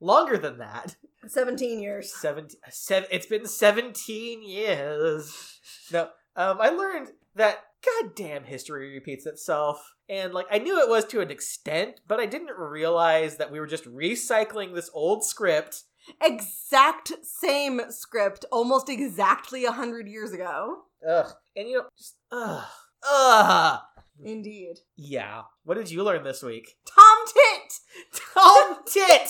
longer 0.01 0.37
than 0.37 0.57
that. 0.57 0.95
17 1.27 1.81
years. 1.81 2.13
Seventeen. 2.13 2.59
Seven. 2.69 3.07
It's 3.11 3.25
been 3.25 3.45
seventeen 3.45 4.43
years. 4.43 5.59
No, 5.91 6.09
um, 6.35 6.57
I 6.59 6.69
learned 6.69 7.09
that 7.39 7.63
goddamn 7.83 8.43
history 8.43 8.93
repeats 8.93 9.25
itself, 9.25 9.95
and 10.07 10.33
like 10.33 10.45
I 10.51 10.59
knew 10.59 10.79
it 10.79 10.89
was 10.89 11.05
to 11.05 11.21
an 11.21 11.31
extent, 11.31 12.01
but 12.07 12.19
I 12.19 12.25
didn't 12.25 12.57
realize 12.57 13.37
that 13.37 13.51
we 13.51 13.59
were 13.59 13.67
just 13.67 13.85
recycling 13.85 14.75
this 14.75 14.91
old 14.93 15.25
script. 15.25 15.83
Exact 16.21 17.13
same 17.23 17.81
script, 17.89 18.45
almost 18.51 18.89
exactly 18.89 19.65
a 19.65 19.71
hundred 19.71 20.07
years 20.07 20.33
ago. 20.33 20.83
Ugh. 21.07 21.31
And 21.55 21.69
you 21.69 21.77
know, 21.77 21.85
just 21.97 22.15
ugh, 22.31 22.65
ugh. 23.09 23.79
Indeed. 24.21 24.79
Yeah. 24.97 25.43
What 25.63 25.75
did 25.75 25.89
you 25.89 26.03
learn 26.03 26.23
this 26.23 26.43
week? 26.43 26.75
Tom 26.85 27.25
Tit! 27.25 28.21
Tom 28.33 28.77
Tit. 28.85 29.29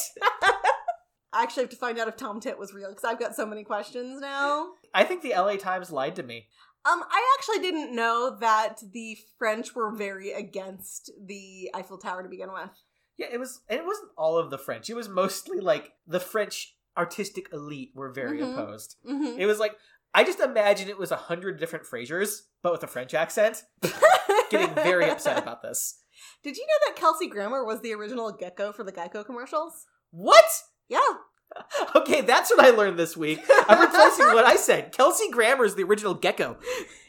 I 1.32 1.44
actually 1.44 1.64
have 1.64 1.70
to 1.70 1.76
find 1.76 2.00
out 2.00 2.08
if 2.08 2.18
Tom 2.18 2.40
Tit 2.40 2.58
was 2.58 2.74
real 2.74 2.90
because 2.90 3.04
I've 3.04 3.20
got 3.20 3.36
so 3.36 3.46
many 3.46 3.64
questions 3.64 4.20
now. 4.20 4.70
I 4.96 5.04
think 5.04 5.22
the 5.22 5.34
LA 5.36 5.58
Times 5.58 5.92
lied 5.92 6.16
to 6.16 6.24
me. 6.24 6.48
Um, 6.90 7.04
I 7.10 7.36
actually 7.38 7.60
didn't 7.60 7.96
know 7.96 8.36
that 8.40 8.78
the 8.94 9.18
French 9.38 9.76
were 9.76 9.92
very 9.96 10.32
against 10.32 11.12
the 11.24 11.70
Eiffel 11.74 11.98
Tower 11.98 12.24
to 12.24 12.30
begin 12.30 12.52
with. 12.52 12.70
Yeah, 13.18 13.28
it 13.32 13.38
was, 13.40 13.62
it 13.70 13.86
wasn't 13.86 14.10
all 14.18 14.38
of 14.38 14.50
the 14.50 14.58
French. 14.58 14.90
It 14.90 14.96
was 14.96 15.10
mostly 15.10 15.60
like 15.60 15.92
the 16.08 16.20
French 16.20 16.76
artistic 16.98 17.48
elite 17.54 17.92
were 17.94 18.12
very 18.12 18.40
Mhm. 18.40 18.54
opposed. 18.54 18.96
Mm-hmm. 19.08 19.40
It 19.40 19.46
was 19.46 19.60
like 19.60 19.76
I 20.14 20.24
just 20.24 20.40
imagine 20.40 20.90
it 20.90 20.98
was 20.98 21.12
a 21.12 21.16
hundred 21.16 21.60
different 21.60 21.86
Frasiers, 21.86 22.42
but 22.64 22.72
with 22.72 22.82
a 22.82 22.88
French 22.88 23.14
accent, 23.14 23.64
getting 24.50 24.74
very 24.74 25.08
upset 25.10 25.38
about 25.38 25.62
this. 25.62 26.00
Did 26.44 26.58
you 26.58 26.66
know 26.66 26.88
that 26.88 27.00
Kelsey 27.00 27.28
Grammer 27.28 27.64
was 27.64 27.82
the 27.82 27.94
original 27.94 28.32
gecko 28.32 28.72
for 28.72 28.84
the 28.84 28.92
Geico 28.92 29.24
commercials? 29.24 29.86
What? 30.10 30.46
Yeah. 30.88 31.00
Okay, 31.96 32.22
that's 32.22 32.50
what 32.52 32.64
I 32.66 32.70
learned 32.70 32.98
this 32.98 33.16
week. 33.18 33.40
I'm 33.68 33.80
replacing 33.80 34.28
what 34.28 34.46
I 34.46 34.56
said. 34.56 34.92
Kelsey 34.98 35.30
Grammer 35.30 35.66
is 35.66 35.76
the 35.76 35.84
original 35.84 36.14
gecko. 36.14 36.58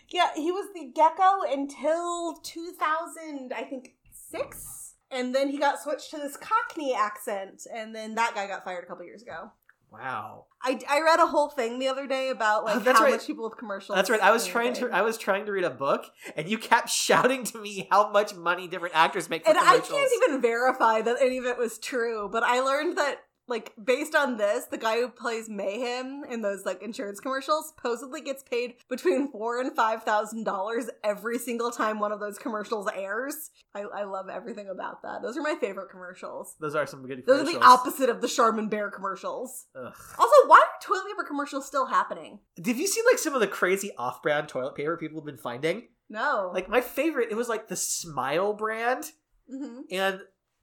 Yeah, 0.09 0.29
he 0.35 0.51
was 0.51 0.69
the 0.75 0.91
gecko 0.95 1.43
until 1.49 2.35
2000, 2.43 3.53
I 3.55 3.63
think, 3.63 3.95
six. 4.13 4.95
And 5.11 5.35
then 5.35 5.49
he 5.49 5.59
got 5.59 5.81
switched 5.81 6.11
to 6.11 6.19
this 6.19 6.37
Cockney 6.37 6.95
accent, 6.95 7.67
and 7.75 7.95
then 7.95 8.15
that 8.17 8.35
guy 8.35 8.47
got 8.47 8.65
fired 8.65 8.85
a 8.85 8.87
couple 8.87 9.05
years 9.05 9.23
ago. 9.23 9.51
Wow. 9.93 10.47
I, 10.63 10.79
I 10.89 11.01
read 11.01 11.19
a 11.19 11.27
whole 11.27 11.49
thing 11.49 11.79
the 11.81 11.89
other 11.89 12.07
day 12.07 12.29
about 12.31 12.65
like 12.65 12.77
Oh, 12.77 12.79
that's 12.85 12.99
how 12.99 13.07
right. 13.07 13.13
much 13.13 13.27
people 13.27 13.45
with 13.49 13.59
commercials. 13.59 13.97
That's 13.97 14.09
right. 14.09 14.21
I 14.21 14.31
was 14.31 14.47
trying 14.47 14.73
to 14.75 14.89
I 14.91 15.03
was 15.03 15.19
trying 15.19 15.47
to 15.47 15.53
read 15.53 15.65
a 15.65 15.71
book, 15.71 16.07
and 16.37 16.49
you 16.49 16.59
kept 16.59 16.91
shouting 16.91 17.43
to 17.45 17.61
me 17.61 17.89
how 17.91 18.11
much 18.13 18.35
money 18.35 18.69
different 18.69 18.95
actors 18.95 19.29
make 19.29 19.49
and 19.49 19.59
I 19.59 19.81
can't 19.81 20.11
even 20.23 20.41
verify 20.41 21.03
that 21.03 21.17
any 21.21 21.39
of 21.39 21.45
it 21.45 21.59
was 21.59 21.79
true, 21.79 22.29
but 22.31 22.43
I 22.45 22.61
learned 22.61 22.97
that 22.99 23.17
like 23.51 23.73
based 23.83 24.15
on 24.15 24.37
this, 24.37 24.67
the 24.67 24.79
guy 24.79 25.01
who 25.01 25.09
plays 25.09 25.49
Mayhem 25.49 26.23
in 26.31 26.41
those 26.41 26.65
like 26.65 26.83
insurance 26.83 27.21
commercials 27.21 27.69
supposedly 27.69 28.21
gets 28.21 28.43
paid 28.43 28.77
between 28.89 29.31
four 29.31 29.61
and 29.61 29.75
five 29.75 30.05
thousand 30.05 30.45
dollars 30.45 30.89
every 31.05 31.39
single 31.39 31.71
time 31.71 31.99
one 31.99 32.13
of 32.13 32.21
those 32.21 32.39
commercials 32.39 32.89
airs. 32.95 33.51
I, 33.75 33.81
I 33.81 34.05
love 34.05 34.29
everything 34.29 34.69
about 34.69 35.03
that. 35.03 35.21
Those 35.23 35.37
are 35.37 35.43
my 35.43 35.57
favorite 35.61 35.91
commercials. 35.91 36.55
Those 36.61 36.75
are 36.75 36.87
some 36.87 37.07
good 37.07 37.25
Those 37.27 37.49
are 37.49 37.53
the 37.53 37.65
opposite 37.65 38.09
of 38.09 38.21
the 38.21 38.29
Charmin 38.29 38.69
Bear 38.69 38.91
commercials. 38.91 39.67
Ugh. 39.77 39.93
Also, 40.19 40.35
why 40.47 40.59
are 40.59 40.81
toilet 40.83 41.07
paper 41.09 41.25
commercials 41.25 41.67
still 41.67 41.87
happening? 41.87 42.39
Did 42.57 42.79
you 42.79 42.87
see 42.87 43.03
like 43.11 43.19
some 43.19 43.35
of 43.35 43.41
the 43.41 43.49
crazy 43.49 43.91
off-brand 43.99 44.49
toilet 44.49 44.77
paper 44.77 44.97
people 44.97 45.21
have 45.21 45.27
been 45.27 45.37
finding? 45.37 45.89
No. 46.09 46.51
Like 46.55 46.69
my 46.69 46.81
favorite, 46.81 47.29
it 47.31 47.37
was 47.37 47.49
like 47.49 47.69
the 47.69 47.77
Smile 47.77 48.55
brand, 48.55 49.11
hmm 49.49 49.81
and 49.91 50.21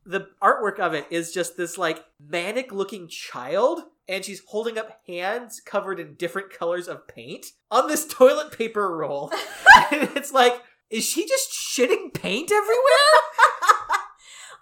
the 0.07 0.27
artwork 0.41 0.79
of 0.79 0.93
it 0.93 1.05
is 1.09 1.33
just 1.33 1.57
this 1.57 1.77
like 1.77 2.03
manic 2.25 2.71
looking 2.71 3.07
child 3.09 3.81
and 4.07 4.23
she's 4.23 4.41
holding 4.47 4.77
up 4.77 5.01
hands 5.05 5.59
covered 5.65 5.99
in 5.99 6.13
different 6.15 6.49
colors 6.49 6.87
of 6.87 7.07
paint 7.07 7.47
on 7.69 7.87
this 7.87 8.07
toilet 8.09 8.57
paper 8.57 8.95
roll 8.95 9.31
and 9.91 10.09
it's 10.15 10.31
like 10.31 10.61
is 10.89 11.03
she 11.03 11.27
just 11.27 11.51
shitting 11.51 12.13
paint 12.13 12.51
everywhere 12.51 12.77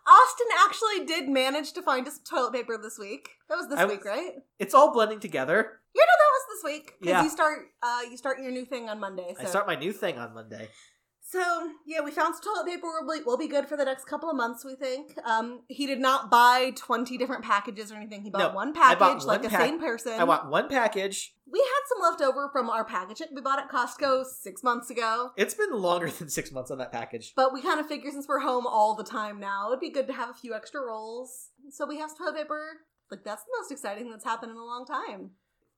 Austin 0.07 0.47
actually 0.67 1.05
did 1.05 1.29
manage 1.29 1.73
to 1.73 1.81
find 1.81 2.07
us 2.07 2.19
toilet 2.19 2.53
paper 2.53 2.77
this 2.77 2.99
week. 2.99 3.27
That 3.49 3.55
was 3.57 3.67
this 3.69 3.79
I 3.79 3.85
week, 3.85 4.05
right? 4.05 4.33
it's 4.59 4.75
all 4.75 4.93
blending 4.93 5.19
together 5.19 5.79
You 5.95 6.01
know 6.01 6.05
that 6.05 6.31
was 6.31 6.43
this 6.49 6.71
week 6.71 6.93
because 6.99 7.11
Yeah. 7.11 7.23
you 7.23 7.29
start 7.29 7.59
uh 7.81 8.01
you 8.09 8.17
start 8.17 8.39
your 8.39 8.51
new 8.51 8.65
thing 8.65 8.87
on 8.89 8.99
Monday. 8.99 9.33
So. 9.37 9.43
i 9.43 9.45
start 9.45 9.65
my 9.67 9.75
new 9.75 9.91
thing 9.93 10.17
on 10.17 10.33
monday 10.33 10.69
So 11.28 11.71
yeah, 11.88 12.01
we 12.01 12.11
found 12.11 12.36
some 12.36 12.43
toilet 12.53 12.67
paper. 12.67 12.88
Will 13.01 13.17
be, 13.17 13.23
will 13.23 13.38
be 13.38 13.47
good 13.47 13.67
for 13.67 13.76
the 13.76 13.84
next 13.84 14.05
couple 14.05 14.30
of 14.30 14.36
months. 14.36 14.63
We 14.63 14.76
think. 14.76 15.17
Um, 15.26 15.61
he 15.67 15.88
did 15.88 15.99
not 15.99 16.30
buy 16.30 16.71
twenty 16.76 17.17
different 17.17 17.43
packages 17.43 17.91
or 17.91 17.95
anything. 17.95 18.21
He 18.21 18.30
bought 18.30 18.51
No, 18.51 18.55
one 18.55 18.73
package, 18.73 18.99
bought 18.99 19.26
like 19.26 19.39
one 19.41 19.45
a 19.47 19.49
pack- 19.49 19.61
sane 19.61 19.80
person. 19.80 20.13
I 20.13 20.23
want 20.23 20.51
one 20.51 20.69
package. 20.69 21.34
We 21.51 21.59
had 21.59 21.82
some 21.88 22.03
left 22.03 22.21
over 22.21 22.49
from 22.51 22.69
our 22.69 22.86
packaging 22.86 23.28
we 23.34 23.41
bought 23.41 23.57
at 23.57 23.71
Costco 23.71 24.26
six 24.26 24.61
months 24.61 24.91
ago. 24.91 25.32
It's 25.36 25.55
been 25.55 25.71
longer 25.71 26.09
than 26.19 26.30
six 26.30 26.51
months 26.51 26.69
on 26.69 26.78
that 26.78 26.91
package. 26.91 27.34
But 27.36 27.53
we 27.53 27.61
kind 27.63 27.80
of 27.80 27.88
figure 27.88 28.11
since 28.11 28.28
we're 28.28 28.39
home 28.41 28.67
all 28.67 28.93
the 28.93 29.03
time 29.03 29.39
now, 29.39 29.69
it'd 29.69 29.80
be 29.80 29.89
good 29.89 30.05
to 30.07 30.13
have 30.13 30.30
a 30.30 30.34
few 30.34 30.53
extra 30.53 30.82
rolls. 30.82 31.49
So 31.71 31.88
we 31.88 31.97
have 31.97 32.11
some 32.11 32.19
toilet 32.28 32.38
paper. 32.43 32.82
Like 33.09 33.23
that's 33.23 33.41
the 33.43 33.51
most 33.59 33.71
exciting 33.71 34.11
that's 34.11 34.26
happened 34.26 34.51
in 34.51 34.57
a 34.57 34.63
long 34.63 34.86
time. 34.86 35.32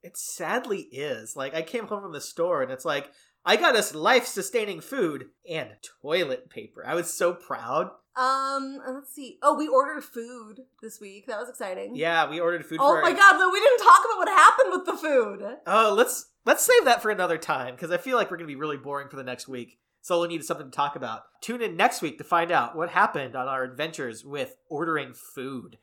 It 0.04 0.18
sadly 0.18 0.82
is. 0.92 1.38
Like 1.38 1.56
I 1.56 1.62
came 1.62 1.88
home 1.88 2.02
from 2.02 2.12
the 2.14 2.22
store 2.22 2.62
and 2.64 2.72
it's 2.72 2.86
like 2.86 3.12
I 3.48 3.56
got 3.56 3.78
us 3.78 3.96
life-sustaining 3.96 4.82
food 4.82 5.28
and 5.50 5.70
toilet 6.02 6.50
paper. 6.50 6.84
I 6.86 6.96
was 6.96 7.14
so 7.14 7.34
proud. 7.34 7.92
Um, 8.18 8.82
let's 8.86 9.14
see. 9.14 9.38
Oh, 9.42 9.56
we 9.56 9.70
ordered 9.70 10.04
food 10.04 10.64
this 10.82 11.00
week. 11.00 11.28
That 11.28 11.40
was 11.40 11.48
exciting. 11.48 11.96
Yeah, 11.96 12.30
we 12.30 12.42
ordered 12.42 12.66
food 12.66 12.80
Oh 12.82 12.94
for 12.94 13.02
my 13.02 13.14
god, 13.14 13.38
though 13.38 13.50
we 13.50 13.62
didn't 13.62 13.78
talk 13.78 14.02
about 14.06 14.18
what 14.18 14.28
happened 14.28 14.72
with 14.72 14.86
the 14.86 14.98
food. 14.98 15.58
Oh, 15.66 15.94
let's 15.96 16.30
let's 16.46 16.66
save 16.66 16.84
that 16.84 17.02
for 17.02 17.10
another 17.10 17.38
time 17.38 17.76
because 17.76 17.90
I 17.90 17.98
feel 17.98 18.18
like 18.18 18.30
we're 18.30 18.36
going 18.38 18.50
to 18.50 18.54
be 18.54 18.60
really 18.60 18.76
boring 18.76 19.08
for 19.08 19.16
the 19.16 19.24
next 19.24 19.48
week. 19.48 19.80
So 20.02 20.20
we'll 20.20 20.28
need 20.28 20.44
something 20.44 20.70
to 20.70 20.76
talk 20.76 20.98
about. 20.98 21.24
Tune 21.40 21.62
in 21.62 21.78
next 21.78 22.02
week 22.02 22.18
to 22.18 22.26
find 22.26 22.52
out 22.52 22.76
what 22.76 22.90
happened 22.90 23.34
on 23.38 23.48
our 23.48 23.64
adventures 23.64 24.26
with 24.26 24.58
ordering 24.70 25.14
food. 25.14 25.78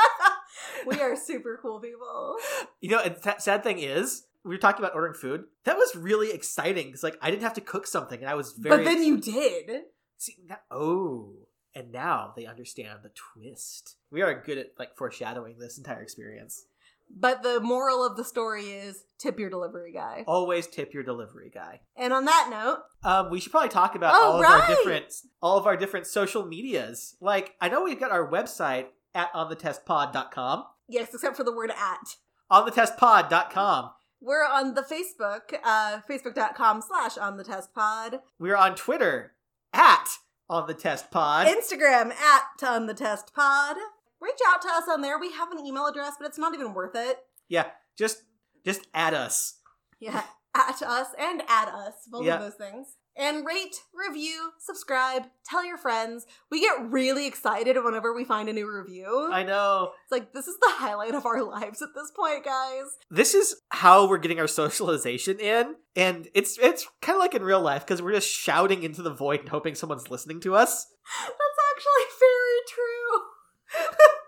we 0.86 1.00
are 1.00 1.16
super 1.16 1.58
cool 1.62 1.80
people. 1.80 2.36
You 2.80 2.90
know, 2.90 3.00
and 3.00 3.22
th- 3.22 3.40
sad 3.40 3.62
thing 3.62 3.78
is, 3.78 4.24
we 4.44 4.54
were 4.54 4.58
talking 4.58 4.82
about 4.84 4.94
ordering 4.94 5.14
food. 5.14 5.44
That 5.64 5.76
was 5.76 5.94
really 5.96 6.32
exciting 6.32 6.86
because, 6.86 7.02
like, 7.02 7.16
I 7.20 7.30
didn't 7.30 7.42
have 7.42 7.54
to 7.54 7.60
cook 7.60 7.86
something, 7.86 8.20
and 8.20 8.28
I 8.28 8.34
was 8.34 8.52
very. 8.52 8.78
but 8.78 8.84
then 8.84 9.02
you 9.02 9.18
did. 9.20 9.82
see. 10.16 10.36
Now, 10.48 10.58
oh, 10.70 11.32
and 11.74 11.92
now 11.92 12.32
they 12.36 12.46
understand 12.46 13.00
the 13.02 13.10
twist. 13.14 13.96
We 14.10 14.22
are 14.22 14.42
good 14.42 14.58
at 14.58 14.72
like 14.78 14.96
foreshadowing 14.96 15.58
this 15.58 15.78
entire 15.78 16.02
experience. 16.02 16.64
But 17.12 17.42
the 17.42 17.58
moral 17.60 18.06
of 18.06 18.16
the 18.16 18.22
story 18.24 18.66
is 18.66 19.02
tip 19.18 19.38
your 19.40 19.50
delivery 19.50 19.90
guy. 19.92 20.22
Always 20.28 20.68
tip 20.68 20.94
your 20.94 21.02
delivery 21.02 21.50
guy. 21.52 21.80
And 21.96 22.12
on 22.12 22.24
that 22.26 22.48
note, 22.50 22.82
Um, 23.02 23.30
we 23.30 23.40
should 23.40 23.50
probably 23.50 23.68
talk 23.68 23.96
about 23.96 24.14
Oh, 24.14 24.32
all 24.34 24.40
of 24.40 24.46
our 24.48 24.66
different 24.68 25.12
all 25.42 25.58
of 25.58 25.66
our 25.66 25.76
different 25.76 26.06
social 26.06 26.46
medias. 26.46 27.16
Like, 27.20 27.56
I 27.60 27.68
know 27.68 27.82
we've 27.82 27.98
got 27.98 28.12
our 28.12 28.30
website 28.30 28.86
at 29.12 29.32
onthetestpod.com. 29.32 30.64
yes, 30.88 31.12
except 31.12 31.36
for 31.36 31.42
the 31.44 31.52
word 31.52 31.70
at. 31.72 32.16
Onthetestpod.com. 32.50 33.90
We're 34.20 34.44
on 34.44 34.74
the 34.74 34.82
Facebook, 34.82 35.54
uh, 35.64 36.00
facebook.com 36.08 36.82
slash 36.86 37.16
on 37.16 37.36
the 37.36 37.44
test 37.44 37.74
pod. 37.74 38.20
We're 38.38 38.56
on 38.56 38.74
Twitter 38.74 39.32
at 39.72 40.08
on 40.48 40.66
the 40.66 40.74
test 40.74 41.10
pod. 41.10 41.46
Instagram 41.46 42.12
at 42.12 42.62
on 42.62 42.86
the 42.86 42.94
test 42.94 43.32
pod. 43.34 43.76
Reach 44.20 44.38
out 44.48 44.60
to 44.62 44.68
us 44.68 44.84
on 44.90 45.00
there. 45.00 45.18
We 45.18 45.32
have 45.32 45.50
an 45.52 45.64
email 45.64 45.86
address, 45.86 46.14
but 46.18 46.26
it's 46.26 46.38
not 46.38 46.54
even 46.54 46.74
worth 46.74 46.94
it. 46.94 47.18
yeah, 47.48 47.66
just 47.96 48.22
just 48.64 48.86
add 48.92 49.14
us. 49.14 49.54
Yeah, 50.00 50.22
at 50.54 50.82
us 50.82 51.08
and 51.18 51.42
at 51.48 51.68
us, 51.68 51.94
both 52.10 52.24
Yeah. 52.26 52.34
of 52.36 52.40
those 52.42 52.54
things. 52.54 52.96
And 53.18 53.44
rate, 53.44 53.76
review, 53.92 54.52
subscribe, 54.58 55.24
tell 55.44 55.64
your 55.64 55.76
friends. 55.76 56.26
We 56.50 56.60
get 56.60 56.90
really 56.90 57.26
excited 57.26 57.76
whenever 57.82 58.14
we 58.14 58.24
find 58.24 58.48
a 58.48 58.52
new 58.52 58.70
review. 58.70 59.28
I 59.32 59.42
know. 59.42 59.92
it's 60.04 60.12
like 60.12 60.32
this 60.32 60.46
is 60.46 60.56
the 60.60 60.70
highlight 60.70 61.14
of 61.14 61.26
our 61.26 61.42
lives 61.44 61.82
at 61.82 61.88
this 61.94 62.10
point, 62.16 62.44
guys. 62.44 62.84
This 63.10 63.34
is 63.34 63.56
how 63.70 64.08
we're 64.08 64.18
getting 64.18 64.40
our 64.40 64.46
socialization 64.46 65.38
in, 65.40 65.74
and 65.96 66.28
it's 66.34 66.58
it's 66.58 66.86
kind 67.02 67.16
of 67.16 67.20
like 67.20 67.34
in 67.34 67.42
real 67.42 67.60
life 67.60 67.84
because 67.84 68.00
we're 68.00 68.14
just 68.14 68.30
shouting 68.30 68.82
into 68.84 69.02
the 69.02 69.12
void 69.12 69.40
and 69.40 69.48
hoping 69.48 69.74
someone's 69.74 70.10
listening 70.10 70.40
to 70.40 70.54
us. 70.54 70.86
That's 71.20 71.60
actually 71.74 72.06
very 72.20 72.60
true. 72.68 74.06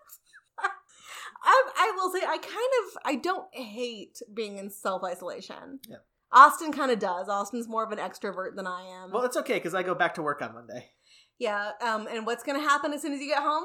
I, 1.45 1.62
I 1.76 1.93
will 1.97 2.12
say, 2.12 2.20
I 2.20 2.39
kind 2.39 2.47
of, 2.47 2.99
I 3.05 3.16
don't 3.16 3.53
hate 3.53 4.22
being 4.33 4.59
in 4.59 4.70
self 4.70 5.03
isolation. 5.03 5.80
Yeah. 5.89 5.97
Austin 6.33 6.72
kind 6.72 6.91
of 6.91 6.99
does. 6.99 7.28
Austin's 7.28 7.68
more 7.68 7.85
of 7.85 7.93
an 7.93 7.99
extrovert 7.99 8.57
than 8.57 8.66
I 8.66 8.83
am. 9.05 9.11
Well, 9.12 9.24
it's 9.24 9.37
okay 9.37 9.55
because 9.55 9.74
I 9.74 9.83
go 9.83 9.95
back 9.95 10.14
to 10.14 10.22
work 10.22 10.41
on 10.43 10.55
Monday. 10.55 10.91
yeah. 11.39 11.72
Um. 11.80 12.07
And 12.11 12.24
what's 12.26 12.43
gonna 12.43 12.61
happen 12.61 12.93
as 12.93 13.03
soon 13.03 13.12
as 13.12 13.20
you 13.20 13.28
get 13.28 13.43
home? 13.43 13.64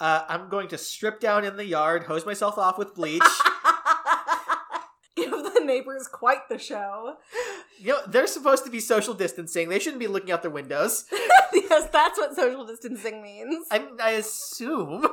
Uh, 0.00 0.24
I'm 0.28 0.48
going 0.48 0.68
to 0.68 0.78
strip 0.78 1.20
down 1.20 1.44
in 1.44 1.56
the 1.56 1.64
yard, 1.66 2.04
hose 2.04 2.24
myself 2.26 2.58
off 2.58 2.78
with 2.78 2.94
bleach. 2.94 3.22
Give 5.16 5.30
the 5.30 5.62
neighbors 5.64 6.08
quite 6.12 6.48
the 6.50 6.58
show. 6.58 7.14
you 7.78 7.88
know, 7.88 8.00
they're 8.06 8.26
supposed 8.26 8.64
to 8.66 8.70
be 8.70 8.80
social 8.80 9.14
distancing. 9.14 9.70
They 9.70 9.78
shouldn't 9.78 10.00
be 10.00 10.06
looking 10.08 10.30
out 10.30 10.42
their 10.42 10.50
windows. 10.50 11.06
yes, 11.54 11.88
that's 11.90 12.18
what 12.18 12.34
social 12.36 12.66
distancing 12.66 13.22
means. 13.22 13.66
I, 13.70 13.86
I 14.02 14.10
assume. 14.12 15.06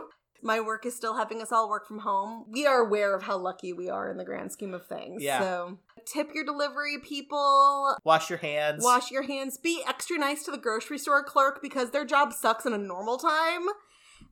My 0.44 0.60
work 0.60 0.86
is 0.86 0.96
still 0.96 1.16
having 1.16 1.41
us 1.41 1.52
all 1.52 1.70
work 1.70 1.88
from 1.88 2.00
home. 2.00 2.46
We 2.50 2.68
are 2.68 2.80
aware 2.80 3.16
of 3.16 3.24
how 3.24 3.38
lucky 3.38 3.74
we 3.74 3.89
are 3.89 4.12
in 4.12 4.18
the 4.18 4.26
grand 4.26 4.52
scheme 4.52 4.74
of 4.74 4.86
things. 4.86 5.24
Yeah. 5.24 5.39
So 5.39 5.80
tip 6.06 6.30
your 6.34 6.44
delivery 6.44 6.98
people. 7.00 7.96
Wash 8.04 8.30
your 8.30 8.39
hands. 8.39 8.84
Wash 8.84 9.10
your 9.10 9.24
hands. 9.24 9.58
Be 9.58 9.82
extra 9.88 10.18
nice 10.18 10.44
to 10.44 10.52
the 10.52 10.58
grocery 10.58 10.98
store 10.98 11.24
clerk 11.24 11.62
because 11.62 11.91
their 11.91 12.06
job 12.06 12.34
sucks 12.34 12.66
in 12.66 12.74
a 12.74 12.78
normal 12.78 13.18
time. 13.18 13.68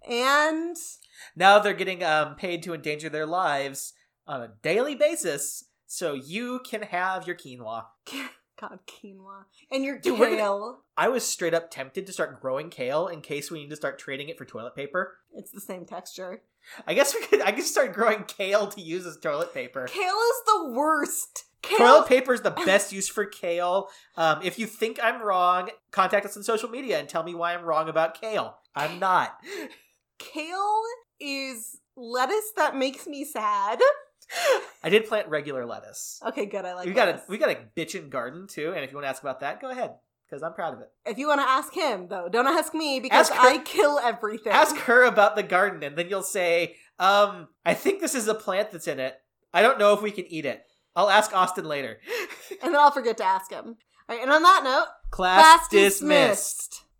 And 0.09 0.75
Now 1.35 1.59
they're 1.59 1.73
getting 1.73 2.03
um, 2.03 2.35
paid 2.35 2.63
to 2.63 2.73
endanger 2.73 3.09
their 3.09 3.25
lives 3.25 3.93
on 4.27 4.41
a 4.41 4.51
daily 4.61 4.95
basis 4.95 5.65
so 5.87 6.13
you 6.13 6.61
can 6.65 6.83
have 6.83 7.27
your 7.27 7.35
quinoa. 7.35 7.85
God, 8.61 8.79
quinoa. 8.87 9.45
And 9.71 9.83
your 9.83 9.97
Dude, 9.97 10.19
gonna- 10.19 10.35
kale. 10.35 10.83
I 10.95 11.07
was 11.09 11.27
straight 11.27 11.53
up 11.55 11.71
tempted 11.71 12.05
to 12.05 12.13
start 12.13 12.39
growing 12.39 12.69
kale 12.69 13.07
in 13.07 13.21
case 13.21 13.49
we 13.49 13.59
need 13.63 13.71
to 13.71 13.75
start 13.75 13.97
trading 13.97 14.29
it 14.29 14.37
for 14.37 14.45
toilet 14.45 14.75
paper. 14.75 15.17
It's 15.33 15.51
the 15.51 15.59
same 15.59 15.85
texture. 15.85 16.43
I 16.85 16.93
guess 16.93 17.15
we 17.15 17.25
could. 17.25 17.41
I 17.41 17.51
could 17.53 17.63
start 17.63 17.93
growing 17.93 18.23
kale 18.25 18.67
to 18.67 18.81
use 18.81 19.05
as 19.07 19.17
toilet 19.17 19.51
paper. 19.53 19.87
Kale 19.87 20.03
is 20.05 20.41
the 20.45 20.69
worst. 20.73 21.45
Kale. 21.63 21.77
Toilet 21.79 22.07
paper 22.07 22.33
is 22.35 22.41
the 22.41 22.51
best 22.65 22.91
use 22.91 23.09
for 23.09 23.25
kale. 23.25 23.87
Um, 24.15 24.41
if 24.43 24.59
you 24.59 24.67
think 24.67 24.99
I'm 25.01 25.21
wrong, 25.23 25.69
contact 25.91 26.25
us 26.27 26.37
on 26.37 26.43
social 26.43 26.69
media 26.69 26.99
and 26.99 27.09
tell 27.09 27.23
me 27.23 27.33
why 27.33 27.53
I'm 27.55 27.63
wrong 27.63 27.89
about 27.89 28.19
kale. 28.21 28.57
I'm 28.75 28.99
not. 28.99 29.37
Kale 30.19 30.81
is 31.19 31.79
lettuce 31.95 32.51
that 32.55 32.75
makes 32.75 33.07
me 33.07 33.25
sad. 33.25 33.79
I 34.83 34.89
did 34.89 35.05
plant 35.07 35.27
regular 35.27 35.65
lettuce. 35.65 36.19
Okay, 36.27 36.45
good. 36.45 36.65
I 36.65 36.73
like. 36.73 36.85
we 36.85 36.93
got 36.93 37.07
a 37.07 37.11
lettuce. 37.11 37.27
we 37.29 37.37
got 37.37 37.49
a 37.49 37.57
bitchin' 37.77 38.09
garden 38.09 38.47
too, 38.47 38.73
and 38.75 38.83
if 38.83 38.91
you 38.91 38.97
want 38.97 39.05
to 39.05 39.09
ask 39.09 39.21
about 39.21 39.39
that, 39.41 39.61
go 39.61 39.69
ahead 39.69 39.91
because 40.27 40.41
I'm 40.43 40.53
proud 40.53 40.73
of 40.73 40.79
it. 40.79 40.87
If 41.05 41.17
you 41.17 41.27
want 41.27 41.41
to 41.41 41.47
ask 41.47 41.73
him, 41.73 42.07
though, 42.07 42.29
don't 42.29 42.47
ask 42.47 42.73
me 42.73 42.99
because 42.99 43.29
Ask 43.29 43.33
her- 43.33 43.47
I 43.49 43.57
kill 43.59 43.99
everything. 43.99 44.53
Ask 44.53 44.75
her 44.77 45.03
about 45.03 45.35
the 45.35 45.43
garden, 45.43 45.83
and 45.83 45.97
then 45.97 46.09
you'll 46.09 46.23
say, 46.23 46.75
um, 46.99 47.49
I 47.65 47.73
think 47.73 47.99
this 47.99 48.15
is 48.15 48.27
a 48.27 48.33
plant 48.33 48.71
that's 48.71 48.87
in 48.87 48.99
it. 48.99 49.15
I 49.53 49.61
don't 49.61 49.77
know 49.79 49.93
if 49.93 50.01
we 50.01 50.11
can 50.11 50.25
eat 50.27 50.45
it. 50.45 50.63
I'll 50.95 51.09
ask 51.09 51.35
Austin 51.35 51.65
later. 51.65 51.99
and 52.63 52.73
then 52.73 52.79
I'll 52.79 52.91
forget 52.91 53.17
to 53.17 53.25
ask 53.25 53.51
him. 53.51 53.65
All 54.09 54.15
right, 54.15 54.21
and 54.21 54.31
on 54.31 54.41
that 54.43 54.61
note, 54.63 54.87
Class, 55.09 55.41
class 55.41 55.67
dismissed. 55.69 55.99
dismissed. 55.99 56.83